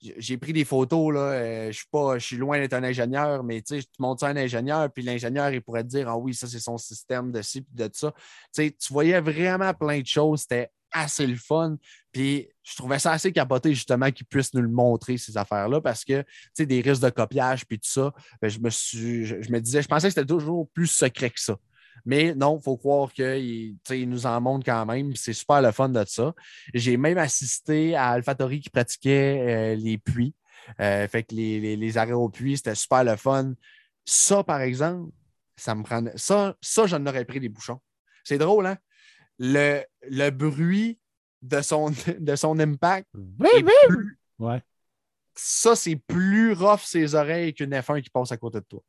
J'ai 0.01 0.39
pris 0.39 0.53
des 0.53 0.65
photos, 0.65 1.13
là. 1.13 1.21
euh, 1.21 1.67
je 1.73 1.77
suis 1.79 1.89
pas, 1.91 2.19
je 2.19 2.25
suis 2.25 2.37
loin 2.37 2.59
d'être 2.59 2.75
un 2.75 2.85
ingénieur, 2.85 3.43
mais 3.43 3.63
tu 3.63 3.83
tu 3.83 3.89
montres 3.99 4.21
ça 4.21 4.29
à 4.29 4.31
un 4.31 4.37
ingénieur, 4.37 4.91
puis 4.93 5.03
l'ingénieur, 5.03 5.51
il 5.51 5.63
pourrait 5.63 5.83
te 5.83 5.89
dire 5.89 6.09
Ah 6.09 6.17
oui, 6.17 6.35
ça, 6.35 6.47
c'est 6.47 6.61
son 6.61 6.79
système 6.79 7.33
de 7.33 7.43
ci, 7.43 7.63
puis 7.63 7.75
de 7.75 7.91
ça. 7.93 8.13
Tu 8.55 8.73
voyais 8.91 9.21
vraiment 9.21 9.73
plein 9.75 10.01
de 10.01 10.07
choses. 10.07 10.43
C'était 10.43 10.71
assez 10.93 11.27
le 11.27 11.37
fun. 11.37 11.77
Puis 12.13 12.49
je 12.63 12.77
trouvais 12.77 12.99
ça 12.99 13.13
assez 13.13 13.33
capoté, 13.33 13.75
justement, 13.75 14.11
qu'ils 14.11 14.27
puissent 14.27 14.55
nous 14.55 14.63
le 14.63 14.69
montrer, 14.69 15.19
ces 15.19 15.37
affaires-là, 15.37 15.81
parce 15.81 16.05
que, 16.05 16.23
tu 16.23 16.29
sais, 16.55 16.67
des 16.67 16.81
risques 16.81 17.03
de 17.03 17.11
copiage, 17.11 17.67
puis 17.67 17.79
tout 17.79 17.89
ça, 17.91 18.13
ben, 18.41 18.49
je 18.49 18.59
me 18.59 18.71
suis, 18.71 19.27
je 19.27 19.51
me 19.51 19.61
disais, 19.61 19.83
je 19.83 19.89
pensais 19.89 20.09
que 20.09 20.15
c'était 20.15 20.27
toujours 20.27 20.69
plus 20.71 20.87
secret 20.87 21.31
que 21.31 21.41
ça. 21.41 21.57
Mais 22.07 22.35
non, 22.35 22.59
il 22.59 22.63
faut 22.63 22.77
croire 22.77 23.13
qu'ils 23.13 23.77
nous 24.09 24.27
en 24.27 24.41
montrent 24.41 24.65
quand 24.65 24.87
même. 24.87 25.15
C'est 25.17 25.33
super 25.33 25.61
le 25.61 25.73
fun 25.73 25.89
de 25.91 26.05
ça. 26.07 26.33
J'ai 26.73 26.97
même 26.97 27.19
assisté 27.19 27.95
à 27.97 28.11
AlphaTauri 28.11 28.61
qui 28.61 28.71
pratiquait 28.71 29.41
euh, 29.41 29.75
les 29.75 29.99
puits. 29.99 30.35
Euh, 30.81 31.07
fait 31.09 31.25
que 31.25 31.35
les, 31.35 31.61
les- 31.61 31.77
les 31.77 31.99
arrêts 31.99 32.13
au 32.13 32.29
puits, 32.29 32.57
c'était 32.57 32.75
super 32.75 33.05
le 33.05 33.17
fun. 33.17 33.53
Ça, 34.05 34.43
par 34.45 34.61
exemple, 34.61 35.11
ça 35.57 35.75
me 35.75 35.83
prend. 35.83 36.05
Ça, 36.17 36.55
ça 36.61 36.87
j'en 36.87 37.05
aurais 37.07 37.25
pris 37.25 37.41
des 37.41 37.49
bouchons. 37.49 37.81
C'est 38.25 38.39
drôle, 38.39 38.67
hein? 38.67 38.79
Le, 39.39 39.83
le 40.09 40.31
bruit 40.31 40.99
de 41.43 41.61
son, 41.61 41.91
de 42.19 42.37
son 42.37 42.59
impact 42.59 43.09
est 43.55 43.63
plus- 43.89 44.19
Ouais. 44.39 44.63
ça, 45.35 45.75
c'est 45.77 45.97
plus 45.97 46.53
rough 46.53 46.81
ses 46.85 47.15
oreilles 47.15 47.53
qu'une 47.55 47.71
F1 47.75 48.01
qui 48.03 48.11
passe 48.11 48.33
à 48.33 48.37
côté 48.37 48.59
de 48.61 48.65
toi. 48.65 48.81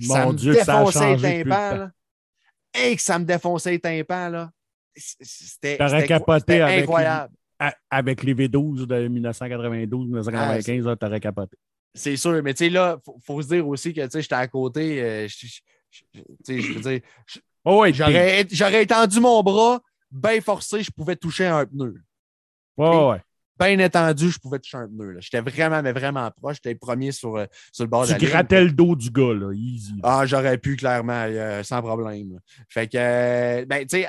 ça 0.00 0.24
Mon 0.26 0.32
me 0.32 0.38
Dieu, 0.38 0.54
que 0.54 0.64
ça 0.64 0.76
a 0.76 0.78
défonçait 0.84 0.98
changé. 0.98 1.14
depuis 1.16 1.38
le 1.38 1.44
tympans, 1.50 1.70
temps. 1.70 1.76
là. 1.78 1.90
Hey, 2.76 2.96
que 2.96 3.02
ça 3.02 3.18
me 3.18 3.24
défonçait 3.24 3.70
les 3.72 3.80
tympans, 3.80 4.28
là. 4.30 4.50
C'était 4.94 5.76
avec 5.98 6.10
incroyable. 6.82 7.34
Avec 7.90 8.22
les 8.22 8.34
V12 8.34 8.86
de 8.86 9.08
1992-1995, 9.08 10.84
là, 10.84 10.96
t'aurais 10.96 11.20
capoté. 11.20 11.56
C'est 11.94 12.16
sûr, 12.16 12.42
mais 12.42 12.52
tu 12.52 12.64
sais, 12.64 12.70
là, 12.70 12.98
il 12.98 13.02
faut, 13.04 13.18
faut 13.24 13.42
se 13.42 13.48
dire 13.48 13.66
aussi 13.66 13.94
que 13.94 14.02
tu 14.02 14.10
sais, 14.10 14.22
j'étais 14.22 14.34
à 14.34 14.46
côté. 14.48 15.02
euh, 15.02 15.26
je- 15.28 15.46
je- 15.46 15.60
je- 15.90 16.20
tu 16.20 16.26
sais, 16.44 16.60
je 16.60 16.72
veux 16.74 16.80
dire, 16.80 17.00
Oh, 17.64 17.80
ouais, 17.80 17.92
j'aurais 17.92 18.46
j'aurais 18.50 18.82
étendu 18.82 19.18
mon 19.20 19.42
bras, 19.42 19.80
bien 20.10 20.40
forcé, 20.40 20.82
je 20.82 20.90
pouvais 20.90 21.16
toucher 21.16 21.46
un 21.46 21.64
pneu. 21.66 21.94
Ouais, 22.76 23.08
ouais. 23.10 23.22
Bien 23.58 23.78
étendu, 23.78 24.30
je 24.30 24.38
pouvais 24.38 24.58
toucher 24.58 24.76
un 24.76 24.86
pneu. 24.86 25.16
J'étais 25.20 25.40
vraiment, 25.40 25.82
mais 25.82 25.92
vraiment 25.92 26.30
proche. 26.30 26.56
J'étais 26.56 26.72
le 26.72 26.78
premier 26.78 27.10
sur, 27.12 27.36
euh, 27.36 27.46
sur 27.72 27.84
le 27.84 27.88
bord 27.90 28.02
de 28.02 28.08
Tu 28.08 28.12
la 28.12 28.18
ligne. 28.18 28.28
grattais 28.28 28.64
le 28.64 28.72
dos 28.72 28.94
du 28.94 29.10
gars, 29.10 29.32
là, 29.32 29.52
easy. 29.54 29.94
Ah, 30.02 30.26
j'aurais 30.26 30.58
pu, 30.58 30.76
clairement, 30.76 31.24
euh, 31.26 31.62
sans 31.62 31.80
problème. 31.80 32.34
là. 32.34 32.38
Fait 32.68 32.86
que, 32.86 32.96
euh, 32.98 33.64
ben, 33.66 33.86
tu 33.86 33.98
sais, 34.02 34.06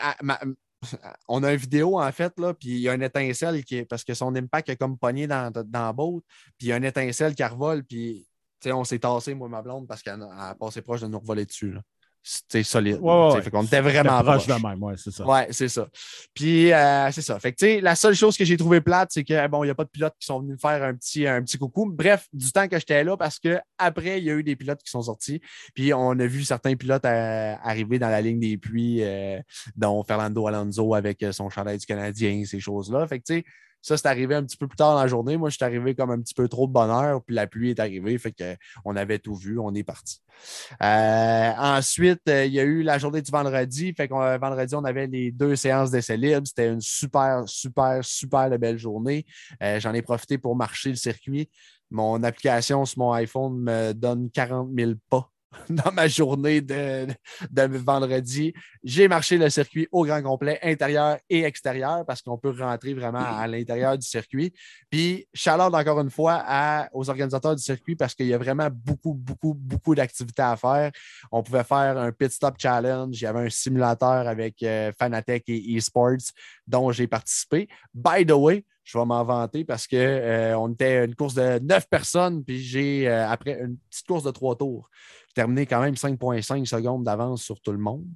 on 1.27 1.43
a 1.43 1.51
une 1.51 1.57
vidéo, 1.57 1.99
en 1.99 2.11
fait, 2.11 2.37
là, 2.37 2.53
puis 2.53 2.69
il 2.69 2.79
y 2.79 2.89
a 2.89 2.93
une 2.93 3.03
étincelle 3.03 3.63
qui 3.63 3.77
est, 3.77 3.85
parce 3.85 4.03
que 4.03 4.13
son 4.13 4.35
impact 4.35 4.69
est 4.69 4.75
comme 4.75 4.97
pogné 4.97 5.27
dans, 5.27 5.51
dans 5.51 5.85
la 5.85 5.93
boat, 5.93 6.21
puis 6.57 6.67
il 6.67 6.69
y 6.69 6.71
a 6.73 6.77
une 6.77 6.85
étincelle 6.85 7.33
qui 7.33 7.43
revole, 7.43 7.83
puis, 7.83 8.27
tu 8.61 8.69
sais, 8.69 8.73
on 8.73 8.83
s'est 8.83 8.99
tassé, 8.99 9.33
moi, 9.33 9.47
ma 9.47 9.61
blonde, 9.61 9.87
parce 9.87 10.03
qu'elle 10.03 10.21
a 10.21 10.55
passé 10.55 10.81
proche 10.81 11.01
de 11.01 11.07
nous 11.07 11.19
revoler 11.19 11.45
dessus, 11.45 11.71
là. 11.71 11.81
C'était 12.29 12.61
solide. 12.63 12.99
Ouais. 12.99 13.41
Fait 13.41 13.49
qu'on 13.49 13.63
était 13.63 13.79
vraiment 13.79 14.21
proche 14.21 14.45
proche. 14.45 14.61
de 14.61 14.67
même, 14.67 14.83
ouais, 14.83 14.95
c'est 14.97 15.11
ça. 15.11 15.25
Ouais, 15.25 15.47
c'est 15.51 15.69
ça. 15.69 15.87
Puis, 16.33 16.73
euh, 16.73 17.09
c'est 17.11 17.21
ça. 17.21 17.39
Fait 17.39 17.53
que, 17.53 17.57
tu 17.57 17.65
sais, 17.65 17.79
la 17.79 17.95
seule 17.95 18.15
chose 18.15 18.35
que 18.35 18.43
j'ai 18.43 18.57
trouvé 18.57 18.81
plate, 18.81 19.11
c'est 19.13 19.23
que, 19.23 19.47
bon, 19.47 19.63
il 19.63 19.67
n'y 19.67 19.71
a 19.71 19.75
pas 19.75 19.85
de 19.85 19.89
pilotes 19.89 20.15
qui 20.19 20.25
sont 20.25 20.41
venus 20.41 20.55
me 20.55 20.57
faire 20.57 20.83
un 20.83 20.93
petit, 20.93 21.25
un 21.25 21.41
petit 21.41 21.57
coucou. 21.57 21.89
Bref, 21.89 22.27
du 22.33 22.51
temps 22.51 22.67
que 22.67 22.77
j'étais 22.77 23.05
là, 23.05 23.15
parce 23.15 23.39
que 23.39 23.59
après, 23.77 24.17
il 24.17 24.25
y 24.25 24.29
a 24.29 24.33
eu 24.33 24.43
des 24.43 24.57
pilotes 24.57 24.83
qui 24.83 24.91
sont 24.91 25.03
sortis. 25.03 25.39
Puis, 25.73 25.93
on 25.93 26.11
a 26.19 26.25
vu 26.27 26.43
certains 26.43 26.75
pilotes 26.75 27.05
euh, 27.05 27.55
arriver 27.63 27.97
dans 27.97 28.09
la 28.09 28.19
ligne 28.19 28.41
des 28.41 28.57
puits, 28.57 29.03
euh, 29.03 29.39
dont 29.77 30.03
Fernando 30.03 30.47
Alonso 30.47 30.95
avec 30.95 31.25
son 31.31 31.49
chandail 31.49 31.77
du 31.77 31.85
Canadien, 31.85 32.43
ces 32.45 32.59
choses-là. 32.59 33.07
Fait 33.07 33.19
que, 33.19 33.23
tu 33.25 33.35
sais, 33.35 33.45
ça, 33.81 33.97
c'est 33.97 34.07
arrivé 34.07 34.35
un 34.35 34.43
petit 34.43 34.57
peu 34.57 34.67
plus 34.67 34.75
tard 34.75 34.93
dans 34.93 35.01
la 35.01 35.07
journée. 35.07 35.37
Moi, 35.37 35.49
je 35.49 35.55
suis 35.55 35.63
arrivé 35.65 35.95
comme 35.95 36.11
un 36.11 36.19
petit 36.19 36.33
peu 36.33 36.47
trop 36.47 36.67
de 36.67 36.71
bonheur, 36.71 37.23
puis 37.23 37.35
la 37.35 37.47
pluie 37.47 37.71
est 37.71 37.79
arrivée. 37.79 38.17
Fait 38.17 38.31
que, 38.31 38.55
on 38.85 38.95
avait 38.95 39.19
tout 39.19 39.35
vu, 39.35 39.59
on 39.59 39.73
est 39.73 39.83
parti. 39.83 40.21
Euh, 40.81 41.51
ensuite, 41.57 42.21
euh, 42.27 42.45
il 42.45 42.53
y 42.53 42.59
a 42.59 42.63
eu 42.63 42.83
la 42.83 42.97
journée 42.97 43.21
du 43.21 43.31
vendredi. 43.31 43.93
Fait 43.93 44.07
qu'on, 44.07 44.21
euh, 44.21 44.37
vendredi, 44.37 44.75
on 44.75 44.83
avait 44.83 45.07
les 45.07 45.31
deux 45.31 45.55
séances 45.55 45.91
d'essai 45.91 46.17
libre. 46.17 46.45
C'était 46.45 46.69
une 46.69 46.81
super, 46.81 47.43
super, 47.47 48.03
super 48.03 48.49
belle 48.57 48.77
journée. 48.77 49.25
J'en 49.61 49.93
ai 49.93 50.01
profité 50.01 50.37
pour 50.37 50.55
marcher 50.55 50.89
le 50.89 50.95
circuit. 50.95 51.49
Mon 51.89 52.23
application 52.23 52.83
sur 52.85 52.99
mon 52.99 53.13
iPhone 53.13 53.59
me 53.59 53.93
donne 53.93 54.29
40 54.31 54.69
000 54.75 54.93
pas 55.09 55.31
dans 55.69 55.91
ma 55.91 56.07
journée 56.07 56.61
de, 56.61 57.07
vendredi. 57.77 58.53
J'ai 58.83 59.07
marché 59.07 59.37
le 59.37 59.49
circuit 59.49 59.87
au 59.91 60.05
grand 60.05 60.21
complet, 60.21 60.59
intérieur 60.61 61.17
et 61.29 61.43
extérieur, 61.43 62.05
parce 62.05 62.21
qu'on 62.21 62.37
peut 62.37 62.53
rentrer 62.57 62.93
vraiment 62.93 63.23
à 63.23 63.47
l'intérieur 63.47 63.97
du 63.97 64.05
circuit. 64.05 64.53
Puis, 64.89 65.27
chaleur 65.33 65.73
encore 65.73 65.99
une 66.01 66.09
fois 66.09 66.43
aux 66.93 67.09
organisateurs 67.09 67.55
du 67.55 67.63
circuit 67.63 67.95
parce 67.95 68.13
qu'il 68.13 68.27
y 68.27 68.33
a 68.33 68.37
vraiment 68.37 68.69
beaucoup, 68.71 69.13
beaucoup, 69.13 69.53
beaucoup 69.53 69.95
d'activités 69.95 70.41
à 70.41 70.55
faire. 70.55 70.91
On 71.31 71.43
pouvait 71.43 71.63
faire 71.63 71.97
un 71.97 72.11
pit 72.11 72.31
stop 72.31 72.55
challenge. 72.57 73.19
Il 73.19 73.23
y 73.23 73.27
avait 73.27 73.45
un 73.45 73.49
simulateur 73.49 74.27
avec 74.27 74.61
euh, 74.63 74.91
Fanatec 74.97 75.43
et 75.47 75.75
eSports 75.75 76.31
dont 76.65 76.91
j'ai 76.91 77.07
participé. 77.07 77.67
By 77.93 78.25
the 78.25 78.31
way, 78.31 78.65
je 78.87 78.97
vais 78.97 79.05
m'en 79.05 79.23
vanter 79.23 79.65
parce 79.65 79.85
qu'on 79.85 79.97
on 79.97 80.71
était 80.71 81.03
une 81.03 81.13
course 81.13 81.33
de 81.33 81.59
neuf 81.59 81.87
personnes, 81.89 82.43
puis 82.43 82.61
j'ai, 82.61 83.07
euh, 83.07 83.27
après 83.29 83.59
une 83.59 83.77
petite 83.89 84.07
course 84.07 84.23
de 84.23 84.31
trois 84.31 84.55
tours, 84.55 84.89
terminé 85.37 85.67
quand 85.67 85.81
même 85.81 85.93
5,5 85.93 86.65
secondes 86.65 87.03
d'avance 87.03 87.43
sur 87.43 87.61
tout 87.61 87.71
le 87.71 87.77
monde. 87.77 88.07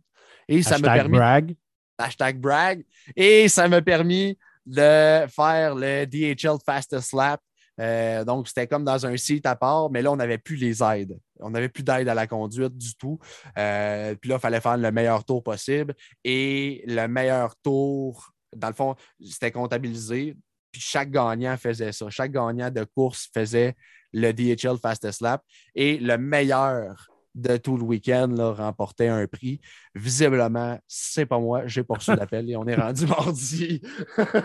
Et 0.47 0.63
ça 0.63 0.79
m'a 0.79 0.95
permis 0.95 1.17
brag. 1.19 1.55
hashtag 1.99 2.39
brag. 2.39 2.83
Et 3.15 3.47
ça 3.47 3.67
m'a 3.67 3.79
permis 3.81 4.39
de 4.65 5.27
faire 5.27 5.75
le 5.75 6.05
DHL 6.05 6.57
Fastest 6.65 7.13
Lap. 7.13 7.39
Euh, 7.79 8.25
donc, 8.25 8.47
c'était 8.47 8.65
comme 8.65 8.83
dans 8.83 9.05
un 9.05 9.15
site 9.17 9.45
à 9.45 9.55
part, 9.55 9.91
mais 9.91 10.01
là, 10.01 10.11
on 10.11 10.15
n'avait 10.15 10.39
plus 10.39 10.55
les 10.55 10.81
aides. 10.81 11.15
On 11.39 11.51
n'avait 11.51 11.69
plus 11.69 11.83
d'aide 11.83 12.09
à 12.09 12.15
la 12.15 12.25
conduite 12.25 12.75
du 12.75 12.95
tout. 12.95 13.19
Euh, 13.57 14.15
puis 14.15 14.29
là, 14.29 14.37
il 14.37 14.41
fallait 14.41 14.59
faire 14.59 14.77
le 14.77 14.91
meilleur 14.91 15.23
tour 15.23 15.43
possible. 15.43 15.93
Et 16.23 16.83
le 16.87 17.07
meilleur 17.07 17.55
tour, 17.57 18.33
dans 18.55 18.67
le 18.67 18.73
fond, 18.73 18.95
c'était 19.23 19.51
comptabilisé. 19.51 20.35
Puis 20.71 20.81
chaque 20.81 21.11
gagnant 21.11 21.55
faisait 21.57 21.91
ça. 21.91 22.09
Chaque 22.09 22.31
gagnant 22.31 22.71
de 22.71 22.83
course 22.83 23.29
faisait 23.31 23.75
le 24.11 24.31
DHL 24.31 24.77
Fastest 24.81 25.21
Lap. 25.21 25.43
Et 25.75 25.97
le 25.97 26.17
meilleur 26.17 27.10
de 27.35 27.57
tout 27.57 27.77
le 27.77 27.83
week-end 27.83 28.33
remportait 28.55 29.07
un 29.07 29.25
prix. 29.27 29.61
Visiblement, 29.95 30.79
c'est 30.87 31.25
pas 31.25 31.39
moi, 31.39 31.67
j'ai 31.67 31.83
pas 31.83 31.95
reçu 31.95 32.11
d'appel 32.15 32.49
et 32.49 32.55
on 32.55 32.65
est 32.67 32.75
rendu 32.75 33.05
mardi. 33.07 33.81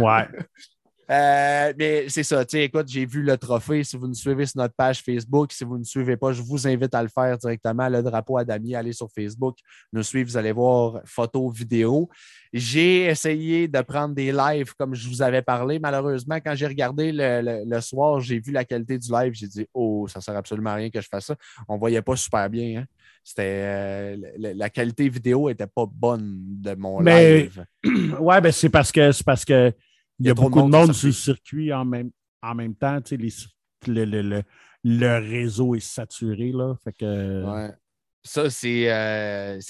Ouais. 0.00 0.28
Euh, 1.08 1.72
mais 1.78 2.08
c'est 2.08 2.24
ça, 2.24 2.44
tu 2.44 2.56
sais, 2.56 2.64
écoute, 2.64 2.88
j'ai 2.88 3.06
vu 3.06 3.22
le 3.22 3.36
trophée. 3.36 3.84
Si 3.84 3.96
vous 3.96 4.08
nous 4.08 4.14
suivez 4.14 4.44
sur 4.46 4.58
notre 4.60 4.74
page 4.74 5.02
Facebook, 5.02 5.52
si 5.52 5.62
vous 5.62 5.78
ne 5.78 5.84
suivez 5.84 6.16
pas, 6.16 6.32
je 6.32 6.42
vous 6.42 6.66
invite 6.66 6.92
à 6.94 7.02
le 7.02 7.08
faire 7.08 7.38
directement. 7.38 7.88
Le 7.88 8.02
drapeau 8.02 8.38
à 8.38 8.44
Damier, 8.44 8.74
allez 8.74 8.92
sur 8.92 9.08
Facebook, 9.14 9.56
nous 9.92 10.02
suivre, 10.02 10.28
vous 10.28 10.36
allez 10.36 10.50
voir 10.52 11.00
photos, 11.04 11.54
vidéos. 11.54 12.08
J'ai 12.52 13.04
essayé 13.04 13.68
de 13.68 13.80
prendre 13.82 14.14
des 14.14 14.32
lives 14.32 14.74
comme 14.76 14.94
je 14.94 15.08
vous 15.08 15.22
avais 15.22 15.42
parlé. 15.42 15.78
Malheureusement, 15.78 16.36
quand 16.36 16.54
j'ai 16.56 16.66
regardé 16.66 17.12
le, 17.12 17.40
le- 17.40 17.62
le 17.64 17.80
soir, 17.80 18.20
j'ai 18.20 18.40
vu 18.40 18.50
la 18.50 18.64
qualité 18.64 18.98
du 18.98 19.10
live. 19.12 19.32
J'ai 19.34 19.46
dit, 19.48 19.66
oh, 19.74 20.06
ça 20.08 20.20
sert 20.20 20.36
absolument 20.36 20.70
à 20.70 20.74
rien 20.74 20.90
que 20.90 21.00
je 21.00 21.08
fasse 21.08 21.26
ça. 21.26 21.36
On 21.68 21.76
voyait 21.76 22.02
pas 22.02 22.16
super 22.16 22.50
bien. 22.50 22.80
hein. 22.80 22.84
C'était 23.22 23.42
euh, 23.44 24.16
la, 24.38 24.54
la 24.54 24.70
qualité 24.70 25.08
vidéo 25.08 25.48
était 25.50 25.66
pas 25.66 25.84
bonne 25.90 26.36
de 26.60 26.74
mon 26.74 27.00
Mais- 27.00 27.42
live. 27.42 27.64
Ouais, 28.20 28.40
ben 28.40 28.50
c'est 28.52 28.68
parce 28.70 28.90
que 28.90 29.12
c'est 29.12 29.24
parce 29.24 29.44
que 29.44 29.72
il 30.18 30.26
y 30.26 30.30
a, 30.30 30.34
beaucoup 30.34 30.62
de 30.62 30.68
monde 30.68 30.92
sur 30.92 31.06
le 31.08 31.12
circuit 31.12 31.72
en 31.72 31.84
même, 31.84 32.10
en 32.42 32.54
même 32.54 32.74
temps. 32.74 32.98
Les 33.10 33.30
le, 33.86 34.04
le- 34.04 34.22
le- 34.22 34.42
le 34.84 35.18
réseau 35.18 35.74
est 35.74 35.80
saturé. 35.80 36.52
Là, 36.52 36.74
fait 36.82 36.92
que, 36.92 37.44
Ouais. 37.44 37.72
Ça, 38.24 38.50
c'est, 38.50 38.90
euh, 38.90 39.60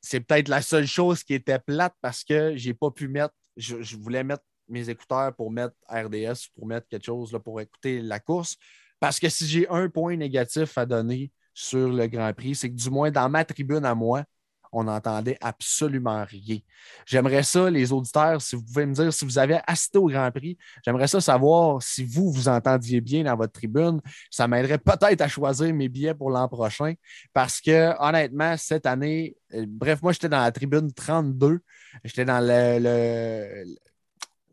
c'est 0.00 0.20
peut-être 0.20 0.48
la 0.48 0.60
seule 0.62 0.86
chose 0.86 1.22
qui 1.22 1.34
était 1.34 1.58
plate 1.58 1.94
parce 2.00 2.22
que 2.24 2.54
j'ai 2.56 2.74
pas 2.74 2.90
pu 2.90 3.08
mettre. 3.08 3.34
Je, 3.56 3.82
je 3.82 3.96
voulais 3.96 4.22
mettre 4.22 4.42
mes 4.68 4.88
écouteurs 4.90 5.34
pour 5.34 5.50
mettre 5.50 5.74
RDS, 5.88 6.48
pour 6.54 6.66
mettre 6.66 6.86
quelque 6.88 7.06
chose 7.06 7.32
là, 7.32 7.40
pour 7.40 7.60
écouter 7.60 8.00
la 8.02 8.20
course. 8.20 8.56
Parce 9.00 9.18
que 9.18 9.28
si 9.28 9.46
j'ai 9.46 9.68
un 9.68 9.88
point 9.88 10.16
négatif 10.16 10.76
à 10.76 10.84
donner 10.84 11.30
sur 11.54 11.88
le 11.88 12.06
Grand 12.06 12.32
Prix, 12.34 12.54
c'est 12.54 12.70
que 12.70 12.74
du 12.76 12.90
moins 12.90 13.10
dans 13.10 13.28
ma 13.28 13.44
tribune 13.44 13.84
à 13.84 13.94
moi, 13.94 14.24
on 14.72 14.84
n'entendait 14.84 15.38
absolument 15.40 16.24
rien. 16.24 16.58
J'aimerais 17.06 17.42
ça, 17.42 17.70
les 17.70 17.92
auditeurs, 17.92 18.40
si 18.42 18.56
vous 18.56 18.62
pouvez 18.62 18.86
me 18.86 18.94
dire 18.94 19.12
si 19.12 19.24
vous 19.24 19.38
avez 19.38 19.60
assisté 19.66 19.98
au 19.98 20.06
Grand 20.06 20.30
Prix, 20.30 20.56
j'aimerais 20.84 21.08
ça 21.08 21.20
savoir 21.20 21.82
si 21.82 22.04
vous, 22.04 22.30
vous 22.30 22.48
entendiez 22.48 23.00
bien 23.00 23.24
dans 23.24 23.36
votre 23.36 23.52
tribune. 23.52 24.00
Ça 24.30 24.48
m'aiderait 24.48 24.78
peut-être 24.78 25.20
à 25.20 25.28
choisir 25.28 25.72
mes 25.74 25.88
billets 25.88 26.14
pour 26.14 26.30
l'an 26.30 26.48
prochain 26.48 26.94
parce 27.32 27.60
que, 27.60 27.94
honnêtement, 28.00 28.56
cette 28.56 28.86
année, 28.86 29.36
euh, 29.54 29.64
bref, 29.68 30.02
moi, 30.02 30.12
j'étais 30.12 30.28
dans 30.28 30.42
la 30.42 30.52
tribune 30.52 30.92
32. 30.92 31.60
J'étais 32.04 32.24
dans 32.24 32.40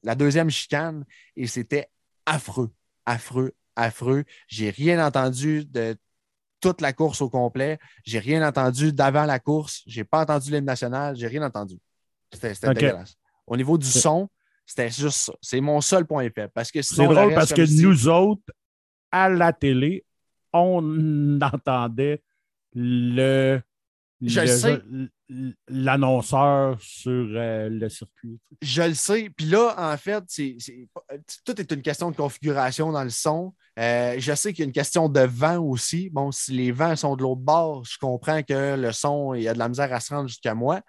la 0.03 0.15
deuxième 0.15 0.49
chicane 0.49 1.05
et 1.35 1.47
c'était 1.47 1.89
affreux, 2.25 2.71
affreux, 3.05 3.53
affreux. 3.75 4.23
J'ai 4.47 4.69
rien 4.69 5.05
entendu 5.05 5.65
de 5.65 5.97
toute 6.61 6.81
la 6.81 6.93
course 6.93 7.21
au 7.21 7.29
complet. 7.29 7.77
J'ai 8.03 8.19
rien 8.19 8.47
entendu 8.47 8.91
d'avant 8.93 9.25
la 9.25 9.39
course. 9.39 9.83
J'ai 9.85 10.03
pas 10.03 10.21
entendu 10.21 10.51
l'hymne 10.51 10.65
national. 10.65 11.15
J'ai 11.15 11.27
rien 11.27 11.43
entendu. 11.43 11.77
C'était 12.31 12.53
dégueulasse. 12.73 13.15
Au 13.47 13.55
niveau 13.57 13.77
du 13.77 13.87
son, 13.87 14.29
C'était 14.65 14.89
juste 14.89 15.17
ça. 15.19 15.33
C'est 15.41 15.61
mon 15.61 15.79
seul 15.79 16.05
point 16.05 16.27
faible. 16.33 16.51
Parce 16.53 16.71
que 16.71 16.81
C'est 16.81 17.05
le 17.05 17.13
drôle 17.13 17.33
parce 17.35 17.53
que 17.53 17.65
si- 17.65 17.81
nous 17.83 18.07
autres, 18.07 18.41
à 19.11 19.29
la 19.29 19.53
télé, 19.53 20.03
on 20.51 21.39
entendait 21.41 22.23
le, 22.73 23.61
Je 24.21 24.41
le- 24.41 24.47
sais. 24.47 24.81
L'annonceur 25.67 26.77
sur 26.79 27.11
euh, 27.11 27.69
le 27.69 27.89
circuit. 27.89 28.39
Je 28.61 28.83
le 28.83 28.93
sais. 28.93 29.29
Puis 29.35 29.47
là, 29.47 29.73
en 29.77 29.97
fait, 29.97 30.23
c'est, 30.27 30.57
tout 31.43 31.59
est 31.59 31.71
une 31.71 31.81
question 31.81 32.11
de 32.11 32.15
configuration 32.15 32.91
dans 32.91 33.03
le 33.03 33.09
son. 33.09 33.53
Euh, 33.79 34.15
je 34.19 34.33
sais 34.35 34.53
qu'il 34.53 34.63
y 34.63 34.65
a 34.65 34.67
une 34.67 34.73
question 34.73 35.09
de 35.09 35.21
vent 35.21 35.57
aussi. 35.57 36.09
Bon, 36.09 36.31
si 36.31 36.51
les 36.51 36.71
vents 36.71 36.95
sont 36.95 37.15
de 37.15 37.23
l'autre 37.23 37.41
bord, 37.41 37.83
je 37.85 37.97
comprends 37.97 38.43
que 38.43 38.75
le 38.75 38.91
son, 38.91 39.33
il 39.33 39.43
y 39.43 39.47
a 39.47 39.53
de 39.53 39.59
la 39.59 39.69
misère 39.69 39.91
à 39.91 39.99
se 39.99 40.13
rendre 40.13 40.27
jusqu'à 40.27 40.53
moi. 40.53 40.81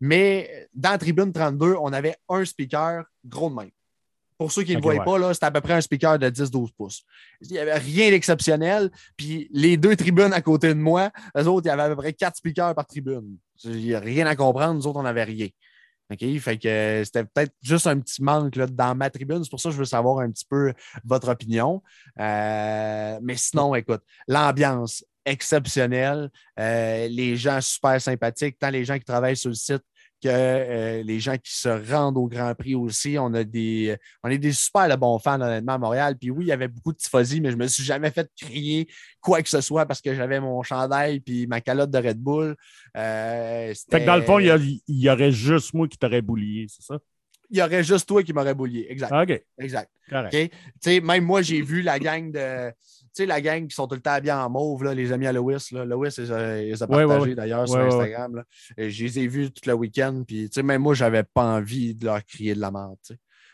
Mais 0.00 0.68
dans 0.74 0.90
la 0.90 0.98
tribune 0.98 1.32
32, 1.32 1.74
on 1.80 1.92
avait 1.92 2.16
un 2.28 2.44
speaker 2.44 3.04
gros 3.24 3.50
de 3.50 3.54
même. 3.54 3.70
Pour 4.38 4.52
ceux 4.52 4.64
qui 4.64 4.72
ne 4.72 4.76
le 4.76 4.82
voyaient 4.82 4.98
ouais. 4.98 5.04
pas, 5.04 5.18
là, 5.18 5.32
c'était 5.32 5.46
à 5.46 5.50
peu 5.50 5.62
près 5.62 5.72
un 5.72 5.80
speaker 5.80 6.18
de 6.18 6.28
10-12 6.28 6.68
pouces. 6.76 7.02
Il 7.40 7.52
n'y 7.52 7.58
avait 7.58 7.78
rien 7.78 8.10
d'exceptionnel. 8.10 8.90
Puis 9.16 9.48
les 9.50 9.78
deux 9.78 9.96
tribunes 9.96 10.34
à 10.34 10.42
côté 10.42 10.68
de 10.68 10.78
moi, 10.78 11.10
eux 11.38 11.46
autres, 11.46 11.66
il 11.66 11.68
y 11.68 11.72
avait 11.72 11.84
à 11.84 11.88
peu 11.88 11.96
près 11.96 12.12
quatre 12.12 12.36
speakers 12.36 12.74
par 12.74 12.86
tribune. 12.86 13.38
Il 13.64 13.76
n'y 13.76 13.94
a 13.94 14.00
rien 14.00 14.26
à 14.26 14.36
comprendre. 14.36 14.74
Nous 14.74 14.86
autres, 14.86 14.98
on 14.98 15.04
n'avait 15.04 15.24
rien. 15.24 15.48
OK? 16.10 16.38
Fait 16.38 16.58
que 16.58 16.68
euh, 16.68 17.04
c'était 17.04 17.24
peut-être 17.24 17.54
juste 17.62 17.86
un 17.86 17.98
petit 17.98 18.22
manque 18.22 18.56
là, 18.56 18.66
dans 18.66 18.94
ma 18.94 19.10
tribune. 19.10 19.42
C'est 19.42 19.50
pour 19.50 19.60
ça 19.60 19.70
que 19.70 19.74
je 19.74 19.78
veux 19.78 19.84
savoir 19.84 20.20
un 20.20 20.30
petit 20.30 20.46
peu 20.48 20.72
votre 21.04 21.28
opinion. 21.28 21.82
Euh, 22.20 23.18
mais 23.22 23.36
sinon, 23.36 23.74
écoute, 23.74 24.02
l'ambiance 24.28 25.04
exceptionnelle, 25.24 26.30
euh, 26.60 27.08
les 27.08 27.36
gens 27.36 27.60
super 27.60 28.00
sympathiques, 28.00 28.58
tant 28.58 28.70
les 28.70 28.84
gens 28.84 28.98
qui 28.98 29.04
travaillent 29.04 29.36
sur 29.36 29.50
le 29.50 29.56
site 29.56 29.82
que 30.22 30.28
euh, 30.28 31.02
les 31.02 31.20
gens 31.20 31.36
qui 31.36 31.54
se 31.56 31.68
rendent 31.68 32.18
au 32.18 32.26
Grand 32.26 32.54
Prix 32.54 32.74
aussi. 32.74 33.16
On 33.18 33.32
a 33.34 33.44
des, 33.44 33.96
on 34.22 34.28
est 34.28 34.38
des 34.38 34.52
super 34.52 34.88
de 34.88 34.96
bons 34.96 35.18
fans, 35.18 35.40
honnêtement, 35.40 35.74
à 35.74 35.78
Montréal. 35.78 36.16
Puis 36.18 36.30
oui, 36.30 36.44
il 36.44 36.48
y 36.48 36.52
avait 36.52 36.68
beaucoup 36.68 36.92
de 36.92 36.98
tifosi, 36.98 37.40
mais 37.40 37.50
je 37.50 37.56
me 37.56 37.66
suis 37.66 37.84
jamais 37.84 38.10
fait 38.10 38.30
crier 38.40 38.88
quoi 39.20 39.42
que 39.42 39.48
ce 39.48 39.60
soit 39.60 39.86
parce 39.86 40.00
que 40.00 40.14
j'avais 40.14 40.40
mon 40.40 40.62
chandail 40.62 41.20
puis 41.20 41.46
ma 41.46 41.60
calotte 41.60 41.90
de 41.90 41.98
Red 41.98 42.18
Bull. 42.18 42.56
Euh, 42.96 43.74
Fait 43.90 44.00
que 44.00 44.06
dans 44.06 44.16
le 44.16 44.22
fond, 44.22 44.38
il 44.38 44.82
y, 44.88 45.02
y 45.02 45.10
aurait 45.10 45.32
juste 45.32 45.74
moi 45.74 45.88
qui 45.88 45.98
t'aurais 45.98 46.22
boulié, 46.22 46.66
c'est 46.68 46.82
ça? 46.82 46.98
Il 47.50 47.58
y 47.58 47.62
aurait 47.62 47.84
juste 47.84 48.08
toi 48.08 48.22
qui 48.22 48.32
m'aurais 48.32 48.54
boulié. 48.54 48.86
Exact. 48.88 49.12
OK, 49.12 49.42
Exact. 49.58 49.90
correct. 50.08 50.34
OK? 50.34 50.50
Tu 50.50 50.58
sais, 50.80 51.00
même 51.00 51.24
moi, 51.24 51.42
j'ai 51.42 51.62
vu 51.62 51.82
la 51.82 51.98
gang 51.98 52.30
de. 52.30 52.70
Tu 52.70 53.22
sais, 53.22 53.26
la 53.26 53.40
gang 53.40 53.66
qui 53.66 53.74
sont 53.74 53.86
tout 53.86 53.94
le 53.94 54.00
temps 54.02 54.12
habillés 54.12 54.32
en 54.32 54.50
mauve, 54.50 54.84
là, 54.84 54.94
les 54.94 55.10
amis 55.12 55.26
à 55.26 55.32
Lewis. 55.32 55.68
Là. 55.72 55.84
Lewis, 55.84 56.14
ils 56.18 56.30
Ouais, 56.32 56.72
ouais, 56.72 56.76
partagés 57.06 57.20
ouais. 57.30 57.34
d'ailleurs 57.34 57.66
sur 57.68 57.78
Instagram. 57.78 58.36
là. 58.36 58.44
Et 58.76 58.90
je 58.90 59.04
les 59.04 59.18
ai 59.20 59.26
vus 59.26 59.50
tout 59.50 59.62
le 59.68 59.74
week-end. 59.74 60.22
Puis, 60.26 60.50
tu 60.50 60.54
sais, 60.54 60.62
même 60.62 60.82
moi, 60.82 60.94
j'avais 60.94 61.22
pas 61.22 61.44
envie 61.44 61.94
de 61.94 62.04
leur 62.04 62.22
crier 62.24 62.54
de 62.54 62.60
la 62.60 62.70
merde. 62.70 62.96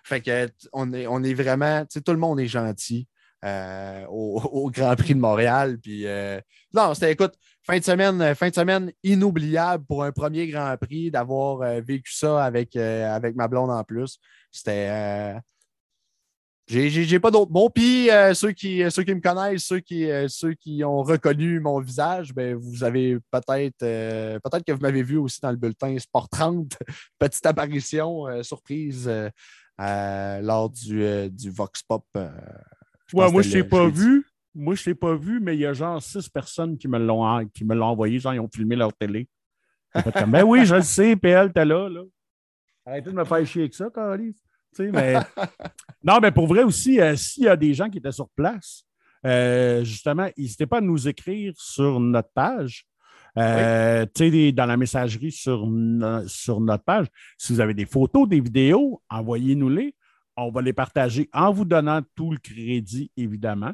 Fait 0.05 0.21
que, 0.21 0.49
on 0.73 0.93
est, 0.93 1.07
on 1.07 1.23
est 1.23 1.35
vraiment. 1.35 1.83
Tu 1.83 1.87
sais, 1.91 2.01
tout 2.01 2.11
le 2.13 2.19
monde 2.19 2.41
est 2.41 2.49
gentil 2.49 3.07
euh, 3.45 4.05
au, 4.09 4.71
Grand 4.71 4.97
Prix 4.97 5.15
de 5.15 5.21
Montréal. 5.21 5.79
Puis, 5.83 6.07
euh, 6.07 6.41
non, 6.73 6.95
c'était, 6.95 7.13
écoute, 7.13 7.35
fin 7.65 7.79
de 7.79 7.85
semaine, 7.85 8.21
euh, 8.21 8.35
fin 8.35 8.49
de 8.49 8.55
semaine 8.55 8.93
inoubliable 9.03 9.85
pour 9.85 10.05
un 10.05 10.13
premier 10.13 10.47
Grand 10.49 10.77
Prix 10.77 11.11
d'avoir 11.11 11.81
vécu 11.83 12.13
ça 12.13 12.45
avec, 12.45 12.77
avec 12.77 13.35
ma 13.37 13.49
blonde 13.49 13.71
en 13.71 13.85
plus. 13.85 14.19
C'était. 14.51 15.39
j'ai- 16.69 17.19
pas 17.19 17.31
d'autres 17.31 17.53
mots. 17.53 17.71
Puis 17.71 18.09
ceux, 18.35 18.53
qui, 18.53 18.83
ceux 18.91 19.03
qui 19.03 19.15
me 19.15 19.21
connaissent, 19.21 19.65
ceux 19.65 19.81
qui, 19.81 20.09
ceux 20.29 20.55
qui 20.55 20.85
ont 20.85 21.03
reconnu 21.03 21.61
mon 21.61 21.81
visage, 21.81 22.33
ben, 22.35 22.55
vous 22.55 22.85
avez 22.85 23.19
peut-être 23.31 23.79
peut-être 23.79 24.65
que 24.65 24.73
vous 24.73 24.81
m'avez 24.81 25.03
vu 25.03 25.17
aussi 25.19 25.41
dans 25.41 25.51
le 25.51 25.57
bulletin 25.57 25.99
Sport 25.99 26.29
30, 26.29 26.73
petite 27.19 27.47
apparition 27.47 28.43
surprise 28.43 29.11
lors 29.79 30.71
du, 30.71 31.31
du 31.31 31.51
Vox 31.51 31.83
Pop. 31.83 32.07
Ouais, 33.13 33.31
moi, 33.31 33.43
je 33.43 33.51
t'ai 33.51 33.59
le 33.59 33.69
pas 33.69 33.89
vu. 33.89 34.27
Moi, 34.55 34.75
je 34.75 34.85
t'ai 34.85 34.95
pas 34.95 35.15
vu, 35.15 35.41
mais 35.41 35.57
il 35.57 35.61
y 35.61 35.67
a 35.67 35.73
genre 35.73 36.03
six 36.03 36.29
personnes 36.29 36.77
qui 36.77 36.89
me 36.89 36.99
l'ont 36.99 37.47
qui 37.55 37.65
me 37.65 37.75
l'ont 37.75 37.87
envoyé. 37.87 38.19
Genre, 38.19 38.35
ils 38.35 38.41
ont 38.41 38.51
filmé 38.53 38.77
leur 38.77 38.93
télé. 38.93 39.29
Fait 39.95 40.13
comme, 40.13 40.31
ben 40.31 40.43
oui, 40.43 40.65
je 40.65 40.75
le 40.75 40.83
sais, 40.83 41.17
PL, 41.17 41.53
t'es 41.53 41.65
là, 41.65 41.89
là. 41.89 42.03
Arrêtez 42.85 43.11
de 43.11 43.17
me 43.17 43.25
faire 43.25 43.47
chier 43.47 43.63
avec 43.63 43.75
ça, 43.75 43.91
Carlis. 43.95 44.35
Mais... 44.79 45.15
non, 46.03 46.19
mais 46.21 46.31
pour 46.31 46.47
vrai 46.47 46.63
aussi, 46.63 47.01
euh, 47.01 47.15
s'il 47.17 47.45
y 47.45 47.49
a 47.49 47.57
des 47.57 47.75
gens 47.75 47.89
qui 47.89 47.99
étaient 47.99 48.13
sur 48.13 48.29
place, 48.31 48.85
euh, 49.27 49.85
justement, 49.85 50.29
n'hésitez 50.37 50.67
pas 50.67 50.79
à 50.79 50.81
nous 50.81 51.09
écrire 51.09 51.53
sur 51.57 52.01
notre 52.01 52.31
page. 52.35 52.87
Euh, 53.39 54.05
dans 54.53 54.67
la 54.67 54.77
messagerie 54.77 55.33
sur, 55.33 55.67
no- 55.67 56.27
sur 56.29 56.61
notre 56.61 56.85
page. 56.85 57.07
Si 57.39 57.55
vous 57.55 57.61
avez 57.61 57.73
des 57.73 57.87
photos, 57.87 58.29
des 58.29 58.41
vidéos, 58.41 59.03
envoyez-nous-les. 59.09 59.95
On 60.37 60.51
va 60.51 60.63
les 60.63 60.73
partager 60.73 61.29
en 61.33 61.53
vous 61.53 61.65
donnant 61.65 62.01
tout 62.15 62.31
le 62.33 62.39
crédit, 62.39 63.11
évidemment. 63.17 63.73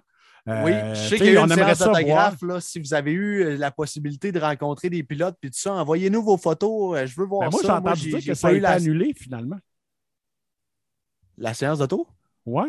Euh, 0.49 0.65
Oui, 0.65 0.73
je 0.95 1.09
sais 1.09 1.17
qu'il 1.19 1.27
y 1.27 1.29
a 1.31 1.33
eu 1.33 1.39
on 1.39 1.45
une 1.47 1.53
aimerait 1.53 1.75
séance 1.75 1.89
d'autographe. 1.95 2.37
Si 2.61 2.81
vous 2.81 2.95
avez 2.95 3.13
eu 3.13 3.43
euh, 3.45 3.57
la 3.59 3.71
possibilité 3.71 4.33
de 4.33 4.41
rencontrer 4.41 4.89
des 4.91 5.03
pilotes 5.03 5.37
puis 5.41 5.51
tout 5.51 5.59
ça, 5.59 5.75
envoyez-nous 5.75 6.23
vos 6.23 6.37
photos. 6.39 6.97
euh, 6.99 7.07
Je 7.07 7.15
veux 7.21 7.27
voir 7.27 7.43
Ben, 7.43 7.51
moi, 7.51 7.61
j'ai 7.63 7.67
ça. 7.69 7.77
entendu 7.79 8.01
j'ai- 8.01 8.09
dire 8.11 8.21
j'ai 8.21 8.31
que 8.33 8.35
ça 8.35 8.49
a 8.49 8.51
été 8.53 8.61
la, 8.61 8.71
annulé, 8.71 9.13
finalement. 9.15 9.59
la 11.37 11.55
séance 11.55 11.79
d'auto? 11.79 12.07
Ouais. 12.47 12.69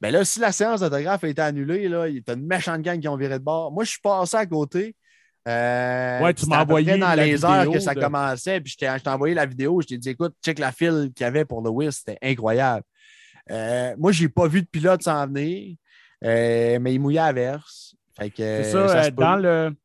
Ben 0.00 0.10
là, 0.10 0.24
si 0.24 0.40
la 0.40 0.52
séance 0.52 0.80
d'autographe 0.80 1.22
a 1.24 1.28
été 1.28 1.42
annulée, 1.42 1.88
là, 1.88 2.08
il 2.08 2.16
y 2.16 2.22
a 2.26 2.32
une 2.32 2.46
méchante 2.46 2.80
gang 2.82 2.98
qui 3.00 3.08
ont 3.08 3.16
viré 3.16 3.38
de 3.38 3.44
bord. 3.44 3.70
Moi, 3.72 3.84
je 3.84 3.90
suis 3.90 4.00
passé 4.00 4.36
à 4.36 4.46
côté. 4.46 4.96
Euh, 5.48 6.20
Ouais, 6.20 6.34
tu 6.34 6.46
m'as 6.46 6.62
envoyé 6.62 6.98
dans 6.98 7.14
les 7.14 7.44
heures 7.44 7.70
que 7.70 7.78
ça 7.80 7.94
de- 7.94 8.00
commençait. 8.00 8.60
Puis 8.60 8.72
je 8.72 8.76
t'ai 8.78 8.86
je 8.98 9.02
t'ai 9.02 9.10
envoyé 9.10 9.34
la 9.34 9.46
vidéo. 9.46 9.80
Je 9.80 9.86
t'ai 9.88 9.98
dit, 9.98 10.10
écoute, 10.10 10.34
check 10.44 10.58
la 10.58 10.72
file 10.72 11.10
qu'il 11.14 11.24
y 11.24 11.26
avait 11.26 11.44
pour 11.44 11.62
Lewis. 11.62 11.92
C'était 11.92 12.18
incroyable. 12.22 12.82
Euh, 13.50 13.94
moi, 13.98 14.12
je 14.12 14.22
n'ai 14.22 14.28
pas 14.28 14.46
vu 14.46 14.62
de 14.62 14.66
pilote 14.66 15.02
s'en 15.02 15.26
venir, 15.26 15.76
euh, 16.24 16.78
mais 16.80 16.94
il 16.94 17.00
mouillait 17.00 17.18
à 17.18 17.32
verse. 17.32 17.94
C'est 18.36 18.72
ça, 18.72 19.06
euh, 19.06 19.10
dans 19.10 19.36
le 19.36 19.76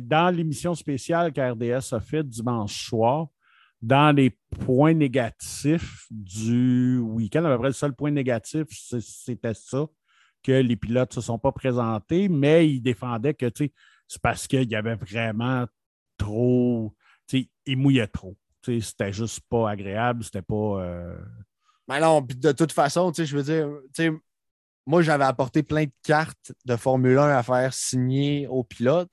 dans 0.00 0.34
l'émission 0.34 0.74
spéciale 0.74 1.32
qu'RDS 1.34 1.92
a 1.92 2.00
faite 2.00 2.28
dimanche 2.28 2.86
soir, 2.88 3.26
dans 3.82 4.14
les 4.16 4.30
points 4.64 4.94
négatifs 4.94 6.06
du 6.10 6.98
week-end, 6.98 7.44
à 7.44 7.52
peu 7.52 7.58
près 7.58 7.68
le 7.68 7.74
seul 7.74 7.92
point 7.92 8.10
négatif, 8.10 8.66
c'était 8.70 9.52
ça, 9.52 9.86
que 10.42 10.52
les 10.52 10.76
pilotes 10.76 11.10
ne 11.10 11.20
se 11.20 11.26
sont 11.26 11.38
pas 11.38 11.52
présentés, 11.52 12.30
mais 12.30 12.68
ils 12.68 12.80
défendaient 12.80 13.34
que 13.34 13.46
c'est 13.54 14.22
parce 14.22 14.46
qu'il 14.46 14.70
y 14.70 14.74
avait 14.74 14.96
vraiment 14.96 15.66
trop, 16.16 16.94
ils 17.32 17.76
mouillaient 17.76 18.06
trop. 18.08 18.36
C'était 18.62 19.12
juste 19.12 19.40
pas 19.48 19.70
agréable, 19.70 20.24
c'était 20.24 20.42
pas. 20.42 20.82
euh, 20.82 21.18
Mais 21.88 22.00
non, 22.00 22.22
puis 22.22 22.36
de 22.36 22.52
toute 22.52 22.72
façon, 22.72 23.10
tu 23.12 23.22
sais, 23.22 23.26
je 23.26 23.36
veux 23.36 23.42
dire, 23.42 23.68
tu 23.94 24.04
sais, 24.04 24.12
moi, 24.86 25.02
j'avais 25.02 25.24
apporté 25.24 25.62
plein 25.62 25.84
de 25.84 25.92
cartes 26.02 26.52
de 26.64 26.76
Formule 26.76 27.18
1 27.18 27.28
à 27.28 27.42
faire 27.42 27.72
signer 27.74 28.46
aux 28.48 28.64
pilotes. 28.64 29.10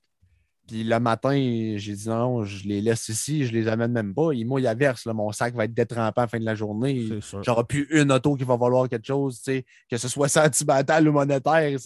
Puis 0.66 0.82
le 0.82 0.98
matin, 0.98 1.30
j'ai 1.76 1.92
dit 1.92 2.08
non, 2.08 2.18
non, 2.18 2.44
je 2.44 2.66
les 2.66 2.80
laisse 2.80 3.08
ici, 3.08 3.46
je 3.46 3.52
les 3.52 3.68
amène 3.68 3.92
même 3.92 4.14
pas. 4.14 4.32
Ils 4.32 4.44
mouillent 4.44 4.66
à 4.66 4.74
verse, 4.74 5.04
là, 5.06 5.12
mon 5.12 5.30
sac 5.30 5.54
va 5.54 5.64
être 5.64 5.74
détrempant 5.74 6.22
à 6.22 6.24
la 6.24 6.28
fin 6.28 6.40
de 6.40 6.44
la 6.44 6.56
journée. 6.56 7.20
J'aurai 7.42 7.64
plus 7.64 7.86
une 7.90 8.10
auto 8.10 8.34
qui 8.34 8.44
va 8.44 8.56
valoir 8.56 8.88
quelque 8.88 9.06
chose, 9.06 9.36
tu 9.36 9.52
sais, 9.52 9.64
que 9.88 9.96
ce 9.96 10.08
soit 10.08 10.28
sentimental 10.28 11.08
ou 11.08 11.12
monétaire, 11.12 11.78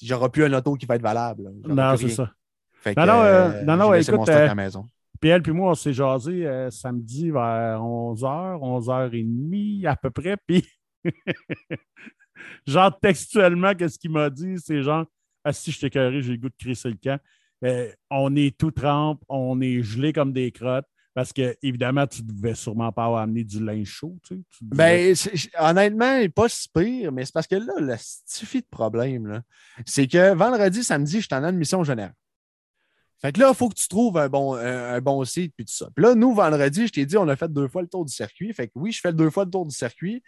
j'aurai 0.00 0.28
plus 0.28 0.46
une 0.46 0.54
auto 0.54 0.74
qui 0.74 0.86
va 0.86 0.94
être 0.94 1.02
valable. 1.02 1.50
Non, 1.66 1.96
c'est 1.96 2.10
ça. 2.10 2.30
Fait 2.74 2.94
que, 2.94 3.00
Non, 3.00 3.06
non, 3.06 3.22
euh, 3.22 3.50
euh, 3.50 3.62
non, 3.64 3.76
non, 3.76 3.94
écoute, 3.94 4.04
stock 4.04 4.28
euh, 4.28 4.44
à 4.44 4.46
la 4.46 4.54
maison. 4.54 4.86
PL 5.16 5.42
puis 5.42 5.52
moi, 5.52 5.70
on 5.70 5.74
s'est 5.74 5.92
jasé 5.92 6.46
euh, 6.46 6.70
samedi 6.70 7.30
vers 7.30 7.80
11h, 7.80 8.58
11h30 8.60 9.86
à 9.86 9.96
peu 9.96 10.10
près. 10.10 10.36
Puis, 10.46 10.66
genre, 12.66 12.98
textuellement, 13.00 13.74
qu'est-ce 13.74 13.98
qu'il 13.98 14.10
m'a 14.10 14.30
dit? 14.30 14.56
C'est 14.58 14.82
genre, 14.82 15.04
ah, 15.44 15.52
si 15.52 15.70
je 15.70 15.86
t'ai 15.86 16.20
j'ai 16.20 16.32
le 16.32 16.36
goût 16.38 16.48
de 16.48 16.54
crisser 16.58 16.90
le 16.90 16.98
camp. 17.02 17.20
Euh, 17.64 17.90
on 18.10 18.36
est 18.36 18.56
tout 18.56 18.70
trempe, 18.70 19.22
on 19.28 19.60
est 19.60 19.82
gelé 19.82 20.12
comme 20.12 20.32
des 20.32 20.52
crottes. 20.52 20.86
Parce 21.14 21.32
que, 21.32 21.56
évidemment, 21.62 22.06
tu 22.06 22.22
devais 22.22 22.54
sûrement 22.54 22.92
pas 22.92 23.06
avoir 23.06 23.22
amené 23.22 23.42
du 23.42 23.64
linge 23.64 23.86
chaud. 23.86 24.18
Tu 24.22 24.34
sais. 24.34 24.42
Ben, 24.60 25.14
honnêtement, 25.58 26.28
pas 26.28 26.46
si 26.46 26.68
pire, 26.68 27.10
mais 27.10 27.24
c'est 27.24 27.32
parce 27.32 27.46
que 27.46 27.54
là, 27.54 27.72
le 27.78 27.94
suffit 28.26 28.60
de 28.60 28.66
problème, 28.70 29.42
c'est 29.86 30.06
que 30.06 30.34
vendredi, 30.34 30.84
samedi, 30.84 31.22
je 31.22 31.26
suis 31.26 31.34
en 31.34 31.42
admission 31.42 31.82
générale. 31.84 32.12
Fait 33.20 33.32
que 33.32 33.40
là, 33.40 33.48
il 33.50 33.54
faut 33.54 33.68
que 33.68 33.74
tu 33.74 33.88
trouves 33.88 34.18
un 34.18 34.28
bon, 34.28 34.54
un, 34.54 34.94
un 34.94 35.00
bon 35.00 35.24
site 35.24 35.52
puis 35.56 35.64
tout 35.64 35.74
ça. 35.74 35.88
Puis 35.94 36.04
là, 36.04 36.14
nous, 36.14 36.34
vendredi, 36.34 36.86
je 36.86 36.92
t'ai 36.92 37.06
dit, 37.06 37.16
on 37.16 37.28
a 37.28 37.36
fait 37.36 37.50
deux 37.50 37.68
fois 37.68 37.82
le 37.82 37.88
tour 37.88 38.04
du 38.04 38.12
circuit. 38.12 38.52
Fait 38.52 38.68
que 38.68 38.72
oui, 38.76 38.92
je 38.92 39.00
fais 39.00 39.12
deux 39.12 39.30
fois 39.30 39.44
le 39.44 39.50
tour 39.50 39.64
du 39.64 39.74
circuit. 39.74 40.22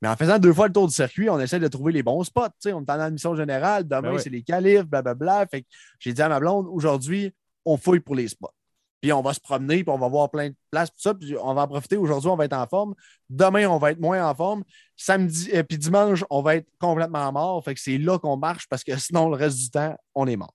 Mais 0.00 0.08
en 0.08 0.16
faisant 0.16 0.38
deux 0.38 0.52
fois 0.52 0.68
le 0.68 0.72
tour 0.72 0.86
du 0.86 0.94
circuit, 0.94 1.28
on 1.28 1.40
essaie 1.40 1.58
de 1.58 1.66
trouver 1.66 1.92
les 1.92 2.04
bons 2.04 2.22
spots. 2.22 2.46
Tu 2.46 2.52
sais, 2.60 2.72
on 2.72 2.80
est 2.80 2.90
en 2.90 3.00
admission 3.00 3.34
générale. 3.34 3.82
Demain, 3.86 4.02
Ben 4.02 4.12
ouais. 4.12 4.18
c'est 4.20 4.30
les 4.30 4.42
qualifs, 4.42 4.84
blablabla. 4.84 5.46
Fait 5.50 5.62
que 5.62 5.66
j'ai 5.98 6.12
dit 6.12 6.22
à 6.22 6.28
ma 6.28 6.38
blonde, 6.38 6.66
aujourd'hui, 6.70 7.32
on 7.64 7.76
fouille 7.76 8.00
pour 8.00 8.14
les 8.14 8.28
spots. 8.28 8.52
Puis 9.00 9.12
on 9.12 9.22
va 9.22 9.32
se 9.32 9.40
promener, 9.40 9.84
puis 9.84 9.92
on 9.92 9.98
va 9.98 10.08
voir 10.08 10.30
plein 10.30 10.50
de 10.50 10.54
places, 10.70 10.90
tout 10.90 11.00
ça. 11.00 11.14
Puis 11.14 11.36
on 11.40 11.54
va 11.54 11.62
en 11.62 11.68
profiter. 11.68 11.96
Aujourd'hui, 11.96 12.30
on 12.30 12.36
va 12.36 12.44
être 12.44 12.56
en 12.56 12.66
forme. 12.66 12.94
Demain, 13.28 13.66
on 13.68 13.78
va 13.78 13.90
être 13.90 14.00
moins 14.00 14.28
en 14.28 14.34
forme. 14.34 14.62
Samedi, 14.96 15.50
et 15.52 15.64
puis 15.64 15.78
dimanche, 15.78 16.24
on 16.30 16.42
va 16.42 16.56
être 16.56 16.68
complètement 16.78 17.30
mort. 17.32 17.64
Fait 17.64 17.74
que 17.74 17.80
c'est 17.80 17.98
là 17.98 18.18
qu'on 18.18 18.36
marche 18.36 18.68
parce 18.68 18.84
que 18.84 18.96
sinon, 18.96 19.28
le 19.28 19.36
reste 19.36 19.58
du 19.58 19.70
temps, 19.70 19.96
on 20.14 20.26
est 20.26 20.36
mort. 20.36 20.54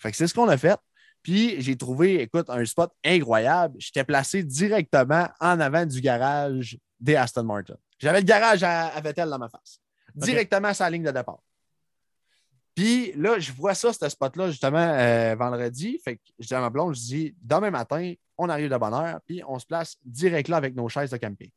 Fait 0.00 0.10
que 0.10 0.16
c'est 0.16 0.26
ce 0.26 0.34
qu'on 0.34 0.48
a 0.48 0.56
fait. 0.56 0.78
Puis 1.22 1.60
j'ai 1.60 1.76
trouvé, 1.76 2.22
écoute, 2.22 2.50
un 2.50 2.64
spot 2.64 2.92
incroyable. 3.04 3.76
J'étais 3.78 4.04
placé 4.04 4.42
directement 4.42 5.28
en 5.40 5.60
avant 5.60 5.86
du 5.86 6.00
garage 6.00 6.78
des 6.98 7.14
Aston 7.14 7.44
Martin. 7.44 7.74
J'avais 7.98 8.20
le 8.20 8.26
garage 8.26 8.62
à, 8.62 8.88
à 8.88 9.00
Vettel 9.00 9.28
dans 9.28 9.38
ma 9.38 9.48
face. 9.48 9.78
Directement 10.14 10.74
sur 10.74 10.84
la 10.84 10.90
ligne 10.90 11.04
de 11.04 11.10
départ. 11.10 11.40
Puis 12.74 13.12
là, 13.16 13.38
je 13.38 13.52
vois 13.52 13.74
ça, 13.74 13.92
ce 13.92 14.08
spot-là, 14.08 14.50
justement, 14.50 14.78
euh, 14.78 15.34
vendredi. 15.36 16.00
Fait 16.02 16.16
que 16.16 16.22
je 16.38 16.46
dis 16.46 16.54
à 16.54 16.60
ma 16.60 16.70
blonde, 16.70 16.94
je 16.94 17.00
dis, 17.00 17.36
demain 17.42 17.70
matin, 17.70 18.14
on 18.38 18.48
arrive 18.48 18.70
de 18.70 18.76
bonne 18.76 18.94
heure, 18.94 19.20
puis 19.26 19.42
on 19.46 19.58
se 19.58 19.66
place 19.66 19.96
direct 20.04 20.48
là 20.48 20.56
avec 20.56 20.74
nos 20.74 20.88
chaises 20.88 21.10
de 21.10 21.16
camping. 21.18 21.50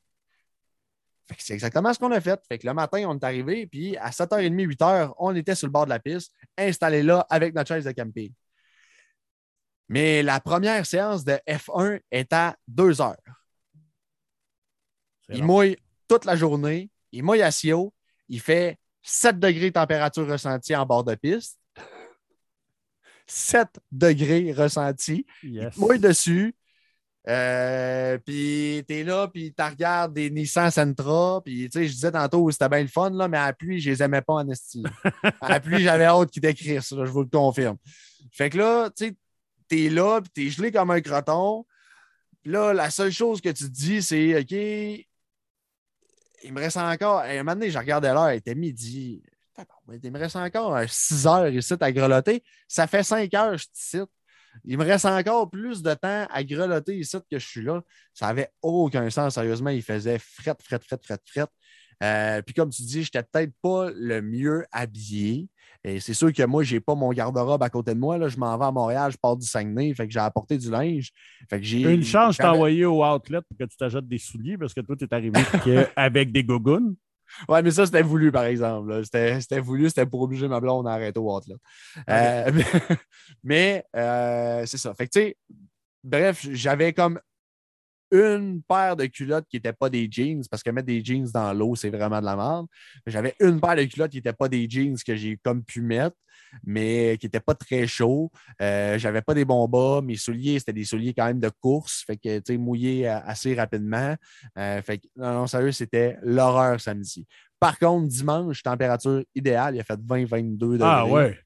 Fait 1.28 1.36
que 1.36 1.42
c'est 1.42 1.54
exactement 1.54 1.92
ce 1.94 2.00
qu'on 2.00 2.12
a 2.12 2.22
fait. 2.22 2.40
Fait 2.48 2.60
que 2.60 2.68
le 2.68 2.74
matin, 2.74 3.04
on 3.08 3.18
est 3.18 3.24
arrivé, 3.24 3.66
puis 3.66 3.98
à 3.98 4.10
7h30, 4.10 4.76
8h, 4.76 5.14
on 5.18 5.34
était 5.36 5.56
sur 5.56 5.68
le 5.68 5.72
bord 5.72 5.86
de 5.86 5.90
la 5.90 6.00
piste, 6.00 6.34
installé 6.58 7.02
là 7.02 7.26
avec 7.30 7.56
notre 7.56 7.70
chaise 7.70 7.86
de 7.86 7.92
camping. 7.92 8.32
Mais 9.88 10.24
la 10.24 10.40
première 10.40 10.86
séance 10.86 11.24
de 11.24 11.40
F1 11.48 12.00
est 12.12 12.34
à 12.34 12.56
2 12.68 13.02
heures. 13.02 13.16
Il 15.30 15.42
long. 15.42 15.46
mouille 15.46 15.78
toute 16.08 16.26
la 16.26 16.36
journée. 16.36 16.90
Il 17.12 17.24
mouille 17.24 17.42
à 17.42 17.52
Sio. 17.52 17.94
Il 18.30 18.40
fait 18.40 18.78
7 19.04 19.40
degrés 19.40 19.70
de 19.70 19.74
température 19.74 20.28
ressentie 20.28 20.76
en 20.76 20.86
bord 20.86 21.04
de 21.04 21.16
piste. 21.16 21.60
7 23.28 23.68
degrés 23.92 24.54
ressentis. 24.54 25.26
Yes. 25.44 25.78
Mouille 25.78 26.00
dessus. 26.00 26.56
Euh, 27.28 28.20
puis 28.20 28.84
t'es 28.88 29.04
là, 29.04 29.28
puis 29.28 29.52
tu 29.52 29.64
regardes 29.64 30.14
des 30.14 30.30
Nissan 30.30 30.70
Sentra, 30.70 31.42
puis 31.44 31.68
tu 31.70 31.80
sais, 31.80 31.88
je 31.88 31.94
disais 31.94 32.12
tantôt, 32.12 32.52
c'était 32.52 32.70
bien 32.70 32.82
le 32.82 32.88
fun, 32.88 33.10
là, 33.10 33.28
mais 33.28 33.38
à 33.38 33.48
la 33.48 33.54
pluie, 33.54 33.80
je 33.80 33.90
les 33.90 34.04
aimais 34.04 34.22
pas 34.22 34.34
en 34.34 34.48
estime. 34.48 34.88
à 35.42 35.50
la 35.50 35.60
pluie, 35.60 35.82
j'avais 35.82 36.06
hâte 36.06 36.30
qu'ils 36.30 36.44
décrivent 36.44 36.82
ça, 36.82 36.96
je 37.04 37.10
vous 37.10 37.22
le 37.24 37.30
confirme. 37.30 37.78
Fait 38.32 38.52
que 38.52 38.60
là, 38.60 38.92
tu 38.96 39.08
sais, 39.08 39.16
t'es 39.68 39.90
là, 39.90 40.22
puis 40.22 40.32
t'es 40.34 40.50
gelé 40.50 40.72
comme 40.72 40.92
un 40.92 41.02
croton. 41.02 41.66
Puis 42.42 42.52
là, 42.52 42.74
la 42.74 42.90
seule 42.90 43.12
chose 43.12 43.42
que 43.42 43.50
tu 43.50 43.66
te 43.66 43.70
dis, 43.70 44.02
c'est 44.02 44.40
OK, 44.40 44.52
il 46.44 46.54
me 46.54 46.60
reste 46.60 46.78
encore. 46.78 47.20
À 47.20 47.26
un 47.26 47.38
moment 47.38 47.54
donné, 47.54 47.72
je 47.72 47.78
regardais 47.78 48.14
l'heure, 48.14 48.32
il 48.32 48.38
était 48.38 48.56
midi. 48.56 49.24
Il 50.04 50.12
me 50.12 50.20
reste 50.20 50.36
encore 50.36 50.78
6 50.88 51.28
heures 51.28 51.48
ici 51.48 51.74
à 51.80 51.92
grelotter. 51.92 52.44
Ça 52.68 52.88
fait 52.88 53.04
5 53.04 53.34
heures 53.34 53.58
je 53.58 53.66
te 53.66 53.72
cite. 53.74 54.10
Il 54.64 54.78
me 54.78 54.86
reste 54.86 55.06
encore 55.06 55.50
plus 55.50 55.82
de 55.82 55.94
temps 55.94 56.28
à 56.30 56.44
grelotter 56.44 56.98
ici 56.98 57.18
que 57.30 57.40
je 57.40 57.46
suis 57.46 57.62
là. 57.62 57.82
Ça 58.14 58.28
n'avait 58.28 58.52
aucun 58.62 59.10
sens. 59.10 59.34
Sérieusement, 59.34 59.70
il 59.70 59.84
faisait 59.84 60.20
fret, 60.20 60.56
fret, 60.62 60.80
fret, 60.80 61.00
fret, 61.02 61.20
fret. 61.26 61.48
Euh, 62.04 62.42
puis 62.42 62.54
comme 62.54 62.70
tu 62.70 62.84
dis, 62.84 63.04
je 63.04 63.10
n'étais 63.14 63.24
peut-être 63.24 63.54
pas 63.62 63.90
le 63.96 64.22
mieux 64.22 64.66
habillé. 64.72 65.48
Et 65.84 66.00
c'est 66.00 66.16
sûr 66.16 66.34
que 66.34 66.44
moi, 66.44 66.64
je 66.64 66.76
n'ai 66.76 66.80
pas 66.80 66.96
mon 66.96 67.12
garde-robe 67.12 67.62
à 67.62 67.70
côté 67.70 67.94
de 67.94 68.00
moi. 68.00 68.18
Là. 68.18 68.28
Je 68.28 68.38
m'en 68.38 68.58
vais 68.58 68.66
à 68.66 68.72
Montréal, 68.72 69.12
je 69.12 69.18
pars 69.18 69.38
du 69.38 69.46
Saguenay, 69.46 69.94
fait 69.94 70.08
que 70.08 70.14
j'ai 70.14 70.20
apporté 70.20 70.58
du 70.58 70.72
linge. 70.72 71.12
Fait 71.48 71.60
que 71.60 71.66
j'ai, 71.66 71.82
Une 71.82 72.04
chance, 72.04 72.36
je 72.36 72.42
t'ai 72.42 72.48
envoyé 72.48 72.86
au 72.86 73.06
outlet 73.06 73.40
pour 73.48 73.56
que 73.58 73.66
tu 73.66 73.78
t'achètes 73.78 74.08
des 74.08 74.18
souliers 74.18 74.58
parce 74.58 74.74
que 74.74 74.82
toi, 74.82 74.96
tu 74.96 75.06
es 75.06 75.14
arrivé 75.14 75.40
avec 75.96 76.32
des 76.32 76.44
gougounes. 76.44 76.96
Ouais, 77.48 77.62
mais 77.62 77.72
ça, 77.72 77.86
c'était 77.86 78.02
voulu, 78.02 78.32
par 78.32 78.46
exemple. 78.46 79.04
C'était, 79.04 79.40
c'était 79.42 79.60
voulu, 79.60 79.88
c'était 79.90 80.06
pour 80.06 80.22
obliger 80.22 80.48
ma 80.48 80.60
blonde 80.60 80.88
à 80.88 80.94
arrêter 80.94 81.20
au 81.20 81.36
outlet. 81.36 81.56
Euh, 82.10 82.52
mais 83.44 83.86
euh, 83.96 84.66
c'est 84.66 84.78
ça. 84.78 84.94
Fait 84.94 85.08
que, 85.08 85.12
tu 85.12 85.20
sais, 85.20 85.38
bref, 86.04 86.48
j'avais 86.52 86.94
comme 86.94 87.20
une 88.12 88.62
paire 88.68 88.96
de 88.96 89.06
culottes 89.06 89.46
qui 89.50 89.58
n'étaient 89.58 89.74
pas 89.74 89.90
des 89.90 90.08
jeans, 90.10 90.44
parce 90.50 90.64
que 90.64 90.70
mettre 90.70 90.88
des 90.88 91.04
jeans 91.04 91.28
dans 91.34 91.54
l'eau, 91.54 91.76
c'est 91.76 91.90
vraiment 91.90 92.20
de 92.20 92.26
la 92.26 92.36
merde. 92.36 92.68
J'avais 93.06 93.36
une 93.40 93.60
paire 93.60 93.76
de 93.76 93.84
culottes 93.84 94.12
qui 94.12 94.18
n'étaient 94.18 94.34
pas 94.34 94.48
des 94.48 94.70
jeans 94.70 94.96
que 95.06 95.16
j'ai 95.16 95.38
comme 95.38 95.64
pu 95.64 95.82
mettre, 95.82 96.16
mais 96.64 97.18
qui 97.20 97.26
n'étaient 97.26 97.40
pas 97.40 97.56
très 97.56 97.88
chauds. 97.88 98.32
Euh, 98.62 98.98
j'avais 98.98 99.22
pas 99.22 99.34
des 99.34 99.46
bons 99.46 99.68
bas. 99.68 100.02
Mes 100.02 100.16
souliers, 100.16 100.60
c'était 100.60 100.74
des 100.74 100.86
souliers 100.86 101.14
quand 101.14 101.26
même 101.26 101.40
de 101.40 101.50
course, 101.50 102.04
fait 102.06 102.18
que, 102.18 102.40
tu 102.40 102.54
sais, 102.54 102.58
mouillés 102.58 103.08
assez 103.08 103.54
rapidement. 103.56 104.16
Euh, 104.58 104.82
fait 104.82 105.00
que, 105.00 105.08
non, 105.16 105.34
non, 105.34 105.48
sérieux, 105.48 105.72
c'était 105.72 106.18
l'horreur 106.22 106.80
samedi. 106.80 107.26
Par 107.60 107.80
contre, 107.80 108.08
dimanche, 108.08 108.62
température 108.62 109.24
idéale, 109.34 109.76
il 109.76 109.82
a 109.82 109.84
fait 109.84 110.00
20-22 110.00 110.58
degrés. 110.58 110.80
Ah 110.82 111.06
ouais. 111.06 111.40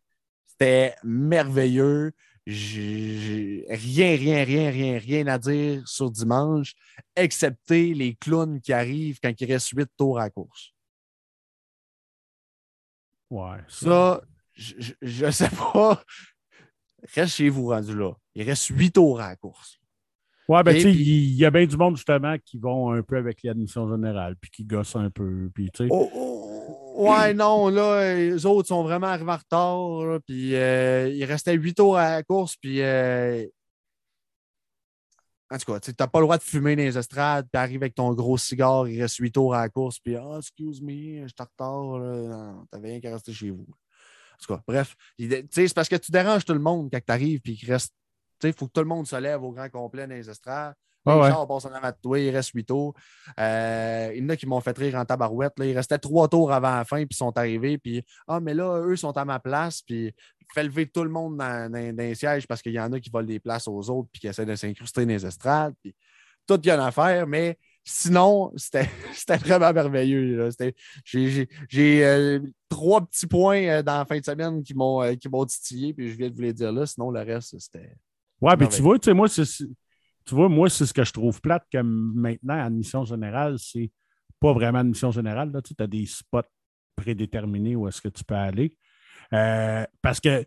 C'était 0.48 0.96
merveilleux. 1.04 2.12
J'ai 2.52 3.64
rien, 3.70 4.16
rien, 4.16 4.44
rien, 4.44 4.72
rien, 4.72 4.98
rien 4.98 5.28
à 5.28 5.38
dire 5.38 5.88
sur 5.88 6.10
dimanche, 6.10 6.74
excepté 7.16 7.94
les 7.94 8.16
clowns 8.16 8.60
qui 8.60 8.74
arrivent 8.74 9.20
quand 9.22 9.32
il 9.40 9.52
reste 9.52 9.70
huit 9.70 9.90
tours 9.96 10.18
à 10.18 10.24
la 10.24 10.30
course. 10.32 10.74
Ouais. 13.30 13.60
Ça, 13.68 14.22
je 14.56 15.26
ne 15.26 15.32
sais 15.32 15.50
pas. 15.50 16.04
Reste 17.14 17.36
chez 17.36 17.50
vous 17.50 17.68
rendu 17.68 17.96
là. 17.96 18.14
Il 18.34 18.44
reste 18.44 18.66
huit 18.66 18.92
tours 18.92 19.22
à 19.22 19.30
la 19.30 19.36
course. 19.36 19.80
Ouais, 20.48 20.64
ben, 20.64 20.74
tu 20.74 20.82
sais, 20.82 20.92
il 20.92 21.36
y, 21.36 21.46
a 21.46 21.52
bien 21.52 21.68
du 21.68 21.78
monde, 21.78 21.96
justement, 21.96 22.36
qui 22.44 22.58
vont 22.58 22.92
un 22.92 23.04
peu 23.04 23.18
avec 23.18 23.44
l'admission 23.44 23.88
générale, 23.88 24.36
puis 24.42 24.50
qui 24.50 24.64
gossent 24.66 24.96
un 24.96 25.12
peu, 25.12 25.52
puis 25.54 25.70
tu 25.70 25.84
sais. 25.84 25.90
Oh, 25.92 26.10
oh, 26.12 26.39
ouais, 26.96 27.34
non, 27.34 27.70
là, 27.70 28.16
les 28.16 28.46
autres 28.46 28.68
sont 28.68 28.84
vraiment 28.84 29.08
arrivés 29.08 29.32
en 29.32 29.38
retard. 29.38 30.06
là, 30.06 30.20
puis 30.20 30.56
euh, 30.56 31.10
il 31.10 31.24
restait 31.26 31.54
huit 31.54 31.76
tours 31.76 31.98
à 31.98 32.12
la 32.12 32.24
course. 32.24 32.56
Puis 32.58 32.82
euh, 32.82 33.46
en 35.52 35.58
tout 35.58 35.72
cas, 35.72 35.80
tu 35.80 35.92
n'as 36.00 36.08
pas 36.08 36.20
le 36.20 36.26
droit 36.26 36.38
de 36.38 36.44
fumer 36.44 36.76
dans 36.76 36.84
les 36.84 36.98
estrades. 36.98 37.48
Puis 37.52 37.60
arrive 37.60 37.82
avec 37.82 37.96
ton 37.96 38.14
gros 38.14 38.38
cigare, 38.38 38.88
il 38.88 39.02
reste 39.02 39.18
huit 39.18 39.32
tours 39.32 39.56
à 39.56 39.62
la 39.62 39.70
course. 39.70 40.00
Puis, 40.00 40.16
ah, 40.16 40.36
excuse 40.38 40.82
me, 40.82 41.24
je 41.24 41.28
suis 41.28 41.36
en 41.40 41.44
retard. 41.46 42.68
t'avais 42.72 42.90
rien 42.90 43.00
qu'à 43.00 43.12
rester 43.14 43.34
chez 43.34 43.50
vous. 43.50 43.66
En 43.68 44.38
tout 44.46 44.54
cas, 44.54 44.62
bref, 44.68 44.96
il- 45.18 45.48
tu 45.50 45.68
c'est 45.68 45.74
parce 45.74 45.90
que 45.90 45.96
tu 45.98 46.12
déranges 46.12 46.46
tout 46.46 46.54
le 46.54 46.60
monde 46.60 46.90
quand 46.92 47.00
tu 47.06 47.12
arrives. 47.12 47.42
Puis 47.42 47.58
qu'il 47.58 47.72
reste. 47.72 47.94
Tu 48.40 48.48
il 48.48 48.54
faut 48.54 48.68
que 48.68 48.72
tout 48.74 48.82
le 48.82 48.88
monde 48.88 49.08
se 49.08 49.16
lève 49.16 49.44
au 49.44 49.52
grand 49.52 49.70
complet 49.70 50.08
dans 50.08 50.14
les 50.14 50.30
estrades. 50.30 50.76
Les 51.06 51.14
ouais. 51.14 51.32
en 51.32 51.44
avant 51.44 51.90
de 51.90 51.96
toi, 52.02 52.20
il 52.20 52.30
reste 52.30 52.52
huit 52.54 52.66
tours. 52.66 52.94
Euh, 53.40 54.12
il 54.14 54.24
y 54.24 54.26
en 54.26 54.30
a 54.30 54.36
qui 54.36 54.46
m'ont 54.46 54.60
fait 54.60 54.78
rire 54.78 54.96
en 54.96 55.06
tabarouette. 55.06 55.58
Là. 55.58 55.66
Il 55.66 55.76
restait 55.76 55.98
trois 55.98 56.28
tours 56.28 56.52
avant 56.52 56.76
la 56.76 56.86
fin, 56.86 56.98
puis 56.98 57.08
ils 57.12 57.16
sont 57.16 57.36
arrivés. 57.38 57.78
Puis, 57.78 58.04
ah, 58.28 58.40
mais 58.40 58.54
là, 58.54 58.80
eux 58.86 58.96
sont 58.96 59.16
à 59.18 59.26
ma 59.26 59.40
place. 59.40 59.82
Puis, 59.82 60.14
fait 60.54 60.64
lever 60.64 60.88
tout 60.88 61.04
le 61.04 61.10
monde 61.10 61.38
dans, 61.38 61.72
dans- 61.72 61.96
dans 61.96 62.04
les 62.04 62.16
sièges 62.16 62.48
parce 62.48 62.62
qu'il 62.62 62.74
y 62.74 62.80
en 62.80 62.92
a 62.92 63.00
qui 63.00 63.10
volent 63.10 63.28
des 63.28 63.40
places 63.40 63.68
aux 63.68 63.90
autres, 63.90 64.10
puis 64.12 64.20
qui 64.20 64.28
essaient 64.28 64.46
de 64.46 64.56
s'incruster 64.56 65.06
dans 65.06 65.10
les 65.14 65.26
estrades. 65.26 65.74
Puis, 65.82 65.96
tout 66.48 66.60
y 66.66 66.70
a 66.72 66.76
une 66.76 66.82
affaire, 66.82 67.28
mais 67.28 67.58
sinon, 67.84 68.52
c'était 68.56 68.88
vraiment 69.38 69.72
merveilleux. 69.72 70.50
J'ai 71.06 72.06
euh, 72.06 72.40
trois 72.68 73.02
petits 73.06 73.28
points 73.28 73.64
euh, 73.68 73.84
dans 73.84 74.00
la 74.00 74.06
fin 74.06 74.20
de 74.20 74.26
semaine 74.26 74.64
qui 74.64 74.74
m'ont 74.74 75.02
euh, 75.04 75.14
qui 75.16 75.30
m'ont 75.30 75.46
titillé, 75.46 75.94
puis 75.94 76.10
je 76.12 76.18
viens 76.18 76.30
de 76.30 76.36
vous 76.36 76.42
les 76.42 76.54
dire 76.54 76.72
là. 76.72 76.86
Sinon, 76.86 77.12
le 77.12 77.22
reste, 77.22 77.58
c'était. 77.60 77.96
Ouais, 78.42 78.56
mais 78.58 78.58
merveilleux. 78.58 78.70
tu 78.70 78.82
vois, 78.82 79.00
tu 79.00 79.06
sais, 79.06 79.14
moi, 79.14 79.28
tu 80.30 80.36
vois, 80.36 80.48
moi, 80.48 80.70
c'est 80.70 80.86
ce 80.86 80.94
que 80.94 81.04
je 81.04 81.12
trouve 81.12 81.42
plate 81.42 81.66
que 81.74 81.80
maintenant, 81.80 82.64
admission 82.64 83.04
générale, 83.04 83.58
c'est 83.58 83.90
pas 84.40 84.54
vraiment 84.54 84.78
admission 84.78 85.10
générale. 85.10 85.52
Là, 85.52 85.60
tu 85.60 85.74
as 85.80 85.88
des 85.88 86.06
spots 86.06 86.44
prédéterminés 86.96 87.76
où 87.76 87.88
est-ce 87.88 88.00
que 88.00 88.10
tu 88.10 88.24
peux 88.24 88.36
aller. 88.36 88.78
Euh, 89.34 89.84
parce 90.04 90.20
que, 90.20 90.46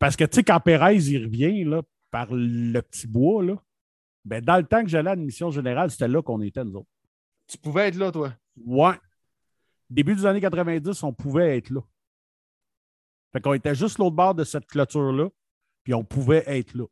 parce 0.00 0.16
que 0.16 0.24
tu 0.24 0.34
sais, 0.34 0.42
quand 0.42 0.58
Pérez, 0.58 0.96
il 0.96 1.26
revient 1.26 1.62
là, 1.62 1.82
par 2.10 2.26
le 2.32 2.80
petit 2.80 3.06
bois, 3.06 3.44
là, 3.44 3.54
ben, 4.24 4.44
dans 4.44 4.56
le 4.56 4.64
temps 4.64 4.82
que 4.82 4.88
j'allais 4.88 5.10
à 5.10 5.12
admission 5.12 5.52
générale, 5.52 5.92
c'était 5.92 6.08
là 6.08 6.20
qu'on 6.20 6.40
était, 6.40 6.64
nous 6.64 6.78
autres. 6.78 6.90
Tu 7.46 7.58
pouvais 7.58 7.86
être 7.86 7.96
là, 7.96 8.10
toi? 8.10 8.34
Ouais. 8.56 8.96
Début 9.88 10.16
des 10.16 10.26
années 10.26 10.40
90, 10.40 11.04
on 11.04 11.12
pouvait 11.12 11.56
être 11.56 11.70
là. 11.70 11.82
Fait 13.32 13.40
qu'on 13.40 13.52
était 13.52 13.76
juste 13.76 13.98
l'autre 13.98 14.16
bord 14.16 14.34
de 14.34 14.42
cette 14.42 14.66
clôture-là, 14.66 15.28
puis 15.84 15.94
on 15.94 16.02
pouvait 16.02 16.42
être 16.48 16.74
là. 16.74 16.86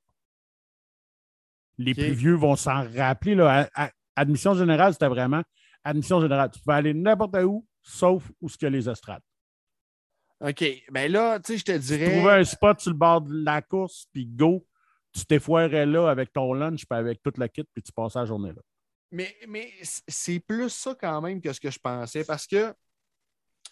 Les 1.79 1.95
plus 1.95 2.13
vieux 2.13 2.35
vont 2.35 2.57
s'en 2.57 2.85
rappeler. 2.97 3.35
Là, 3.35 3.69
À- 3.75 3.85
à- 3.87 3.91
admission 4.17 4.55
générale, 4.55 4.93
c'était 4.93 5.09
vraiment 5.09 5.43
admission 5.83 6.21
générale. 6.21 6.51
Tu 6.53 6.61
pouvais 6.61 6.77
aller 6.77 6.95
n'importe 6.95 7.37
où, 7.45 7.67
sauf 7.83 8.31
où 8.41 8.49
ce 8.49 8.57
que 8.57 8.67
les 8.67 8.89
estrades. 8.89 9.23
OK. 10.41 10.65
Ben 10.91 11.11
là, 11.11 11.39
tu 11.41 11.53
sais, 11.53 11.59
je 11.59 11.65
te 11.65 11.73
Tu 11.73 11.79
dirais. 11.79 12.11
trouvais 12.17 12.33
un 12.35 12.45
spot 12.45 12.81
sur 12.81 12.91
le 12.91 12.97
bord 12.97 13.23
de 13.23 13.35
la 13.45 13.63
course, 13.63 14.07
puis 14.13 14.27
go, 14.27 14.67
tu 15.13 15.25
t'effoirais 15.25 15.87
là 15.87 16.09
avec 16.09 16.33
ton 16.33 16.53
lunch, 16.55 16.85
puis 16.87 16.99
avec 16.99 17.23
toute 17.23 17.39
la 17.39 17.49
kit, 17.49 17.65
puis 17.73 17.83
tu 17.83 17.93
passais 17.93 18.19
la 18.19 18.25
journée 18.25 18.51
là. 18.53 18.61
Mais, 19.13 19.35
mais 19.49 19.73
c'est 20.09 20.41
plus 20.41 20.71
ça 20.71 20.95
quand 21.01 21.21
même 21.21 21.41
que 21.41 21.53
ce 21.53 21.61
que 21.61 21.71
je 21.71 21.79
pensais 21.79 22.25
parce 22.25 22.47
que 22.49 22.75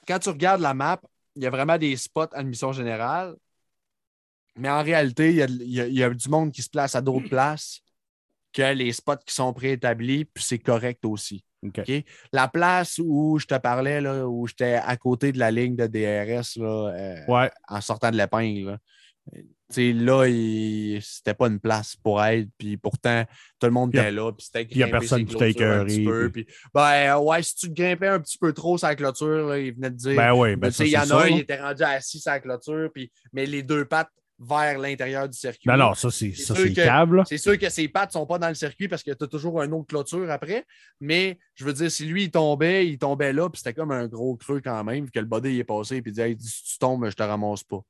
quand 0.07 0.19
tu 0.21 0.29
regardes 0.29 0.61
la 0.61 0.73
map, 0.73 1.01
il 1.35 1.43
y 1.43 1.47
a 1.47 1.51
vraiment 1.51 1.79
des 1.79 1.97
spots 1.97 2.33
admission 2.33 2.73
générale. 2.73 3.35
Mais 4.57 4.71
en 4.71 4.83
réalité, 4.83 5.31
il 5.31 5.37
y 5.37 5.43
a, 5.43 5.47
il 5.47 5.63
y 5.73 5.81
a- 5.81 5.87
il 5.89 5.95
y 5.95 6.03
a 6.05 6.11
du 6.11 6.29
monde 6.29 6.53
qui 6.53 6.63
se 6.63 6.69
place 6.71 6.95
à 6.95 7.01
d'autres 7.01 7.29
places 7.29 7.81
que 8.53 8.73
les 8.75 8.93
spots 8.93 9.17
qui 9.27 9.35
sont 9.35 9.53
préétablis, 9.53 10.25
puis 10.25 10.45
c'est 10.45 10.59
correct 10.59 11.05
aussi. 11.05 11.45
La 12.33 12.49
place 12.49 12.99
où 13.03 13.39
je 13.39 13.47
te 13.47 13.57
parlais, 13.57 14.01
là, 14.01 14.27
où 14.27 14.47
j'étais 14.49 14.75
à 14.75 14.97
côté 14.97 15.31
de 15.33 15.39
la 15.39 15.51
ligne 15.51 15.77
de 15.77 15.87
DRS 15.87 16.57
là, 16.61 16.93
euh, 16.93 17.17
Ouais. 17.29 17.51
en 17.69 17.81
sortant 17.81 18.11
de 18.11 18.17
l'épingle, 18.17 18.67
là, 18.71 18.79
là, 19.77 20.27
il- 20.27 21.01
c'était 21.03 21.35
pas 21.35 21.47
une 21.47 21.61
place 21.61 21.95
pour 21.97 22.23
être, 22.23 22.49
puis 22.59 22.77
pourtant, 22.77 23.25
tout 23.61 23.67
le 23.69 23.73
monde 23.73 23.97
a- 23.97 24.01
était 24.03 24.11
là, 24.11 24.33
puis 24.33 24.45
c'était 24.47 24.65
y 24.75 24.83
a 24.83 24.87
grimpé 24.87 24.99
personne 24.99 25.25
qui 25.25 25.37
t'a 25.37 25.49
écœuré, 25.49 26.31
puis, 26.33 26.47
ben, 26.75 27.19
ouais, 27.19 27.43
si 27.43 27.55
tu 27.55 27.71
grimpais 27.71 28.09
un 28.09 28.21
petit 28.21 28.39
peu 28.39 28.53
trop 28.53 28.77
la 28.83 28.95
clôture, 28.97 29.49
là, 29.49 29.59
il 29.59 29.73
venait 29.75 29.91
de 29.91 29.97
dire. 29.97 30.17
Ben 30.17 30.35
oui, 30.35 30.57
Ben, 30.57 30.71
il 30.81 30.89
y 30.89 30.99
en 30.99 31.09
a 31.11 31.23
un, 31.25 31.29
il 31.29 31.39
était 31.39 31.61
rendu 31.63 31.83
assis 31.85 32.19
sur 32.19 32.33
la 32.33 32.41
clôture, 32.41 32.91
puis, 32.93 33.11
mais 33.33 33.47
les 33.47 33.63
deux 33.63 33.85
pattes 33.85 34.11
vers 34.45 34.79
l'intérieur 34.79 35.29
du 35.29 35.39
circuit. 35.39 35.69
Ben 35.69 35.77
non, 35.77 35.95
ça, 35.95 36.11
c'est 36.11 36.33
câble. 36.75 37.23
C'est 37.27 37.39
sûr 37.39 37.59
que 37.59 37.69
ses 37.71 37.89
pattes 37.89 38.11
ne 38.11 38.13
sont 38.21 38.27
pas 38.27 38.39
dans 38.39 38.49
le 38.49 38.55
circuit 38.55 38.89
parce 38.89 39.03
que 39.03 39.13
tu 39.13 39.25
as 39.25 39.29
toujours 39.29 39.61
un 39.63 39.71
autre 39.73 39.87
clôture 39.87 40.31
après. 40.31 40.65
Mais 41.01 41.39
je 41.55 41.65
veux 41.65 41.73
dire, 41.73 41.91
si 41.91 42.05
lui, 42.07 42.25
il 42.25 42.31
tombait, 42.31 42.87
il 42.89 42.99
tombait 42.99 43.33
là, 43.33 43.49
puis 43.49 43.59
c'était 43.59 43.75
comme 43.75 43.93
un 43.93 44.07
gros 44.09 44.37
creux 44.37 44.61
quand 44.63 44.83
même, 44.85 45.11
que 45.11 45.21
le 45.21 45.27
body 45.27 45.51
il 45.51 45.59
est 45.61 45.65
passé, 45.65 46.03
puis 46.03 46.11
il 46.11 46.15
dit 46.15 46.21
Hey, 46.21 46.37
si 46.41 46.65
tu 46.65 46.79
tombes, 46.79 47.09
je 47.09 47.15
te 47.15 47.23
ramasse 47.23 47.63
pas. 47.63 47.81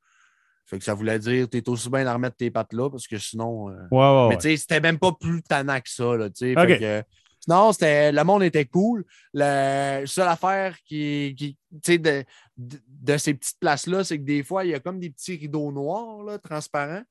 Fait 0.66 0.78
que 0.78 0.84
ça 0.84 0.94
voulait 0.94 1.18
dire 1.18 1.48
tu 1.50 1.58
es 1.58 1.68
aussi 1.68 1.90
bien 1.90 2.06
à 2.06 2.12
remettre 2.14 2.36
tes 2.36 2.50
pattes 2.50 2.72
là 2.72 2.88
parce 2.88 3.06
que 3.06 3.18
sinon. 3.18 3.68
euh, 3.68 3.74
Ouais, 3.90 3.98
ouais, 3.98 4.28
Mais 4.30 4.36
tu 4.36 4.42
sais, 4.42 4.56
c'était 4.56 4.80
même 4.80 4.98
pas 4.98 5.12
plus 5.12 5.42
tannant 5.42 5.80
que 5.80 5.90
ça. 5.90 6.16
Là, 6.16 6.30
tu 6.30 6.54
sais. 6.54 6.58
Ok. 6.58 6.68
Fait 6.68 6.78
que, 6.78 7.02
non, 7.48 7.72
c'était, 7.72 8.12
le 8.12 8.24
monde 8.24 8.42
était 8.42 8.64
cool. 8.66 9.04
La 9.32 10.06
seule 10.06 10.28
affaire 10.28 10.76
qui, 10.84 11.34
qui 11.36 11.58
de, 11.98 12.24
de, 12.56 12.78
de 12.86 13.16
ces 13.16 13.34
petites 13.34 13.58
places-là, 13.58 14.04
c'est 14.04 14.18
que 14.18 14.24
des 14.24 14.42
fois, 14.44 14.64
il 14.64 14.70
y 14.70 14.74
a 14.74 14.80
comme 14.80 15.00
des 15.00 15.10
petits 15.10 15.36
rideaux 15.36 15.72
noirs, 15.72 16.22
là, 16.22 16.38
transparents. 16.38 17.02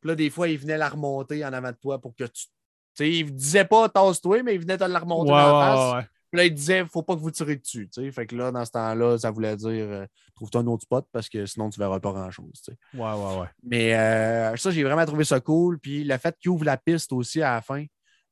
Puis 0.00 0.08
là, 0.08 0.14
des 0.14 0.30
fois, 0.30 0.48
il 0.48 0.58
venait 0.58 0.78
la 0.78 0.88
remonter 0.88 1.44
en 1.44 1.52
avant 1.52 1.70
de 1.70 1.76
toi 1.80 1.98
pour 1.98 2.14
que 2.14 2.24
tu. 2.24 2.44
Tu 2.44 2.50
sais, 2.94 3.10
il 3.10 3.34
disait 3.34 3.64
pas 3.64 3.88
tasse-toi, 3.88 4.42
mais 4.42 4.54
il 4.54 4.60
venait 4.60 4.76
te 4.76 4.84
la 4.84 4.98
remonter 4.98 5.30
Ouais, 5.32 5.38
dans 5.38 5.58
ouais, 5.58 5.64
la 5.64 5.74
face. 5.76 5.92
ouais, 5.92 5.98
ouais. 5.98 6.06
Puis 6.30 6.38
là, 6.38 6.44
il 6.44 6.54
disait 6.54 6.84
faut 6.86 7.02
pas 7.02 7.14
que 7.16 7.20
vous 7.20 7.30
tirez 7.30 7.56
dessus. 7.56 7.88
Fait 8.12 8.26
que 8.26 8.36
là, 8.36 8.52
dans 8.52 8.64
ce 8.64 8.70
temps-là, 8.70 9.18
ça 9.18 9.30
voulait 9.30 9.56
dire 9.56 9.86
euh, 9.88 10.06
trouve-toi 10.36 10.60
un 10.60 10.66
autre 10.68 10.82
spot 10.84 11.06
parce 11.12 11.28
que 11.28 11.44
sinon, 11.46 11.70
tu 11.70 11.80
verras 11.80 11.98
pas 12.00 12.12
grand-chose. 12.12 12.52
Ouais, 12.94 13.00
ouais, 13.00 13.40
ouais. 13.40 13.48
Mais 13.64 13.94
euh, 13.96 14.56
ça, 14.56 14.70
j'ai 14.70 14.84
vraiment 14.84 15.04
trouvé 15.06 15.24
ça 15.24 15.40
cool. 15.40 15.78
Puis 15.80 16.04
le 16.04 16.16
fait 16.18 16.36
qu'il 16.38 16.50
ouvre 16.50 16.64
la 16.64 16.76
piste 16.76 17.12
aussi 17.12 17.42
à 17.42 17.54
la 17.54 17.62
fin, 17.62 17.84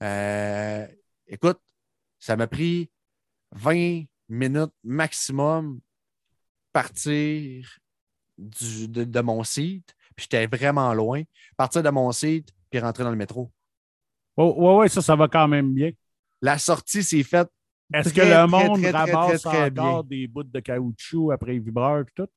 euh, 0.02 0.86
écoute, 1.28 1.60
ça 2.18 2.36
m'a 2.36 2.46
pris 2.46 2.90
20 3.52 4.04
minutes 4.28 4.72
maximum 4.84 5.80
partir 6.72 7.78
du- 8.36 8.88
de, 8.88 9.04
de 9.04 9.20
mon 9.20 9.42
site. 9.44 9.94
Puis 10.16 10.26
j'étais 10.30 10.46
vraiment 10.46 10.92
loin. 10.94 11.22
Partir 11.56 11.82
de 11.82 11.90
mon 11.90 12.10
site 12.12 12.52
puis 12.70 12.80
rentrer 12.80 13.04
dans 13.04 13.10
le 13.10 13.16
métro. 13.16 13.50
Oh, 14.36 14.54
ouais, 14.58 14.76
ouais, 14.82 14.88
ça, 14.88 15.00
ça 15.02 15.16
va 15.16 15.28
quand 15.28 15.48
même 15.48 15.72
bien. 15.74 15.90
La 16.42 16.58
sortie 16.58 17.02
s'est 17.02 17.22
faite. 17.22 17.48
Est-ce 17.92 18.12
que 18.12 18.20
le 18.20 18.46
monde 18.46 18.80
très, 18.80 18.92
très, 18.92 19.12
ramasse 19.12 19.42
très, 19.42 19.70
très 19.70 19.80
encore 19.82 20.04
bien. 20.04 20.18
des 20.18 20.26
bouts 20.28 20.42
de 20.44 20.60
caoutchouc 20.60 21.32
après 21.32 21.52
les 21.52 21.58
vibreurs 21.58 22.00
et 22.06 22.12
tout? 22.14 22.28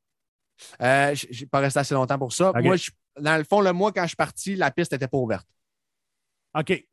Euh, 0.81 1.13
j- 1.13 1.27
j'ai 1.29 1.45
pas 1.45 1.59
resté 1.59 1.79
assez 1.79 1.93
longtemps 1.93 2.17
pour 2.17 2.31
ça. 2.31 2.51
Moi, 2.63 2.75
je- 2.77 2.91
dans 3.19 3.37
le 3.37 3.43
fond, 3.43 3.59
le 3.61 3.73
mois, 3.73 3.91
quand 3.91 4.03
je 4.03 4.07
suis 4.09 4.15
parti, 4.15 4.55
la 4.55 4.71
piste 4.71 4.93
n'était 4.93 5.07
pas 5.07 5.17
ouverte. 5.17 5.47
OK. 6.55 6.85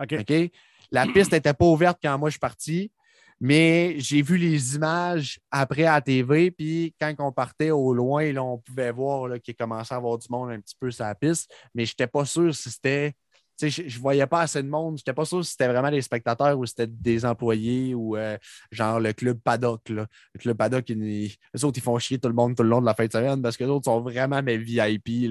OK. 0.00 0.12
OK? 0.20 0.50
La 0.90 1.06
piste 1.06 1.32
n'était 1.32 1.54
pas 1.54 1.66
ouverte 1.66 1.98
quand 2.02 2.18
moi 2.18 2.28
je 2.28 2.34
suis 2.34 2.40
parti, 2.40 2.92
mais 3.40 3.96
j'ai 3.98 4.22
vu 4.22 4.36
les 4.36 4.76
images 4.76 5.38
après 5.50 5.84
à 5.84 6.00
TV. 6.00 6.50
Puis 6.50 6.94
quand 7.00 7.14
on 7.18 7.32
partait 7.32 7.70
au 7.70 7.92
loin, 7.92 8.34
on 8.36 8.58
pouvait 8.58 8.92
voir 8.92 9.40
qu'il 9.40 9.54
commençait 9.54 9.94
à 9.94 9.98
avoir 9.98 10.18
du 10.18 10.26
monde 10.30 10.50
un 10.50 10.60
petit 10.60 10.76
peu 10.78 10.90
sur 10.90 11.04
la 11.04 11.14
piste, 11.14 11.52
mais 11.74 11.84
je 11.84 11.92
n'étais 11.92 12.06
pas 12.06 12.24
sûr 12.24 12.54
si 12.54 12.70
c'était. 12.70 13.14
Je 13.60 13.82
ne 13.82 14.00
voyais 14.00 14.26
pas 14.26 14.42
assez 14.42 14.62
de 14.62 14.68
monde. 14.68 14.96
Je 14.96 15.00
n'étais 15.00 15.12
pas 15.12 15.24
sûr 15.24 15.44
si 15.44 15.52
c'était 15.52 15.68
vraiment 15.68 15.90
des 15.90 16.02
spectateurs 16.02 16.58
ou 16.58 16.66
si 16.66 16.70
c'était 16.70 16.86
des 16.86 17.24
employés 17.24 17.94
ou 17.94 18.16
euh, 18.16 18.36
genre 18.70 19.00
le 19.00 19.12
club 19.12 19.38
paddock. 19.40 19.88
Là. 19.88 20.06
Le 20.34 20.38
club 20.38 20.56
paddock, 20.56 20.88
ils, 20.88 21.36
eux 21.56 21.64
autres, 21.64 21.78
ils 21.78 21.82
font 21.82 21.98
chier 21.98 22.18
tout 22.18 22.28
le 22.28 22.34
monde 22.34 22.56
tout 22.56 22.62
le 22.62 22.68
long 22.68 22.80
de 22.80 22.86
la 22.86 22.94
fin 22.94 23.06
de 23.06 23.12
semaine 23.12 23.40
parce 23.42 23.56
que 23.56 23.64
les 23.64 23.70
autres 23.70 23.84
sont 23.84 24.00
vraiment 24.00 24.42
mes 24.42 24.58
VIP 24.58 25.30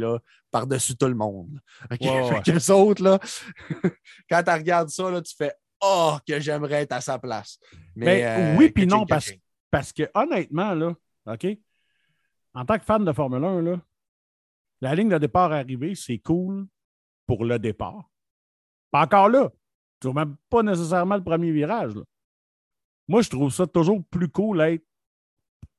par-dessus 0.51 0.95
tout 0.95 1.07
le 1.07 1.15
monde. 1.15 1.59
OK? 1.91 2.01
Ouais, 2.01 2.09
ouais, 2.09 2.35
Fait 2.35 2.41
que 2.43 2.51
les 2.51 2.71
autres, 2.71 3.03
là, 3.03 3.19
quand 4.29 4.43
tu 4.43 4.51
regardes 4.51 4.89
ça, 4.89 5.09
là, 5.09 5.21
tu 5.21 5.35
fais 5.35 5.53
Oh, 5.85 6.15
que 6.25 6.39
j'aimerais 6.39 6.83
être 6.83 6.93
à 6.93 7.01
sa 7.01 7.19
place. 7.19 7.59
Mais, 7.93 8.21
Ben, 8.21 8.23
euh, 8.23 8.57
oui, 8.57 8.69
puis 8.69 8.87
non, 8.87 9.05
parce, 9.05 9.33
parce 9.69 9.91
que 9.91 10.09
honnêtement, 10.13 10.73
là, 10.73 10.95
OK, 11.25 11.45
en 12.53 12.63
tant 12.63 12.79
que 12.79 12.85
fan 12.85 13.03
de 13.03 13.11
Formule 13.11 13.43
1, 13.43 13.61
là, 13.61 13.81
la 14.79 14.95
ligne 14.95 15.09
de 15.09 15.17
départ 15.17 15.51
arrivée, 15.51 15.93
c'est 15.95 16.19
cool 16.19 16.67
pour 17.25 17.43
le 17.43 17.59
départ. 17.59 18.09
Pas 18.93 19.01
encore 19.01 19.27
là. 19.27 19.49
Tu 19.99 20.07
vois 20.07 20.23
même 20.23 20.35
pas 20.51 20.61
nécessairement 20.61 21.15
le 21.15 21.23
premier 21.23 21.51
virage. 21.51 21.95
là. 21.95 22.03
Moi, 23.07 23.23
je 23.23 23.29
trouve 23.29 23.51
ça 23.51 23.65
toujours 23.65 24.03
plus 24.11 24.29
cool 24.29 24.59
d'être 24.59 24.85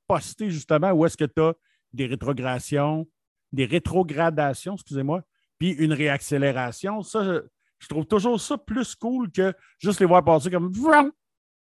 posté 0.09 0.51
justement 0.51 0.91
où 0.91 1.07
est-ce 1.07 1.17
que 1.17 1.25
tu 1.25 1.41
as 1.41 1.55
des 1.93 2.07
rétrogradations, 2.07 3.07
des 3.53 3.67
rétrogradations, 3.67 4.75
excusez-moi, 4.75 5.23
puis 5.59 5.71
une 5.71 5.93
réaccélération. 5.93 7.03
Ça, 7.03 7.25
je, 7.25 7.43
je 7.79 7.87
trouve 7.87 8.05
toujours 8.05 8.41
ça 8.41 8.59
plus 8.59 8.97
cool 8.97 9.31
que 9.31 9.55
juste 9.79 10.01
les 10.01 10.07
voir 10.07 10.25
passer 10.25 10.51
comme 10.51 10.73
vroom, 10.73 11.13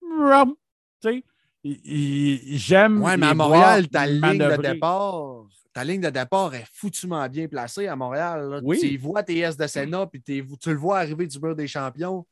vroom. 0.01 0.53
Tu 1.01 1.23
sais, 1.63 2.57
j'aime. 2.57 3.01
Ouais, 3.01 3.15
mais 3.15 3.27
à 3.27 3.33
Montréal, 3.33 3.87
ta 3.87 4.05
ligne 4.05 4.37
de 4.37 4.61
départ. 4.61 5.45
Ta 5.77 5.83
ligne 5.83 6.01
de 6.01 6.09
départ 6.09 6.55
est 6.55 6.65
foutument 6.73 7.29
bien 7.29 7.47
placée 7.47 7.85
à 7.85 7.95
Montréal. 7.95 8.49
là. 8.49 8.59
Oui. 8.63 8.79
Tu 8.79 8.97
vois 8.97 9.21
tes 9.21 9.37
S 9.37 9.55
de 9.57 9.67
Sénat, 9.67 10.07
puis 10.07 10.19
t'es- 10.19 10.43
tu 10.59 10.69
le 10.71 10.75
vois 10.75 10.97
arriver 10.97 11.27
du 11.27 11.39
mur 11.39 11.55
des 11.55 11.67
champions. 11.67 12.25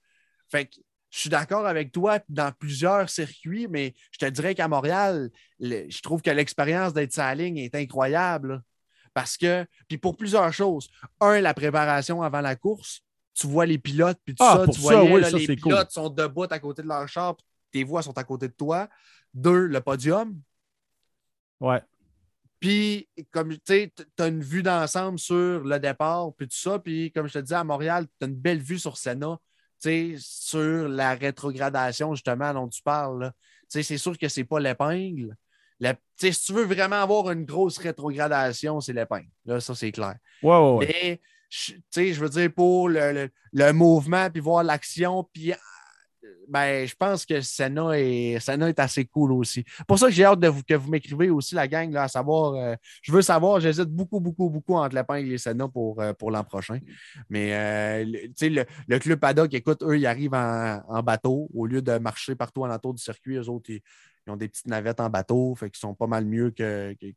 Fait 0.49 0.65
que 0.65 0.77
je 1.11 1.19
suis 1.19 1.29
d'accord 1.29 1.67
avec 1.67 1.91
toi 1.91 2.17
dans 2.27 2.51
plusieurs 2.51 3.07
circuits, 3.07 3.67
mais 3.69 3.93
je 4.11 4.17
te 4.17 4.25
dirais 4.25 4.55
qu'à 4.55 4.67
Montréal, 4.67 5.29
le- 5.59 5.85
je 5.87 6.01
trouve 6.01 6.23
que 6.23 6.31
l'expérience 6.31 6.91
d'être 6.91 7.15
la 7.17 7.35
ligne 7.35 7.59
est 7.59 7.75
incroyable. 7.75 8.53
là. 8.53 8.61
Parce 9.13 9.37
que, 9.37 9.63
puis 9.87 9.99
pour 9.99 10.17
plusieurs 10.17 10.51
choses. 10.51 10.89
Un, 11.21 11.39
la 11.39 11.53
préparation 11.53 12.23
avant 12.23 12.41
la 12.41 12.55
course. 12.55 13.01
Tu 13.35 13.45
vois 13.45 13.67
les 13.67 13.77
pilotes, 13.77 14.17
puis 14.25 14.33
tout 14.33 14.43
Ah, 14.43 14.55
ça, 14.65 14.71
tu 14.71 14.79
oui, 14.79 15.23
ça, 15.23 15.37
les 15.37 15.45
cool. 15.45 15.55
pilotes 15.55 15.91
sont 15.91 16.09
debout 16.09 16.47
à 16.49 16.57
côté 16.57 16.81
de 16.81 16.87
leur 16.87 17.07
char, 17.07 17.35
puis 17.35 17.45
tes 17.71 17.83
voix 17.83 18.01
sont 18.01 18.17
à 18.17 18.23
côté 18.23 18.47
de 18.47 18.53
toi. 18.53 18.89
Deux, 19.35 19.67
le 19.67 19.81
podium. 19.81 20.41
Ouais. 21.59 21.83
Puis, 22.65 23.07
comme 23.29 23.53
tu 23.53 23.59
sais, 23.63 23.93
tu 23.95 24.23
as 24.23 24.27
une 24.27 24.41
vue 24.41 24.63
d'ensemble 24.63 25.19
sur 25.19 25.59
le 25.63 25.77
départ, 25.77 26.33
puis 26.35 26.47
tout 26.47 26.57
ça. 26.57 26.79
Puis, 26.79 27.11
comme 27.11 27.27
je 27.27 27.33
te 27.33 27.37
disais, 27.37 27.53
à 27.53 27.63
Montréal, 27.63 28.07
tu 28.19 28.25
as 28.25 28.27
une 28.27 28.33
belle 28.35 28.57
vue 28.59 28.79
sur 28.79 28.97
Senna, 28.97 29.37
tu 29.79 29.87
sais, 29.89 30.15
sur 30.17 30.89
la 30.89 31.13
rétrogradation, 31.13 32.15
justement, 32.15 32.51
dont 32.55 32.67
tu 32.67 32.81
parles. 32.81 33.31
Tu 33.61 33.65
sais, 33.69 33.83
c'est 33.83 33.99
sûr 33.99 34.17
que 34.17 34.27
c'est 34.29 34.45
pas 34.45 34.59
l'épingle. 34.59 35.35
La- 35.79 35.93
tu 35.93 35.99
sais, 36.17 36.31
si 36.31 36.45
tu 36.47 36.53
veux 36.53 36.65
vraiment 36.65 36.95
avoir 37.03 37.29
une 37.29 37.45
grosse 37.45 37.77
rétrogradation, 37.77 38.81
c'est 38.81 38.93
l'épingle. 38.93 39.29
Là, 39.45 39.59
ça, 39.59 39.75
c'est 39.75 39.91
clair. 39.91 40.15
Ouais, 40.41 40.57
ouais, 40.57 40.71
ouais. 40.77 40.87
Mais, 40.87 41.21
je- 41.51 41.73
tu 41.73 41.83
sais, 41.91 42.13
je 42.13 42.19
veux 42.19 42.29
dire, 42.29 42.51
pour 42.51 42.89
le, 42.89 43.11
le- 43.11 43.29
le 43.53 43.73
mouvement, 43.73 44.27
puis 44.31 44.41
voir 44.41 44.63
l'action, 44.63 45.23
puis 45.31 45.53
ben, 46.47 46.85
je 46.87 46.95
pense 46.95 47.25
que 47.25 47.41
Senna 47.41 47.97
est, 47.99 48.39
Senna 48.39 48.69
est 48.69 48.79
assez 48.79 49.05
cool 49.05 49.31
aussi. 49.33 49.63
Pour 49.87 49.97
ça 49.97 50.07
que 50.07 50.13
j'ai 50.13 50.23
hâte 50.25 50.39
de 50.39 50.51
que 50.67 50.73
vous 50.75 50.89
m'écrivez 50.91 51.29
aussi, 51.29 51.55
la 51.55 51.67
gang, 51.67 51.91
là, 51.91 52.03
à 52.03 52.07
savoir, 52.07 52.53
euh, 52.53 52.75
je 53.01 53.11
veux 53.11 53.21
savoir, 53.21 53.59
j'hésite 53.59 53.89
beaucoup, 53.89 54.19
beaucoup, 54.19 54.49
beaucoup 54.49 54.75
entre 54.75 54.95
l'épingle 54.95 55.31
et 55.31 55.37
Senna 55.37 55.67
pour, 55.67 55.99
euh, 56.01 56.13
pour 56.13 56.31
l'an 56.31 56.43
prochain. 56.43 56.79
Mais, 57.29 57.53
euh, 57.53 58.05
le- 58.05 58.49
le, 58.49 58.65
le 58.87 58.99
club 58.99 59.19
paddock, 59.19 59.53
écoute, 59.53 59.81
eux, 59.83 59.97
ils 59.97 60.05
arrivent 60.05 60.33
en, 60.35 60.81
en 60.87 61.01
bateau 61.03 61.49
au 61.53 61.65
lieu 61.65 61.81
de 61.81 61.97
marcher 61.97 62.35
partout 62.35 62.63
alentour 62.65 62.93
du 62.93 63.01
circuit. 63.01 63.35
Eux 63.37 63.49
autres, 63.49 63.69
ils, 63.71 63.81
ils 64.27 64.31
ont 64.31 64.37
des 64.37 64.47
petites 64.49 64.67
navettes 64.67 64.99
en 64.99 65.09
bateau, 65.09 65.55
fait 65.55 65.69
qu'ils 65.69 65.79
sont 65.79 65.93
pas 65.95 66.07
mal 66.07 66.25
mieux 66.25 66.51
que, 66.51 66.93
que- 66.99 67.11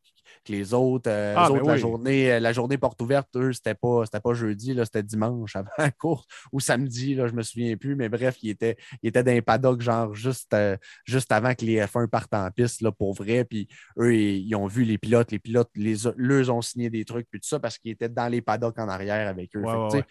que 0.44 0.52
les 0.52 0.74
autres. 0.74 1.10
Euh, 1.10 1.42
Ah, 1.42 1.48
eux 1.48 1.60
ben 1.60 1.62
la, 1.64 1.76
oui. 1.76 1.78
journée, 1.78 2.32
euh, 2.32 2.40
la 2.40 2.52
journée 2.52 2.78
porte 2.78 3.00
ouverte, 3.02 3.28
eux, 3.36 3.52
c'était 3.52 3.74
pas, 3.74 4.04
pas 4.22 4.34
jeudi, 4.34 4.74
c'était 4.84 5.02
dimanche 5.02 5.56
avant 5.56 5.70
la 5.78 5.90
course 5.90 6.26
ou 6.52 6.60
samedi, 6.60 7.14
là, 7.14 7.26
je 7.28 7.32
me 7.34 7.42
souviens 7.42 7.76
plus, 7.76 7.96
mais 7.96 8.08
bref, 8.08 8.36
il 8.42 8.50
était, 8.50 8.76
il 9.02 9.08
était 9.08 9.22
dans 9.22 9.32
un 9.32 9.42
paddock, 9.42 9.80
genre 9.80 10.14
juste, 10.14 10.52
euh, 10.54 10.76
juste 11.04 11.32
avant 11.32 11.54
que 11.54 11.64
les 11.64 11.86
F1 11.86 12.08
partent 12.08 12.34
en 12.34 12.50
piste 12.50 12.80
là, 12.82 12.92
pour 12.92 13.14
vrai. 13.14 13.44
Puis 13.44 13.68
eux, 13.98 14.14
ils, 14.14 14.46
ils 14.46 14.54
ont 14.54 14.66
vu 14.66 14.84
les 14.84 14.98
pilotes, 14.98 15.30
les 15.32 15.38
pilotes, 15.38 15.70
les, 15.76 15.96
leurs 16.16 16.54
ont 16.54 16.62
signé 16.62 16.90
des 16.90 17.04
trucs, 17.04 17.28
puis 17.30 17.40
tout 17.40 17.48
ça, 17.48 17.58
parce 17.60 17.78
qu'ils 17.78 17.92
étaient 17.92 18.08
dans 18.08 18.28
les 18.28 18.42
paddocks 18.42 18.78
en 18.78 18.88
arrière 18.88 19.28
avec 19.28 19.54
eux. 19.56 19.64
Ouais, 19.64 19.66
Fait 19.66 19.82
ouais, 19.90 20.04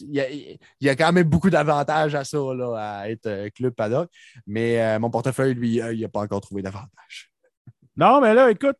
Il 0.00 0.14
y, 0.14 0.20
a, 0.20 0.30
il 0.30 0.58
y 0.80 0.88
a 0.88 0.96
quand 0.96 1.12
même 1.12 1.28
beaucoup 1.28 1.50
d'avantages 1.50 2.14
à 2.14 2.24
ça, 2.24 2.38
là, 2.38 2.74
à 2.76 3.10
être 3.10 3.26
euh, 3.26 3.50
club 3.50 3.74
paddock. 3.74 4.10
Mais 4.46 4.80
euh, 4.80 4.98
mon 4.98 5.10
portefeuille, 5.10 5.54
lui, 5.54 5.80
euh, 5.80 5.92
il 5.92 6.00
n'a 6.00 6.08
pas 6.08 6.20
encore 6.20 6.40
trouvé 6.40 6.62
d'avantage. 6.62 7.32
Non, 7.96 8.20
mais 8.20 8.32
là, 8.34 8.50
écoute, 8.50 8.76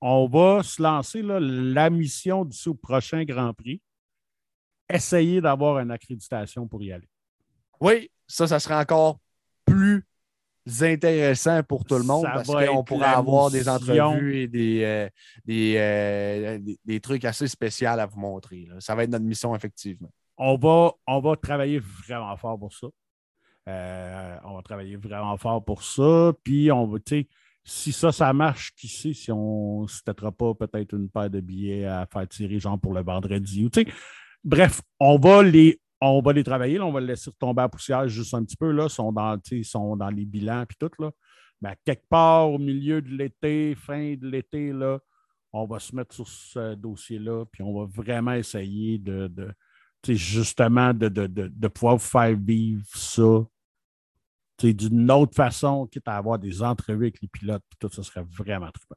on 0.00 0.26
va 0.28 0.62
se 0.62 0.82
lancer 0.82 1.22
là, 1.22 1.38
la 1.40 1.90
mission 1.90 2.44
du 2.44 2.56
prochain 2.82 3.24
Grand 3.24 3.54
Prix. 3.54 3.80
Essayer 4.88 5.40
d'avoir 5.40 5.78
une 5.78 5.90
accréditation 5.90 6.66
pour 6.66 6.82
y 6.82 6.92
aller. 6.92 7.08
Oui, 7.80 8.10
ça, 8.26 8.46
ça 8.46 8.60
serait 8.60 8.76
encore 8.76 9.18
plus 9.64 10.06
intéressant 10.82 11.62
pour 11.62 11.84
tout 11.84 11.96
le 11.96 12.02
monde 12.02 12.24
Ça 12.24 12.30
parce 12.30 12.48
qu'on 12.48 12.98
la 12.98 13.18
avoir 13.18 13.50
des 13.50 13.68
entrevues 13.68 14.42
et 14.42 14.48
des, 14.48 14.82
euh, 14.82 15.08
des, 15.44 15.74
euh, 15.76 16.58
des, 16.58 16.78
des 16.84 17.00
trucs 17.00 17.24
assez 17.24 17.46
spéciaux 17.46 17.88
à 17.88 18.06
vous 18.06 18.18
montrer. 18.18 18.66
là. 18.68 18.80
Ça 18.80 18.94
va 18.94 19.04
être 19.04 19.10
notre 19.10 19.24
mission, 19.24 19.54
effectivement. 19.54 20.10
On 20.36 20.56
va, 20.56 20.92
on 21.06 21.20
va 21.20 21.36
travailler 21.36 21.78
vraiment 21.78 22.36
fort 22.36 22.58
pour 22.58 22.72
ça. 22.72 22.88
Euh, 23.68 24.36
on 24.44 24.54
va 24.56 24.62
travailler 24.62 24.96
vraiment 24.96 25.36
fort 25.36 25.64
pour 25.64 25.82
ça. 25.82 26.32
Puis, 26.42 26.70
on 26.70 26.86
va, 26.86 26.98
si 27.64 27.92
ça, 27.92 28.12
ça 28.12 28.32
marche, 28.32 28.72
qui 28.76 28.86
sait 28.86 29.12
si 29.12 29.32
on 29.32 29.82
ne 29.82 29.88
se 29.88 30.02
pas 30.02 30.54
peut-être 30.54 30.94
une 30.94 31.08
paire 31.08 31.30
de 31.30 31.40
billets 31.40 31.84
à 31.84 32.06
faire 32.06 32.28
tirer, 32.28 32.60
genre 32.60 32.78
pour 32.78 32.92
le 32.92 33.02
vendredi. 33.02 33.64
Ou, 33.64 33.70
bref, 34.44 34.80
on 35.00 35.18
va 35.18 35.42
les. 35.42 35.80
On 36.00 36.20
va 36.20 36.32
les 36.32 36.44
travailler, 36.44 36.78
on 36.80 36.92
va 36.92 37.00
les 37.00 37.08
laisser 37.08 37.30
tomber 37.38 37.62
à 37.62 37.68
poussière 37.68 38.06
juste 38.08 38.34
un 38.34 38.44
petit 38.44 38.56
peu. 38.56 38.70
Là, 38.70 38.88
sont, 38.88 39.12
dans, 39.12 39.38
sont 39.62 39.96
dans 39.96 40.10
les 40.10 40.26
bilans 40.26 40.64
puis 40.66 40.76
tout. 40.78 40.90
Là. 40.98 41.10
Mais 41.60 41.76
quelque 41.84 42.06
part 42.08 42.50
au 42.50 42.58
milieu 42.58 43.00
de 43.00 43.08
l'été, 43.08 43.74
fin 43.74 44.14
de 44.14 44.28
l'été, 44.28 44.72
on 45.52 45.66
va 45.66 45.78
se 45.78 45.94
mettre 45.96 46.14
sur 46.14 46.28
ce 46.28 46.74
dossier-là, 46.74 47.46
puis 47.46 47.62
on 47.62 47.78
va 47.78 47.86
vraiment 47.86 48.32
essayer 48.32 48.98
de, 48.98 49.28
de 49.28 49.54
justement, 50.08 50.94
de, 50.94 51.68
pouvoir 51.68 52.00
faire 52.00 52.36
vivre 52.36 52.84
ça 52.94 53.44
d'une 54.62 55.10
autre 55.10 55.34
façon, 55.34 55.86
quitte 55.86 56.08
à 56.08 56.16
avoir 56.16 56.38
des 56.38 56.62
entrevues 56.62 57.06
avec 57.06 57.20
les 57.20 57.28
pilotes, 57.28 57.62
puis 57.68 57.76
tout 57.78 57.94
ça 57.94 58.02
serait 58.02 58.24
vraiment 58.24 58.70
trippant. 58.70 58.96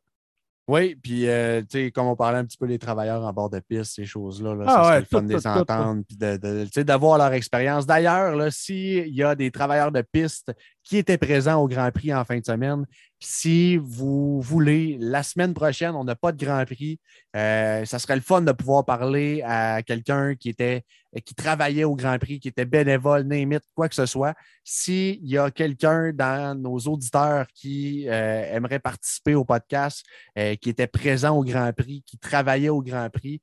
Oui, 0.69 0.93
puis 0.93 1.27
euh, 1.27 1.63
comme 1.95 2.05
on 2.05 2.15
parlait 2.15 2.37
un 2.37 2.45
petit 2.45 2.59
peu 2.59 2.67
des 2.67 2.77
travailleurs 2.77 3.23
en 3.23 3.33
bord 3.33 3.49
de 3.49 3.59
piste, 3.59 3.95
ces 3.95 4.05
choses-là, 4.05 4.53
là, 4.53 4.65
ah 4.67 4.71
ça 4.71 4.83
serait 4.83 4.99
le 4.99 5.05
fun 5.05 5.21
de 5.23 5.35
les 5.35 5.47
entendre, 5.47 6.03
puis 6.07 6.83
d'avoir 6.85 7.17
leur 7.17 7.33
expérience. 7.33 7.87
D'ailleurs, 7.87 8.53
s'il 8.53 9.07
y 9.07 9.23
a 9.23 9.33
des 9.33 9.49
travailleurs 9.49 9.91
de 9.91 10.03
piste 10.03 10.53
qui 10.89 10.97
étaient 10.97 11.19
présents 11.19 11.61
au 11.61 11.67
Grand 11.67 11.91
Prix 11.91 12.11
en 12.15 12.25
fin 12.25 12.39
de 12.39 12.45
semaine, 12.45 12.83
si 13.19 13.77
vous 13.77 14.41
voulez, 14.41 14.97
la 14.99 15.21
semaine 15.21 15.53
prochaine, 15.53 15.93
on 15.93 16.03
n'a 16.03 16.15
pas 16.15 16.31
de 16.31 16.43
Grand 16.43 16.65
Prix. 16.65 16.99
Euh, 17.35 17.85
ça 17.85 17.99
serait 17.99 18.15
le 18.15 18.23
fun 18.23 18.41
de 18.41 18.51
pouvoir 18.51 18.85
parler 18.85 19.43
à 19.45 19.83
quelqu'un 19.83 20.33
qui 20.33 20.49
était 20.49 20.83
qui 21.25 21.35
travaillait 21.35 21.83
au 21.83 21.95
Grand 21.95 22.17
Prix, 22.17 22.39
qui 22.39 22.47
était 22.47 22.65
bénévole, 22.65 23.23
n'imite, 23.23 23.63
quoi 23.75 23.87
que 23.87 23.95
ce 23.95 24.07
soit. 24.07 24.33
S'il 24.63 25.23
y 25.27 25.37
a 25.37 25.51
quelqu'un 25.51 26.11
dans 26.11 26.59
nos 26.59 26.77
auditeurs 26.79 27.45
qui 27.53 28.07
euh, 28.07 28.55
aimerait 28.55 28.79
participer 28.79 29.35
au 29.35 29.43
podcast, 29.43 30.03
euh, 30.37 30.55
qui 30.55 30.69
était 30.69 30.87
présent 30.87 31.37
au 31.37 31.43
Grand 31.43 31.71
Prix, 31.71 32.03
qui 32.05 32.17
travaillait 32.17 32.69
au 32.69 32.81
Grand 32.81 33.09
Prix, 33.11 33.41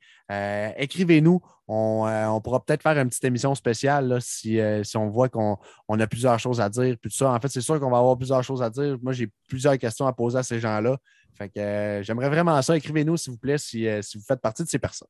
écrivez-nous. 0.77 1.41
On, 1.69 2.41
pourra 2.45 2.65
peut-être 2.65 2.83
faire 2.83 2.97
une 2.97 3.09
petite 3.09 3.25
émission 3.25 3.55
spéciale 3.55 4.19
si, 4.21 4.61
on 4.95 5.09
voit 5.09 5.29
qu'on 5.29 5.59
a 5.89 6.07
plusieurs 6.07 6.39
choses 6.39 6.61
à 6.61 6.69
dire. 6.69 6.97
Puis 7.01 7.11
ça. 7.11 7.33
En 7.33 7.41
fait, 7.41 7.49
c'est 7.49 7.61
sûr 7.61 7.81
qu'on 7.81 7.91
va 7.91 7.99
avoir 7.99 8.17
plusieurs 8.17 8.45
choses 8.45 8.63
à 8.63 8.71
dire. 8.71 8.97
Moi, 9.03 9.13
j'ai 9.13 9.29
plusieurs 9.49 9.77
questions 9.79 10.07
à 10.07 10.13
poser 10.13 10.39
à 10.39 10.43
ces 10.43 10.61
gens-là. 10.61 10.97
Fait 11.37 11.49
que 11.49 11.61
euh, 11.61 12.03
j'aimerais 12.03 12.29
vraiment 12.29 12.61
ça. 12.63 12.77
Écrivez-nous, 12.77 13.17
s'il 13.17 13.33
vous 13.33 13.39
plaît, 13.39 13.57
euh, 13.57 14.03
si, 14.03 14.19
vous 14.19 14.25
faites 14.25 14.41
partie 14.41 14.63
de 14.63 14.69
ces 14.69 14.79
personnes. 14.79 15.09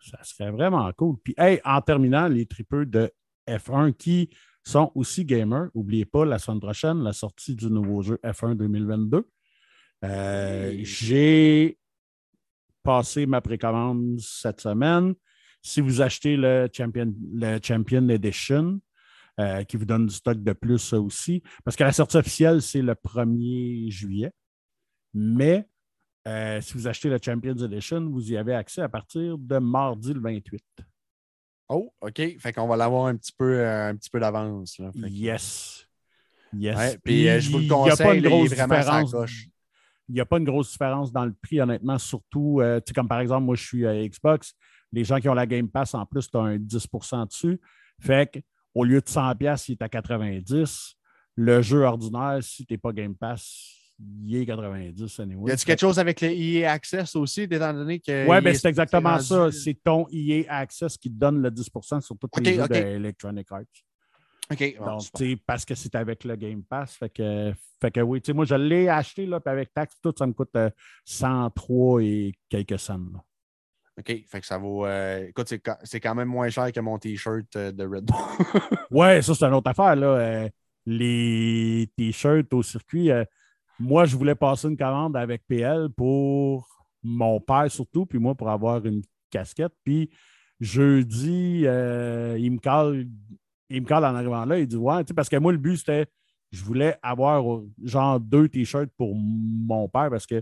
Ça 0.00 0.18
serait 0.22 0.50
vraiment 0.50 0.90
cool. 0.96 1.16
Puis, 1.22 1.34
hey, 1.38 1.60
en 1.64 1.80
terminant, 1.80 2.28
les 2.28 2.46
tripeux 2.46 2.86
de 2.86 3.10
F1 3.48 3.92
qui 3.92 4.30
sont 4.64 4.90
aussi 4.94 5.24
gamers, 5.24 5.68
n'oubliez 5.74 6.04
pas 6.04 6.24
la 6.24 6.38
semaine 6.38 6.60
prochaine, 6.60 7.02
la 7.02 7.12
sortie 7.12 7.54
du 7.54 7.70
nouveau 7.70 8.02
jeu 8.02 8.18
F1 8.24 8.54
2022. 8.54 9.28
Euh, 10.04 10.78
j'ai 10.82 11.78
passé 12.82 13.26
ma 13.26 13.40
précommande 13.40 14.18
cette 14.20 14.60
semaine. 14.60 15.14
Si 15.62 15.80
vous 15.80 16.00
achetez 16.00 16.36
le 16.36 16.68
Champion, 16.72 17.12
le 17.32 17.58
Champion 17.62 18.08
Edition, 18.08 18.80
euh, 19.40 19.62
qui 19.62 19.76
vous 19.76 19.84
donne 19.84 20.06
du 20.06 20.14
stock 20.14 20.42
de 20.42 20.52
plus 20.52 20.92
aussi. 20.94 21.44
Parce 21.64 21.76
que 21.76 21.84
la 21.84 21.92
sortie 21.92 22.16
officielle, 22.16 22.60
c'est 22.60 22.82
le 22.82 22.94
1er 22.94 23.88
juillet. 23.88 24.32
Mais 25.14 25.64
euh, 26.26 26.60
si 26.60 26.74
vous 26.74 26.88
achetez 26.88 27.08
la 27.08 27.18
Champions 27.24 27.56
Edition, 27.56 28.04
vous 28.10 28.32
y 28.32 28.36
avez 28.36 28.54
accès 28.54 28.82
à 28.82 28.88
partir 28.88 29.38
de 29.38 29.58
mardi 29.58 30.12
le 30.12 30.20
28. 30.20 30.60
Oh, 31.68 31.94
OK. 32.00 32.20
Fait 32.40 32.52
qu'on 32.52 32.66
va 32.66 32.76
l'avoir 32.76 33.06
un 33.06 33.14
petit 33.14 33.32
peu, 33.32 33.60
euh, 33.60 33.90
un 33.90 33.94
petit 33.94 34.10
peu 34.10 34.18
d'avance. 34.18 34.76
Yes. 34.96 35.86
Yes. 36.52 36.98
puis 37.04 37.28
je 37.40 37.52
vous 37.52 37.58
le 37.58 37.68
conseille, 37.68 37.86
il 37.86 37.92
n'y 37.92 37.92
a 37.92 37.96
pas 37.96 38.14
une 38.14 38.22
grosse 38.22 38.50
différence. 38.50 39.14
Il 40.08 40.14
n'y 40.14 40.20
a 40.20 40.26
pas 40.26 40.38
une 40.38 40.44
grosse 40.44 40.72
différence 40.72 41.12
dans 41.12 41.26
le 41.26 41.34
prix, 41.34 41.60
honnêtement, 41.60 41.98
surtout, 41.98 42.60
comme 42.92 43.06
par 43.06 43.20
exemple, 43.20 43.44
moi, 43.44 43.54
je 43.54 43.64
suis 43.64 43.86
à 43.86 43.94
Xbox. 44.08 44.56
Les 44.92 45.04
gens 45.04 45.18
qui 45.18 45.28
ont 45.28 45.34
la 45.34 45.46
Game 45.46 45.68
Pass, 45.68 45.94
en 45.94 46.06
plus, 46.06 46.30
tu 46.30 46.36
as 46.36 46.40
un 46.40 46.56
10% 46.56 47.26
dessus. 47.26 47.60
Fait 48.00 48.30
que 48.32 48.40
au 48.74 48.84
lieu 48.84 49.00
de 49.00 49.08
100 49.08 49.32
il 49.40 49.46
est 49.72 49.82
à 49.82 49.88
90. 49.88 50.94
Le 51.36 51.62
jeu 51.62 51.82
ordinaire, 51.82 52.38
si 52.42 52.64
tu 52.66 52.74
n'es 52.74 52.78
pas 52.78 52.92
Game 52.92 53.14
Pass, 53.14 53.74
il 54.24 54.36
est 54.36 54.46
90 54.46 55.20
anyway. 55.20 55.50
Y 55.50 55.52
a-t-il 55.52 55.64
quelque 55.66 55.80
chose 55.80 55.98
avec 55.98 56.20
le 56.20 56.28
EA 56.30 56.72
Access 56.72 57.16
aussi, 57.16 57.42
étant 57.42 57.72
donné 57.72 57.98
que. 57.98 58.28
Oui, 58.28 58.40
ben 58.40 58.54
c'est 58.54 58.68
exactement 58.68 59.18
ça. 59.18 59.50
C'est 59.50 59.78
ton 59.82 60.06
EA 60.10 60.44
Access 60.48 60.96
qui 60.96 61.10
te 61.10 61.18
donne 61.18 61.42
le 61.42 61.50
10% 61.50 62.00
sur 62.00 62.16
tous 62.16 62.40
les 62.40 62.54
jeux 62.54 62.68
d'Electronic 62.68 63.50
Arts. 63.50 63.62
OK. 64.50 64.76
Donc, 64.78 65.38
parce 65.46 65.64
que 65.64 65.74
c'est 65.74 65.94
avec 65.94 66.24
le 66.24 66.36
Game 66.36 66.62
Pass. 66.62 66.94
Fait 66.94 67.10
que, 67.10 67.52
fait 67.80 67.90
que 67.90 68.00
oui, 68.00 68.22
moi, 68.34 68.44
je 68.44 68.54
l'ai 68.54 68.88
acheté, 68.88 69.26
là, 69.26 69.40
puis 69.40 69.52
avec 69.52 69.74
taxe, 69.74 69.96
tout, 70.02 70.14
ça 70.16 70.26
me 70.26 70.32
coûte 70.32 70.56
103 71.04 72.00
euh, 72.00 72.02
et 72.02 72.32
quelques 72.48 72.78
cents. 72.78 73.00
OK. 73.98 74.24
Fait 74.26 74.40
que 74.40 74.46
ça 74.46 74.58
vaut. 74.58 74.86
Euh, 74.86 75.26
écoute, 75.28 75.52
c'est 75.82 76.00
quand 76.00 76.14
même 76.14 76.28
moins 76.28 76.48
cher 76.50 76.70
que 76.72 76.80
mon 76.80 76.98
T-shirt 76.98 77.56
euh, 77.56 77.72
de 77.72 77.84
Red 77.84 78.04
Bull. 78.04 78.16
ouais, 78.90 79.22
ça, 79.22 79.34
c'est 79.34 79.44
une 79.44 79.54
autre 79.54 79.70
affaire. 79.70 79.96
Là. 79.96 80.06
Euh, 80.06 80.48
les 80.86 81.90
T-shirts 81.96 82.52
au 82.54 82.62
circuit, 82.62 83.10
moi, 83.78 84.06
je 84.06 84.16
voulais 84.16 84.34
passer 84.34 84.68
une 84.68 84.76
commande 84.76 85.16
avec 85.16 85.42
PL 85.46 85.88
pour 85.90 86.66
mon 87.02 87.40
père 87.40 87.70
surtout, 87.70 88.06
puis 88.06 88.18
moi 88.18 88.34
pour 88.34 88.48
avoir 88.48 88.84
une 88.86 89.02
casquette. 89.30 89.72
Puis 89.84 90.10
jeudi, 90.60 91.60
il 91.60 91.66
me 92.52 92.58
cale. 92.58 93.06
Il 93.70 93.82
me 93.82 93.86
cale 93.86 94.04
en 94.04 94.14
arrivant 94.14 94.46
là, 94.46 94.58
il 94.58 94.66
dit 94.66 94.76
Ouais, 94.76 95.04
parce 95.14 95.28
que 95.28 95.36
moi, 95.36 95.52
le 95.52 95.58
but, 95.58 95.76
c'était 95.76 96.06
je 96.50 96.64
voulais 96.64 96.96
avoir 97.02 97.60
genre 97.82 98.18
deux 98.18 98.48
t-shirts 98.48 98.90
pour 98.96 99.14
mon 99.14 99.86
père 99.88 100.08
parce 100.08 100.26
que 100.26 100.40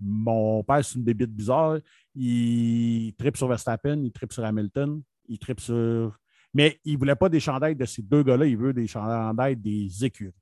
mon 0.00 0.62
père, 0.64 0.84
c'est 0.84 0.98
une 0.98 1.04
débite 1.04 1.30
bizarre. 1.30 1.78
Il 2.14 3.14
tripe 3.18 3.36
sur 3.36 3.48
Verstappen, 3.48 4.02
il 4.02 4.12
tripe 4.12 4.32
sur 4.32 4.44
Hamilton, 4.44 5.02
il 5.28 5.38
tripe 5.38 5.60
sur. 5.60 6.16
Mais 6.52 6.80
il 6.84 6.94
ne 6.94 6.98
voulait 6.98 7.16
pas 7.16 7.28
des 7.28 7.40
chandails 7.40 7.74
de 7.74 7.84
ces 7.84 8.02
deux 8.02 8.22
gars-là, 8.22 8.46
il 8.46 8.56
veut 8.56 8.72
des 8.72 8.86
chandails 8.86 9.56
des 9.56 10.04
écuries. 10.04 10.32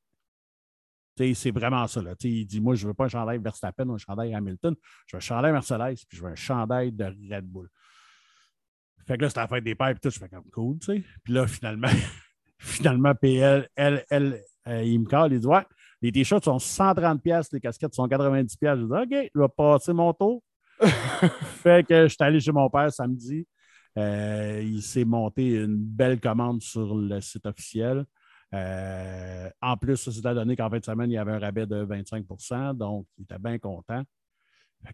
C'est 1.16 1.50
vraiment 1.50 1.86
ça. 1.86 2.02
Là. 2.02 2.14
Il 2.22 2.46
dit 2.46 2.60
Moi, 2.60 2.74
je 2.74 2.84
ne 2.84 2.88
veux 2.88 2.94
pas 2.94 3.04
un 3.04 3.08
chandail 3.08 3.38
Verstappen 3.38 3.88
ou 3.88 3.94
un 3.94 3.98
chandail 3.98 4.34
Hamilton. 4.34 4.74
Je 5.06 5.16
veux 5.16 5.18
un 5.18 5.20
chandail 5.20 5.52
Mercedes, 5.52 6.04
puis 6.08 6.18
je 6.18 6.22
veux 6.22 6.30
un 6.30 6.34
chandail 6.34 6.92
de 6.92 7.04
Red 7.04 7.44
Bull. 7.44 7.68
Fait 9.06 9.16
que 9.16 9.22
là, 9.22 9.28
c'était 9.28 9.40
la 9.40 9.48
fête 9.48 9.64
des 9.64 9.74
pères, 9.74 9.92
puis 9.92 10.00
tout. 10.00 10.10
Je 10.10 10.18
fais 10.18 10.28
comme 10.28 10.48
cool, 10.50 10.78
tu 10.78 10.86
sais. 10.86 11.02
Puis 11.24 11.32
là, 11.32 11.46
finalement, 11.46 11.88
finalement, 12.58 13.14
PL, 13.14 13.68
elle, 13.76 14.04
elle, 14.10 14.40
euh, 14.68 14.82
il 14.82 15.00
me 15.00 15.06
cale, 15.06 15.32
il 15.32 15.40
dit 15.40 15.46
Ouais, 15.46 15.64
les 16.00 16.12
t-shirts 16.12 16.44
sont 16.44 16.58
130 16.58 17.22
pièces, 17.22 17.52
les 17.52 17.60
casquettes 17.60 17.94
sont 17.94 18.08
90 18.08 18.56
pièces. 18.56 18.78
Je 18.78 18.84
dis 18.84 18.92
OK, 18.92 19.30
je 19.34 19.40
vais 19.40 19.48
passer 19.56 19.92
mon 19.92 20.12
tour. 20.12 20.42
fait 21.62 21.86
que 21.86 22.04
je 22.04 22.09
suis 22.09 22.16
allé 22.20 22.40
chez 22.40 22.52
mon 22.52 22.68
père 22.68 22.92
samedi. 22.92 23.46
Euh, 23.98 24.62
il 24.64 24.82
s'est 24.82 25.04
monté 25.04 25.50
une 25.50 25.76
belle 25.76 26.20
commande 26.20 26.62
sur 26.62 26.94
le 26.94 27.20
site 27.20 27.46
officiel. 27.46 28.04
Euh, 28.54 29.48
en 29.60 29.76
plus, 29.76 29.96
ça 29.96 30.12
s'est 30.12 30.20
donné 30.20 30.56
qu'en 30.56 30.70
fin 30.70 30.78
de 30.78 30.84
semaine, 30.84 31.10
il 31.10 31.14
y 31.14 31.18
avait 31.18 31.32
un 31.32 31.38
rabais 31.38 31.66
de 31.66 31.84
25% 31.84 32.76
donc 32.76 33.06
il 33.18 33.24
était 33.24 33.38
bien 33.38 33.59
content. 33.59 34.02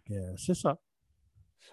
Que 0.05 0.13
c'est 0.37 0.53
ça. 0.53 0.77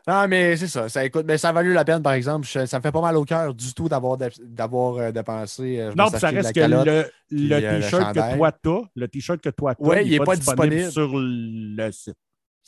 Ah, 0.07 0.29
mais 0.29 0.57
c'est 0.57 0.69
ça. 0.69 0.89
Ça, 0.89 1.05
écoute, 1.05 1.25
mais 1.27 1.37
ça 1.37 1.49
a 1.49 1.53
valu 1.53 1.73
la 1.73 1.85
peine, 1.85 2.03
par 2.03 2.13
exemple. 2.13 2.47
ça 2.47 2.61
me 2.63 2.83
fait 2.83 2.93
pas 2.93 3.01
mal 3.01 3.17
au 3.17 3.25
cœur 3.25 3.53
du 3.53 3.75
tout 3.75 3.89
d'avoir, 3.89 4.17
d'avoir 4.41 4.97
euh, 4.97 5.11
dépensé. 5.11 5.81
Euh, 5.81 5.93
non, 5.97 6.09
ça 6.09 6.29
reste 6.29 6.53
que 6.53 6.61
le, 6.61 7.05
le 7.31 7.55
euh, 7.55 7.81
t-shirt 7.81 8.15
que 8.15 8.37
toi 8.37 8.53
tu 8.53 8.69
as, 8.71 8.83
le 8.95 9.09
t-shirt 9.09 9.41
que 9.41 9.49
toi 9.49 9.75
tu 9.75 9.91
as, 9.91 10.03
il 10.03 10.11
n'est 10.13 10.25
pas, 10.25 10.37
disponible, 10.37 10.93
sur 10.93 11.11
le 11.13 11.91
site. 11.91 12.17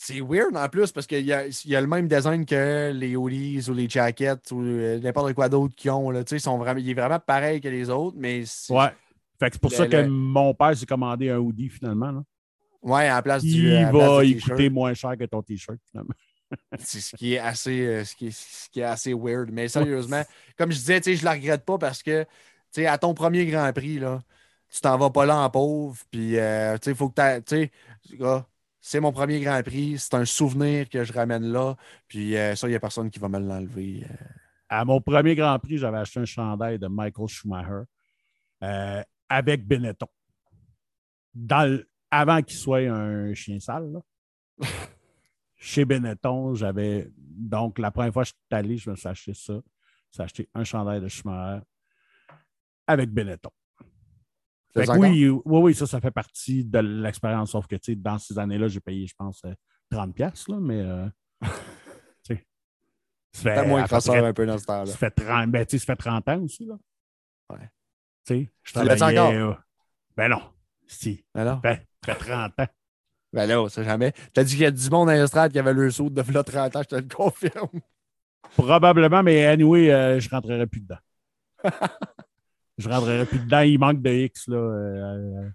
C'est 0.01 0.20
weird 0.20 0.57
en 0.57 0.69
plus 0.69 0.93
parce 0.93 1.09
qu'il 1.09 1.27
y 1.27 1.33
a, 1.33 1.47
y 1.65 1.75
a 1.75 1.81
le 1.81 1.89
même 1.89 2.07
design 2.07 2.47
que 2.47 2.93
les 2.95 3.16
hoodies 3.16 3.69
ou 3.69 3.75
les 3.75 3.89
jackets 3.89 4.53
ou 4.53 4.62
n'importe 4.62 5.33
quoi 5.33 5.49
d'autre 5.49 5.75
qu'ils 5.75 5.91
ont. 5.91 6.11
Là. 6.11 6.23
Sont 6.25 6.57
vraiment, 6.57 6.79
il 6.79 6.89
est 6.89 6.95
vraiment 6.95 7.19
pareil 7.19 7.61
que 7.61 7.66
les 7.66 7.91
autres, 7.91 8.16
mais. 8.16 8.45
Ouais. 8.70 8.91
Fait 9.41 9.51
que 9.51 9.55
c'est 9.55 9.61
pour 9.61 9.73
ça 9.73 9.89
que 9.89 10.07
mon 10.07 10.55
père 10.55 10.77
s'est 10.77 10.87
commandé 10.87 11.31
un 11.31 11.39
hoodie 11.39 11.69
finalement. 11.69 12.12
Là. 12.12 12.23
Ouais, 12.81 13.11
en 13.11 13.20
place 13.23 13.43
du. 13.43 13.73
Il 13.73 13.87
va 13.87 14.25
y 14.25 14.39
coûter 14.39 14.70
moins 14.70 14.95
cher 14.95 15.16
que 15.19 15.25
ton 15.25 15.43
t-shirt 15.43 15.81
finalement 15.91 16.15
c'est 16.79 17.01
ce 17.01 17.16
qui 17.16 17.35
est 17.35 17.39
assez 17.39 17.87
euh, 17.87 18.05
ce 18.05 18.15
qui 18.15 18.29
est, 18.29 18.31
ce 18.31 18.70
qui 18.70 18.81
est 18.81 18.85
assez 18.85 19.12
weird. 19.12 19.51
Mais 19.51 19.66
sérieusement, 19.66 20.23
comme 20.57 20.70
je 20.70 20.79
disais, 20.79 21.03
je 21.03 21.11
ne 21.20 21.25
la 21.25 21.33
regrette 21.33 21.65
pas 21.65 21.77
parce 21.77 22.05
que 22.05 22.25
à 22.87 22.99
ton 22.99 23.15
premier 23.15 23.47
Grand 23.47 23.73
Prix, 23.73 23.99
là, 23.99 24.23
tu 24.70 24.81
t'en 24.81 24.97
vas 24.97 25.11
pas 25.11 25.27
là 25.27 25.39
en 25.39 25.51
pauvre. 25.51 25.97
Puis 26.11 26.39
euh, 26.39 26.79
il 26.87 26.95
faut 26.95 27.09
que 27.09 27.41
tu 27.41 27.70
c'est 28.81 29.01
mon 29.01 29.13
premier 29.13 29.41
Grand 29.41 29.63
Prix, 29.63 29.99
c'est 29.99 30.15
un 30.15 30.25
souvenir 30.25 30.89
que 30.89 31.05
je 31.05 31.13
ramène 31.13 31.45
là. 31.45 31.77
Puis 32.07 32.37
euh, 32.37 32.55
ça, 32.55 32.67
il 32.67 32.71
n'y 32.71 32.77
a 32.77 32.81
personne 32.81 33.11
qui 33.11 33.19
va 33.19 33.29
me 33.29 33.39
l'enlever. 33.39 34.07
À 34.69 34.85
mon 34.85 35.01
premier 35.01 35.35
Grand 35.35 35.59
Prix, 35.59 35.79
j'avais 35.79 35.99
acheté 35.99 36.21
un 36.21 36.25
chandail 36.25 36.79
de 36.79 36.87
Michael 36.87 37.29
Schumacher 37.29 37.83
avec 39.29 39.67
Benetton. 39.67 40.09
Dans 41.35 41.81
avant 42.11 42.43
qu'il 42.43 42.57
soit 42.57 42.89
un 42.91 43.35
chien 43.35 43.61
sale. 43.61 43.93
Là. 43.93 44.67
chez 45.57 45.85
Benetton, 45.85 46.55
j'avais. 46.55 47.11
Donc, 47.17 47.79
la 47.79 47.91
première 47.91 48.13
fois 48.13 48.25
que 48.25 48.31
je 48.31 48.35
suis 48.35 48.59
allé, 48.59 48.77
je 48.77 48.91
me 48.91 48.97
suis 48.97 49.09
acheté 49.09 49.35
ça. 49.35 49.55
J'ai 50.11 50.23
acheté 50.23 50.49
un 50.55 50.65
chandail 50.65 51.01
de 51.01 51.09
chemin 51.09 51.63
avec 52.87 53.11
Benetton. 53.11 53.51
Oui, 54.99 55.29
oui, 55.29 55.41
oui, 55.45 55.75
ça, 55.75 55.87
ça 55.87 56.01
fait 56.01 56.11
partie 56.11 56.65
de 56.65 56.79
l'expérience. 56.79 57.53
Sauf 57.53 57.67
que, 57.67 57.77
tu 57.77 57.93
sais, 57.93 57.97
dans 57.97 58.19
ces 58.19 58.39
années-là, 58.39 58.69
j'ai 58.69 58.81
payé, 58.81 59.07
je 59.07 59.15
pense, 59.17 59.43
30$, 59.93 60.51
là, 60.51 60.57
mais. 60.61 60.81
Euh, 60.81 61.07
tu 61.43 61.49
sais. 62.35 62.47
Ça 63.33 63.55
fait 63.55 63.67
moins 63.67 63.85
près, 63.85 64.27
un 64.27 64.33
peu 64.33 64.47
dans 64.47 64.59
ce 64.59 64.65
temps-là. 64.65 64.87
Ça 64.87 64.97
fait 64.97 65.11
30, 65.11 65.51
ben, 65.51 65.67
ça 65.69 65.79
fait 65.79 65.97
30 65.97 66.29
ans 66.29 66.41
aussi, 66.43 66.67
là. 66.67 66.75
Ouais. 67.51 67.71
Tu 68.27 68.35
sais, 68.35 68.53
je 68.63 68.73
travaillais. 68.73 69.03
encore? 69.03 69.33
Euh, 69.33 69.55
ben 70.17 70.29
non. 70.29 70.43
Si. 70.87 71.25
Ben 71.35 71.45
non. 71.45 71.61
Ça 71.63 71.77
fait, 72.05 72.15
30 72.15 72.61
ans. 72.61 72.67
Ben 73.33 73.47
là, 73.47 73.63
on 73.63 73.69
sait 73.69 73.85
jamais. 73.85 74.13
T'as 74.33 74.45
dit 74.45 74.53
qu'il 74.53 74.63
y 74.63 74.67
a 74.67 74.71
du 74.71 74.91
monde 74.91 75.11
à 75.11 75.15
l'estrade 75.15 75.53
qui 75.53 75.59
avait 75.59 75.75
le 75.75 75.91
saut 75.91 76.11
de 76.11 76.23
v'là 76.23 76.43
30 76.43 76.77
ans, 76.77 76.83
je 76.83 76.89
te 76.89 76.97
le 76.97 77.09
confirme. 77.09 77.81
Probablement, 78.57 79.23
mais 79.23 79.45
anyway, 79.47 79.93
euh, 79.93 80.19
je 80.19 80.29
rentrerai 80.31 80.67
plus 80.67 80.81
dedans. 80.81 80.99
je 82.79 82.89
rentrerai 82.89 83.27
plus 83.27 83.41
dedans. 83.41 83.61
Il 83.61 83.79
manque 83.79 84.01
de 84.01 84.11
X. 84.11 84.49
Là. 84.49 84.57
euh, 84.57 85.41
euh, 85.45 85.49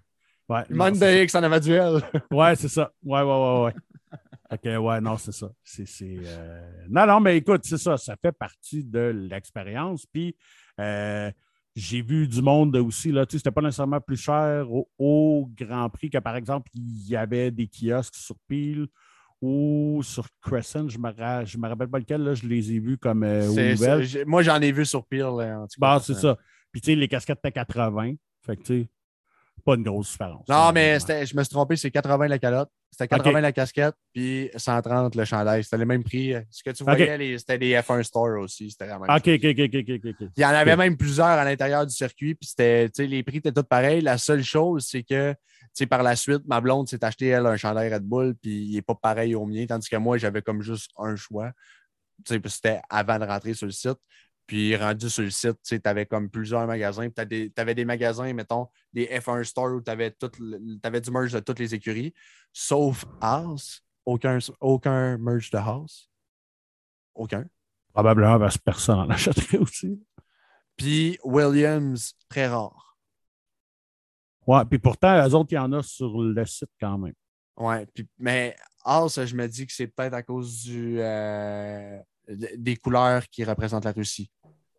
ouais, 0.48 0.62
Il 0.70 0.76
manque 0.76 0.98
de 0.98 1.22
X 1.22 1.34
en 1.34 1.42
avant-duel. 1.42 2.00
ça. 2.12 2.20
Ouais, 2.30 2.54
c'est 2.56 2.68
ça. 2.68 2.92
Ouais, 3.02 3.20
ouais, 3.22 3.24
ouais, 3.26 3.64
ouais. 3.64 4.58
Que, 4.62 4.76
ouais, 4.76 5.00
non, 5.00 5.16
c'est 5.18 5.32
ça. 5.32 5.50
C'est, 5.64 5.86
c'est, 5.86 6.16
euh, 6.24 6.60
Non, 6.88 7.06
non, 7.06 7.18
mais 7.18 7.38
écoute, 7.38 7.62
c'est 7.64 7.78
ça. 7.78 7.96
Ça 7.96 8.14
fait 8.20 8.30
partie 8.30 8.84
de 8.84 9.12
l'expérience. 9.30 10.06
Puis, 10.06 10.36
euh, 10.80 11.28
j'ai 11.74 12.02
vu 12.02 12.28
du 12.28 12.40
monde 12.40 12.76
aussi. 12.76 13.10
Là, 13.10 13.26
tu 13.26 13.32
sais, 13.32 13.38
c'était 13.38 13.50
pas 13.50 13.62
nécessairement 13.62 14.00
plus 14.00 14.16
cher 14.16 14.70
au, 14.70 14.88
au 14.96 15.50
Grand 15.58 15.90
Prix 15.90 16.08
que, 16.08 16.18
par 16.18 16.36
exemple, 16.36 16.70
il 16.74 17.08
y 17.08 17.16
avait 17.16 17.50
des 17.50 17.66
kiosques 17.66 18.14
sur 18.14 18.36
Peel 18.46 18.86
ou 19.42 20.00
sur 20.04 20.28
Crescent. 20.40 20.88
Je 20.88 20.98
ne 20.98 21.02
me, 21.02 21.10
ra- 21.10 21.42
me 21.42 21.68
rappelle 21.68 21.88
pas 21.88 21.98
lequel. 21.98 22.22
Là, 22.22 22.34
je 22.34 22.46
les 22.46 22.72
ai 22.72 22.78
vus 22.78 22.96
comme 22.98 23.24
euh, 23.24 23.48
aux 23.48 23.54
C'est- 23.54 23.72
nouvelles. 23.72 24.06
c'est- 24.06 24.18
j'ai- 24.20 24.24
Moi, 24.24 24.42
j'en 24.42 24.60
ai 24.60 24.70
vu 24.70 24.84
sur 24.86 25.04
Peel. 25.04 25.20
là, 25.36 25.58
en 25.58 25.66
tout 25.66 25.80
cas. 25.80 25.96
Bah, 25.96 26.00
c'est 26.00 26.14
ça. 26.14 26.38
Puis, 26.74 26.80
tu 26.80 26.90
sais, 26.90 26.96
les 26.96 27.06
casquettes 27.06 27.38
étaient 27.38 27.52
80. 27.52 28.14
Fait 28.44 28.56
que, 28.56 28.62
tu 28.62 28.82
sais, 28.82 28.88
pas 29.64 29.76
une 29.76 29.84
grosse 29.84 30.10
différence. 30.10 30.48
Non, 30.48 30.72
mais 30.72 30.98
je 30.98 31.36
me 31.36 31.44
suis 31.44 31.50
trompé, 31.50 31.76
c'est 31.76 31.92
80 31.92 32.26
la 32.26 32.40
calotte. 32.40 32.68
C'était 32.90 33.06
80 33.06 33.40
la 33.40 33.52
casquette, 33.52 33.94
puis 34.12 34.50
130 34.56 35.14
le 35.14 35.24
chandail. 35.24 35.62
C'était 35.62 35.76
le 35.76 35.86
même 35.86 36.02
prix. 36.02 36.34
Ce 36.50 36.64
que 36.64 36.70
tu 36.70 36.82
voyais, 36.82 37.38
c'était 37.38 37.58
des 37.58 37.74
F1 37.74 38.02
Store 38.02 38.40
aussi. 38.40 38.72
C'était 38.72 38.88
la 38.88 38.98
même 38.98 39.08
OK, 39.08 39.24
chose. 39.24 39.34
OK, 39.36 39.44
OK, 39.44 39.60
OK, 39.60 39.88
OK, 39.88 40.14
OK. 40.20 40.28
Il 40.36 40.40
y 40.42 40.44
en 40.44 40.48
avait 40.48 40.76
même 40.76 40.96
plusieurs 40.96 41.26
à 41.26 41.44
l'intérieur 41.44 41.86
du 41.86 41.94
circuit, 41.94 42.34
puis 42.34 42.48
c'était, 42.48 42.88
tu 42.88 43.04
sais, 43.04 43.06
les 43.06 43.22
prix 43.22 43.36
étaient 43.36 43.52
tous 43.52 43.62
pareils. 43.62 44.00
La 44.00 44.18
seule 44.18 44.42
chose, 44.42 44.84
c'est 44.90 45.04
que, 45.04 45.30
tu 45.32 45.68
sais, 45.74 45.86
par 45.86 46.02
la 46.02 46.16
suite, 46.16 46.42
ma 46.46 46.60
blonde 46.60 46.88
s'est 46.88 47.04
acheté, 47.04 47.28
elle, 47.28 47.46
un 47.46 47.56
chandail 47.56 47.94
Red 47.94 48.02
Bull, 48.02 48.34
puis 48.34 48.64
il 48.64 48.74
n'est 48.74 48.82
pas 48.82 48.96
pareil 48.96 49.36
au 49.36 49.46
mien, 49.46 49.64
tandis 49.66 49.88
que 49.88 49.96
moi, 49.96 50.18
j'avais 50.18 50.42
comme 50.42 50.60
juste 50.60 50.90
un 50.98 51.14
choix. 51.14 51.52
Tu 52.26 52.34
sais, 52.34 52.40
puis 52.40 52.50
c'était 52.50 52.80
avant 52.90 53.20
de 53.20 53.24
rentrer 53.24 53.54
sur 53.54 53.66
le 53.66 53.72
site. 53.72 53.98
Puis 54.46 54.76
rendu 54.76 55.08
sur 55.08 55.22
le 55.22 55.30
site, 55.30 55.58
tu 55.62 55.80
avais 55.84 56.06
comme 56.06 56.28
plusieurs 56.28 56.66
magasins. 56.66 57.08
Tu 57.10 57.52
avais 57.56 57.74
des 57.74 57.84
magasins, 57.84 58.32
mettons, 58.32 58.68
des 58.92 59.06
F1 59.06 59.42
Store 59.44 59.74
où 59.74 59.80
tu 59.80 59.90
avais, 59.90 60.10
du 60.10 61.10
merch 61.10 61.32
de 61.32 61.40
toutes 61.40 61.58
les 61.58 61.74
écuries, 61.74 62.12
sauf 62.52 63.04
House. 63.20 63.80
Aucun, 64.04 64.38
aucun 64.60 65.16
merch 65.16 65.50
de 65.50 65.56
House. 65.56 66.10
Aucun. 67.14 67.46
Probablement 67.92 68.38
parce 68.38 68.58
que 68.58 68.62
personne 68.62 68.98
en 68.98 69.08
achèterait 69.10 69.58
aussi. 69.58 69.98
Puis 70.76 71.18
Williams, 71.24 72.14
très 72.28 72.48
rare. 72.48 72.98
Ouais, 74.46 74.64
puis 74.66 74.78
pourtant, 74.78 75.26
eux 75.26 75.34
autres, 75.34 75.52
il 75.52 75.54
y 75.54 75.58
en 75.58 75.72
a 75.72 75.82
sur 75.82 76.20
le 76.20 76.44
site 76.44 76.70
quand 76.78 76.98
même. 76.98 77.14
Ouais, 77.56 77.86
puis, 77.94 78.06
mais 78.18 78.54
House, 78.84 79.24
je 79.24 79.34
me 79.34 79.46
dis 79.48 79.66
que 79.66 79.72
c'est 79.72 79.86
peut-être 79.86 80.12
à 80.12 80.22
cause 80.22 80.62
du, 80.64 81.00
euh, 81.00 81.98
des 82.28 82.76
couleurs 82.76 83.22
qui 83.28 83.44
représentent 83.44 83.84
la 83.84 83.92
Russie. 83.92 84.30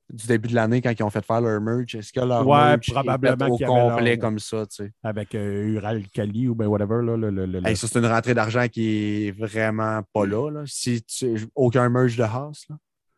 Du 0.07 0.27
début 0.27 0.49
de 0.49 0.53
l'année, 0.55 0.83
quand 0.83 0.91
ils 0.91 1.01
ont 1.01 1.09
fait 1.09 1.25
faire 1.25 1.41
leur 1.41 1.59
merch, 1.59 1.95
est-ce 1.95 2.13
que 2.13 2.19
leur 2.19 2.47
Ouais, 2.47 2.57
merch 2.77 2.91
probablement 2.91 3.47
est 3.47 3.49
au 3.49 3.57
complet 3.57 4.15
leur- 4.15 4.19
comme 4.19 4.37
ça, 4.37 4.63
tu 4.67 4.75
sais? 4.75 4.91
Avec 5.01 5.33
euh, 5.33 5.65
Uralkali 5.69 6.47
ou 6.47 6.53
ben 6.53 6.67
whatever. 6.67 7.03
Là, 7.03 7.17
le, 7.17 7.31
le, 7.31 7.45
le- 7.47 7.67
Hey, 7.67 7.75
ça, 7.75 7.87
c'est 7.87 7.97
une 7.97 8.05
rentrée 8.05 8.35
d'argent 8.35 8.67
qui 8.67 9.27
est 9.27 9.31
vraiment 9.31 10.01
pas 10.13 10.27
là. 10.27 10.51
là. 10.51 10.63
Si 10.67 11.01
tu, 11.03 11.47
aucun 11.55 11.89
merge 11.89 12.17
de 12.17 12.23
House. 12.23 12.65
Là. 12.69 12.75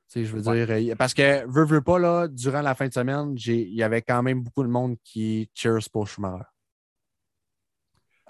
Tu 0.10 0.22
sais, 0.22 0.26
je 0.26 0.34
veux 0.38 0.48
Ouais. 0.48 0.66
dire, 0.66 0.94
euh, 0.94 0.96
parce 0.96 1.14
que, 1.14 1.46
veux, 1.48 1.66
veux 1.66 1.82
pas, 1.82 2.00
là, 2.00 2.30
durant 2.30 2.62
la 2.62 2.74
fin 2.74 2.88
de 2.88 2.94
semaine, 2.94 3.34
il 3.36 3.74
y 3.76 3.84
avait 3.84 4.02
quand 4.02 4.24
même 4.24 4.42
beaucoup 4.42 4.64
de 4.64 4.70
monde 4.70 4.96
qui 5.04 5.50
cheers 5.54 5.90
pour 5.92 6.08
Schumacher. 6.08 6.46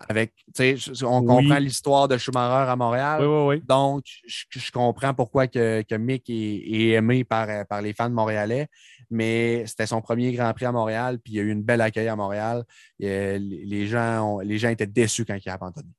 Avec, 0.10 0.32
on 0.60 1.22
Oui. 1.22 1.26
comprend 1.26 1.58
l'histoire 1.58 2.08
de 2.08 2.18
Schumacher 2.20 2.70
à 2.70 2.76
Montréal. 2.76 3.20
Oui, 3.22 3.28
oui, 3.28 3.56
oui. 3.58 3.64
Donc, 3.68 4.04
je, 4.28 4.46
je 4.60 4.72
comprends 4.72 5.14
pourquoi 5.16 5.48
que, 5.48 5.82
que 5.82 5.96
Mick 5.96 6.30
est, 6.30 6.34
est 6.34 6.90
aimé 6.92 7.24
par, 7.24 7.48
par 7.66 7.82
les 7.82 7.94
fans 7.94 8.10
montréalais, 8.12 8.68
mais 9.10 9.66
c'était 9.66 9.88
son 9.88 10.00
premier 10.02 10.32
Grand 10.34 10.54
Prix 10.54 10.66
à 10.66 10.72
Montréal, 10.72 11.18
puis 11.20 11.34
il 11.34 11.36
y 11.38 11.40
a 11.40 11.44
eu 11.44 11.50
une 11.52 11.64
belle 11.64 11.82
accueil 11.82 12.08
à 12.10 12.16
Montréal. 12.16 12.64
Et, 13.00 13.10
euh, 13.10 13.38
les, 13.40 13.88
gens 13.88 14.22
ont- 14.36 14.40
les 14.40 14.60
gens 14.60 14.70
étaient 14.70 14.86
déçus 14.86 15.26
quand 15.26 15.38
il 15.44 15.50
a 15.50 15.54
abandonné. 15.54 15.90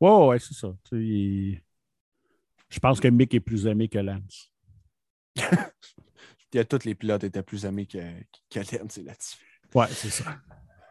Oui, 0.00 0.10
oui, 0.10 0.26
ouais, 0.28 0.38
c'est 0.38 0.54
ça. 0.54 0.68
Il- 0.92 1.60
Je 2.68 2.78
pense 2.78 3.00
que 3.00 3.08
Mick 3.08 3.34
est 3.34 3.40
plus 3.40 3.66
aimé 3.66 3.88
que 3.88 3.98
Lance. 3.98 4.52
Il 6.54 6.58
y 6.58 6.60
a 6.60 6.64
tous 6.64 6.84
les 6.84 6.94
pilotes 6.94 7.24
étaient 7.24 7.42
plus 7.42 7.64
aimés 7.64 7.86
que, 7.86 7.98
que 8.50 8.60
Lance, 8.76 8.98
là-dessus. 8.98 9.38
Ouais, 9.74 9.86
c'est 9.90 10.10
ça. 10.10 10.36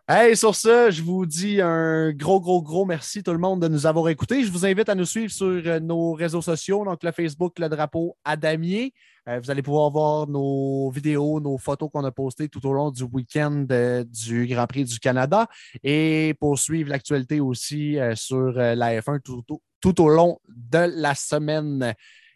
Hey, 0.07 0.35
sur 0.35 0.55
ça, 0.55 0.89
je 0.89 1.03
vous 1.03 1.27
dis 1.27 1.61
un 1.61 2.11
gros, 2.11 2.41
gros, 2.41 2.61
gros 2.61 2.85
merci 2.85 3.21
tout 3.21 3.31
le 3.31 3.37
monde 3.37 3.61
de 3.61 3.67
nous 3.67 3.85
avoir 3.85 4.09
écoutés. 4.09 4.43
Je 4.43 4.51
vous 4.51 4.65
invite 4.65 4.89
à 4.89 4.95
nous 4.95 5.05
suivre 5.05 5.31
sur 5.31 5.45
euh, 5.45 5.79
nos 5.79 6.13
réseaux 6.13 6.41
sociaux, 6.41 6.83
donc 6.83 7.03
le 7.03 7.11
Facebook, 7.11 7.59
le 7.59 7.69
drapeau 7.69 8.17
à 8.25 8.35
damier. 8.35 8.93
Euh, 9.29 9.39
vous 9.39 9.51
allez 9.51 9.61
pouvoir 9.61 9.91
voir 9.91 10.27
nos 10.27 10.89
vidéos, 10.89 11.39
nos 11.39 11.57
photos 11.59 11.89
qu'on 11.93 12.03
a 12.03 12.11
postées 12.11 12.49
tout 12.49 12.65
au 12.65 12.73
long 12.73 12.89
du 12.89 13.03
week-end 13.03 13.65
euh, 13.71 14.03
du 14.03 14.47
Grand 14.47 14.65
Prix 14.65 14.85
du 14.85 14.99
Canada 14.99 15.47
et 15.83 16.33
pour 16.39 16.57
suivre 16.57 16.89
l'actualité 16.89 17.39
aussi 17.39 17.97
sur 18.15 18.51
la 18.53 18.99
F1 18.99 19.19
tout, 19.21 20.01
au 20.01 20.09
long 20.09 20.39
de 20.49 20.91
la 20.99 21.13
semaine. 21.13 21.93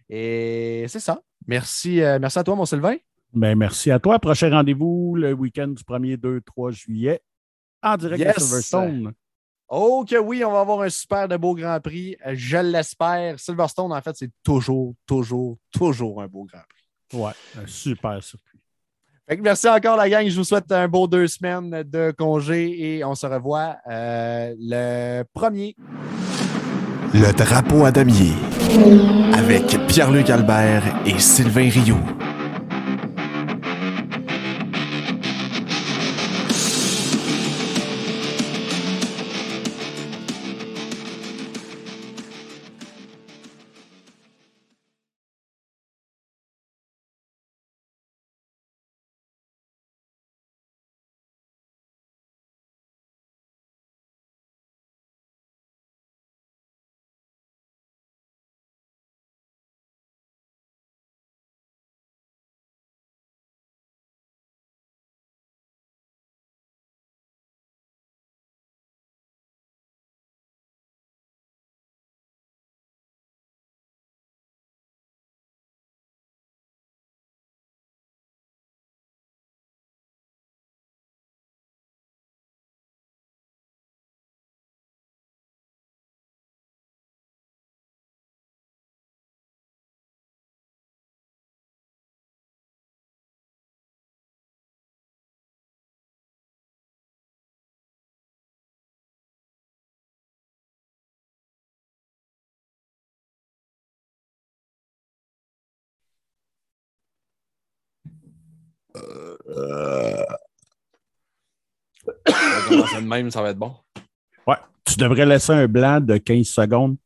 Et 0.07 0.85
c'est 0.87 0.99
ça. 0.99 1.19
Merci, 1.47 1.95
merci 2.21 2.39
à 2.39 2.43
toi, 2.43 2.55
mon 2.55 2.65
Sylvain. 2.65 2.95
Ben, 3.33 3.57
merci 3.57 3.89
à 3.89 3.99
toi. 3.99 4.19
Prochain 4.19 4.51
rendez-vous 4.51 5.15
le 5.17 5.33
week-end 5.33 5.69
du 5.69 5.83
1er, 5.83 6.17
2, 6.17 6.41
3 6.41 6.71
juillet 6.71 7.21
en 7.85 7.97
direct 7.97 8.19
Yes. 8.21 8.35
de 8.35 8.41
Silverstone. 8.41 9.13
Oh 9.69 10.05
que 10.07 10.17
oui, 10.17 10.43
on 10.45 10.51
va 10.51 10.59
avoir 10.59 10.81
un 10.81 10.89
super 10.89 11.27
de 11.27 11.37
beau 11.37 11.55
Grand 11.55 11.79
Prix. 11.79 12.15
Je 12.33 12.57
l'espère. 12.57 13.39
Silverstone, 13.39 13.91
en 13.93 14.01
fait, 14.01 14.15
c'est 14.15 14.29
toujours, 14.43 14.93
toujours, 15.07 15.57
toujours 15.71 16.21
un 16.21 16.27
beau 16.27 16.45
Grand 16.45 16.61
Prix. 16.69 17.19
Ouais, 17.19 17.31
un 17.63 17.67
super. 17.67 18.19
Fait 19.27 19.37
que 19.37 19.41
merci 19.41 19.67
encore, 19.67 19.97
la 19.97 20.07
gang. 20.07 20.27
Je 20.27 20.35
vous 20.35 20.43
souhaite 20.43 20.71
un 20.71 20.87
beau 20.87 21.07
deux 21.07 21.27
semaines 21.27 21.81
de 21.83 22.13
congé 22.15 22.97
et 22.97 23.03
on 23.03 23.15
se 23.15 23.25
revoit 23.25 23.77
euh, 23.89 24.53
le 24.59 25.23
premier. 25.33 25.75
Le 27.13 27.31
drapeau 27.33 27.85
à 27.85 27.91
damier 27.91 28.33
avec 29.33 29.65
Pierre-Luc 29.87 30.29
Albert 30.29 30.83
et 31.07 31.17
Sylvain 31.17 31.69
Rioux. 31.69 31.97
Commencer 112.67 113.01
de 113.01 113.07
même, 113.07 113.31
ça 113.31 113.41
va 113.41 113.49
être 113.49 113.57
bon. 113.57 113.75
Ouais, 114.47 114.57
tu 114.83 114.95
devrais 114.97 115.25
laisser 115.25 115.53
un 115.53 115.67
blanc 115.67 115.99
de 115.99 116.17
15 116.17 116.45
secondes 116.45 116.97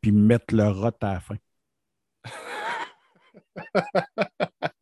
puis 0.00 0.12
mettre 0.12 0.54
le 0.54 0.68
rot 0.68 0.90
à 1.00 1.14
la 1.14 1.20
fin. 1.20 1.36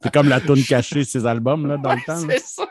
C'est 0.02 0.12
comme 0.12 0.28
la 0.28 0.40
toune 0.40 0.62
cachée 0.62 1.00
de 1.00 1.04
ces 1.04 1.26
albums 1.26 1.66
là, 1.66 1.76
dans 1.76 1.94
le 1.94 2.00
temps. 2.04 2.20
C'est 2.28 2.40
ça. 2.40 2.63